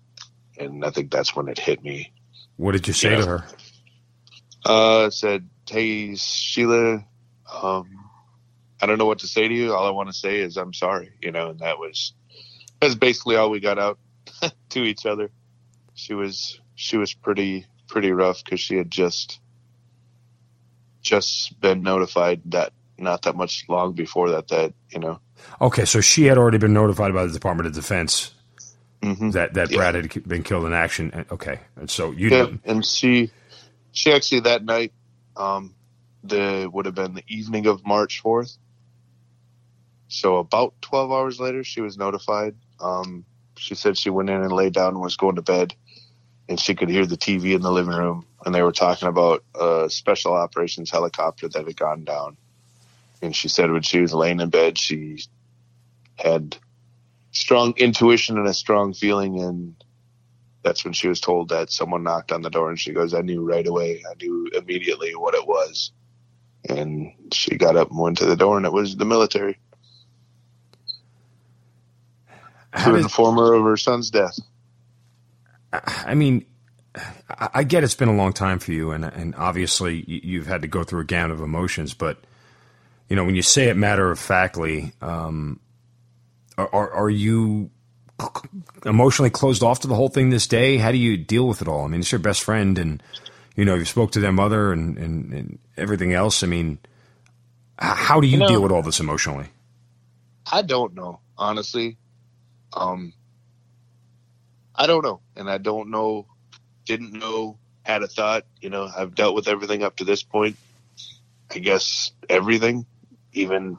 And 0.62 0.86
I 0.86 0.92
think 0.92 1.12
that's 1.12 1.36
when 1.36 1.48
it 1.48 1.60
hit 1.60 1.84
me. 1.84 2.12
What 2.58 2.74
did 2.74 2.88
you 2.88 2.94
say 2.94 3.16
to 3.16 3.26
her? 3.26 3.46
Uh, 4.64 5.10
said, 5.10 5.50
Hey, 5.68 6.16
Sheila, 6.16 7.04
um, 7.52 8.10
I 8.82 8.86
don't 8.86 8.98
know 8.98 9.06
what 9.06 9.20
to 9.20 9.28
say 9.28 9.48
to 9.48 9.54
you. 9.54 9.74
All 9.74 9.88
I 9.88 9.92
want 9.92 10.10
to 10.10 10.14
say 10.14 10.40
is 10.40 10.58
I'm 10.58 10.74
sorry, 10.74 11.12
you 11.22 11.32
know, 11.32 11.50
and 11.50 11.60
that 11.60 11.80
was, 11.80 12.14
that's 12.80 12.96
basically 12.96 13.36
all 13.36 13.50
we 13.50 13.60
got 13.60 13.80
out 13.80 13.98
to 14.70 14.84
each 14.84 15.06
other. 15.06 15.32
She 15.94 16.14
was, 16.14 16.60
she 16.76 16.98
was 16.98 17.14
pretty, 17.14 17.66
pretty 17.88 18.12
rough 18.12 18.44
because 18.44 18.60
she 18.60 18.76
had 18.76 18.92
just 18.92 19.40
just 21.02 21.60
been 21.60 21.82
notified 21.82 22.42
that 22.46 22.74
not 22.98 23.24
that 23.24 23.36
much 23.36 23.66
long 23.68 23.94
before 23.94 24.30
that 24.30 24.48
that 24.50 24.74
you 24.90 25.00
know. 25.00 25.20
Okay, 25.60 25.86
so 25.86 26.00
she 26.00 26.26
had 26.26 26.38
already 26.38 26.60
been 26.60 26.74
notified 26.74 27.14
by 27.14 27.26
the 27.26 27.34
Department 27.34 27.68
of 27.68 27.74
Defense 27.74 28.34
mm-hmm. 29.02 29.32
that 29.32 29.54
that 29.56 29.72
yeah. 29.72 29.78
Brad 29.78 29.96
had 29.96 30.28
been 30.28 30.44
killed 30.44 30.66
in 30.66 30.74
action. 30.74 31.26
Okay, 31.32 31.60
and 31.76 31.90
so 31.90 32.12
you 32.12 32.30
yeah, 32.30 32.48
and 32.66 32.86
she 32.86 33.32
she 33.92 34.12
actually 34.12 34.42
that 34.42 34.64
night 34.64 34.94
um 35.36 35.76
the 36.24 36.70
would 36.72 36.86
have 36.86 36.96
been 36.96 37.14
the 37.14 37.24
evening 37.28 37.68
of 37.68 37.86
March 37.86 38.20
fourth. 38.20 38.58
So 40.08 40.38
about 40.38 40.74
twelve 40.82 41.12
hours 41.12 41.40
later, 41.40 41.64
she 41.64 41.82
was 41.82 41.98
notified. 41.98 42.56
Um, 42.80 43.26
she 43.58 43.76
said 43.76 43.98
she 43.98 44.10
went 44.10 44.30
in 44.30 44.42
and 44.42 44.52
laid 44.52 44.74
down 44.74 44.94
and 44.94 45.02
was 45.02 45.18
going 45.18 45.36
to 45.36 45.42
bed 45.42 45.76
and 46.52 46.60
she 46.60 46.76
could 46.76 46.90
hear 46.90 47.06
the 47.06 47.18
TV 47.18 47.56
in 47.56 47.62
the 47.62 47.72
living 47.72 47.96
room, 47.96 48.26
and 48.46 48.54
they 48.54 48.62
were 48.62 48.74
talking 48.74 49.08
about 49.08 49.42
a 49.56 49.88
special 49.90 50.34
operations 50.34 50.92
helicopter 50.92 51.48
that 51.48 51.66
had 51.66 51.78
gone 51.78 52.04
down. 52.04 52.36
And 53.22 53.34
she 53.34 53.48
said 53.48 53.72
when 53.72 53.84
she 53.84 54.02
was 54.02 54.14
laying 54.14 54.42
in 54.42 54.50
bed, 54.50 54.78
she 54.78 55.24
had 56.18 56.58
strong 57.32 57.74
intuition 57.78 58.38
and 58.38 58.48
a 58.48 58.54
strong 58.54 58.94
feeling, 58.94 59.42
and 59.42 59.76
that's 60.64 60.84
when 60.84 60.94
she 60.94 61.08
was 61.08 61.20
told 61.20 61.50
that 61.50 61.72
someone 61.72 62.04
knocked 62.04 62.32
on 62.32 62.42
the 62.42 62.50
door, 62.50 62.70
and 62.70 62.80
she 62.80 62.94
goes, 62.94 63.14
"I 63.14 63.22
knew 63.22 63.44
right 63.44 63.66
away. 63.66 64.04
I 64.10 64.14
knew 64.22 64.50
immediately 64.54 65.16
what 65.16 65.34
it 65.34 65.48
was." 65.48 65.92
And 66.70 67.14
she 67.34 67.58
got 67.58 67.76
up 67.76 67.90
and 67.90 68.00
went 68.00 68.18
to 68.20 68.26
the 68.26 68.36
door, 68.36 68.58
and 68.58 68.66
it 68.66 68.74
was 68.74 68.96
the 68.96 69.06
military. 69.06 69.58
to 72.86 72.96
inform 72.96 73.38
her 73.38 73.54
of 73.54 73.64
her 73.64 73.78
son's 73.78 74.10
death. 74.10 74.40
I 75.74 76.16
mean, 76.16 76.46
I 77.38 77.64
get 77.64 77.84
it's 77.84 77.96
been 77.96 78.10
a 78.10 78.16
long 78.16 78.34
time 78.34 78.60
for 78.60 78.72
you, 78.72 78.92
and 78.92 79.06
and 79.06 79.36
obviously 79.36 80.04
you've 80.08 80.48
had 80.48 80.62
to 80.62 80.68
go 80.68 80.84
through 80.84 81.02
a 81.02 81.06
gamut 81.06 81.32
of 81.32 81.42
emotions. 81.42 81.94
But 81.94 82.18
you 83.10 83.16
know, 83.16 83.24
when 83.24 83.36
you 83.36 83.42
say 83.42 83.70
it 83.70 83.78
matter 83.78 84.12
of 84.12 84.20
factly, 84.20 84.94
um, 85.02 85.60
are 86.58 86.92
are 86.92 87.10
you 87.10 87.70
emotionally 88.86 89.30
closed 89.30 89.64
off 89.64 89.82
to 89.82 89.88
the 89.88 89.96
whole 89.96 90.10
thing 90.10 90.30
this 90.30 90.48
day? 90.48 90.78
How 90.78 90.92
do 90.92 90.98
you 90.98 91.18
deal 91.18 91.48
with 91.48 91.62
it 91.62 91.68
all? 91.68 91.86
I 91.86 91.88
mean, 91.88 92.02
it's 92.02 92.12
your 92.12 92.20
best 92.20 92.44
friend, 92.44 92.78
and 92.78 93.02
you 93.56 93.66
know, 93.66 93.76
you 93.76 93.86
spoke 93.86 94.12
to 94.14 94.20
their 94.20 94.32
mother 94.32 94.72
and 94.72 94.98
and, 94.98 95.34
and 95.34 95.60
everything 95.78 96.14
else. 96.14 96.44
I 96.44 96.48
mean, 96.48 96.80
how 97.78 98.20
do 98.20 98.28
you, 98.28 98.34
you 98.34 98.40
know, 98.40 98.48
deal 98.48 98.62
with 98.62 98.72
all 98.72 98.82
this 98.82 99.00
emotionally? 99.00 99.48
I 100.52 100.62
don't 100.62 100.94
know, 100.94 101.20
honestly. 101.38 101.98
Um, 102.74 103.14
I 104.76 104.88
don't 104.88 105.04
know, 105.04 105.22
and 105.36 105.50
I 105.50 105.58
don't 105.58 105.92
know, 105.92 106.28
didn't 106.86 107.14
know, 107.14 107.58
had 107.84 108.04
a 108.04 108.08
thought. 108.08 108.46
You 108.62 108.70
know, 108.70 108.90
I've 108.96 109.16
dealt 109.16 109.36
with 109.36 109.48
everything 109.48 109.84
up 109.84 109.98
to 109.98 110.04
this 110.04 110.24
point. 110.24 110.58
I 111.54 111.60
guess 111.60 112.12
everything. 112.30 112.86
Even 113.34 113.78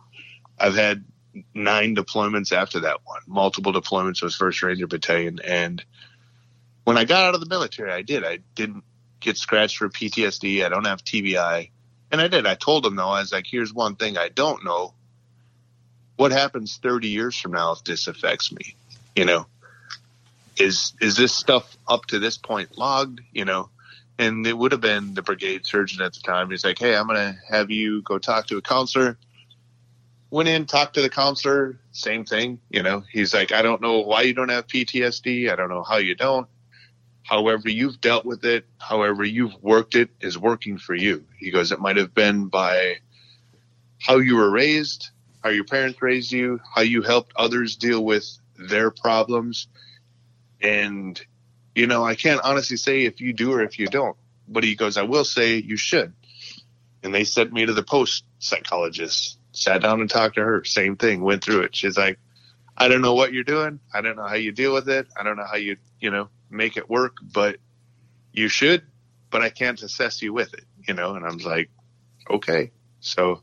I've 0.58 0.74
had 0.74 1.04
nine 1.54 1.96
deployments 1.96 2.52
after 2.52 2.80
that 2.80 3.00
one, 3.04 3.20
multiple 3.26 3.72
deployments 3.72 4.22
with 4.22 4.34
First 4.34 4.62
Ranger 4.62 4.86
Battalion, 4.86 5.40
and 5.44 5.84
when 6.84 6.98
I 6.98 7.04
got 7.04 7.24
out 7.24 7.34
of 7.34 7.40
the 7.40 7.46
military, 7.46 7.92
I 7.92 8.02
did. 8.02 8.24
I 8.24 8.38
didn't 8.54 8.84
get 9.20 9.36
scratched 9.36 9.78
for 9.78 9.88
PTSD. 9.88 10.64
I 10.64 10.68
don't 10.68 10.86
have 10.86 11.04
TBI. 11.04 11.70
And 12.10 12.20
I 12.20 12.28
did. 12.28 12.46
I 12.46 12.54
told 12.54 12.84
them 12.84 12.96
though, 12.96 13.08
I 13.08 13.20
was 13.20 13.32
like, 13.32 13.46
here's 13.46 13.72
one 13.72 13.96
thing 13.96 14.18
I 14.18 14.28
don't 14.28 14.64
know. 14.64 14.94
What 16.16 16.32
happens 16.32 16.78
30 16.82 17.08
years 17.08 17.38
from 17.38 17.52
now 17.52 17.72
if 17.72 17.84
this 17.84 18.06
affects 18.06 18.52
me? 18.52 18.76
You 19.16 19.24
know, 19.24 19.46
is, 20.58 20.92
is 21.00 21.16
this 21.16 21.34
stuff 21.34 21.76
up 21.88 22.06
to 22.06 22.18
this 22.18 22.36
point 22.36 22.76
logged? 22.76 23.20
You 23.32 23.44
know, 23.44 23.70
and 24.18 24.46
it 24.46 24.56
would 24.56 24.72
have 24.72 24.80
been 24.80 25.14
the 25.14 25.22
brigade 25.22 25.66
surgeon 25.66 26.02
at 26.02 26.12
the 26.12 26.20
time. 26.20 26.50
He's 26.50 26.64
like, 26.64 26.78
Hey, 26.78 26.94
I'm 26.94 27.06
going 27.06 27.18
to 27.18 27.38
have 27.48 27.70
you 27.70 28.02
go 28.02 28.18
talk 28.18 28.48
to 28.48 28.58
a 28.58 28.62
counselor. 28.62 29.16
Went 30.32 30.48
in, 30.48 30.66
talked 30.66 30.94
to 30.94 31.02
the 31.02 31.10
counselor, 31.10 31.78
same 31.92 32.24
thing. 32.24 32.58
You 32.70 32.82
know, 32.82 33.04
he's 33.08 33.32
like, 33.34 33.52
I 33.52 33.62
don't 33.62 33.82
know 33.82 34.00
why 34.00 34.22
you 34.22 34.34
don't 34.34 34.48
have 34.48 34.66
PTSD. 34.66 35.52
I 35.52 35.56
don't 35.56 35.68
know 35.68 35.84
how 35.84 35.98
you 35.98 36.16
don't 36.16 36.48
however 37.22 37.68
you've 37.68 38.00
dealt 38.00 38.24
with 38.24 38.44
it, 38.44 38.66
however 38.78 39.24
you've 39.24 39.54
worked 39.62 39.94
it 39.94 40.10
is 40.20 40.38
working 40.38 40.78
for 40.78 40.94
you. 40.94 41.24
He 41.38 41.50
goes, 41.50 41.72
it 41.72 41.80
might 41.80 41.96
have 41.96 42.14
been 42.14 42.48
by 42.48 42.98
how 44.00 44.18
you 44.18 44.36
were 44.36 44.50
raised, 44.50 45.10
how 45.42 45.50
your 45.50 45.64
parents 45.64 46.02
raised 46.02 46.32
you, 46.32 46.60
how 46.74 46.82
you 46.82 47.02
helped 47.02 47.32
others 47.36 47.76
deal 47.76 48.04
with 48.04 48.26
their 48.56 48.90
problems. 48.90 49.68
And, 50.60 51.20
you 51.74 51.86
know, 51.86 52.04
I 52.04 52.14
can't 52.14 52.40
honestly 52.42 52.76
say 52.76 53.04
if 53.04 53.20
you 53.20 53.32
do 53.32 53.52
or 53.52 53.62
if 53.62 53.78
you 53.78 53.86
don't, 53.86 54.16
but 54.48 54.64
he 54.64 54.74
goes, 54.74 54.96
I 54.96 55.02
will 55.02 55.24
say 55.24 55.56
you 55.56 55.76
should. 55.76 56.12
And 57.02 57.14
they 57.14 57.24
sent 57.24 57.52
me 57.52 57.66
to 57.66 57.72
the 57.72 57.82
post 57.82 58.24
psychologist, 58.38 59.38
sat 59.62 59.82
down 59.82 60.00
and 60.00 60.10
talked 60.10 60.34
to 60.34 60.42
her, 60.42 60.64
same 60.64 60.96
thing, 60.96 61.22
went 61.22 61.42
through 61.42 61.60
it. 61.60 61.76
She's 61.76 61.96
like, 61.96 62.18
I 62.76 62.88
don't 62.88 63.02
know 63.02 63.14
what 63.14 63.32
you're 63.32 63.44
doing. 63.44 63.78
I 63.94 64.00
don't 64.00 64.16
know 64.16 64.26
how 64.26 64.34
you 64.34 64.52
deal 64.52 64.72
with 64.72 64.88
it. 64.88 65.06
I 65.18 65.22
don't 65.22 65.36
know 65.36 65.46
how 65.48 65.56
you, 65.56 65.76
you 66.00 66.10
know, 66.10 66.28
make 66.50 66.76
it 66.76 66.88
work, 66.90 67.16
but 67.22 67.56
you 68.32 68.48
should, 68.48 68.82
but 69.30 69.42
I 69.42 69.50
can't 69.50 69.80
assess 69.82 70.20
you 70.20 70.32
with 70.32 70.52
it, 70.54 70.64
you 70.86 70.94
know? 70.94 71.14
And 71.14 71.24
I'm 71.24 71.38
like, 71.38 71.70
okay. 72.28 72.72
So 73.00 73.42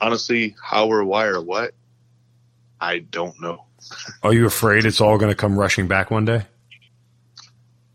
honestly, 0.00 0.56
how 0.62 0.88
or 0.88 1.04
why 1.04 1.26
or 1.26 1.40
what, 1.40 1.74
I 2.80 2.98
don't 2.98 3.40
know. 3.40 3.64
Are 4.22 4.34
you 4.34 4.46
afraid 4.46 4.84
it's 4.86 5.00
all 5.00 5.18
going 5.18 5.30
to 5.30 5.36
come 5.36 5.58
rushing 5.58 5.86
back 5.86 6.10
one 6.10 6.24
day? 6.24 6.42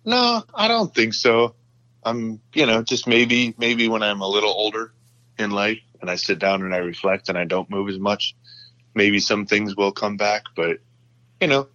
No, 0.06 0.44
I 0.54 0.68
don't 0.68 0.94
think 0.94 1.14
so. 1.14 1.56
I'm, 2.04 2.42
you 2.54 2.66
know, 2.66 2.84
just 2.84 3.08
maybe, 3.08 3.54
maybe 3.58 3.88
when 3.88 4.04
I'm 4.04 4.22
a 4.22 4.28
little 4.28 4.52
older 4.52 4.94
in 5.38 5.52
life 5.52 5.80
and 6.04 6.12
I 6.12 6.16
sit 6.16 6.38
down 6.38 6.64
and 6.64 6.76
I 6.76 6.80
reflect 6.80 7.30
and 7.30 7.38
I 7.38 7.46
don't 7.46 7.70
move 7.70 7.88
as 7.88 7.98
much, 7.98 8.36
maybe 8.94 9.20
some 9.20 9.46
things 9.46 9.74
will 9.78 9.94
come 9.94 10.18
back, 10.18 10.44
but 10.54 10.80
you 11.40 11.48
know, 11.48 11.70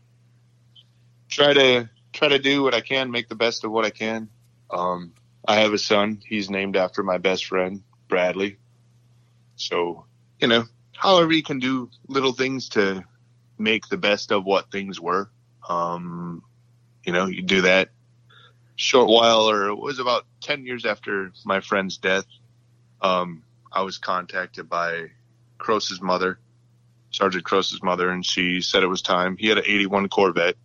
try 1.31 1.55
to 1.55 1.89
try 2.13 2.29
to 2.29 2.39
do 2.39 2.63
what 2.63 2.75
I 2.75 2.83
can, 2.83 3.11
make 3.11 3.31
the 3.31 3.35
best 3.35 3.65
of 3.65 3.71
what 3.71 3.87
I 3.87 3.91
can. 3.91 4.29
Um, 4.71 5.15
I 5.47 5.61
have 5.61 5.73
a 5.73 5.79
son. 5.79 6.21
He's 6.27 6.51
named 6.51 6.77
after 6.77 7.03
my 7.03 7.17
best 7.17 7.47
friend, 7.47 7.83
Bradley. 8.07 8.59
So, 9.57 10.05
you 10.39 10.47
know, 10.47 10.65
however 10.95 11.33
you 11.33 11.43
can 11.43 11.59
do 11.59 11.89
little 12.07 12.33
things 12.33 12.69
to 12.71 13.03
make 13.57 13.89
the 13.89 13.97
best 13.97 14.31
of 14.31 14.45
what 14.45 14.71
things 14.71 15.01
were. 15.01 15.31
Um, 15.67 16.43
you 17.03 17.15
know, 17.15 17.25
you 17.29 17.41
do 17.41 17.63
that 17.63 17.89
short 18.77 19.09
while, 19.09 19.49
or 19.49 19.69
it 19.69 19.79
was 19.79 20.01
about 20.01 20.27
10 20.43 20.67
years 20.67 20.85
after 20.85 21.33
my 21.47 21.61
friend's 21.61 21.97
death. 21.97 22.27
Um, 23.01 23.43
I 23.73 23.83
was 23.83 23.99
contacted 23.99 24.69
by 24.69 25.11
Crose's 25.59 26.01
mother, 26.01 26.39
Sergeant 27.11 27.45
Crose's 27.45 27.83
mother, 27.83 28.11
and 28.11 28.25
she 28.25 28.61
said 28.61 28.83
it 28.83 28.89
was 28.89 29.03
time. 29.03 29.37
He 29.37 29.49
had 29.49 29.59
an 29.59 29.65
81 29.67 30.09
Corvette 30.09 30.57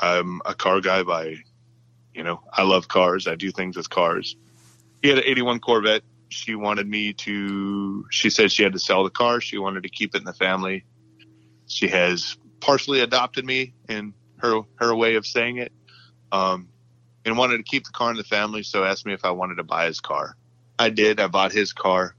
I'm 0.00 0.40
a 0.44 0.54
car 0.54 0.80
guy 0.80 1.02
by, 1.02 1.36
you 2.14 2.22
know, 2.22 2.42
I 2.52 2.62
love 2.62 2.88
cars. 2.88 3.26
I 3.26 3.36
do 3.36 3.50
things 3.50 3.76
with 3.76 3.90
cars. 3.90 4.36
He 5.02 5.08
had 5.08 5.18
an 5.18 5.24
81 5.24 5.60
Corvette. 5.60 6.02
She 6.30 6.54
wanted 6.54 6.88
me 6.88 7.12
to, 7.12 8.04
she 8.10 8.30
said 8.30 8.50
she 8.50 8.62
had 8.62 8.72
to 8.72 8.78
sell 8.78 9.04
the 9.04 9.10
car. 9.10 9.40
She 9.40 9.58
wanted 9.58 9.84
to 9.84 9.88
keep 9.88 10.14
it 10.14 10.18
in 10.18 10.24
the 10.24 10.32
family. 10.32 10.84
She 11.68 11.88
has 11.88 12.36
partially 12.60 13.00
adopted 13.00 13.44
me 13.44 13.74
in 13.88 14.14
her, 14.38 14.62
her 14.76 14.94
way 14.94 15.14
of 15.14 15.26
saying 15.26 15.58
it. 15.58 15.72
Um, 16.32 16.68
and 17.24 17.38
wanted 17.38 17.58
to 17.58 17.62
keep 17.62 17.84
the 17.84 17.92
car 17.92 18.10
in 18.10 18.16
the 18.16 18.24
family. 18.24 18.62
So 18.62 18.84
asked 18.84 19.06
me 19.06 19.14
if 19.14 19.24
I 19.24 19.30
wanted 19.30 19.56
to 19.56 19.64
buy 19.64 19.86
his 19.86 20.00
car. 20.00 20.36
I 20.78 20.90
did. 20.90 21.20
I 21.20 21.28
bought 21.28 21.52
his 21.52 21.72
car 21.72 22.14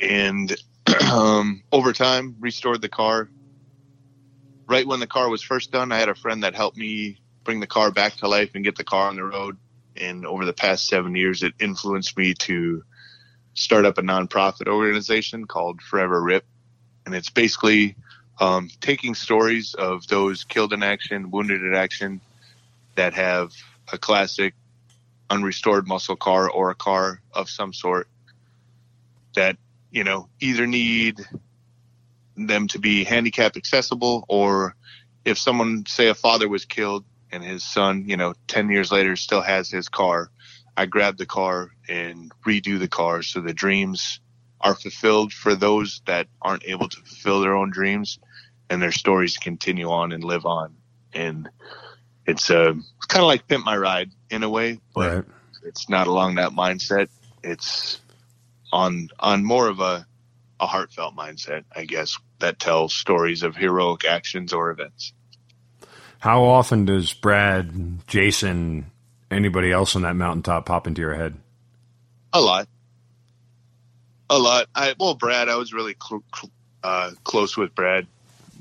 and, 0.00 0.54
um, 1.10 1.62
over 1.70 1.92
time 1.92 2.36
restored 2.40 2.80
the 2.80 2.88
car, 2.88 3.28
right 4.66 4.86
when 4.86 5.00
the 5.00 5.06
car 5.06 5.28
was 5.28 5.42
first 5.42 5.70
done, 5.72 5.92
I 5.92 5.98
had 5.98 6.08
a 6.08 6.14
friend 6.14 6.42
that 6.42 6.54
helped 6.54 6.76
me 6.76 7.20
bring 7.44 7.60
the 7.60 7.66
car 7.66 7.90
back 7.90 8.16
to 8.16 8.28
life 8.28 8.50
and 8.54 8.64
get 8.64 8.76
the 8.76 8.84
car 8.84 9.08
on 9.08 9.16
the 9.16 9.24
road. 9.24 9.56
And 9.96 10.24
over 10.24 10.44
the 10.44 10.52
past 10.52 10.86
seven 10.86 11.14
years, 11.14 11.42
it 11.42 11.54
influenced 11.60 12.16
me 12.16 12.34
to 12.34 12.82
start 13.54 13.84
up 13.84 13.98
a 13.98 14.02
nonprofit 14.02 14.68
organization 14.68 15.46
called 15.46 15.82
Forever 15.82 16.22
Rip. 16.22 16.44
And 17.04 17.14
it's 17.14 17.30
basically 17.30 17.96
um, 18.38 18.70
taking 18.80 19.14
stories 19.14 19.74
of 19.74 20.06
those 20.06 20.44
killed 20.44 20.72
in 20.72 20.82
action, 20.82 21.30
wounded 21.30 21.62
in 21.62 21.74
action 21.74 22.20
that 22.94 23.14
have 23.14 23.52
a 23.92 23.98
classic 23.98 24.54
unrestored 25.30 25.86
muscle 25.86 26.16
car 26.16 26.50
or 26.50 26.70
a 26.70 26.74
car 26.74 27.20
of 27.32 27.48
some 27.48 27.72
sort 27.72 28.08
that, 29.34 29.56
you 29.90 30.04
know, 30.04 30.28
either 30.40 30.66
need 30.66 31.20
them 32.36 32.68
to 32.68 32.78
be 32.78 33.04
handicap 33.04 33.56
accessible 33.56 34.24
or 34.28 34.74
if 35.24 35.38
someone 35.38 35.84
say 35.86 36.08
a 36.08 36.14
father 36.14 36.48
was 36.48 36.64
killed 36.64 37.04
and 37.30 37.44
his 37.44 37.62
son 37.62 38.04
you 38.08 38.16
know 38.16 38.32
10 38.46 38.70
years 38.70 38.90
later 38.90 39.14
still 39.14 39.42
has 39.42 39.68
his 39.68 39.90
car 39.90 40.30
i 40.74 40.86
grab 40.86 41.18
the 41.18 41.26
car 41.26 41.70
and 41.86 42.32
redo 42.46 42.78
the 42.78 42.88
car 42.88 43.20
so 43.22 43.42
the 43.42 43.52
dreams 43.52 44.20
are 44.60 44.74
fulfilled 44.74 45.32
for 45.32 45.54
those 45.54 46.02
that 46.06 46.28
aren't 46.40 46.64
able 46.64 46.88
to 46.88 46.96
fulfill 46.98 47.40
their 47.40 47.56
own 47.56 47.70
dreams 47.70 48.18
and 48.68 48.80
their 48.80 48.92
stories 48.92 49.36
continue 49.36 49.90
on 49.90 50.12
and 50.12 50.22
live 50.22 50.46
on. 50.46 50.76
And 51.12 51.48
it's 52.30 52.50
uh 52.50 52.72
it's 52.96 53.06
kind 53.06 53.22
of 53.22 53.26
like 53.26 53.46
pimp 53.46 53.64
my 53.64 53.76
ride 53.76 54.10
in 54.30 54.42
a 54.42 54.48
way 54.48 54.78
but 54.94 55.14
right. 55.14 55.24
it's 55.64 55.88
not 55.88 56.06
along 56.06 56.36
that 56.36 56.50
mindset 56.50 57.08
it's 57.42 58.00
on 58.72 59.08
on 59.18 59.44
more 59.44 59.68
of 59.68 59.80
a 59.80 60.06
a 60.60 60.66
heartfelt 60.66 61.16
mindset, 61.16 61.64
I 61.74 61.84
guess, 61.86 62.18
that 62.38 62.58
tells 62.58 62.94
stories 62.94 63.42
of 63.42 63.56
heroic 63.56 64.04
actions 64.04 64.52
or 64.52 64.70
events. 64.70 65.12
How 66.18 66.44
often 66.44 66.84
does 66.84 67.14
Brad, 67.14 68.06
Jason, 68.06 68.90
anybody 69.30 69.72
else 69.72 69.96
on 69.96 70.02
that 70.02 70.16
mountaintop 70.16 70.66
pop 70.66 70.86
into 70.86 71.00
your 71.00 71.14
head? 71.14 71.34
A 72.32 72.40
lot. 72.40 72.68
A 74.28 74.38
lot. 74.38 74.66
I 74.74 74.94
well, 75.00 75.14
Brad, 75.14 75.48
I 75.48 75.56
was 75.56 75.72
really 75.72 75.96
cl- 76.00 76.22
cl- 76.34 76.52
uh, 76.84 77.10
close 77.24 77.56
with 77.56 77.74
Brad. 77.74 78.06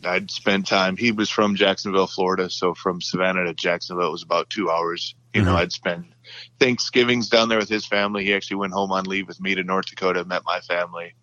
I'd 0.05 0.31
spend 0.31 0.67
time. 0.67 0.97
He 0.97 1.11
was 1.11 1.29
from 1.29 1.55
Jacksonville, 1.55 2.07
Florida, 2.07 2.49
so 2.49 2.73
from 2.73 3.01
Savannah 3.01 3.45
to 3.45 3.53
Jacksonville 3.53 4.11
was 4.11 4.23
about 4.23 4.49
two 4.49 4.69
hours. 4.69 5.15
You 5.33 5.41
mm-hmm. 5.41 5.49
know, 5.49 5.57
I'd 5.57 5.71
spend 5.71 6.05
Thanksgivings 6.59 7.29
down 7.29 7.49
there 7.49 7.59
with 7.59 7.69
his 7.69 7.85
family. 7.85 8.25
He 8.25 8.33
actually 8.33 8.57
went 8.57 8.73
home 8.73 8.91
on 8.91 9.05
leave 9.05 9.27
with 9.27 9.41
me 9.41 9.55
to 9.55 9.63
North 9.63 9.87
Dakota, 9.87 10.25
met 10.25 10.43
my 10.45 10.59
family. 10.61 11.13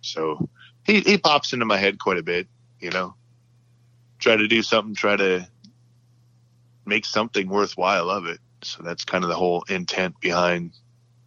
So 0.00 0.48
he, 0.84 1.00
he 1.00 1.18
pops 1.18 1.52
into 1.52 1.64
my 1.64 1.76
head 1.76 1.98
quite 1.98 2.18
a 2.18 2.22
bit, 2.22 2.48
you 2.80 2.90
know. 2.90 3.14
Try 4.18 4.36
to 4.36 4.48
do 4.48 4.62
something, 4.62 4.94
try 4.94 5.16
to 5.16 5.48
make 6.84 7.04
something 7.04 7.48
worthwhile 7.48 8.10
of 8.10 8.26
it. 8.26 8.38
So 8.62 8.82
that's 8.82 9.04
kind 9.04 9.24
of 9.24 9.28
the 9.28 9.36
whole 9.36 9.64
intent 9.68 10.20
behind 10.20 10.72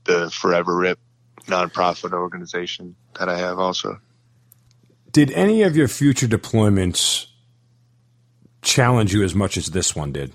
the 0.05 0.29
Forever 0.29 0.75
Rip 0.75 0.99
nonprofit 1.47 2.13
organization 2.13 2.95
that 3.17 3.29
I 3.29 3.37
have 3.37 3.59
also. 3.59 3.99
Did 5.15 5.31
any 5.31 5.61
of 5.61 5.77
your 5.77 5.87
future 5.87 6.27
deployments 6.27 7.27
challenge 8.61 9.13
you 9.13 9.23
as 9.23 9.33
much 9.33 9.55
as 9.55 9.67
this 9.67 9.95
one 9.95 10.11
did? 10.11 10.33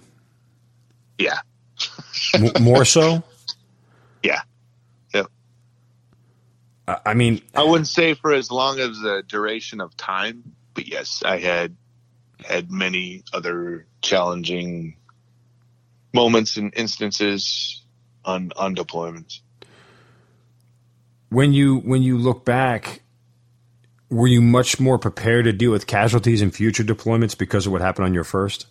Yeah. 1.19 1.41
M- 2.35 2.63
more 2.63 2.87
so? 2.87 3.23
Yeah. 4.23 4.41
Yep. 5.15 5.27
I 6.89 7.13
mean, 7.13 7.43
I 7.55 7.63
wouldn't 7.63 7.89
say 7.89 8.15
for 8.15 8.33
as 8.33 8.51
long 8.51 8.79
as 8.79 8.99
the 8.99 9.23
duration 9.27 9.81
of 9.83 9.97
time, 9.99 10.55
but 10.75 10.87
yes, 10.87 11.23
I 11.25 11.39
had 11.39 11.77
had 12.43 12.71
many 12.71 13.23
other 13.33 13.87
challenging 14.03 14.97
moments 16.13 16.59
and 16.59 16.73
instances 16.77 17.83
on 18.25 18.53
on 18.57 18.77
deployments. 18.77 19.41
When 21.31 21.55
you 21.55 21.79
when 21.79 22.03
you 22.03 22.19
look 22.19 22.45
back, 22.45 23.03
were 24.11 24.27
you 24.27 24.43
much 24.43 24.81
more 24.81 24.99
prepared 24.99 25.45
to 25.45 25.53
deal 25.53 25.71
with 25.71 25.87
casualties 25.87 26.43
in 26.43 26.51
future 26.51 26.83
deployments 26.83 27.39
because 27.39 27.67
of 27.67 27.73
what 27.73 27.81
happened 27.81 28.07
on 28.07 28.15
your 28.15 28.25
first? 28.25 28.67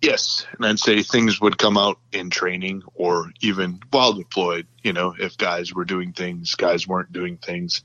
Yes, 0.00 0.44
and 0.56 0.66
I'd 0.66 0.80
say 0.80 1.00
things 1.02 1.40
would 1.40 1.58
come 1.58 1.78
out 1.78 1.96
in 2.10 2.28
training 2.28 2.82
or 2.94 3.32
even 3.40 3.80
while 3.92 4.12
deployed. 4.12 4.66
You 4.82 4.92
know, 4.92 5.14
if 5.16 5.38
guys 5.38 5.72
were 5.72 5.84
doing 5.84 6.12
things, 6.12 6.56
guys 6.56 6.88
weren't 6.88 7.12
doing 7.12 7.36
things. 7.36 7.84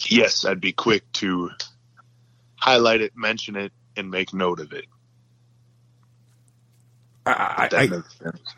Yes, 0.00 0.44
I'd 0.44 0.60
be 0.60 0.72
quick 0.72 1.10
to 1.14 1.50
highlight 2.56 3.00
it, 3.00 3.12
mention 3.16 3.56
it, 3.56 3.72
and 3.96 4.10
make 4.10 4.34
note 4.34 4.60
of 4.60 4.74
it. 4.74 4.84
I, 7.24 7.68
I, 7.72 8.02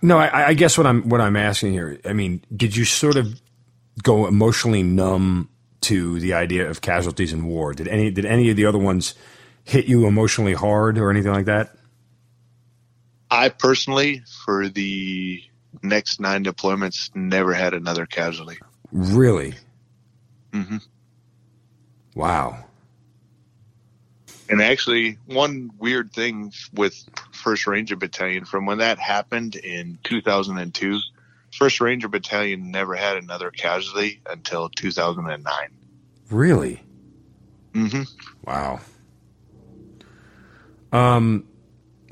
no, 0.01 0.19
I, 0.19 0.49
I 0.49 0.55
guess 0.55 0.79
what 0.79 0.87
I'm 0.87 1.09
what 1.09 1.21
I'm 1.21 1.37
asking 1.37 1.73
here. 1.73 1.99
I 2.05 2.13
mean, 2.13 2.43
did 2.57 2.75
you 2.75 2.85
sort 2.85 3.17
of 3.17 3.41
go 4.03 4.27
emotionally 4.27 4.83
numb 4.83 5.49
to 5.83 6.21
the 6.21 6.33
idea 6.33 6.69
of 6.69 6.81
casualties 6.81 7.33
in 7.33 7.45
war? 7.45 7.75
Did 7.75 7.89
any 7.89 8.11
did 8.11 8.25
any 8.25 8.51
of 8.51 8.57
the 8.57 8.67
other 8.67 8.79
ones 8.79 9.15
hit 9.65 9.87
you 9.87 10.07
emotionally 10.07 10.55
hard 10.55 10.99
or 10.99 11.11
anything 11.11 11.33
like 11.33 11.47
that? 11.47 11.75
I 13.31 13.49
personally, 13.49 14.23
for 14.45 14.69
the 14.69 15.43
next 15.83 16.21
nine 16.21 16.45
deployments, 16.45 17.15
never 17.15 17.55
had 17.55 17.75
another 17.75 18.07
casualty. 18.07 18.59
Really? 18.91 19.55
hmm 20.53 20.79
Wow. 22.15 22.67
And 24.51 24.61
actually, 24.61 25.17
one 25.25 25.71
weird 25.79 26.13
thing 26.13 26.53
with 26.75 27.03
First 27.33 27.67
Ranger 27.67 27.97
Battalion 27.97 28.45
from 28.45 28.67
when 28.67 28.79
that 28.79 28.99
happened 28.99 29.55
in 29.57 29.99
2002, 30.05 30.99
First 31.53 31.81
Ranger 31.81 32.09
Battalion 32.09 32.71
never 32.71 32.95
had 32.95 33.17
another 33.17 33.51
casualty 33.51 34.21
until 34.27 34.69
2009. 34.71 35.55
Really? 36.31 36.83
hmm 37.75 38.03
Wow. 38.45 38.81
Um, 40.93 41.47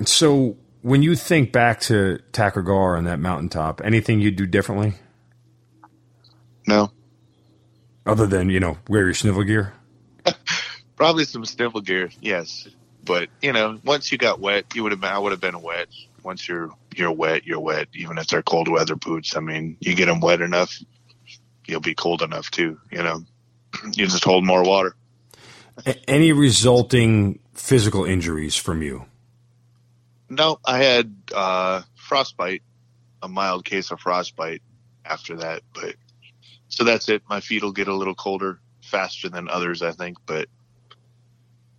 so 0.05 0.57
when 0.83 1.03
you 1.03 1.15
think 1.15 1.53
back 1.53 1.81
to 1.81 2.21
Takur 2.33 2.65
Ghar 2.65 2.97
on 2.97 3.05
that 3.05 3.19
mountaintop, 3.19 3.81
anything 3.85 4.21
you'd 4.21 4.37
do 4.37 4.47
differently 4.47 4.95
No, 6.67 6.91
other 8.07 8.27
than 8.27 8.51
you 8.51 8.61
know 8.61 8.79
wear 8.89 9.05
your 9.05 9.15
snivel 9.15 9.45
gear? 9.45 9.75
probably 10.97 11.25
some 11.25 11.45
snivel 11.45 11.81
gear, 11.81 12.11
yes. 12.21 12.69
But 13.05 13.29
you 13.41 13.53
know, 13.53 13.79
once 13.85 14.13
you 14.13 14.19
got 14.19 14.41
wet, 14.41 14.67
you 14.75 14.83
would 14.83 14.93
have 14.93 15.01
been. 15.01 15.11
I 15.11 15.19
would 15.19 15.33
have 15.33 15.41
been 15.41 15.61
wet. 15.63 15.89
Once 16.23 16.49
you're 16.49 16.71
you're 16.95 17.13
wet, 17.13 17.47
you're 17.47 17.61
wet. 17.61 17.89
Even 17.95 18.19
if 18.19 18.29
they're 18.29 18.43
cold 18.43 18.69
weather 18.69 18.97
boots, 18.97 19.37
I 19.37 19.41
mean, 19.41 19.77
you 19.81 19.95
get 19.95 20.07
them 20.07 20.21
wet 20.21 20.41
enough, 20.41 20.79
you'll 21.67 21.81
be 21.81 21.95
cold 21.95 22.23
enough 22.23 22.51
too. 22.51 22.79
You 22.91 23.03
know, 23.03 23.25
you 23.93 24.07
just 24.07 24.25
hold 24.25 24.45
more 24.45 24.63
water. 24.63 24.95
Any 26.07 26.33
resulting 26.33 27.39
physical 27.55 28.05
injuries 28.05 28.57
from 28.57 28.83
you? 28.83 29.07
No, 30.29 30.59
I 30.65 30.83
had 30.83 31.15
uh, 31.35 31.83
frostbite, 31.97 32.63
a 33.23 33.29
mild 33.29 33.65
case 33.65 33.91
of 33.91 34.01
frostbite 34.01 34.63
after 35.05 35.37
that, 35.37 35.63
but 35.75 35.95
so 36.69 36.85
that's 36.85 37.09
it. 37.09 37.23
My 37.29 37.41
feet 37.41 37.63
will 37.63 37.73
get 37.73 37.89
a 37.89 37.95
little 37.95 38.15
colder 38.15 38.61
faster 38.83 39.29
than 39.29 39.49
others, 39.49 39.83
I 39.83 39.93
think, 39.93 40.19
but 40.27 40.49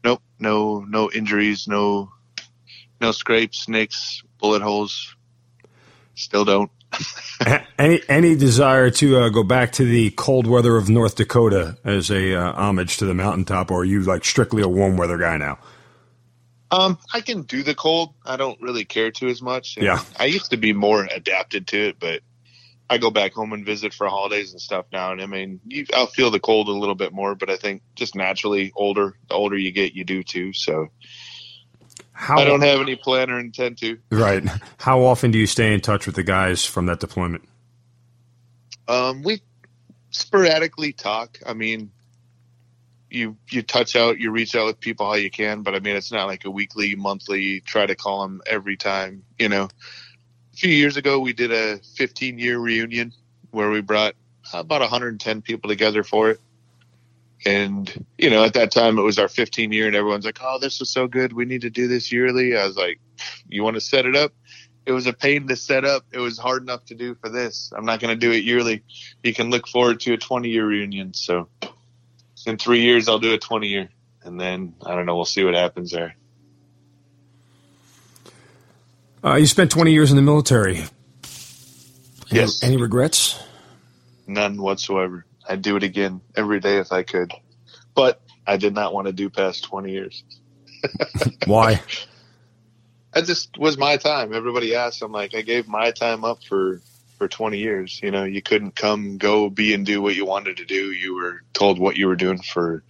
nope, 0.03 0.21
no, 0.39 0.81
no 0.81 1.11
injuries, 1.11 1.67
no, 1.67 2.11
no 2.99 3.11
scrapes, 3.11 3.69
nicks, 3.69 4.23
bullet 4.41 4.61
holes. 4.61 5.15
Still 6.15 6.45
don't. 6.45 6.71
Any 7.79 8.01
any 8.09 8.35
desire 8.35 8.91
to 8.91 9.17
uh, 9.17 9.29
go 9.29 9.43
back 9.43 9.71
to 9.73 9.85
the 9.85 10.11
cold 10.11 10.45
weather 10.45 10.75
of 10.75 10.89
North 10.89 11.15
Dakota 11.15 11.77
as 11.85 12.11
a 12.11 12.35
uh, 12.35 12.51
homage 12.51 12.97
to 12.97 13.05
the 13.05 13.13
mountaintop, 13.13 13.71
or 13.71 13.81
are 13.81 13.85
you 13.85 14.01
like 14.01 14.25
strictly 14.25 14.61
a 14.61 14.67
warm 14.67 14.97
weather 14.97 15.17
guy 15.17 15.37
now? 15.37 15.57
Um, 16.69 16.99
I 17.13 17.21
can 17.21 17.43
do 17.43 17.63
the 17.63 17.75
cold. 17.75 18.13
I 18.25 18.37
don't 18.37 18.61
really 18.61 18.85
care 18.85 19.11
to 19.11 19.27
as 19.27 19.41
much. 19.41 19.77
And 19.77 19.85
Yeah. 19.85 19.99
I 20.19 20.25
used 20.25 20.51
to 20.51 20.57
be 20.57 20.73
more 20.73 21.07
adapted 21.09 21.67
to 21.67 21.77
it, 21.89 21.99
but 21.99 22.21
I 22.89 22.97
go 22.97 23.09
back 23.09 23.33
home 23.33 23.53
and 23.53 23.65
visit 23.65 23.93
for 23.93 24.07
holidays 24.07 24.51
and 24.51 24.61
stuff 24.61 24.85
now. 24.91 25.11
And 25.11 25.21
I 25.21 25.25
mean, 25.25 25.59
you, 25.65 25.85
I'll 25.93 26.07
feel 26.07 26.31
the 26.31 26.39
cold 26.39 26.69
a 26.69 26.73
little 26.73 26.95
bit 26.95 27.13
more, 27.13 27.35
but 27.35 27.49
I 27.49 27.57
think 27.57 27.81
just 27.95 28.15
naturally 28.15 28.71
older, 28.75 29.17
the 29.27 29.33
older 29.33 29.57
you 29.57 29.71
get, 29.71 29.95
you 29.95 30.03
do 30.03 30.23
too. 30.23 30.53
So 30.53 30.87
How 32.21 32.37
I 32.37 32.45
don't 32.45 32.61
have 32.61 32.79
any 32.79 32.95
plan 32.95 33.31
or 33.31 33.39
intend 33.39 33.79
to. 33.79 33.97
right. 34.11 34.43
How 34.77 35.01
often 35.01 35.31
do 35.31 35.39
you 35.39 35.47
stay 35.47 35.73
in 35.73 35.81
touch 35.81 36.05
with 36.05 36.15
the 36.15 36.21
guys 36.21 36.63
from 36.63 36.85
that 36.85 36.99
deployment? 36.99 37.43
Um, 38.87 39.23
we 39.23 39.41
sporadically 40.11 40.93
talk. 40.93 41.39
I 41.47 41.53
mean, 41.53 41.91
you 43.09 43.37
you 43.49 43.63
touch 43.63 43.95
out, 43.95 44.19
you 44.19 44.29
reach 44.29 44.55
out 44.55 44.67
with 44.67 44.79
people 44.79 45.07
how 45.07 45.15
you 45.15 45.31
can, 45.31 45.63
but 45.63 45.73
I 45.73 45.79
mean, 45.79 45.95
it's 45.95 46.11
not 46.11 46.27
like 46.27 46.45
a 46.45 46.51
weekly, 46.51 46.93
monthly. 46.93 47.61
Try 47.61 47.87
to 47.87 47.95
call 47.95 48.21
them 48.21 48.39
every 48.45 48.77
time. 48.77 49.23
You 49.39 49.49
know, 49.49 49.63
a 49.63 50.55
few 50.55 50.69
years 50.69 50.97
ago 50.97 51.19
we 51.19 51.33
did 51.33 51.51
a 51.51 51.79
15 51.95 52.37
year 52.37 52.59
reunion 52.59 53.13
where 53.49 53.71
we 53.71 53.81
brought 53.81 54.13
about 54.53 54.81
110 54.81 55.41
people 55.41 55.69
together 55.69 56.03
for 56.03 56.29
it. 56.29 56.39
And 57.45 58.05
you 58.17 58.29
know, 58.29 58.43
at 58.43 58.53
that 58.53 58.71
time 58.71 58.99
it 58.99 59.01
was 59.01 59.17
our 59.17 59.27
15 59.27 59.71
year, 59.71 59.87
and 59.87 59.95
everyone's 59.95 60.25
like, 60.25 60.39
"Oh, 60.41 60.59
this 60.59 60.79
was 60.79 60.89
so 60.89 61.07
good. 61.07 61.33
We 61.33 61.45
need 61.45 61.61
to 61.61 61.69
do 61.69 61.87
this 61.87 62.11
yearly." 62.11 62.55
I 62.55 62.65
was 62.65 62.77
like, 62.77 62.99
"You 63.49 63.63
want 63.63 63.75
to 63.75 63.81
set 63.81 64.05
it 64.05 64.15
up?" 64.15 64.33
It 64.85 64.91
was 64.91 65.07
a 65.07 65.13
pain 65.13 65.47
to 65.47 65.55
set 65.55 65.85
up. 65.85 66.05
It 66.11 66.19
was 66.19 66.37
hard 66.37 66.63
enough 66.63 66.85
to 66.85 66.95
do 66.95 67.15
for 67.15 67.29
this. 67.29 67.71
I'm 67.75 67.85
not 67.85 67.99
going 67.99 68.13
to 68.13 68.19
do 68.19 68.31
it 68.31 68.43
yearly. 68.43 68.83
You 69.23 69.33
can 69.33 69.49
look 69.51 69.67
forward 69.67 69.99
to 70.01 70.13
a 70.13 70.17
20 70.17 70.49
year 70.49 70.65
reunion. 70.65 71.13
So 71.13 71.49
in 72.45 72.57
three 72.57 72.81
years, 72.81 73.07
I'll 73.07 73.19
do 73.19 73.33
a 73.33 73.37
20 73.37 73.67
year, 73.67 73.89
and 74.23 74.39
then 74.39 74.73
I 74.83 74.95
don't 74.95 75.05
know. 75.05 75.15
We'll 75.15 75.25
see 75.25 75.43
what 75.43 75.53
happens 75.53 75.91
there. 75.91 76.15
Uh, 79.23 79.35
you 79.35 79.45
spent 79.45 79.69
20 79.69 79.91
years 79.91 80.09
in 80.09 80.15
the 80.15 80.23
military. 80.23 80.83
Yes. 82.31 82.63
Any 82.63 82.77
regrets? 82.77 83.41
None 84.25 84.59
whatsoever. 84.59 85.25
I'd 85.47 85.61
do 85.61 85.75
it 85.75 85.83
again 85.83 86.21
every 86.35 86.59
day 86.59 86.77
if 86.77 86.91
I 86.91 87.03
could, 87.03 87.33
but 87.95 88.21
I 88.45 88.57
did 88.57 88.73
not 88.73 88.93
want 88.93 89.07
to 89.07 89.13
do 89.13 89.29
past 89.29 89.63
20 89.65 89.91
years. 89.91 90.23
Why? 91.45 91.81
I 93.13 93.21
just 93.21 93.57
was 93.57 93.77
my 93.77 93.97
time. 93.97 94.33
Everybody 94.33 94.75
asked. 94.75 95.01
I'm 95.01 95.11
like, 95.11 95.35
I 95.35 95.41
gave 95.41 95.67
my 95.67 95.91
time 95.91 96.23
up 96.23 96.43
for 96.43 96.81
for 97.17 97.27
20 97.27 97.57
years. 97.57 97.99
You 98.01 98.09
know, 98.09 98.23
you 98.23 98.41
couldn't 98.41 98.75
come, 98.75 99.17
go, 99.17 99.49
be, 99.49 99.73
and 99.73 99.85
do 99.85 100.01
what 100.01 100.15
you 100.15 100.25
wanted 100.25 100.57
to 100.57 100.65
do. 100.65 100.91
You 100.91 101.15
were 101.15 101.43
told 101.53 101.77
what 101.77 101.97
you 101.97 102.07
were 102.07 102.15
doing 102.15 102.41
for 102.41 102.83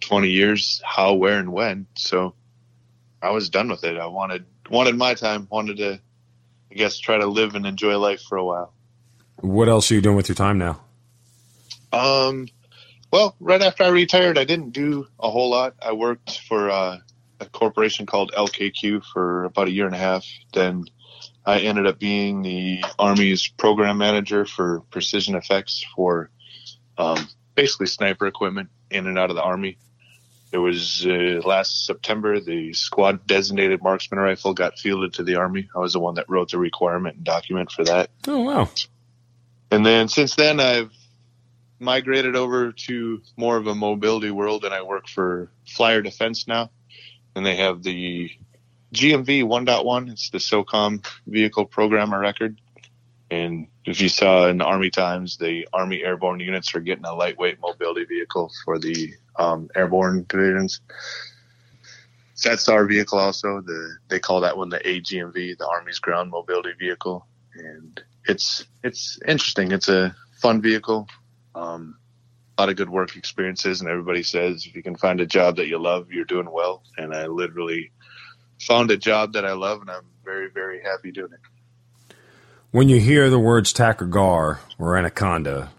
20 0.00 0.28
years, 0.28 0.82
how, 0.84 1.14
where, 1.14 1.38
and 1.38 1.52
when. 1.52 1.86
So 1.94 2.34
I 3.22 3.30
was 3.30 3.50
done 3.50 3.68
with 3.68 3.84
it. 3.84 3.96
I 3.96 4.06
wanted 4.06 4.44
wanted 4.68 4.96
my 4.96 5.14
time. 5.14 5.46
Wanted 5.50 5.78
to, 5.78 6.00
I 6.70 6.74
guess, 6.74 6.98
try 6.98 7.18
to 7.18 7.26
live 7.26 7.54
and 7.54 7.64
enjoy 7.64 7.96
life 7.98 8.20
for 8.22 8.36
a 8.36 8.44
while. 8.44 8.72
What 9.36 9.68
else 9.68 9.90
are 9.90 9.94
you 9.94 10.00
doing 10.00 10.16
with 10.16 10.28
your 10.28 10.36
time 10.36 10.58
now? 10.58 10.80
Um, 11.92 12.48
well, 13.12 13.34
right 13.40 13.62
after 13.62 13.84
I 13.84 13.88
retired, 13.88 14.38
I 14.38 14.44
didn't 14.44 14.70
do 14.70 15.06
a 15.18 15.30
whole 15.30 15.50
lot. 15.50 15.74
I 15.80 15.92
worked 15.92 16.40
for 16.40 16.70
uh, 16.70 16.98
a 17.40 17.46
corporation 17.46 18.06
called 18.06 18.32
LKQ 18.36 19.04
for 19.04 19.44
about 19.44 19.68
a 19.68 19.70
year 19.70 19.86
and 19.86 19.94
a 19.94 19.98
half. 19.98 20.26
Then 20.52 20.84
I 21.46 21.60
ended 21.60 21.86
up 21.86 21.98
being 21.98 22.42
the 22.42 22.84
Army's 22.98 23.48
program 23.48 23.98
manager 23.98 24.44
for 24.44 24.80
precision 24.90 25.34
effects 25.34 25.84
for 25.96 26.30
um, 26.98 27.26
basically 27.54 27.86
sniper 27.86 28.26
equipment 28.26 28.68
in 28.90 29.06
and 29.06 29.18
out 29.18 29.30
of 29.30 29.36
the 29.36 29.42
Army. 29.42 29.78
It 30.50 30.58
was 30.58 31.06
uh, 31.06 31.40
last 31.44 31.86
September, 31.86 32.40
the 32.40 32.72
squad 32.72 33.26
designated 33.26 33.82
marksman 33.82 34.18
rifle 34.18 34.54
got 34.54 34.78
fielded 34.78 35.14
to 35.14 35.22
the 35.22 35.36
Army. 35.36 35.68
I 35.74 35.78
was 35.78 35.92
the 35.92 36.00
one 36.00 36.14
that 36.14 36.28
wrote 36.28 36.50
the 36.50 36.58
requirement 36.58 37.16
and 37.16 37.24
document 37.24 37.70
for 37.70 37.84
that. 37.84 38.10
Oh 38.26 38.40
wow. 38.40 38.68
And 39.70 39.84
then 39.84 40.08
since 40.08 40.34
then, 40.34 40.60
I've 40.60 40.92
migrated 41.80 42.36
over 42.36 42.72
to 42.72 43.22
more 43.36 43.56
of 43.56 43.66
a 43.66 43.74
mobility 43.74 44.30
world, 44.30 44.64
and 44.64 44.74
I 44.74 44.82
work 44.82 45.08
for 45.08 45.50
Flyer 45.66 46.02
Defense 46.02 46.46
now. 46.48 46.70
And 47.34 47.46
they 47.46 47.56
have 47.56 47.82
the 47.82 48.30
GMV 48.94 49.44
1.1. 49.44 50.10
It's 50.10 50.30
the 50.30 50.38
SOCOM 50.38 51.06
Vehicle 51.26 51.66
Programmer 51.66 52.18
Record. 52.18 52.60
And 53.30 53.68
if 53.84 54.00
you 54.00 54.08
saw 54.08 54.48
in 54.48 54.58
the 54.58 54.64
Army 54.64 54.90
Times, 54.90 55.36
the 55.36 55.68
Army 55.72 56.02
Airborne 56.02 56.40
units 56.40 56.74
are 56.74 56.80
getting 56.80 57.04
a 57.04 57.14
lightweight 57.14 57.60
mobility 57.60 58.04
vehicle 58.04 58.50
for 58.64 58.78
the 58.78 59.14
um, 59.36 59.68
airborne 59.74 60.24
divisions. 60.28 60.80
That's 62.42 62.68
our 62.68 62.86
vehicle 62.86 63.18
also. 63.18 63.60
The 63.60 63.96
they 64.08 64.20
call 64.20 64.40
that 64.42 64.56
one 64.56 64.68
the 64.68 64.78
AGMV, 64.78 65.58
the 65.58 65.66
Army's 65.66 65.98
Ground 65.98 66.30
Mobility 66.30 66.72
Vehicle, 66.78 67.26
and 67.54 68.00
it's 68.26 68.64
it's 68.84 69.18
interesting. 69.26 69.72
It's 69.72 69.88
a 69.88 70.14
fun 70.40 70.62
vehicle. 70.62 71.08
Um, 71.54 71.98
a 72.56 72.62
lot 72.62 72.68
of 72.70 72.76
good 72.76 72.90
work 72.90 73.16
experiences, 73.16 73.80
and 73.80 73.88
everybody 73.88 74.22
says 74.22 74.66
if 74.66 74.74
you 74.74 74.82
can 74.82 74.96
find 74.96 75.20
a 75.20 75.26
job 75.26 75.56
that 75.56 75.68
you 75.68 75.78
love, 75.78 76.10
you're 76.10 76.24
doing 76.24 76.50
well. 76.50 76.82
And 76.96 77.14
I 77.14 77.26
literally 77.26 77.92
found 78.60 78.90
a 78.90 78.96
job 78.96 79.34
that 79.34 79.44
I 79.44 79.52
love, 79.52 79.80
and 79.80 79.90
I'm 79.90 80.06
very 80.24 80.50
very 80.50 80.82
happy 80.82 81.12
doing 81.12 81.32
it. 81.32 82.14
When 82.70 82.88
you 82.88 83.00
hear 83.00 83.30
the 83.30 83.38
words 83.38 83.72
Takur 83.72 84.10
Ghar 84.10 84.60
or 84.78 84.96
Anaconda, 84.96 85.70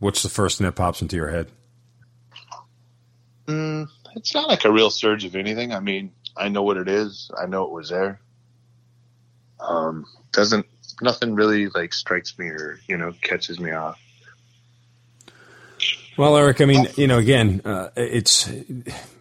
what's 0.00 0.22
the 0.22 0.28
first 0.28 0.58
thing 0.58 0.66
that 0.66 0.72
pops 0.72 1.00
into 1.00 1.16
your 1.16 1.30
head? 1.30 1.50
Mm, 3.46 3.88
it's 4.16 4.34
not 4.34 4.48
like 4.48 4.64
a 4.64 4.72
real 4.72 4.90
surge 4.90 5.24
of 5.24 5.34
anything. 5.34 5.72
I 5.72 5.80
mean, 5.80 6.12
I 6.36 6.48
know 6.48 6.62
what 6.62 6.76
it 6.76 6.88
is. 6.88 7.30
I 7.40 7.46
know 7.46 7.64
it 7.64 7.70
was 7.70 7.88
there. 7.88 8.20
Um, 9.60 10.06
doesn't 10.32 10.66
nothing 11.02 11.34
really 11.34 11.68
like 11.68 11.92
strikes 11.92 12.38
me 12.38 12.48
or 12.48 12.78
you 12.86 12.96
know 12.96 13.12
catches 13.20 13.58
me 13.58 13.72
off. 13.72 14.00
Well, 16.16 16.36
Eric, 16.36 16.60
I 16.60 16.64
mean, 16.66 16.86
you 16.96 17.06
know, 17.06 17.18
again, 17.18 17.62
uh, 17.64 17.88
it's 17.96 18.50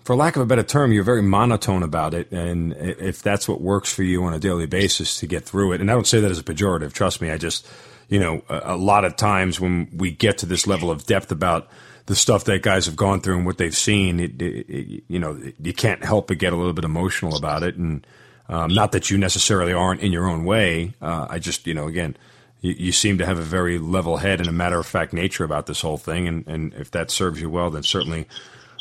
for 0.03 0.15
lack 0.15 0.35
of 0.35 0.41
a 0.41 0.45
better 0.45 0.63
term, 0.63 0.91
you're 0.91 1.03
very 1.03 1.21
monotone 1.21 1.83
about 1.83 2.13
it, 2.13 2.31
and 2.31 2.73
if 2.73 3.21
that's 3.21 3.47
what 3.47 3.61
works 3.61 3.93
for 3.93 4.03
you 4.03 4.23
on 4.23 4.33
a 4.33 4.39
daily 4.39 4.65
basis 4.65 5.19
to 5.19 5.27
get 5.27 5.45
through 5.45 5.73
it, 5.73 5.81
and 5.81 5.89
I 5.89 5.93
don't 5.93 6.07
say 6.07 6.19
that 6.19 6.31
as 6.31 6.39
a 6.39 6.43
pejorative. 6.43 6.91
Trust 6.93 7.21
me, 7.21 7.31
I 7.31 7.37
just, 7.37 7.67
you 8.09 8.19
know, 8.19 8.41
a, 8.49 8.73
a 8.73 8.75
lot 8.75 9.05
of 9.05 9.15
times 9.15 9.59
when 9.59 9.87
we 9.95 10.11
get 10.11 10.39
to 10.39 10.45
this 10.45 10.67
level 10.67 10.91
of 10.91 11.05
depth 11.05 11.31
about 11.31 11.69
the 12.07 12.15
stuff 12.15 12.45
that 12.45 12.63
guys 12.63 12.87
have 12.87 12.95
gone 12.95 13.21
through 13.21 13.37
and 13.37 13.45
what 13.45 13.59
they've 13.59 13.77
seen, 13.77 14.19
it, 14.19 14.41
it, 14.41 14.67
it, 14.67 15.03
you 15.07 15.19
know, 15.19 15.39
you 15.61 15.73
can't 15.73 16.03
help 16.03 16.27
but 16.27 16.39
get 16.39 16.53
a 16.53 16.55
little 16.55 16.73
bit 16.73 16.83
emotional 16.83 17.37
about 17.37 17.61
it. 17.61 17.75
And 17.75 18.05
um, 18.49 18.73
not 18.73 18.93
that 18.93 19.11
you 19.11 19.17
necessarily 19.19 19.73
aren't 19.73 20.01
in 20.01 20.11
your 20.11 20.27
own 20.27 20.43
way. 20.43 20.95
Uh, 20.99 21.27
I 21.29 21.37
just, 21.37 21.67
you 21.67 21.75
know, 21.75 21.87
again, 21.87 22.17
you, 22.61 22.73
you, 22.77 22.91
seem 22.91 23.17
to 23.17 23.25
have 23.25 23.37
a 23.37 23.43
very 23.43 23.77
level 23.77 24.17
head 24.17 24.39
and 24.39 24.49
a 24.49 24.53
matter 24.53 24.79
of 24.79 24.85
fact 24.85 25.13
nature 25.13 25.43
about 25.43 25.65
this 25.65 25.81
whole 25.81 25.97
thing. 25.97 26.27
And, 26.27 26.47
and 26.47 26.73
if 26.73 26.91
that 26.91 27.11
serves 27.11 27.41
you 27.41 27.49
well, 27.49 27.69
then 27.69 27.83
certainly 27.83 28.27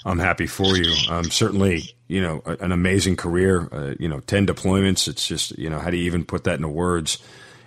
I'm 0.05 0.19
happy 0.19 0.47
for 0.47 0.77
you. 0.77 0.93
Um, 1.11 1.25
certainly, 1.25 1.95
you 2.07 2.21
know, 2.21 2.43
an 2.45 2.73
amazing 2.73 3.17
career. 3.17 3.69
Uh, 3.73 3.95
you 3.99 4.09
know, 4.09 4.21
ten 4.21 4.47
deployments. 4.47 5.09
It's 5.09 5.27
just, 5.27 5.57
you 5.59 5.69
know, 5.71 5.79
how 5.79 5.91
do 5.91 5.97
you 5.97 6.05
even 6.05 6.25
put 6.25 6.45
that 6.45 6.57
into 6.57 6.69
words 6.69 7.19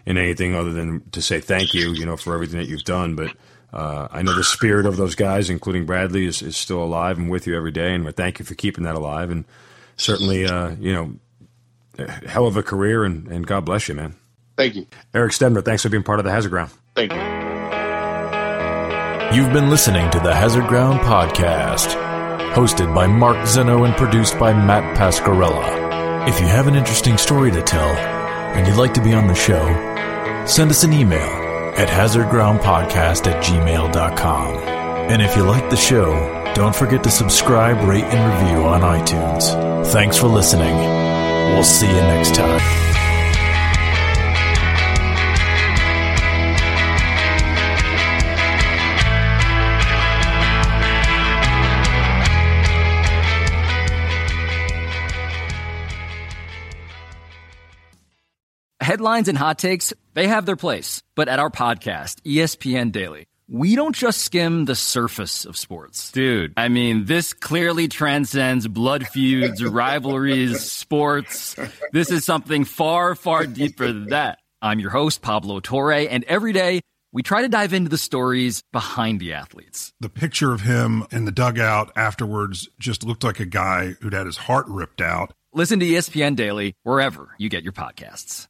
in 0.06 0.18
anything 0.18 0.56
other 0.56 0.74
than 0.74 1.10
to 1.12 1.22
say 1.22 1.40
thank 1.40 1.74
you, 1.74 1.92
you 1.92 2.06
know, 2.06 2.18
for 2.18 2.34
everything 2.34 2.60
that 2.60 2.68
you've 2.68 2.84
done. 2.84 3.16
But 3.16 3.36
uh, 3.72 4.08
I 4.12 4.22
know 4.22 4.36
the 4.36 4.44
spirit 4.44 4.86
of 4.86 4.98
those 4.98 5.16
guys, 5.16 5.50
including 5.50 5.86
Bradley, 5.86 6.26
is, 6.26 6.42
is 6.42 6.58
still 6.58 6.84
alive 6.84 7.18
and 7.18 7.30
with 7.30 7.48
you 7.48 7.56
every 7.56 7.72
day. 7.72 7.94
And 7.94 8.04
we 8.04 8.12
thank 8.12 8.40
you 8.40 8.46
for 8.46 8.56
keeping 8.56 8.84
that 8.84 8.96
alive. 8.96 9.30
And 9.30 9.46
certainly, 9.98 10.46
uh, 10.46 10.72
you 10.80 10.94
know, 10.94 12.08
hell 12.26 12.48
of 12.48 12.58
a 12.58 12.64
career, 12.64 13.04
and, 13.04 13.28
and 13.28 13.46
God 13.46 13.66
bless 13.66 13.88
you, 13.88 13.96
man. 13.96 14.16
Thank 14.62 14.76
you. 14.76 14.86
Eric 15.16 15.32
Stebner, 15.32 15.66
thanks 15.66 15.82
for 15.82 15.90
being 15.90 16.04
part 16.04 16.20
of 16.20 16.26
the 16.26 16.30
Hazard 16.32 16.50
Ground. 16.50 16.70
Thank 16.94 17.12
you. 17.14 17.18
You've 19.36 19.52
been 19.52 19.72
listening 19.72 20.08
to 20.12 20.20
the 20.20 20.36
Hazard 20.36 20.68
Ground 20.68 21.00
podcast, 21.00 21.96
hosted 22.54 22.94
by 22.94 23.08
Mark 23.08 23.38
Zinno 23.38 23.88
and 23.88 23.96
produced 23.96 24.38
by 24.38 24.54
Matt 24.54 24.96
Pasquarella. 24.96 26.30
If 26.30 26.40
you 26.40 26.46
have 26.46 26.68
an 26.68 26.76
interesting 26.76 27.18
story 27.18 27.50
to 27.50 27.64
tell 27.64 27.90
and 28.54 28.68
you'd 28.68 28.78
like 28.78 28.94
to 28.94 29.02
be 29.02 29.14
on 29.14 29.26
the 29.26 29.34
show, 29.34 29.66
send 30.46 30.70
us 30.70 30.84
an 30.84 30.94
email 30.94 31.18
at 31.76 31.88
hazardgroundpodcast 31.88 33.26
at 33.32 33.44
gmail.com. 33.44 34.58
And 35.10 35.24
if 35.24 35.36
you 35.36 35.42
like 35.42 35.72
the 35.72 35.76
show, 35.76 36.54
don't 36.54 36.76
forget 36.76 37.04
to 37.06 37.10
subscribe, 37.10 37.84
rate, 37.88 38.04
and 38.04 38.44
review 38.44 38.68
on 38.68 38.82
iTunes. 38.82 39.92
Thanks 39.92 40.20
for 40.20 40.28
listening. 40.28 40.76
We'll 41.56 41.64
see 41.64 41.88
you 41.88 41.94
next 41.94 42.36
time. 42.36 42.91
Headlines 58.92 59.30
and 59.30 59.38
hot 59.38 59.58
takes, 59.58 59.94
they 60.16 60.28
have 60.28 60.46
their 60.46 60.58
place. 60.58 61.02
But 61.16 61.30
at 61.30 61.40
our 61.40 61.50
podcast, 61.50 62.20
ESPN 62.24 62.92
Daily, 62.92 63.26
we 63.48 63.78
don't 63.78 63.96
just 63.96 64.20
skim 64.20 64.66
the 64.66 64.76
surface 64.76 65.46
of 65.46 65.56
sports. 65.56 66.12
Dude, 66.12 66.52
I 66.58 66.68
mean, 66.68 67.06
this 67.06 67.32
clearly 67.32 67.88
transcends 67.88 68.68
blood 68.68 69.08
feuds, 69.08 69.64
rivalries, 69.66 70.60
sports. 70.60 71.56
This 71.94 72.12
is 72.12 72.26
something 72.26 72.66
far, 72.66 73.16
far 73.16 73.46
deeper 73.46 73.88
than 73.88 74.08
that. 74.08 74.40
I'm 74.62 74.82
your 74.82 74.90
host, 74.90 75.22
Pablo 75.22 75.62
Torre, 75.62 75.94
and 76.10 76.26
every 76.26 76.52
day 76.52 76.82
we 77.14 77.24
try 77.24 77.44
to 77.44 77.48
dive 77.48 77.72
into 77.72 77.90
the 77.90 77.98
stories 77.98 78.62
behind 78.74 79.22
the 79.22 79.32
athletes. 79.32 79.94
The 80.02 80.10
picture 80.10 80.52
of 80.52 80.64
him 80.64 81.06
in 81.12 81.24
the 81.24 81.32
dugout 81.32 81.94
afterwards 81.96 82.68
just 82.78 83.06
looked 83.06 83.24
like 83.24 83.40
a 83.40 83.46
guy 83.46 83.96
who'd 84.02 84.12
had 84.12 84.26
his 84.26 84.36
heart 84.36 84.66
ripped 84.68 85.00
out. 85.00 85.32
Listen 85.54 85.80
to 85.80 85.86
ESPN 85.86 86.36
Daily 86.36 86.74
wherever 86.84 87.36
you 87.38 87.48
get 87.48 87.64
your 87.64 87.74
podcasts. 87.74 88.50